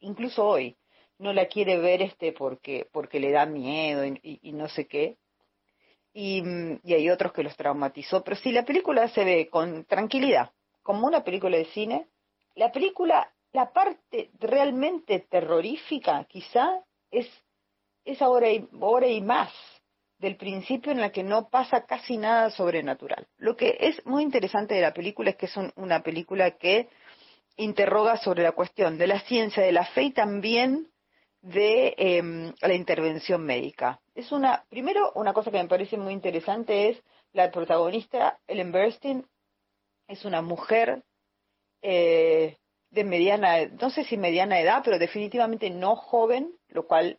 incluso 0.00 0.44
hoy, 0.44 0.76
no 1.18 1.32
la 1.32 1.46
quiere 1.46 1.78
ver 1.78 2.02
este 2.02 2.32
porque, 2.32 2.88
porque 2.92 3.20
le 3.20 3.32
da 3.32 3.46
miedo 3.46 4.04
y, 4.04 4.52
no 4.52 4.68
sé 4.68 4.86
qué. 4.86 5.16
Y, 6.12 6.42
y, 6.84 6.94
hay 6.94 7.10
otros 7.10 7.32
que 7.32 7.42
los 7.42 7.56
traumatizó. 7.56 8.24
Pero 8.24 8.36
si 8.36 8.52
la 8.52 8.64
película 8.64 9.08
se 9.08 9.24
ve 9.24 9.48
con 9.50 9.84
tranquilidad, 9.84 10.50
como 10.82 11.06
una 11.06 11.22
película 11.22 11.56
de 11.56 11.66
cine, 11.66 12.06
la 12.54 12.72
película, 12.72 13.30
la 13.52 13.72
parte 13.72 14.30
realmente 14.38 15.20
terrorífica 15.28 16.24
quizá 16.24 16.82
es, 17.10 17.28
es 18.04 18.22
ahora, 18.22 18.50
y, 18.50 18.68
hora 18.80 19.08
y 19.08 19.20
más 19.20 19.52
del 20.18 20.36
principio 20.36 20.90
en 20.90 21.00
la 21.00 21.10
que 21.10 21.22
no 21.22 21.48
pasa 21.48 21.86
casi 21.86 22.16
nada 22.16 22.50
sobrenatural. 22.50 23.26
Lo 23.36 23.56
que 23.56 23.76
es 23.80 24.04
muy 24.04 24.22
interesante 24.22 24.74
de 24.74 24.80
la 24.80 24.92
película 24.92 25.30
es 25.30 25.36
que 25.36 25.46
es 25.46 25.56
una 25.76 26.02
película 26.02 26.52
que 26.52 26.88
interroga 27.56 28.16
sobre 28.16 28.42
la 28.42 28.52
cuestión 28.52 28.98
de 28.98 29.06
la 29.06 29.20
ciencia, 29.20 29.62
de 29.62 29.72
la 29.72 29.84
fe 29.86 30.04
y 30.04 30.10
también 30.12 30.88
de 31.40 31.94
eh, 31.96 32.52
la 32.60 32.74
intervención 32.74 33.44
médica. 33.44 34.00
Es 34.14 34.32
una, 34.32 34.64
primero, 34.68 35.12
una 35.14 35.32
cosa 35.32 35.50
que 35.50 35.62
me 35.62 35.68
parece 35.68 35.96
muy 35.96 36.12
interesante 36.12 36.90
es 36.90 37.02
la 37.32 37.50
protagonista, 37.50 38.38
Ellen 38.46 38.72
Burstyn, 38.72 39.26
es 40.08 40.24
una 40.24 40.42
mujer 40.42 41.02
eh, 41.82 42.56
de 42.90 43.04
mediana, 43.04 43.66
no 43.66 43.90
sé 43.90 44.04
si 44.04 44.16
mediana 44.16 44.58
edad, 44.60 44.82
pero 44.84 44.98
definitivamente 44.98 45.70
no 45.70 45.94
joven, 45.94 46.52
lo 46.68 46.86
cual 46.86 47.18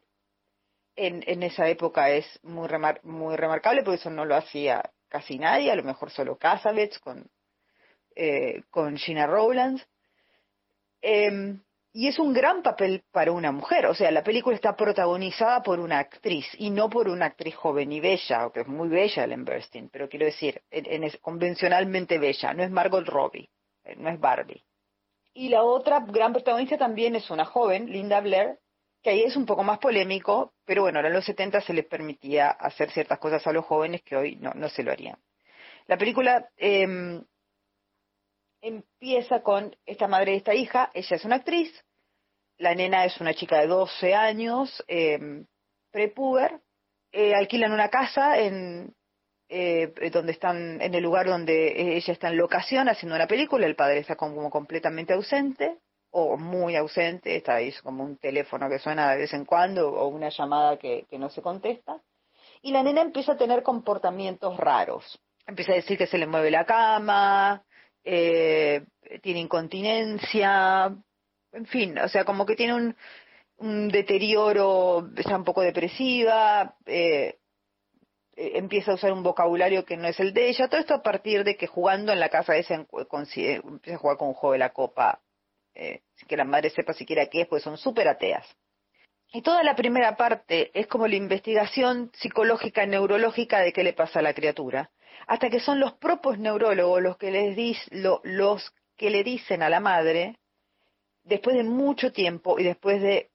en, 0.95 1.23
en 1.27 1.43
esa 1.43 1.69
época 1.69 2.09
es 2.09 2.25
muy, 2.43 2.67
remar- 2.67 3.01
muy 3.03 3.35
remarcable, 3.35 3.83
porque 3.83 3.99
eso 3.99 4.09
no 4.09 4.25
lo 4.25 4.35
hacía 4.35 4.91
casi 5.07 5.37
nadie, 5.37 5.71
a 5.71 5.75
lo 5.75 5.83
mejor 5.83 6.11
solo 6.11 6.37
Casabets 6.37 6.99
con, 6.99 7.29
eh, 8.15 8.63
con 8.69 8.97
Gina 8.97 9.27
Rowlands. 9.27 9.87
Em, 11.01 11.61
y 11.99 12.07
es 12.07 12.17
un 12.17 12.31
gran 12.31 12.63
papel 12.63 13.03
para 13.11 13.34
una 13.34 13.51
mujer, 13.51 13.85
o 13.85 13.93
sea, 13.93 14.09
la 14.09 14.23
película 14.23 14.55
está 14.55 14.73
protagonizada 14.73 15.61
por 15.61 15.81
una 15.81 15.99
actriz 15.99 16.45
y 16.57 16.69
no 16.69 16.89
por 16.89 17.09
una 17.09 17.26
actriz 17.26 17.53
joven 17.55 17.91
y 17.91 17.99
bella, 17.99 18.39
aunque 18.39 18.61
es 18.61 18.67
muy 18.67 18.88
bella 18.88 19.26
Ellen 19.26 19.43
Burstyn, 19.43 19.89
pero 19.89 20.07
quiero 20.07 20.26
decir, 20.26 20.61
convencionalmente 21.19 22.17
bella, 22.17 22.53
no 22.53 22.63
es 22.63 22.71
Margot 22.71 23.05
Robbie, 23.05 23.49
eh, 23.84 23.97
no 23.97 24.09
es 24.09 24.17
Barbie. 24.17 24.63
Y 25.34 25.49
la 25.49 25.63
otra 25.63 25.99
gran 25.99 26.31
protagonista 26.31 26.77
también 26.77 27.17
es 27.17 27.30
una 27.30 27.43
joven, 27.43 27.91
Linda 27.91 28.21
Blair, 28.21 28.59
que 29.03 29.09
ahí 29.09 29.23
es 29.23 29.35
un 29.35 29.45
poco 29.45 29.65
más 29.65 29.80
polémico, 29.80 30.53
pero 30.63 30.84
bueno, 30.84 31.01
en 31.01 31.11
los 31.11 31.26
70 31.26 31.59
se 31.59 31.73
les 31.73 31.85
permitía 31.85 32.47
hacer 32.47 32.91
ciertas 32.91 33.19
cosas 33.19 33.45
a 33.45 33.51
los 33.51 33.65
jóvenes 33.65 34.03
que 34.03 34.15
hoy 34.15 34.38
no, 34.38 34.53
no 34.53 34.69
se 34.69 34.84
lo 34.84 34.93
harían. 34.93 35.19
La 35.85 35.97
película 35.97 36.49
em, 36.55 37.21
empieza 38.61 39.41
con 39.41 39.76
esta 39.85 40.07
madre 40.07 40.31
de 40.31 40.38
esta 40.38 40.53
hija, 40.53 40.91
ella 40.93 41.17
es 41.17 41.26
una 41.26 41.35
actriz, 41.35 41.84
la 42.60 42.76
nena 42.76 43.06
es 43.06 43.19
una 43.19 43.34
chica 43.34 43.60
de 43.60 43.68
12 43.68 44.14
años, 44.14 44.84
eh, 44.88 45.45
prepuber, 45.91 46.60
eh, 47.11 47.34
alquilan 47.34 47.72
una 47.72 47.90
casa 47.90 48.38
en 48.38 48.94
eh, 49.48 49.91
donde 50.11 50.34
están, 50.34 50.80
en 50.81 50.94
el 50.94 51.02
lugar 51.02 51.26
donde 51.26 51.98
ella 51.98 52.14
está 52.14 52.27
en 52.27 52.38
locación 52.38 52.88
haciendo 52.88 53.15
una 53.15 53.27
película, 53.27 53.65
el 53.65 53.76
padre 53.76 53.99
está 53.99 54.15
como 54.15 54.49
completamente 54.52 55.14
ausente, 55.14 55.80
o 56.11 56.38
muy 56.38 56.76
ausente, 56.76 57.36
está 57.36 57.56
ahí 57.56 57.73
como 57.84 58.03
un 58.03 58.18
teléfono 58.18 58.69
que 58.69 58.80
suena 58.80 59.11
de 59.11 59.19
vez 59.19 59.34
en 59.34 59.45
cuando, 59.45 59.90
o 59.90 60.07
una 60.07 60.30
llamada 60.30 60.77
que, 60.77 61.06
que 61.10 61.18
no 61.18 61.30
se 61.30 61.41
contesta, 61.41 61.99
y 62.61 62.72
la 62.72 62.84
nena 62.84 63.02
empieza 63.02 63.34
a 63.34 63.38
tener 63.38 63.64
comportamientos 63.64 64.57
raros. 64.57 65.19
Empieza 65.48 65.72
a 65.72 65.76
decir 65.76 65.98
que 65.98 66.07
se 66.07 66.18
le 66.18 66.27
mueve 66.27 66.52
la 66.52 66.65
cama, 66.65 67.64
eh, 68.03 68.86
tiene 69.22 69.40
incontinencia, 69.40 70.95
en 71.53 71.65
fin, 71.65 71.97
o 71.97 72.07
sea, 72.07 72.26
como 72.26 72.45
que 72.45 72.55
tiene 72.55 72.73
un, 72.76 72.95
deterioro, 73.89 75.09
está 75.17 75.35
un 75.35 75.43
poco 75.43 75.61
depresiva, 75.61 76.76
eh, 76.85 77.38
eh, 78.35 78.51
empieza 78.55 78.91
a 78.91 78.95
usar 78.95 79.11
un 79.11 79.23
vocabulario 79.23 79.84
que 79.85 79.97
no 79.97 80.07
es 80.07 80.19
el 80.19 80.34
de 80.34 80.49
ella, 80.49 80.69
todo 80.69 80.80
esto 80.80 80.93
a 80.93 81.03
partir 81.03 81.43
de 81.43 81.57
que 81.57 81.67
jugando 81.67 82.13
en 82.13 82.19
la 82.19 82.30
casa 82.30 82.53
de 82.53 82.63
consi- 82.63 83.43
eh, 83.43 83.61
empieza 83.63 83.97
a 83.97 83.99
jugar 83.99 84.17
con 84.17 84.30
un 84.30 84.34
juego 84.34 84.53
de 84.53 84.59
la 84.59 84.69
copa, 84.71 85.19
sin 85.73 86.27
que 86.27 86.38
la 86.38 86.43
madre 86.43 86.69
sepa 86.71 86.93
siquiera 86.93 87.27
qué 87.27 87.41
es, 87.41 87.47
pues 87.47 87.63
son 87.63 87.77
súper 87.77 88.07
ateas. 88.07 88.45
Y 89.31 89.41
toda 89.41 89.61
la 89.63 89.76
primera 89.76 90.15
parte 90.17 90.71
es 90.73 90.88
como 90.88 91.07
la 91.07 91.15
investigación 91.15 92.11
psicológica, 92.15 92.85
neurológica 92.85 93.59
de 93.59 93.71
qué 93.71 93.84
le 93.84 93.93
pasa 93.93 94.19
a 94.19 94.23
la 94.23 94.34
criatura, 94.34 94.89
hasta 95.27 95.49
que 95.49 95.59
son 95.59 95.80
los 95.80 95.93
propios 95.93 96.39
neurólogos 96.39 97.01
los 97.01 97.17
que 97.17 97.31
les 97.31 97.55
dis, 97.55 97.77
lo- 97.91 98.21
los 98.23 98.73
que 98.97 99.09
le 99.09 99.23
dicen 99.23 99.61
a 99.61 99.69
la 99.69 99.80
madre, 99.80 100.38
después 101.30 101.56
de 101.56 101.64
mucho 101.64 102.11
tiempo 102.11 102.60
y 102.60 102.64
después 102.64 103.01
de, 103.01 103.30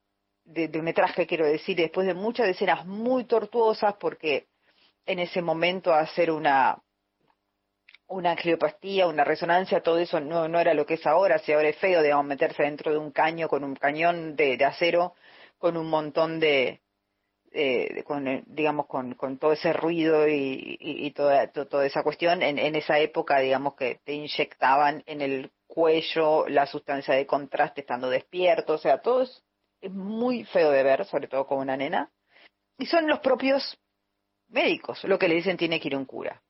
de, 0.44 0.68
de 0.68 0.82
metraje, 0.82 1.26
quiero 1.26 1.46
decir, 1.46 1.76
después 1.76 2.06
de 2.06 2.14
muchas 2.14 2.48
escenas 2.48 2.86
muy 2.86 3.24
tortuosas, 3.24 3.94
porque 3.98 4.46
en 5.06 5.18
ese 5.20 5.40
momento 5.42 5.94
hacer 5.94 6.30
una 6.30 6.78
una 8.06 8.32
angiopastía, 8.32 9.06
una 9.06 9.24
resonancia, 9.24 9.82
todo 9.82 9.98
eso 9.98 10.20
no, 10.20 10.46
no 10.46 10.60
era 10.60 10.74
lo 10.74 10.84
que 10.84 10.94
es 10.94 11.06
ahora, 11.06 11.38
si 11.38 11.52
ahora 11.52 11.68
es 11.70 11.76
feo, 11.78 12.02
digamos, 12.02 12.26
meterse 12.26 12.62
dentro 12.62 12.92
de 12.92 12.98
un 12.98 13.10
caño 13.10 13.48
con 13.48 13.64
un 13.64 13.74
cañón 13.74 14.36
de, 14.36 14.62
acero, 14.64 15.14
con 15.58 15.76
un 15.76 15.88
montón 15.88 16.38
de, 16.38 16.80
eh, 17.52 18.02
con, 18.04 18.44
digamos, 18.46 18.86
con, 18.86 19.14
con 19.14 19.38
todo 19.38 19.52
ese 19.52 19.72
ruido 19.72 20.28
y, 20.28 21.12
toda, 21.16 21.50
to- 21.50 21.66
toda 21.66 21.86
esa 21.86 22.02
cuestión, 22.02 22.42
en, 22.42 22.58
en 22.58 22.76
esa 22.76 22.98
época, 22.98 23.38
digamos, 23.38 23.74
que 23.74 24.00
te 24.04 24.12
inyectaban 24.12 25.02
en 25.06 25.22
el 25.22 25.50
cuello 25.66 26.46
la 26.48 26.66
sustancia 26.66 27.14
de 27.14 27.26
contraste 27.26 27.80
estando 27.80 28.10
despierto, 28.10 28.74
o 28.74 28.78
sea, 28.78 29.00
todo 29.00 29.22
es, 29.22 29.42
muy 29.90 30.44
feo 30.44 30.70
de 30.70 30.82
ver, 30.82 31.04
sobre 31.04 31.28
todo 31.28 31.46
con 31.46 31.58
una 31.58 31.76
nena, 31.76 32.10
y 32.78 32.86
son 32.86 33.06
los 33.06 33.20
propios 33.20 33.78
médicos 34.48 35.04
lo 35.04 35.18
que 35.18 35.28
le 35.28 35.34
dicen 35.34 35.58
tiene 35.58 35.78
que 35.78 35.88
ir 35.88 35.96
un 35.96 36.06
cura. 36.06 36.42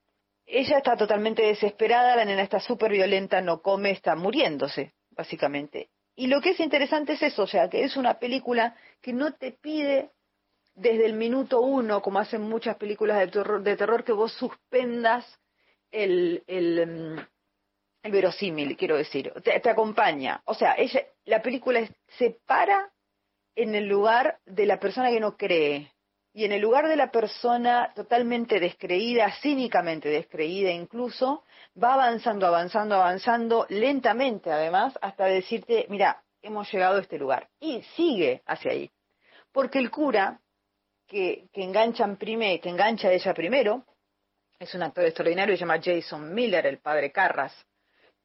Ella 0.47 0.79
está 0.79 0.97
totalmente 0.97 1.43
desesperada, 1.43 2.15
la 2.17 2.25
nena 2.25 2.43
está 2.43 2.61
súper 2.61 2.93
violenta, 2.93 3.41
no 3.41 3.61
come, 3.61 3.91
está 3.91 4.15
muriéndose, 4.15 4.95
básicamente. 5.11 5.89
Y 6.15 6.29
lo 6.29 6.41
que 6.41 6.51
es 6.51 6.61
interesante 6.61 7.15
es 7.15 7.23
eso, 7.23 7.43
o 7.43 7.47
sea, 7.47 7.69
que 7.69 7.83
es 7.83 7.97
una 7.97 8.19
película 8.19 8.77
que 9.01 9.13
no 9.13 9.35
te 9.35 9.53
pide 9.53 10.13
desde 10.75 11.07
el 11.07 11.15
minuto 11.15 11.61
uno, 11.61 12.03
como 12.03 12.19
hacen 12.19 12.43
muchas 12.43 12.77
películas 12.77 13.19
de 13.19 13.29
terror, 13.29 13.63
de 13.63 13.77
terror 13.77 14.05
que 14.05 14.13
vos 14.13 14.33
suspendas 14.33 15.25
el, 15.91 16.43
el, 16.47 16.87
mm, 16.87 17.19
el 17.19 17.34
verosímil, 18.13 18.77
quiero 18.77 18.97
decir, 18.97 19.33
te, 19.43 19.71
acompaña. 19.71 20.43
O 20.45 20.55
sea, 20.55 20.75
ella, 20.77 21.03
la 21.25 21.43
película 21.43 21.81
se 22.19 22.39
para 22.47 22.91
en 23.57 23.75
el 23.75 23.87
lugar 23.87 24.39
de 24.45 24.67
la 24.67 24.79
persona 24.79 25.11
que 25.11 25.21
no 25.21 25.37
cree 25.37 25.91
y 26.33 26.45
en 26.45 26.53
el 26.53 26.61
lugar 26.61 26.89
de 26.89 26.97
la 26.97 27.13
persona 27.13 27.93
totalmente 27.95 28.59
descreída, 28.59 29.33
cínicamente 29.41 30.09
descreída 30.09 30.71
incluso, 30.71 31.45
va 31.81 31.95
avanzando, 31.95 32.47
avanzando, 32.47 32.97
avanzando, 32.97 33.67
lentamente 33.69 34.51
además, 34.51 34.99
hasta 35.01 35.27
decirte, 35.27 35.87
mira, 35.89 36.25
hemos 36.43 36.71
llegado 36.73 36.99
a 36.99 37.01
este 37.03 37.19
lugar. 37.19 37.49
Y 37.61 37.83
sigue 37.95 38.43
hacia 38.47 38.73
ahí. 38.73 38.91
Porque 39.53 39.79
el 39.79 39.93
cura, 39.93 40.41
que, 41.07 41.47
que, 41.53 41.63
enganchan 41.63 42.17
que 42.17 42.61
engancha 42.65 43.09
a 43.09 43.13
ella 43.13 43.33
primero, 43.33 43.85
es 44.59 44.75
un 44.75 44.83
actor 44.83 45.05
extraordinario, 45.05 45.55
se 45.55 45.61
llama 45.61 45.81
Jason 45.83 46.35
Miller, 46.35 46.67
el 46.67 46.79
padre 46.79 47.13
Carras, 47.13 47.55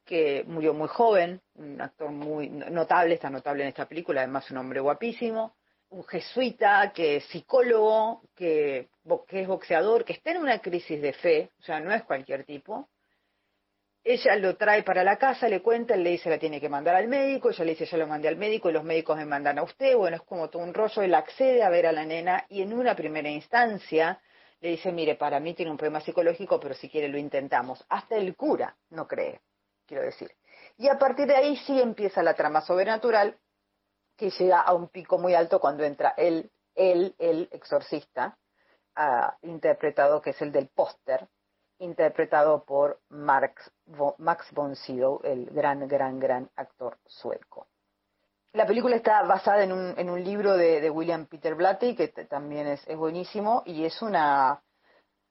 que 0.04 0.44
murió 0.46 0.74
muy 0.74 0.88
joven, 0.88 1.40
un 1.54 1.80
actor 1.80 2.10
muy 2.10 2.48
notable, 2.48 3.14
está 3.14 3.30
notable 3.30 3.62
en 3.62 3.68
esta 3.68 3.86
película, 3.86 4.22
además 4.22 4.50
un 4.50 4.58
hombre 4.58 4.80
guapísimo, 4.80 5.54
un 5.90 6.04
jesuita, 6.04 6.92
que 6.94 7.16
es 7.16 7.24
psicólogo, 7.26 8.22
que, 8.34 8.88
que 9.28 9.42
es 9.42 9.48
boxeador, 9.48 10.04
que 10.04 10.12
está 10.12 10.30
en 10.30 10.38
una 10.38 10.60
crisis 10.60 11.00
de 11.00 11.12
fe, 11.12 11.50
o 11.58 11.62
sea, 11.62 11.80
no 11.80 11.92
es 11.92 12.02
cualquier 12.04 12.44
tipo. 12.44 12.88
Ella 14.02 14.36
lo 14.36 14.56
trae 14.56 14.82
para 14.82 15.04
la 15.04 15.18
casa, 15.18 15.48
le 15.48 15.60
cuenta, 15.60 15.94
él 15.94 16.02
le 16.02 16.10
dice 16.10 16.30
la 16.30 16.38
tiene 16.38 16.60
que 16.60 16.70
mandar 16.70 16.96
al 16.96 17.06
médico, 17.06 17.50
ella 17.50 17.64
le 17.64 17.72
dice 17.72 17.84
ya 17.84 17.98
lo 17.98 18.06
mandé 18.06 18.28
al 18.28 18.36
médico 18.36 18.70
y 18.70 18.72
los 18.72 18.84
médicos 18.84 19.16
me 19.16 19.26
mandan 19.26 19.58
a 19.58 19.62
usted, 19.62 19.94
bueno, 19.94 20.16
es 20.16 20.22
como 20.22 20.48
todo 20.48 20.62
un 20.62 20.72
rollo, 20.72 21.02
él 21.02 21.14
accede 21.14 21.62
a 21.62 21.68
ver 21.68 21.86
a 21.86 21.92
la 21.92 22.06
nena 22.06 22.46
y 22.48 22.62
en 22.62 22.72
una 22.72 22.96
primera 22.96 23.28
instancia 23.28 24.18
le 24.60 24.70
dice, 24.70 24.92
mire, 24.92 25.16
para 25.16 25.40
mí 25.40 25.54
tiene 25.54 25.70
un 25.70 25.76
problema 25.76 26.00
psicológico, 26.00 26.60
pero 26.60 26.74
si 26.74 26.88
quiere 26.88 27.08
lo 27.08 27.18
intentamos. 27.18 27.84
Hasta 27.88 28.16
el 28.16 28.36
cura 28.36 28.76
no 28.90 29.06
cree, 29.06 29.40
quiero 29.90 30.04
decir. 30.04 30.30
Y 30.78 30.86
a 30.88 30.98
partir 30.98 31.26
de 31.26 31.34
ahí 31.34 31.56
sí 31.66 31.80
empieza 31.80 32.22
la 32.22 32.34
trama 32.34 32.60
sobrenatural, 32.60 33.36
que 34.16 34.30
llega 34.30 34.60
a 34.60 34.72
un 34.72 34.88
pico 34.88 35.18
muy 35.18 35.34
alto 35.34 35.58
cuando 35.58 35.82
entra 35.82 36.14
él, 36.16 36.52
él, 36.76 37.16
el 37.18 37.48
exorcista, 37.50 38.38
ah, 38.94 39.36
interpretado, 39.42 40.22
que 40.22 40.30
es 40.30 40.40
el 40.42 40.52
del 40.52 40.68
póster, 40.68 41.26
interpretado 41.78 42.64
por 42.64 43.00
Max, 43.08 43.72
vo- 43.86 44.14
Max 44.18 44.46
von 44.52 44.76
Sydow, 44.76 45.20
el 45.24 45.46
gran, 45.46 45.88
gran, 45.88 46.20
gran 46.20 46.48
actor 46.54 46.98
sueco. 47.06 47.66
La 48.52 48.66
película 48.66 48.94
está 48.94 49.22
basada 49.22 49.64
en 49.64 49.72
un, 49.72 49.94
en 49.98 50.08
un 50.08 50.22
libro 50.22 50.56
de, 50.56 50.80
de 50.80 50.90
William 50.90 51.26
Peter 51.26 51.54
Blatty, 51.56 51.96
que 51.96 52.08
también 52.08 52.68
es, 52.68 52.86
es 52.86 52.96
buenísimo, 52.96 53.62
y 53.66 53.84
es 53.84 54.02
una, 54.02 54.62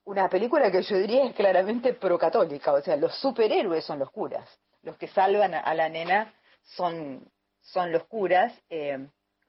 una 0.09 0.27
película 0.27 0.71
que 0.71 0.81
yo 0.81 0.97
diría 0.97 1.25
es 1.25 1.35
claramente 1.35 1.93
procatólica, 1.93 2.73
o 2.73 2.81
sea, 2.81 2.95
los 2.95 3.13
superhéroes 3.19 3.85
son 3.85 3.99
los 3.99 4.09
curas, 4.09 4.49
los 4.81 4.97
que 4.97 5.07
salvan 5.07 5.53
a, 5.53 5.73
la 5.75 5.87
nena 5.87 6.33
son, 6.63 7.23
son 7.61 7.91
los 7.91 8.05
curas, 8.05 8.51
eh, 8.71 8.97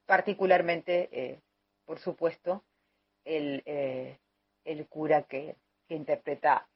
particularmente, 0.05 1.09
eh, 1.13 1.41
por 1.87 1.99
supuesto, 1.99 2.63
el, 3.25 3.63
eh, 3.65 4.19
el 4.67 4.87
cura 4.87 5.23
que, 5.23 5.57
que 5.89 5.95
interpreta 5.95 6.67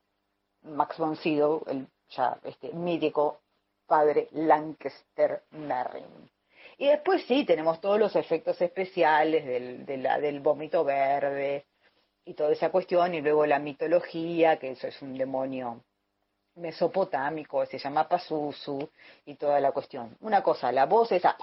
Max 0.63 0.97
von 0.97 1.17
Sydow, 1.17 1.63
el 1.67 1.87
ya 2.09 2.39
este 2.45 2.73
mítico 2.73 3.41
padre 3.87 4.29
Lancaster 4.33 5.43
Merrin. 5.51 6.31
Y 6.79 6.87
después 6.87 7.23
sí, 7.27 7.45
tenemos 7.45 7.83
todos 7.83 7.99
los 7.99 8.17
efectos 8.17 8.59
especiales 8.63 9.45
del, 9.45 9.85
de 9.85 9.97
la- 9.99 10.19
del 10.19 10.41
vómito 10.41 10.85
verde 10.85 11.67
y 12.25 12.35
toda 12.35 12.53
esa 12.53 12.71
cuestión, 12.71 13.15
y 13.15 13.21
luego 13.21 13.45
la 13.47 13.59
mitología, 13.59 14.59
que 14.59 14.71
eso 14.71 14.87
es 14.87 15.01
un 15.03 15.17
demonio 15.17 15.83
mesopotámico, 16.57 17.67
se 17.67 17.79
llama 17.79 18.09
Pazuzu, 18.09 18.89
y 19.27 19.35
toda 19.35 19.61
la 19.61 19.73
cuestión. 19.73 20.17
Una 20.21 20.43
cosa, 20.43 20.71
la 20.73 20.87
voz 20.87 21.13
esa 21.13 21.37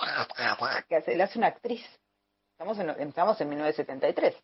que 0.88 0.96
hace, 0.96 1.16
la 1.16 1.30
una 1.36 1.48
actriz. 1.48 1.86
Estamos 2.54 2.80
en, 2.80 2.90
estamos 2.90 3.42
en 3.42 3.50
1973. 3.50 4.36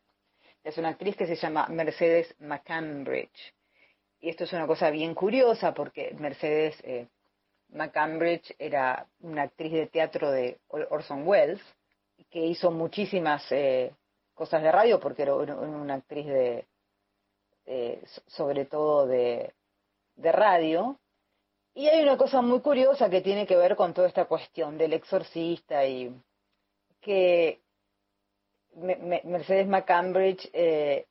Es 0.63 0.77
una 0.77 0.89
actriz 0.89 1.15
que 1.15 1.27
se 1.27 1.35
llama 1.35 1.67
Mercedes 1.69 2.33
McCambridge. 2.39 3.53
Y 4.19 4.29
esto 4.29 4.43
es 4.43 4.53
una 4.53 4.67
cosa 4.67 4.89
bien 4.89 5.13
curiosa 5.13 5.73
porque 5.73 6.13
Mercedes 6.19 6.75
eh, 6.83 7.07
McCambridge 7.69 8.55
era 8.57 9.05
una 9.21 9.43
actriz 9.43 9.71
de 9.71 9.87
teatro 9.87 10.31
de 10.31 10.57
Or- 10.69 10.87
Orson 10.89 11.27
Welles 11.27 11.61
que 12.31 12.39
hizo 12.39 12.71
muchísimas 12.71 13.45
eh, 13.51 13.93
cosas 14.37 14.61
de 14.61 14.71
radio 14.71 14.99
porque 14.99 15.23
era 15.23 15.35
una, 15.35 15.95
actriz 15.95 16.27
de, 16.27 16.67
sobre 18.27 18.65
todo 18.65 19.07
de, 19.07 19.53
de 20.15 20.31
radio. 20.31 20.99
Y 21.73 21.87
hay 21.87 22.03
una 22.03 22.17
cosa 22.17 22.41
muy 22.41 22.61
curiosa 22.61 23.09
que 23.09 23.21
tiene 23.21 23.45
que 23.45 23.57
ver 23.57 23.75
con 23.75 23.93
toda 23.93 24.07
esta 24.07 24.25
cuestión 24.25 24.77
del 24.77 24.93
exorcista 24.93 25.85
y 25.85 26.15
que 27.01 27.61
Mercedes 28.75 29.67
McCambridge 29.67 30.49
eh, 30.53 31.07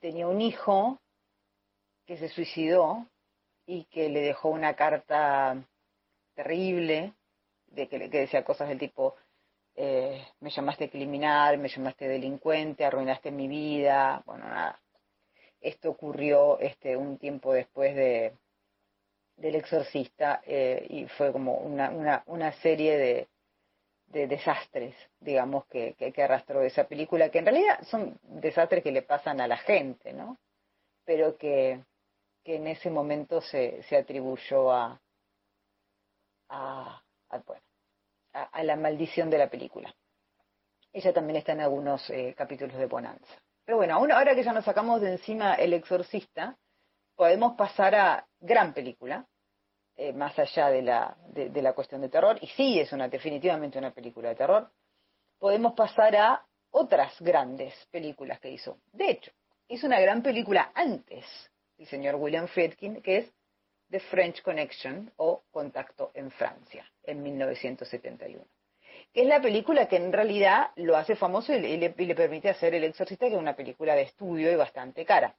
tenía 0.00 0.26
un 0.26 0.40
hijo 0.40 0.98
que 2.06 2.16
se 2.16 2.28
suicidó 2.28 3.06
y 3.66 3.84
que 3.84 4.08
le 4.08 4.20
dejó 4.20 4.48
una 4.48 4.74
carta 4.74 5.62
terrible 6.34 7.12
de 7.68 7.88
que, 7.88 8.10
que 8.10 8.20
decía 8.20 8.44
cosas 8.44 8.68
del 8.68 8.78
tipo 8.78 9.16
eh, 9.76 10.26
me 10.40 10.50
llamaste 10.50 10.90
criminal, 10.90 11.58
me 11.58 11.68
llamaste 11.68 12.08
delincuente, 12.08 12.84
arruinaste 12.84 13.30
mi 13.30 13.48
vida, 13.48 14.22
bueno 14.26 14.48
nada. 14.48 14.80
Esto 15.60 15.90
ocurrió 15.90 16.58
este 16.60 16.96
un 16.96 17.18
tiempo 17.18 17.52
después 17.52 17.94
de 17.94 18.34
del 19.36 19.54
exorcista 19.54 20.40
eh, 20.46 20.86
y 20.88 21.06
fue 21.08 21.30
como 21.32 21.58
una, 21.58 21.90
una, 21.90 22.22
una 22.26 22.52
serie 22.52 22.96
de, 22.96 23.28
de 24.06 24.26
desastres, 24.26 24.94
digamos, 25.20 25.66
que, 25.66 25.94
que, 25.94 26.22
arrastró 26.22 26.62
esa 26.62 26.84
película, 26.84 27.28
que 27.30 27.40
en 27.40 27.46
realidad 27.46 27.82
son 27.82 28.18
desastres 28.22 28.82
que 28.82 28.92
le 28.92 29.02
pasan 29.02 29.40
a 29.40 29.48
la 29.48 29.58
gente, 29.58 30.12
¿no? 30.12 30.38
Pero 31.04 31.36
que, 31.36 31.84
que 32.44 32.56
en 32.56 32.66
ese 32.68 32.90
momento 32.90 33.40
se, 33.40 33.82
se 33.84 33.96
atribuyó 33.96 34.72
a, 34.72 35.00
a, 36.48 37.02
bueno, 37.44 37.62
a, 38.36 38.62
la 38.62 38.76
maldición 38.76 39.30
de 39.30 39.38
la 39.38 39.48
película. 39.48 39.94
Ella 40.92 41.12
también 41.12 41.36
está 41.36 41.52
en 41.52 41.60
algunos 41.60 42.08
eh, 42.10 42.34
capítulos 42.36 42.76
de 42.76 42.86
Bonanza. 42.86 43.34
Pero 43.64 43.78
bueno, 43.78 43.96
ahora 43.96 44.34
que 44.34 44.42
ya 44.44 44.52
nos 44.52 44.64
sacamos 44.64 45.00
de 45.00 45.12
encima 45.12 45.54
El 45.54 45.72
Exorcista, 45.72 46.56
podemos 47.14 47.56
pasar 47.56 47.94
a 47.94 48.26
gran 48.40 48.72
película, 48.72 49.26
eh, 49.96 50.12
más 50.12 50.38
allá 50.38 50.68
de 50.68 50.82
la, 50.82 51.16
de, 51.28 51.62
la 51.62 51.72
cuestión 51.72 52.00
de 52.00 52.08
terror, 52.08 52.38
y 52.40 52.46
sí 52.48 52.78
es 52.78 52.92
una, 52.92 53.08
definitivamente 53.08 53.78
una 53.78 53.92
película 53.92 54.28
de 54.28 54.36
terror, 54.36 54.70
podemos 55.38 55.72
pasar 55.74 56.14
a 56.16 56.46
otras 56.70 57.20
grandes 57.20 57.74
películas 57.90 58.38
que 58.38 58.50
hizo. 58.50 58.78
De 58.92 59.10
hecho, 59.10 59.32
hizo 59.68 59.86
una 59.86 60.00
gran 60.00 60.22
película 60.22 60.70
antes 60.74 61.24
el 61.78 61.86
señor 61.86 62.14
William 62.16 62.48
Friedkin, 62.48 63.02
que 63.02 63.18
es 63.18 63.32
The 63.90 64.00
French 64.00 64.42
Connection 64.42 65.12
o 65.16 65.42
Contacto 65.50 66.10
en 66.14 66.30
Francia, 66.30 66.90
en 67.04 67.22
1971. 67.22 68.44
Que 69.12 69.22
es 69.22 69.26
la 69.26 69.40
película 69.40 69.86
que 69.88 69.96
en 69.96 70.12
realidad 70.12 70.70
lo 70.76 70.96
hace 70.96 71.16
famoso 71.16 71.54
y 71.54 71.76
le, 71.76 71.90
permite 71.90 72.50
hacer 72.50 72.74
El 72.74 72.84
Exorcista, 72.84 73.26
que 73.26 73.34
es 73.34 73.38
una 73.38 73.56
película 73.56 73.94
de 73.94 74.02
estudio 74.02 74.50
y 74.50 74.56
bastante 74.56 75.04
cara. 75.04 75.34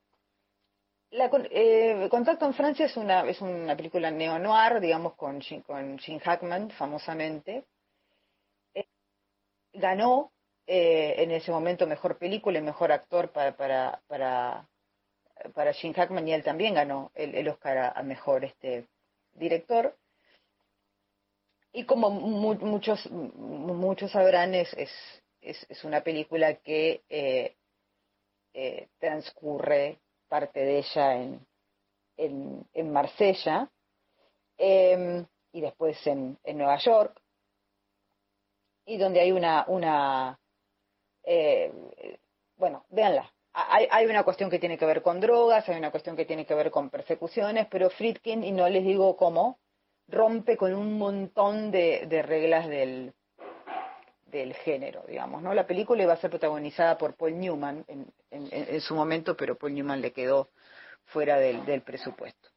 Eh, 1.11 2.07
Contacto 2.10 2.45
en 2.45 2.53
Francia 2.53 2.86
es 2.86 2.98
una, 2.98 3.22
es 3.28 3.41
una 3.41 3.76
película 3.76 4.11
neo-noir, 4.11 4.80
digamos, 4.80 5.15
con, 5.15 5.41
con 5.65 5.98
Jim 5.99 6.19
Hackman, 6.19 6.69
famosamente. 6.72 7.65
Eh, 8.74 8.88
ganó 9.74 10.32
eh, 10.65 11.15
en 11.19 11.32
ese 11.32 11.52
momento 11.52 11.88
mejor 11.88 12.18
película 12.18 12.60
y 12.60 12.61
mejor 12.61 12.91
actor 12.91 13.32
para, 13.32 13.56
para, 13.56 14.68
para 15.53 15.73
Jim 15.73 15.93
Hackman 15.93 16.27
y 16.27 16.34
él 16.34 16.43
también 16.43 16.73
ganó 16.73 17.11
el, 17.15 17.47
Oscar 17.47 17.93
a, 17.95 18.03
mejor 18.03 18.45
este, 18.45 18.88
director. 19.34 19.95
Y 21.72 21.85
como 21.85 22.09
muchos, 22.09 23.09
muchos 23.11 24.11
sabrán, 24.11 24.55
es, 24.55 24.73
es, 24.73 24.91
es, 25.41 25.84
una 25.84 26.01
película 26.01 26.55
que 26.55 27.55
transcurre 28.99 29.99
parte 30.27 30.59
de 30.59 30.80
ella 30.80 31.15
en, 31.15 31.45
en, 32.73 32.91
Marsella 32.91 33.69
em, 34.57 35.26
y 35.51 35.61
después 35.61 36.05
en, 36.07 36.38
en, 36.43 36.57
Nueva 36.57 36.77
York, 36.77 37.22
y 38.85 38.97
donde 38.97 39.19
hay 39.19 39.31
una, 39.31 39.65
una 39.68 40.39
eh, 41.23 41.72
bueno, 42.55 42.85
véanla, 42.89 43.31
hay, 43.57 43.88
hay, 43.89 44.05
una 44.05 44.23
cuestión 44.23 44.49
que 44.51 44.59
tiene 44.59 44.77
que 44.77 44.85
ver 44.85 45.01
con 45.01 45.19
drogas, 45.19 45.67
hay 45.67 45.77
una 45.77 45.89
cuestión 45.89 46.15
que 46.15 46.25
tiene 46.25 46.45
que 46.45 46.53
ver 46.53 46.69
con 46.69 46.89
persecuciones, 46.91 47.67
pero 47.71 47.89
Friedkin, 47.89 48.43
y 48.43 48.51
no 48.51 48.69
les 48.69 48.85
digo 48.85 49.17
cómo, 49.17 49.57
rompe 50.07 50.55
con 50.55 50.73
un 50.75 50.97
montón 50.97 51.71
de, 51.71 52.05
reglas 52.23 52.67
del, 52.67 53.13
del 54.25 54.53
género, 54.53 55.03
digamos, 55.07 55.41
¿no? 55.41 55.55
La 55.55 55.65
película 55.65 56.03
iba 56.03 56.13
a 56.13 56.17
ser 56.17 56.29
protagonizada 56.29 56.99
por 56.99 57.15
Paul 57.15 57.39
Newman 57.39 57.84
en, 57.89 58.81
su 58.81 58.93
momento, 58.93 59.35
pero 59.35 59.57
Paul 59.57 59.73
Newman 59.73 60.01
le 60.01 60.13
quedó 60.13 60.49
fuera 61.05 61.39
del, 61.39 61.65
del 61.65 61.81
presupuesto. 61.81 62.49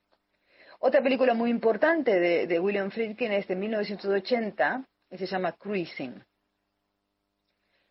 Otra 0.80 1.02
película 1.02 1.32
muy 1.32 1.50
importante 1.50 2.18
de, 2.20 2.46
de, 2.46 2.60
William 2.60 2.90
Friedkin 2.90 3.32
es 3.32 3.48
de 3.48 3.56
1980 3.56 4.84
y 5.10 5.18
se 5.18 5.26
llama 5.26 5.52
Cruising. 5.52 6.22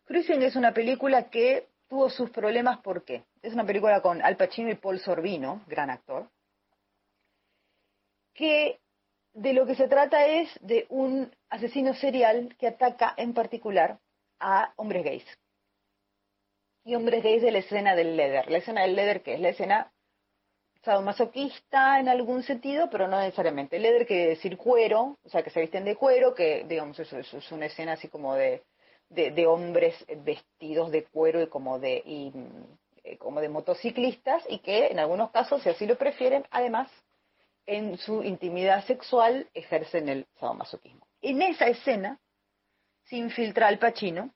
Cruising 0.06 0.41
es 0.44 0.56
una 0.56 0.73
película 0.73 1.30
que 1.30 1.69
tuvo 1.90 2.10
sus 2.10 2.30
problemas 2.30 2.80
porque 2.82 3.26
es 3.41 3.53
una 3.53 3.66
película 3.66 4.02
con 4.02 4.22
Al 4.22 4.38
Pacino 4.38 4.70
y 4.70 4.76
Paul 4.76 4.99
Sorbino, 4.99 5.64
gran 5.68 5.90
actor, 5.90 6.30
que 8.34 8.80
de 9.34 9.53
lo 9.53 9.66
que 9.66 9.76
se 9.76 9.88
trata 9.88 10.26
es 10.26 10.49
de 10.61 10.86
un 10.90 11.36
asesino 11.49 11.94
serial 11.94 12.56
que 12.57 12.68
ataca 12.68 13.14
en 13.18 13.34
particular 13.34 13.99
a 14.40 14.72
hombres 14.78 15.03
gays. 15.03 15.26
Y 16.86 16.95
hombres 16.95 17.24
gays 17.24 17.41
de 17.41 17.52
la 17.52 17.60
escena 17.60 17.95
del 17.95 18.16
leather. 18.16 18.49
La 18.49 18.60
escena 18.60 18.82
del 18.84 18.95
leather, 18.95 19.22
que 19.22 19.34
es 19.34 19.40
la 19.40 19.49
escena 19.49 19.91
sadomasoquista 20.84 21.99
en 21.99 22.07
algún 22.07 22.44
sentido, 22.44 22.90
pero 22.90 23.07
no 23.07 23.20
necesariamente. 23.20 23.80
Leather 23.80 24.07
quiere 24.07 24.30
decir 24.30 24.57
cuero, 24.57 25.18
o 25.24 25.30
sea, 25.30 25.44
que 25.44 25.49
se 25.49 25.60
visten 25.60 25.84
de 25.84 25.95
cuero, 25.95 26.34
que 26.34 26.66
digamos, 26.68 26.98
eso, 26.99 27.18
es 27.18 27.52
una 27.52 27.66
escena 27.66 27.94
así 27.94 28.07
como 28.07 28.36
de, 28.36 28.64
de, 29.10 29.48
hombres 29.48 29.95
vestidos 30.23 30.91
de 30.91 31.03
cuero 31.03 31.41
y 31.41 31.48
como 31.48 31.80
de, 31.80 32.02
y, 32.06 32.31
eh, 33.03 33.18
como 33.18 33.41
de 33.41 33.49
motociclistas, 33.49 34.44
y 34.49 34.60
que 34.60 34.88
en 34.88 34.99
algunos 34.99 35.31
casos, 35.31 35.64
si 35.64 35.69
así 35.69 35.86
lo 35.86 35.98
prefieren, 35.98 36.45
además 36.52 36.90
en 37.65 37.98
su 37.98 38.23
intimidad 38.23 38.84
sexual 38.86 39.48
ejercen 39.53 40.10
el 40.10 40.26
sadomasoquismo. 40.40 41.07
En 41.22 41.41
esa 41.41 41.68
escena 41.68 42.19
se 43.03 43.18
infiltra 43.18 43.68
al 43.68 43.80
Pacino 43.80 44.34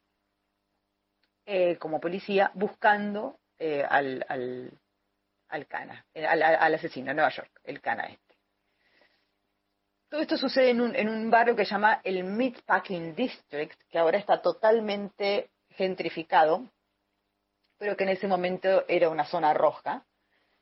eh, 1.45 1.77
como 1.77 1.99
policía 1.99 2.51
buscando 2.53 3.39
eh, 3.57 3.83
al, 3.87 4.25
al, 4.29 4.71
al, 5.49 5.67
cana, 5.67 6.05
eh, 6.13 6.25
al, 6.25 6.41
al, 6.41 6.73
asesino 6.75 7.11
en 7.11 7.17
Nueva 7.17 7.31
York, 7.31 7.51
el 7.63 7.81
cana 7.81 8.05
este. 8.05 8.22
Todo 10.13 10.21
esto 10.21 10.37
sucede 10.37 10.69
en 10.69 11.09
un, 11.09 11.31
barrio 11.31 11.55
que 11.55 11.65
se 11.65 11.71
llama 11.71 11.99
el 12.03 12.23
Meatpacking 12.23 13.15
District, 13.15 13.75
que 13.89 13.97
ahora 13.97 14.19
está 14.19 14.43
totalmente 14.43 15.49
gentrificado, 15.71 16.69
pero 17.79 17.97
que 17.97 18.03
en 18.03 18.11
ese 18.11 18.27
momento 18.27 18.85
era 18.87 19.09
una 19.09 19.25
zona 19.25 19.55
roja 19.55 20.05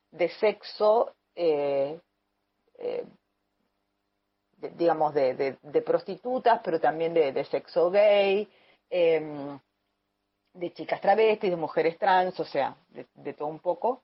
de 0.10 0.30
sexo 0.30 1.14
eh, 1.36 2.00
eh, 2.78 3.06
digamos, 4.78 5.14
de, 5.14 5.84
prostitutas, 5.86 6.62
pero 6.64 6.80
también 6.80 7.14
de, 7.14 7.44
sexo 7.44 7.92
gay, 7.92 8.50
em, 8.90 9.60
de 10.54 10.72
chicas 10.72 11.02
travestis, 11.02 11.52
de 11.52 11.58
mujeres 11.58 11.98
trans, 11.98 12.40
o 12.40 12.46
sea, 12.46 12.78
de, 12.88 13.34
todo 13.34 13.50
un 13.50 13.60
poco. 13.60 14.02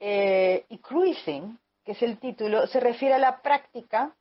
Eh, 0.00 0.64
y 0.70 0.78
cruising, 0.78 1.58
que 1.84 1.92
es 1.92 2.00
el 2.00 2.18
título, 2.18 2.66
se 2.68 2.80
refiere 2.80 3.16
a 3.16 3.18
la 3.18 3.42
práctica 3.42 4.16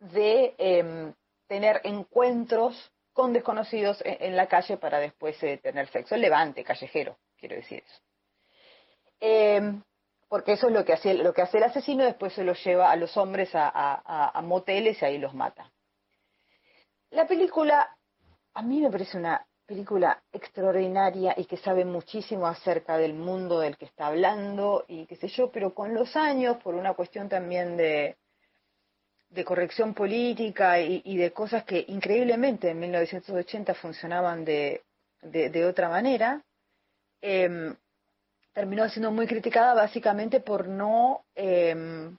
de 0.00 0.54
em, 0.58 1.14
tener 1.46 1.80
encuentros 1.84 2.92
con 3.12 3.32
desconocidos 3.32 4.00
en, 4.04 4.36
la 4.36 4.46
calle 4.46 4.76
para 4.76 5.00
después 5.00 5.42
eh, 5.42 5.58
tener 5.58 5.88
sexo. 5.88 6.14
El 6.14 6.20
levante 6.20 6.62
callejero, 6.62 7.18
quiero 7.36 7.56
decir 7.56 7.82
eso. 7.84 8.00
Em, 9.18 9.82
porque 10.28 10.52
eso 10.52 10.68
es 10.68 10.72
lo 10.72 10.84
que 10.84 10.92
hace, 10.92 11.14
lo 11.14 11.32
que 11.32 11.42
hace 11.42 11.56
el 11.56 11.64
asesino, 11.64 12.04
después 12.04 12.32
se 12.32 12.44
los 12.44 12.62
lleva 12.64 12.92
a 12.92 12.96
los 12.96 13.16
hombres 13.16 13.50
a, 13.54 14.40
moteles 14.44 15.02
y 15.02 15.04
ahí 15.04 15.18
los 15.18 15.34
mata. 15.34 15.72
La 17.10 17.26
película, 17.26 17.96
a 18.54 18.62
mí 18.62 18.80
me 18.80 18.90
parece 18.90 19.16
una 19.16 19.44
película 19.66 20.22
extraordinaria 20.30 21.34
y 21.36 21.46
que 21.46 21.56
sabe 21.56 21.84
muchísimo 21.84 22.46
acerca 22.46 22.98
del 22.98 23.14
mundo 23.14 23.60
del 23.60 23.76
que 23.76 23.86
está 23.86 24.06
hablando 24.06 24.84
y 24.86 25.06
qué 25.06 25.16
sé 25.16 25.28
yo, 25.28 25.50
pero 25.50 25.74
con 25.74 25.94
los 25.94 26.14
años, 26.14 26.58
por 26.58 26.74
una 26.74 26.94
cuestión 26.94 27.28
también 27.28 27.76
de, 27.76 28.16
de 29.30 29.44
corrección 29.44 29.94
política 29.94 30.80
y, 30.80 31.16
de 31.16 31.32
cosas 31.32 31.64
que 31.64 31.84
increíblemente 31.88 32.70
en 32.70 32.80
1980 32.80 33.74
funcionaban 33.74 34.44
de, 34.44 34.82
de, 35.22 35.64
otra 35.66 35.88
manera, 35.88 36.42
eh, 37.20 37.74
terminó 38.52 38.88
siendo 38.88 39.10
muy 39.10 39.26
criticada 39.26 39.74
básicamente 39.74 40.40
por 40.40 40.66
no, 40.66 41.24
em, 41.34 42.16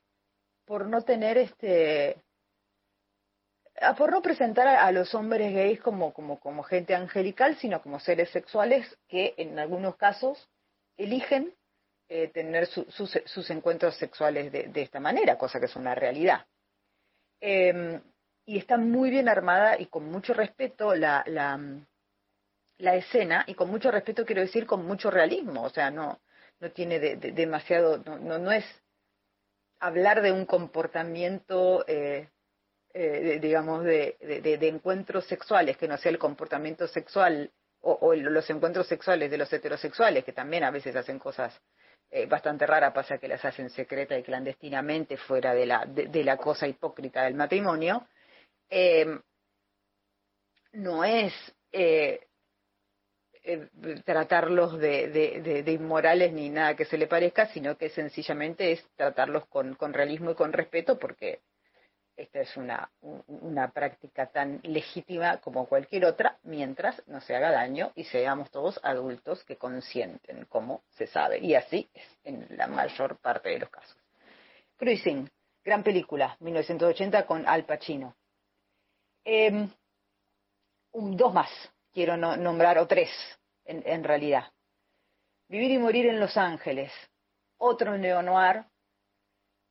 por 0.65 0.85
no 0.85 1.01
tener 1.01 1.37
este, 1.37 2.17
a 3.81 3.95
por 3.95 4.11
no 4.11 4.21
presentar 4.21 4.67
a, 4.67 4.91
los 4.91 5.15
hombres 5.15 5.53
gays 5.53 5.81
como, 5.81 6.13
como, 6.13 6.39
como 6.39 6.63
gente 6.63 6.93
angelical, 6.93 7.57
sino 7.57 7.81
como 7.81 7.99
seres 7.99 8.29
sexuales 8.29 8.85
que 9.07 9.33
en 9.37 9.57
algunos 9.57 9.95
casos 9.95 10.47
eligen 10.95 11.53
eh, 12.07 12.27
tener 12.27 12.67
su- 12.67 12.85
sus, 12.91 13.19
sus 13.25 13.49
encuentros 13.49 13.95
sexuales 13.95 14.51
de 14.51 14.81
esta 14.81 14.99
manera, 14.99 15.37
cosa 15.37 15.59
que 15.59 15.65
es 15.65 15.75
una 15.75 15.95
realidad. 15.95 16.45
Eh, 17.41 18.01
y 18.45 18.57
está 18.57 18.77
muy 18.77 19.09
bien 19.11 19.29
armada 19.29 19.79
y 19.79 19.85
con 19.87 20.09
mucho 20.11 20.33
respeto 20.33 20.95
la, 20.95 21.23
la, 21.27 21.59
la 22.79 22.95
escena, 22.95 23.43
y 23.47 23.53
con 23.53 23.69
mucho 23.69 23.91
respeto 23.91 24.25
quiero 24.25 24.41
decir 24.41 24.65
con 24.65 24.85
mucho 24.85 25.11
realismo, 25.11 25.63
o 25.63 25.69
sea, 25.69 25.91
no, 25.91 26.19
no 26.59 26.71
tiene 26.71 26.99
de- 26.99 27.17
de- 27.17 27.31
demasiado, 27.31 27.99
no, 27.99 28.17
no, 28.17 28.39
no 28.39 28.51
es 28.51 28.65
hablar 29.79 30.21
de 30.21 30.31
un 30.31 30.45
comportamiento, 30.45 31.85
eh, 31.87 32.29
eh, 32.93 33.39
digamos, 33.41 33.83
de, 33.83 34.17
de- 34.19 34.67
encuentros 34.67 35.25
sexuales, 35.25 35.77
que 35.77 35.87
no 35.87 35.97
sea 35.97 36.11
el 36.11 36.17
comportamiento 36.19 36.87
sexual 36.87 37.51
o, 37.81 37.93
o 38.01 38.15
los 38.15 38.49
encuentros 38.49 38.87
sexuales 38.87 39.31
de 39.31 39.37
los 39.37 39.51
heterosexuales, 39.53 40.25
que 40.25 40.33
también 40.33 40.63
a 40.63 40.71
veces 40.71 40.95
hacen 40.95 41.19
cosas 41.19 41.59
eh, 42.11 42.25
bastante 42.25 42.65
raras, 42.65 42.93
pasa 42.93 43.17
que 43.17 43.27
las 43.27 43.43
hacen 43.45 43.69
secreta 43.69 44.17
y 44.17 44.23
clandestinamente 44.23 45.17
fuera 45.17 45.53
de 45.53 45.65
la, 45.65 45.85
de, 45.85 46.23
la 46.23 46.37
cosa 46.37 46.67
hipócrita 46.67 47.23
del 47.23 47.35
matrimonio, 47.35 48.07
eh, 48.69 49.19
no 50.73 51.03
es 51.03 51.33
eh, 51.71 52.19
eh, 53.43 53.69
tratarlos 54.05 54.77
de, 54.79 55.07
de- 55.09 55.41
de- 55.41 55.63
de 55.63 55.71
inmorales 55.71 56.33
ni 56.33 56.49
nada 56.49 56.75
que 56.75 56.85
se 56.85 56.97
le 56.97 57.07
parezca, 57.07 57.47
sino 57.47 57.77
que 57.77 57.89
sencillamente 57.89 58.71
es 58.71 58.85
tratarlos 58.95 59.45
con, 59.47 59.75
con 59.75 59.93
realismo 59.93 60.31
y 60.31 60.35
con 60.35 60.53
respeto, 60.53 60.99
porque 60.99 61.39
esta 62.21 62.39
es 62.41 62.57
una, 62.57 62.91
un- 63.01 63.23
una 63.27 63.71
práctica 63.71 64.27
tan 64.27 64.59
legítima 64.63 65.37
como 65.37 65.67
cualquier 65.67 66.05
otra, 66.05 66.37
mientras 66.43 67.01
no 67.07 67.21
se 67.21 67.35
haga 67.35 67.51
daño 67.51 67.91
y 67.95 68.03
seamos 68.03 68.51
todos 68.51 68.79
adultos 68.83 69.43
que 69.45 69.55
consienten, 69.57 70.45
como 70.45 70.83
se 70.91 71.07
sabe. 71.07 71.39
Y 71.39 71.55
así 71.55 71.89
es 71.93 72.05
en 72.23 72.45
la 72.57 72.67
mayor 72.67 73.17
parte 73.19 73.49
de 73.49 73.59
los 73.59 73.69
casos. 73.69 73.97
Cruising, 74.77 75.29
gran 75.63 75.83
película, 75.83 76.35
1980 76.39 77.25
con 77.25 77.47
Al 77.47 77.65
Pacino. 77.65 78.15
Em, 79.23 79.69
un- 80.91 81.15
dos 81.17 81.33
más 81.33 81.49
quiero 81.93 82.17
no- 82.17 82.35
nombrar, 82.37 82.77
o 82.79 82.87
tres 82.87 83.09
en, 83.65 83.81
en 83.85 84.03
realidad. 84.03 84.51
Vivir 85.47 85.71
y 85.71 85.77
morir 85.77 86.05
en 86.07 86.19
Los 86.19 86.37
Ángeles, 86.37 86.91
otro 87.57 87.97
neo-noir, 87.97 88.65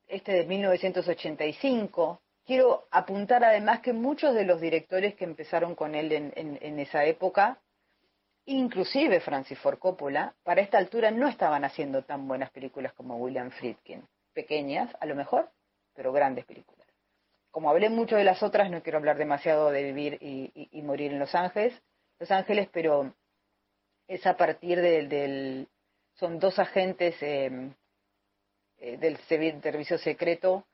este 0.07 0.31
de 0.33 0.45
1985. 0.45 2.21
Quiero 2.49 2.87
apuntar 2.89 3.43
además 3.43 3.81
que 3.81 3.93
muchos 3.93 4.33
de 4.33 4.43
los 4.43 4.59
directores 4.59 5.13
que 5.13 5.23
empezaron 5.23 5.75
con 5.75 5.93
él 5.93 6.11
en, 6.11 6.33
en- 6.35 6.79
esa 6.79 7.05
época, 7.05 7.61
inclusive 8.45 9.19
Francis 9.19 9.59
Ford 9.59 9.77
Coppola, 9.77 10.33
para 10.41 10.61
esta 10.61 10.79
altura 10.79 11.11
no 11.11 11.27
estaban 11.27 11.63
haciendo 11.63 12.01
tan 12.05 12.27
buenas 12.27 12.49
películas 12.49 12.91
como 12.93 13.17
William 13.17 13.51
Friedkin. 13.51 14.03
Pequeñas, 14.33 14.89
a 14.99 15.05
lo 15.05 15.13
mejor, 15.13 15.51
pero 15.93 16.11
grandes 16.11 16.43
películas. 16.45 16.87
Como 17.51 17.69
hablé 17.69 17.87
mucho 17.89 18.15
de 18.15 18.23
las 18.23 18.41
otras, 18.41 18.71
no 18.71 18.81
quiero 18.81 18.97
hablar 18.97 19.19
demasiado 19.19 19.69
de 19.69 19.83
vivir 19.83 20.17
y, 20.19 20.81
morir 20.81 21.11
en 21.11 21.19
Los 21.19 21.35
Ángeles, 21.35 21.79
Los 22.17 22.31
Ángeles, 22.31 22.67
pero 22.73 23.13
es 24.07 24.25
a 24.25 24.35
partir 24.35 24.81
del, 24.81 25.07
del- 25.07 25.67
son 26.15 26.39
dos 26.39 26.57
agentes 26.57 27.15
eh, 27.21 27.51
eh, 28.79 28.97
del 28.97 29.17
servicio 29.27 29.99
secreto, 29.99 30.65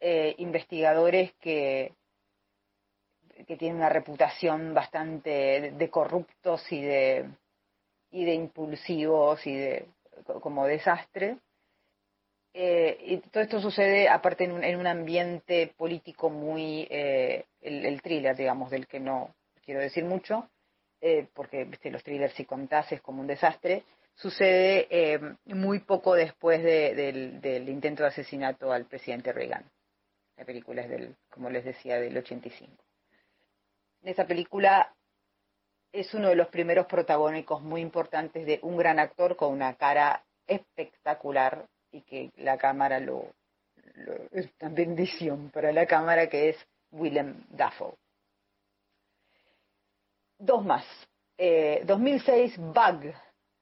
eh, 0.00 0.34
investigadores 0.38 1.32
que, 1.40 1.92
que 3.46 3.56
tienen 3.56 3.76
una 3.78 3.88
reputación 3.88 4.74
bastante 4.74 5.72
de, 5.72 5.90
corruptos 5.90 6.70
y 6.72 6.80
de, 6.82 7.28
y 8.10 8.24
de 8.24 8.34
impulsivos 8.34 9.46
y 9.46 9.56
de 9.56 9.86
co- 10.26 10.40
como 10.40 10.66
desastre. 10.66 11.38
Eh, 12.54 12.98
y 13.06 13.16
todo 13.18 13.42
esto 13.42 13.60
sucede 13.60 14.08
aparte 14.08 14.44
en 14.44 14.52
un, 14.52 14.64
en 14.64 14.78
un 14.78 14.86
ambiente 14.86 15.72
político 15.76 16.30
muy, 16.30 16.86
eh, 16.90 17.44
el, 17.60 17.84
el 17.86 18.02
thriller, 18.02 18.36
digamos, 18.36 18.70
del 18.70 18.86
que 18.86 18.98
no 19.00 19.34
quiero 19.64 19.80
decir 19.80 20.04
mucho, 20.04 20.48
eh, 21.00 21.26
porque 21.34 21.64
viste, 21.64 21.90
los 21.90 22.02
thrillers 22.02 22.34
si 22.34 22.44
contás 22.44 22.90
es 22.90 23.00
como 23.00 23.20
un 23.20 23.26
desastre, 23.28 23.84
sucede 24.14 24.88
eh, 24.90 25.20
muy 25.46 25.78
poco 25.80 26.14
después 26.14 26.62
de- 26.62 26.94
del 27.40 27.68
intento 27.68 28.02
de 28.02 28.08
asesinato 28.08 28.72
al 28.72 28.86
presidente 28.86 29.32
Reagan. 29.32 29.64
La 30.38 30.44
película 30.44 30.82
es 30.82 30.88
del, 30.88 31.16
como 31.28 31.50
les 31.50 31.64
decía, 31.64 31.98
del 32.00 32.16
85. 32.16 32.72
En 34.02 34.08
esa 34.08 34.24
película 34.24 34.94
es 35.92 36.14
uno 36.14 36.28
de 36.28 36.36
los 36.36 36.48
primeros 36.48 36.86
protagónicos 36.86 37.60
muy 37.60 37.80
importantes 37.80 38.46
de 38.46 38.60
un 38.62 38.76
gran 38.76 39.00
actor 39.00 39.36
con 39.36 39.52
una 39.52 39.74
cara 39.74 40.24
espectacular 40.46 41.66
y 41.90 42.02
que 42.02 42.30
la 42.36 42.56
cámara 42.56 43.00
lo, 43.00 43.32
es 44.32 44.48
una 44.60 44.70
bendición 44.70 45.50
para 45.50 45.72
la 45.72 45.86
cámara 45.86 46.28
que 46.28 46.50
es 46.50 46.56
Willem 46.92 47.44
Dafoe. 47.50 47.94
Dos 50.38 50.64
más. 50.64 50.84
Eh, 51.36 51.82
2006, 51.84 52.58
Bug, 52.58 53.12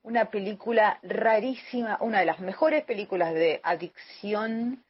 una 0.02 0.30
película 0.30 0.98
rarísima, 1.02 1.96
una 2.00 2.20
de 2.20 2.26
las 2.26 2.40
mejores 2.40 2.84
películas 2.84 3.32
de 3.32 3.60
adicción 3.62 4.84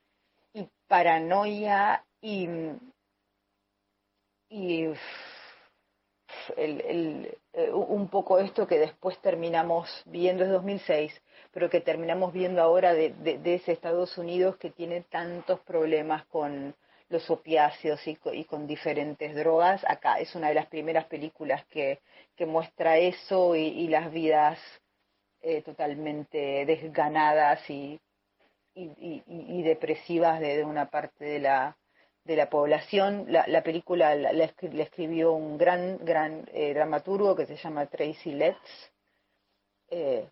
paranoia 0.88 2.04
y, 2.20 2.48
y 4.50 4.94
el- 6.56 6.80
el, 6.82 7.38
eh, 7.52 7.70
un 7.72 8.08
poco 8.08 8.38
esto 8.38 8.66
que 8.66 8.78
después 8.78 9.18
terminamos 9.20 10.02
viendo, 10.06 10.44
es 10.44 10.50
2006, 10.50 11.12
pero 11.52 11.70
que 11.70 11.80
terminamos 11.80 12.32
viendo 12.32 12.62
ahora 12.62 12.92
de, 12.94 13.10
de- 13.10 13.54
ese 13.54 13.72
Estados 13.72 14.18
Unidos 14.18 14.56
que 14.56 14.70
tiene 14.70 15.02
tantos 15.02 15.60
problemas 15.60 16.24
con 16.26 16.74
los 17.08 17.30
opiáceos 17.30 18.06
y, 18.06 18.16
co- 18.16 18.32
y 18.32 18.44
con 18.44 18.66
diferentes 18.66 19.34
drogas. 19.34 19.84
Acá 19.88 20.18
es 20.20 20.34
una 20.34 20.48
de 20.48 20.54
las 20.54 20.66
primeras 20.66 21.04
películas 21.06 21.64
que, 21.66 22.00
que 22.36 22.46
muestra 22.46 22.98
eso 22.98 23.54
y, 23.56 23.60
y 23.68 23.88
las 23.88 24.10
vidas 24.12 24.58
eh, 25.40 25.62
totalmente 25.62 26.66
desganadas 26.66 27.68
y, 27.70 28.00
y, 28.76 29.22
y- 29.26 29.62
depresivas 29.62 30.38
de, 30.40 30.58
de 30.58 30.64
una 30.64 30.90
parte 30.90 31.24
de 31.24 31.38
la, 31.40 31.76
de 32.24 32.36
la 32.36 32.48
población. 32.50 33.24
La, 33.28 33.46
la 33.46 33.62
película 33.62 34.14
la, 34.14 34.32
la 34.32 34.44
escri- 34.44 34.72
la 34.72 34.82
escribió 34.84 35.32
un 35.32 35.56
gran, 35.58 35.98
gran 36.04 36.48
eh, 36.52 36.74
dramaturgo 36.74 37.34
que 37.34 37.46
se 37.46 37.56
llama 37.56 37.86
Tracy 37.86 38.32
Letts, 38.32 38.92
eh, 39.88 40.28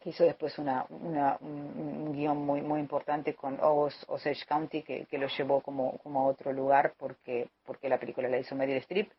que 0.00 0.10
hizo 0.10 0.24
después 0.24 0.58
una, 0.58 0.84
una- 0.90 1.38
un, 1.40 2.12
guion 2.12 2.36
muy, 2.38 2.60
muy 2.60 2.80
importante 2.80 3.34
con 3.34 3.58
Os- 3.62 4.04
Osage 4.08 4.44
County, 4.46 4.82
que, 4.82 5.06
que 5.06 5.18
lo 5.18 5.28
llevó 5.28 5.60
como, 5.60 5.98
como 5.98 6.20
a 6.20 6.26
otro 6.26 6.52
lugar 6.52 6.94
porque, 6.98 7.48
porque 7.64 7.88
la 7.88 7.98
película 7.98 8.28
la 8.28 8.38
hizo 8.38 8.54
Meryl 8.56 8.78
Streep. 8.78 9.10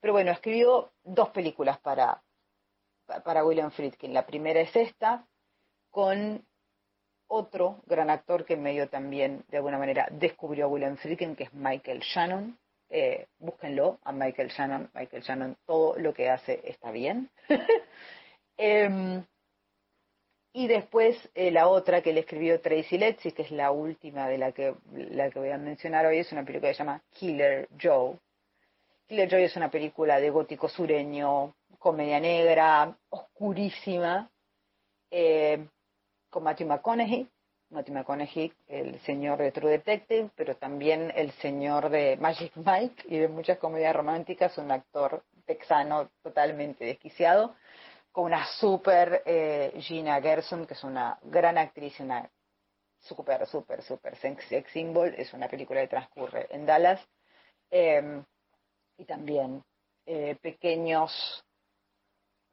Pero 0.00 0.12
bueno, 0.14 0.32
escribió 0.32 0.90
dos 1.02 1.28
películas 1.30 1.78
para, 1.80 2.22
para 3.24 3.44
William 3.44 3.70
Friedkin. 3.70 4.12
La 4.12 4.26
primera 4.26 4.60
es 4.60 4.74
esta, 4.74 5.26
con 5.90 6.44
otro 7.28 7.82
gran 7.86 8.10
actor 8.10 8.44
que 8.44 8.56
medio 8.56 8.88
también, 8.88 9.44
de 9.48 9.58
alguna 9.58 9.78
manera, 9.78 10.08
descubrió 10.10 10.66
a 10.66 10.68
William 10.68 10.96
Friedkin, 10.96 11.36
que 11.36 11.44
es 11.44 11.54
Michael 11.54 12.00
Shannon. 12.00 12.58
Eh, 12.90 13.26
búsquenlo 13.38 13.98
a 14.04 14.12
Michael 14.12 14.48
Shannon. 14.48 14.90
Michael 14.94 15.22
Shannon, 15.22 15.56
todo 15.66 15.98
lo 15.98 16.14
que 16.14 16.30
hace 16.30 16.60
está 16.64 16.90
bien. 16.90 17.30
Em, 18.56 19.24
y 20.52 20.68
después 20.68 21.16
eh, 21.34 21.50
la 21.50 21.66
otra 21.66 22.00
que 22.00 22.12
le 22.12 22.20
escribió 22.20 22.60
Tracy 22.60 22.96
Letts, 22.96 23.34
que 23.34 23.42
es 23.42 23.50
la 23.50 23.72
última 23.72 24.28
de 24.28 24.38
la 24.38 24.52
que, 24.52 24.76
la 24.92 25.28
que 25.28 25.40
voy 25.40 25.50
a 25.50 25.58
mencionar 25.58 26.06
hoy, 26.06 26.18
es 26.18 26.30
una 26.30 26.44
película 26.44 26.70
que 26.70 26.74
se 26.74 26.84
llama 26.84 27.02
Killer 27.10 27.68
Joe. 27.82 28.16
Killer 29.08 29.28
Joe 29.28 29.42
es 29.42 29.56
una 29.56 29.68
película 29.68 30.20
de 30.20 30.30
gótico 30.30 30.68
sureño, 30.68 31.56
comedia 31.80 32.20
negra, 32.20 32.96
oscurísima, 33.10 34.30
eh, 35.10 35.66
con 36.34 36.42
Matthew 36.42 36.66
McConaughey. 36.66 37.30
Matthew 37.70 37.94
McConaughey, 37.94 38.52
el 38.66 38.98
señor 39.02 39.38
de 39.38 39.52
True 39.52 39.70
Detective, 39.70 40.30
pero 40.34 40.56
también 40.56 41.12
el 41.14 41.30
señor 41.34 41.90
de 41.90 42.16
Magic 42.16 42.52
Mike 42.56 43.04
y 43.06 43.18
de 43.18 43.28
muchas 43.28 43.58
comedias 43.58 43.94
románticas, 43.94 44.58
un 44.58 44.72
actor 44.72 45.22
texano 45.46 46.10
totalmente 46.24 46.84
desquiciado, 46.84 47.54
con 48.10 48.24
una 48.24 48.44
super 48.46 49.22
eh, 49.24 49.74
Gina 49.78 50.20
Gerson, 50.20 50.66
que 50.66 50.74
es 50.74 50.82
una 50.82 51.20
gran 51.22 51.56
actriz, 51.56 52.00
una 52.00 52.28
super, 52.98 53.46
super, 53.46 53.82
super 53.82 54.16
sex, 54.16 54.44
symbol. 54.72 55.14
Es 55.16 55.32
una 55.34 55.46
película 55.46 55.82
que 55.82 55.88
transcurre 55.88 56.48
en 56.50 56.66
Dallas. 56.66 57.00
Eh, 57.70 58.22
y 58.98 59.04
también 59.04 59.62
eh, 60.04 60.36
pequeños 60.42 61.44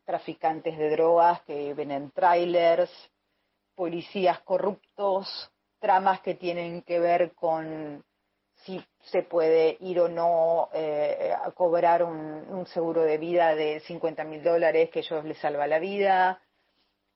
traficantes 0.05 0.77
de 0.77 0.91
drogas 0.91 1.41
que 1.43 1.55
viven 1.55 1.91
en 1.91 2.11
trailers, 2.11 3.10
policías 3.81 4.39
corruptos, 4.41 5.51
tramas 5.79 6.21
que 6.21 6.35
tienen 6.35 6.83
que 6.83 6.99
ver 6.99 7.33
con 7.33 8.05
si 8.57 8.79
se 9.05 9.23
puede 9.23 9.75
ir 9.79 9.99
o 9.99 10.07
no 10.07 10.69
eh, 10.71 11.33
a 11.33 11.49
cobrar 11.49 12.03
un, 12.03 12.67
seguro 12.67 13.01
de 13.01 13.17
vida 13.17 13.55
de 13.55 13.79
50 13.79 14.23
mil 14.25 14.43
dólares 14.43 14.91
que 14.91 14.99
ellos 14.99 15.25
les 15.25 15.39
salva 15.39 15.65
la 15.65 15.79
vida, 15.79 16.39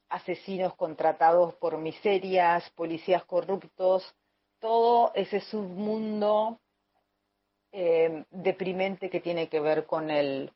asesinos 0.10 0.74
contratados 0.74 1.54
por 1.54 1.78
miserias, 1.78 2.68
policías 2.72 3.24
corruptos, 3.26 4.16
todo 4.60 5.12
ese 5.14 5.42
submundo 5.42 6.60
eh, 7.74 8.26
deprimente 8.32 9.12
que 9.12 9.20
tiene 9.20 9.50
que 9.50 9.60
ver 9.60 9.86
con 9.86 10.10
el, 10.10 10.52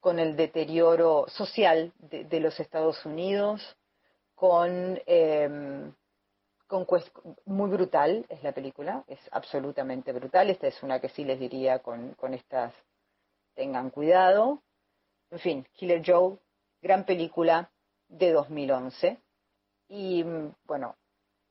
con 0.00 0.18
el 0.18 0.34
deterioro 0.34 1.26
social 1.28 1.92
de 2.00 2.40
los 2.40 2.58
Estados 2.58 3.06
Unidos, 3.06 3.76
con, 4.46 5.00
eh, 5.06 5.90
con 6.66 6.86
muy 7.46 7.70
brutal 7.70 8.26
es 8.28 8.42
la 8.42 8.52
película, 8.52 9.02
es 9.06 9.18
absolutamente 9.30 10.12
brutal. 10.12 10.50
Esta 10.50 10.66
es 10.66 10.82
una 10.82 11.00
que 11.00 11.08
sí 11.08 11.24
les 11.24 11.40
diría 11.40 11.78
con, 11.78 12.12
con 12.12 12.34
estas, 12.34 12.74
tengan 13.54 13.88
cuidado. 13.88 14.62
En 15.30 15.38
fin, 15.38 15.66
Killer 15.72 16.02
Joe, 16.04 16.36
gran 16.82 17.06
película 17.06 17.70
de 18.08 18.32
2011. 18.32 19.18
Y 19.88 20.26
bueno, 20.66 20.94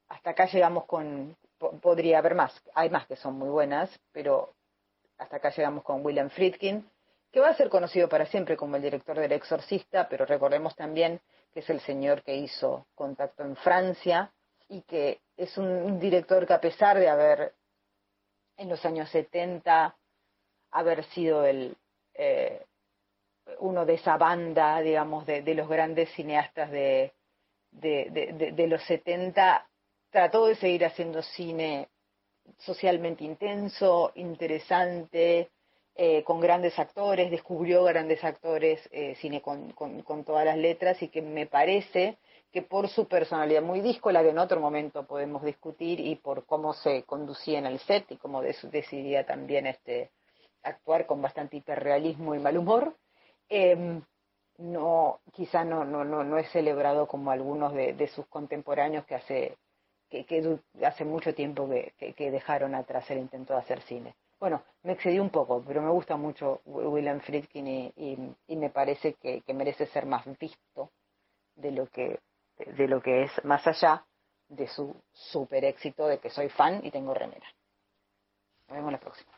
hasta 0.07 0.29
acá 0.29 0.45
llegamos 0.45 0.85
con, 0.85 1.35
podría 1.81 2.19
haber 2.19 2.35
más, 2.35 2.53
hay 2.75 2.91
más 2.91 3.07
que 3.07 3.15
son 3.15 3.39
muy 3.39 3.49
buenas, 3.49 3.89
pero 4.11 4.53
hasta 5.17 5.37
acá 5.37 5.49
llegamos 5.49 5.83
con 5.83 6.05
William 6.05 6.29
Friedkin, 6.29 6.87
que 7.33 7.39
va 7.39 7.49
a 7.49 7.55
ser 7.55 7.69
conocido 7.69 8.07
para 8.07 8.27
siempre 8.27 8.55
como 8.55 8.75
el 8.75 8.83
director 8.83 9.19
del 9.19 9.31
Exorcista, 9.31 10.07
pero 10.07 10.23
recordemos 10.23 10.75
también 10.75 11.19
que 11.51 11.61
es 11.61 11.69
el 11.71 11.81
señor 11.81 12.21
que 12.21 12.35
hizo 12.35 12.85
Contacto 12.93 13.43
en 13.43 13.55
Francia 13.55 14.31
y 14.69 14.83
que 14.83 15.19
es 15.35 15.57
un 15.57 15.99
director 15.99 16.45
que 16.45 16.53
a 16.53 16.61
pesar 16.61 16.99
de 16.99 17.09
haber 17.09 17.55
en 18.55 18.69
los 18.69 18.85
años 18.85 19.09
70 19.09 19.95
haber 20.71 21.03
sido 21.05 21.43
el 21.43 21.75
eh, 22.13 22.63
uno 23.59 23.85
de 23.85 23.95
esa 23.95 24.17
banda, 24.17 24.79
digamos, 24.81 25.25
de, 25.25 25.41
de 25.41 25.55
los 25.55 25.67
grandes 25.67 26.09
cineastas 26.13 26.69
de, 26.69 27.13
de, 27.71 28.51
de, 28.55 28.67
los 28.67 28.81
70, 28.83 29.67
trató 30.11 30.45
de 30.45 30.55
seguir 30.55 30.85
haciendo 30.85 31.21
cine 31.21 31.89
socialmente 32.59 33.23
intenso, 33.23 34.11
interesante, 34.15 35.51
eh, 35.95 36.23
con 36.23 36.39
grandes 36.39 36.79
actores, 36.79 37.29
descubrió 37.29 37.83
grandes 37.83 38.23
actores, 38.23 38.87
eh, 38.91 39.15
cine 39.21 39.41
con, 39.41 39.71
con, 39.73 40.23
todas 40.23 40.45
las 40.45 40.57
letras 40.57 41.01
y 41.03 41.09
que 41.09 41.21
me 41.21 41.45
parece 41.45 42.17
que 42.51 42.61
por 42.61 42.87
su 42.87 43.07
personalidad 43.07 43.61
muy 43.61 43.81
díscola, 43.81 44.23
que 44.23 44.29
en 44.29 44.39
otro 44.39 44.59
momento 44.59 45.05
podemos 45.05 45.43
discutir, 45.43 45.99
y 45.99 46.15
por 46.15 46.45
cómo 46.45 46.73
se 46.73 47.03
conducía 47.03 47.59
en 47.59 47.65
el 47.65 47.79
set 47.79 48.11
y 48.11 48.17
cómo 48.17 48.41
decidía 48.41 49.25
también 49.25 49.67
este, 49.67 50.11
actuar 50.63 51.05
con 51.05 51.21
bastante 51.21 51.57
hiperrealismo 51.57 52.35
y 52.35 52.39
mal 52.39 52.57
humor, 52.57 52.95
eh, 53.49 54.01
no, 54.57 55.19
quizá 55.33 55.63
no, 55.63 55.83
no, 55.83 56.03
no, 56.03 56.23
no 56.23 56.37
es 56.37 56.49
celebrado 56.51 57.07
como 57.07 57.31
algunos 57.31 57.73
de, 57.73 58.07
sus 58.07 58.25
contemporáneos 58.27 59.05
que 59.05 59.15
hace, 59.15 59.57
que, 60.09 60.59
hace 60.83 61.05
mucho 61.05 61.33
tiempo 61.33 61.69
que, 61.69 62.31
dejaron 62.31 62.75
atrás 62.75 63.09
el 63.11 63.19
intento 63.19 63.53
de 63.53 63.59
hacer 63.59 63.81
cine. 63.81 64.15
Bueno, 64.43 64.61
me 64.83 64.91
excedí 64.91 65.19
un 65.19 65.29
poco, 65.29 65.63
pero 65.65 65.81
me 65.81 65.89
gusta 65.89 66.17
mucho 66.17 66.59
William 66.65 67.21
Friedkin 67.21 67.65
y, 67.95 68.55
me 68.57 68.69
parece 68.71 69.13
que, 69.13 69.41
merece 69.53 69.85
ser 69.85 70.05
más 70.05 70.25
visto 70.37 70.91
de 71.55 71.71
lo 71.71 71.87
que 71.87 72.19
de 72.57 72.89
lo 72.89 73.01
que 73.01 73.23
es 73.23 73.31
más 73.45 73.65
allá 73.65 74.03
de 74.49 74.67
su 74.67 75.01
super 75.13 75.63
éxito 75.63 76.07
de 76.07 76.19
que 76.19 76.29
soy 76.29 76.49
fan 76.49 76.81
y 76.85 76.91
tengo 76.91 77.13
remera. 77.13 77.47
Nos 78.67 78.75
vemos 78.75 78.91
la 78.91 78.99
próxima. 78.99 79.31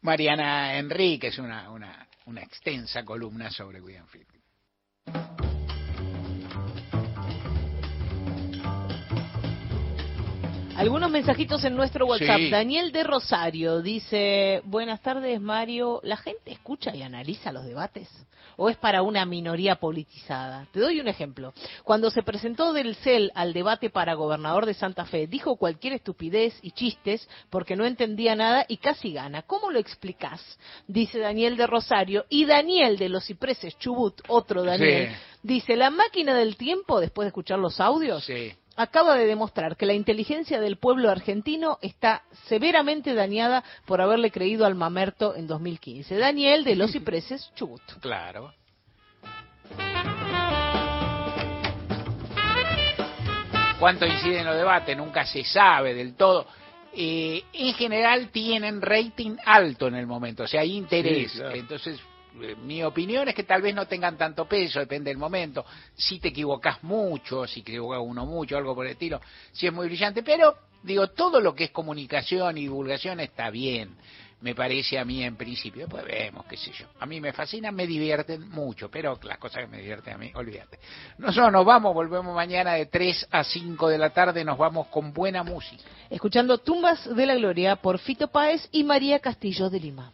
Mariana 0.00 0.76
Enrique 0.76 1.28
es 1.28 1.38
una, 1.38 1.70
una, 1.70 2.08
una 2.26 2.42
extensa 2.42 3.04
columna 3.04 3.48
sobre 3.48 3.80
William 3.80 4.08
Friedkin. 4.08 4.42
Algunos 10.80 11.10
mensajitos 11.10 11.62
en 11.64 11.76
nuestro 11.76 12.06
WhatsApp. 12.06 12.38
Sí. 12.38 12.50
Daniel 12.50 12.90
de 12.90 13.04
Rosario 13.04 13.82
dice, 13.82 14.62
buenas 14.64 15.02
tardes 15.02 15.38
Mario, 15.38 16.00
¿la 16.02 16.16
gente 16.16 16.52
escucha 16.52 16.96
y 16.96 17.02
analiza 17.02 17.52
los 17.52 17.66
debates? 17.66 18.08
¿O 18.56 18.68
es 18.70 18.76
para 18.78 19.02
una 19.02 19.24
minoría 19.26 19.76
politizada? 19.76 20.66
Te 20.72 20.80
doy 20.80 21.00
un 21.00 21.08
ejemplo. 21.08 21.52
Cuando 21.84 22.10
se 22.10 22.22
presentó 22.22 22.72
del 22.72 22.94
CEL 22.96 23.30
al 23.34 23.52
debate 23.52 23.90
para 23.90 24.14
gobernador 24.14 24.64
de 24.66 24.74
Santa 24.74 25.04
Fe, 25.04 25.26
dijo 25.26 25.56
cualquier 25.56 25.94
estupidez 25.94 26.58
y 26.62 26.72
chistes 26.72 27.28
porque 27.50 27.76
no 27.76 27.84
entendía 27.84 28.34
nada 28.34 28.64
y 28.66 28.78
casi 28.78 29.12
gana. 29.12 29.42
¿Cómo 29.42 29.70
lo 29.70 29.78
explicás? 29.78 30.40
Dice 30.86 31.18
Daniel 31.18 31.56
de 31.56 31.66
Rosario. 31.66 32.24
Y 32.28 32.44
Daniel 32.46 32.98
de 32.98 33.08
los 33.08 33.26
Cipreses 33.26 33.78
Chubut, 33.78 34.20
otro 34.28 34.62
Daniel, 34.62 35.10
Sí. 35.10 35.16
dice, 35.42 35.76
la 35.76 35.90
máquina 35.90 36.34
del 36.34 36.56
tiempo, 36.56 37.00
después 37.00 37.24
de 37.24 37.28
escuchar 37.28 37.58
los 37.58 37.80
audios, 37.80 38.24
Sí. 38.24 38.52
Acaba 38.76 39.16
de 39.16 39.26
demostrar 39.26 39.76
que 39.76 39.86
la 39.86 39.94
inteligencia 39.94 40.60
del 40.60 40.76
pueblo 40.76 41.10
argentino 41.10 41.78
está 41.82 42.22
severamente 42.46 43.14
dañada 43.14 43.64
por 43.86 44.00
haberle 44.00 44.30
creído 44.30 44.66
al 44.66 44.74
mamerto 44.74 45.34
en 45.36 45.46
2015. 45.46 46.16
Daniel 46.16 46.64
de 46.64 46.76
Los 46.76 46.92
Cipreses, 46.92 47.52
Chubut. 47.54 47.82
Claro. 48.00 48.52
¿Cuánto 53.78 54.06
inciden 54.06 54.44
los 54.44 54.56
debates? 54.56 54.94
Nunca 54.96 55.24
se 55.24 55.42
sabe 55.42 55.94
del 55.94 56.14
todo. 56.14 56.46
Eh, 56.92 57.44
en 57.52 57.72
general 57.74 58.28
tienen 58.30 58.82
rating 58.82 59.36
alto 59.44 59.86
en 59.86 59.94
el 59.94 60.06
momento, 60.06 60.42
o 60.42 60.46
sea, 60.46 60.60
hay 60.60 60.76
interés. 60.76 61.32
Sí, 61.32 61.38
claro. 61.38 61.54
Entonces, 61.54 62.00
mi 62.62 62.82
opinión 62.82 63.28
es 63.28 63.34
que 63.34 63.44
tal 63.44 63.62
vez 63.62 63.74
no 63.74 63.86
tengan 63.86 64.16
tanto 64.16 64.46
peso, 64.46 64.80
depende 64.80 65.10
del 65.10 65.18
momento. 65.18 65.64
Si 65.94 66.18
te 66.18 66.28
equivocas 66.28 66.82
mucho, 66.82 67.46
si 67.46 67.60
equivocas 67.60 68.00
uno 68.02 68.26
mucho, 68.26 68.56
algo 68.56 68.74
por 68.74 68.86
el 68.86 68.92
estilo, 68.92 69.20
si 69.52 69.66
es 69.66 69.72
muy 69.72 69.86
brillante. 69.86 70.22
Pero, 70.22 70.56
digo, 70.82 71.08
todo 71.08 71.40
lo 71.40 71.54
que 71.54 71.64
es 71.64 71.70
comunicación 71.70 72.58
y 72.58 72.62
divulgación 72.62 73.20
está 73.20 73.50
bien, 73.50 73.96
me 74.40 74.54
parece 74.54 74.98
a 74.98 75.04
mí 75.04 75.22
en 75.22 75.36
principio. 75.36 75.82
Después 75.82 76.04
vemos, 76.04 76.46
qué 76.46 76.56
sé 76.56 76.72
yo. 76.72 76.86
A 76.98 77.06
mí 77.06 77.20
me 77.20 77.32
fascinan, 77.32 77.74
me 77.74 77.86
divierten 77.86 78.48
mucho, 78.48 78.90
pero 78.90 79.18
las 79.22 79.38
cosas 79.38 79.64
que 79.64 79.66
me 79.68 79.78
divierten 79.78 80.14
a 80.14 80.18
mí, 80.18 80.30
olvídate. 80.34 80.78
Nosotros 81.18 81.52
nos 81.52 81.64
vamos, 81.64 81.92
volvemos 81.94 82.34
mañana 82.34 82.74
de 82.74 82.86
3 82.86 83.28
a 83.30 83.44
5 83.44 83.88
de 83.88 83.98
la 83.98 84.10
tarde, 84.10 84.44
nos 84.44 84.58
vamos 84.58 84.86
con 84.88 85.12
buena 85.12 85.42
música. 85.42 85.82
Escuchando 86.08 86.58
Tumbas 86.58 87.14
de 87.14 87.26
la 87.26 87.34
Gloria 87.34 87.76
por 87.76 87.98
Fito 87.98 88.28
Páez 88.28 88.68
y 88.72 88.84
María 88.84 89.18
Castillo 89.18 89.68
de 89.68 89.80
Lima. 89.80 90.12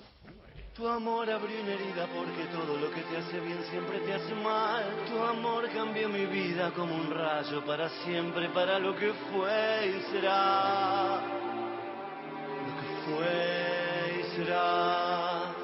Tu 0.77 0.87
amor 0.87 1.31
abrió 1.31 1.59
una 1.63 1.73
herida 1.73 2.07
porque 2.15 2.45
todo 2.53 2.77
lo 2.77 2.91
que 2.91 3.01
te 3.01 3.17
hace 3.17 3.41
bien 3.41 3.65
siempre 3.71 3.99
te 4.01 4.13
hace 4.13 4.35
mal. 4.35 4.85
Tu 5.09 5.19
amor 5.19 5.67
cambió 5.71 6.07
mi 6.07 6.27
vida 6.27 6.71
como 6.73 6.95
un 6.95 7.11
rayo 7.11 7.65
para 7.65 7.89
siempre, 8.05 8.51
para 8.51 8.79
lo 8.79 8.95
que 8.95 9.11
fue 9.33 9.87
y 9.87 10.03
será. 10.13 11.23
Lo 12.67 12.75
que 12.79 12.89
fue 13.07 14.21
y 14.21 14.37
será. 14.37 15.55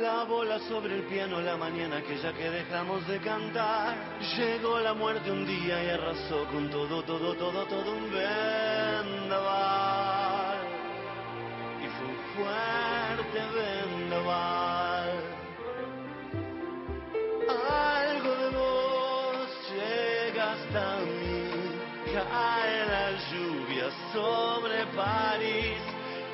La 0.00 0.22
bola 0.22 0.60
sobre 0.60 0.94
el 0.94 1.02
piano 1.08 1.40
la 1.40 1.56
mañana 1.56 1.96
aquella 1.96 2.32
que 2.34 2.50
dejamos 2.50 3.04
de 3.08 3.18
cantar. 3.18 3.96
Llegó 4.36 4.78
la 4.78 4.94
muerte 4.94 5.28
un 5.28 5.44
día 5.44 5.82
y 5.82 5.88
arrasó 5.90 6.44
con 6.52 6.70
todo, 6.70 7.02
todo, 7.02 7.34
todo, 7.34 7.64
todo 7.66 7.92
un 7.96 8.12
vendaval 8.12 9.93
fuerte 12.36 13.40
vendaval. 13.54 15.10
Algo 17.48 18.30
de 18.42 18.48
vos 18.56 19.48
llega 19.70 20.52
hasta 20.52 20.96
mí, 21.04 21.50
cae 22.12 22.86
la 22.86 23.10
lluvia 23.30 23.86
sobre 24.12 24.86
París, 24.96 25.82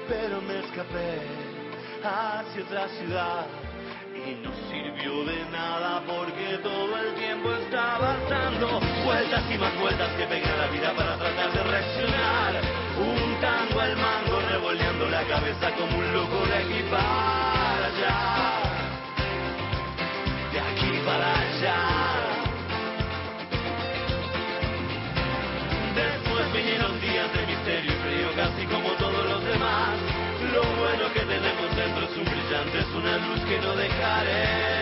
pero 0.09 0.41
me 0.43 0.61
escapé 0.61 1.21
hacia 2.03 2.63
otra 2.63 2.89
ciudad. 2.89 3.47
Y 4.15 4.35
no 4.43 4.51
sirvió 4.69 5.25
de 5.25 5.45
nada 5.51 6.03
porque 6.07 6.59
todo 6.63 6.99
el 6.99 7.15
tiempo 7.15 7.53
estaba 7.53 8.17
dando 8.29 8.81
vueltas 9.05 9.43
y 9.51 9.57
más 9.57 9.79
vueltas 9.81 10.11
que 10.17 10.27
pegué 10.27 10.47
a 10.47 10.57
la 10.57 10.67
vida 10.67 10.95
para 10.95 11.17
tratar 11.17 11.53
de 11.53 11.63
reaccionar. 11.63 12.20
Cabeza 15.41 15.71
como 15.77 15.99
un 15.99 16.13
loco 16.13 16.47
de 16.47 16.55
aquí 16.55 16.83
para 16.91 17.87
allá. 17.87 18.19
De 20.53 20.61
aquí 20.61 21.01
para 21.07 21.33
allá. 21.41 21.79
Después 25.95 26.53
vinieron 26.53 27.01
días 27.01 27.33
de 27.33 27.47
misterio 27.47 27.91
y 27.91 27.97
frío 28.05 28.29
casi 28.37 28.67
como 28.67 28.91
todos 28.99 29.25
los 29.29 29.45
demás. 29.45 29.97
Lo 30.53 30.63
bueno 30.63 31.13
que 31.15 31.21
tenemos 31.21 31.77
dentro 31.77 32.05
es 32.05 32.17
un 32.17 32.25
brillante, 32.25 32.79
es 32.79 32.95
una 32.95 33.17
luz 33.19 33.41
que 33.49 33.59
no 33.61 33.77
dejaré 33.77 34.81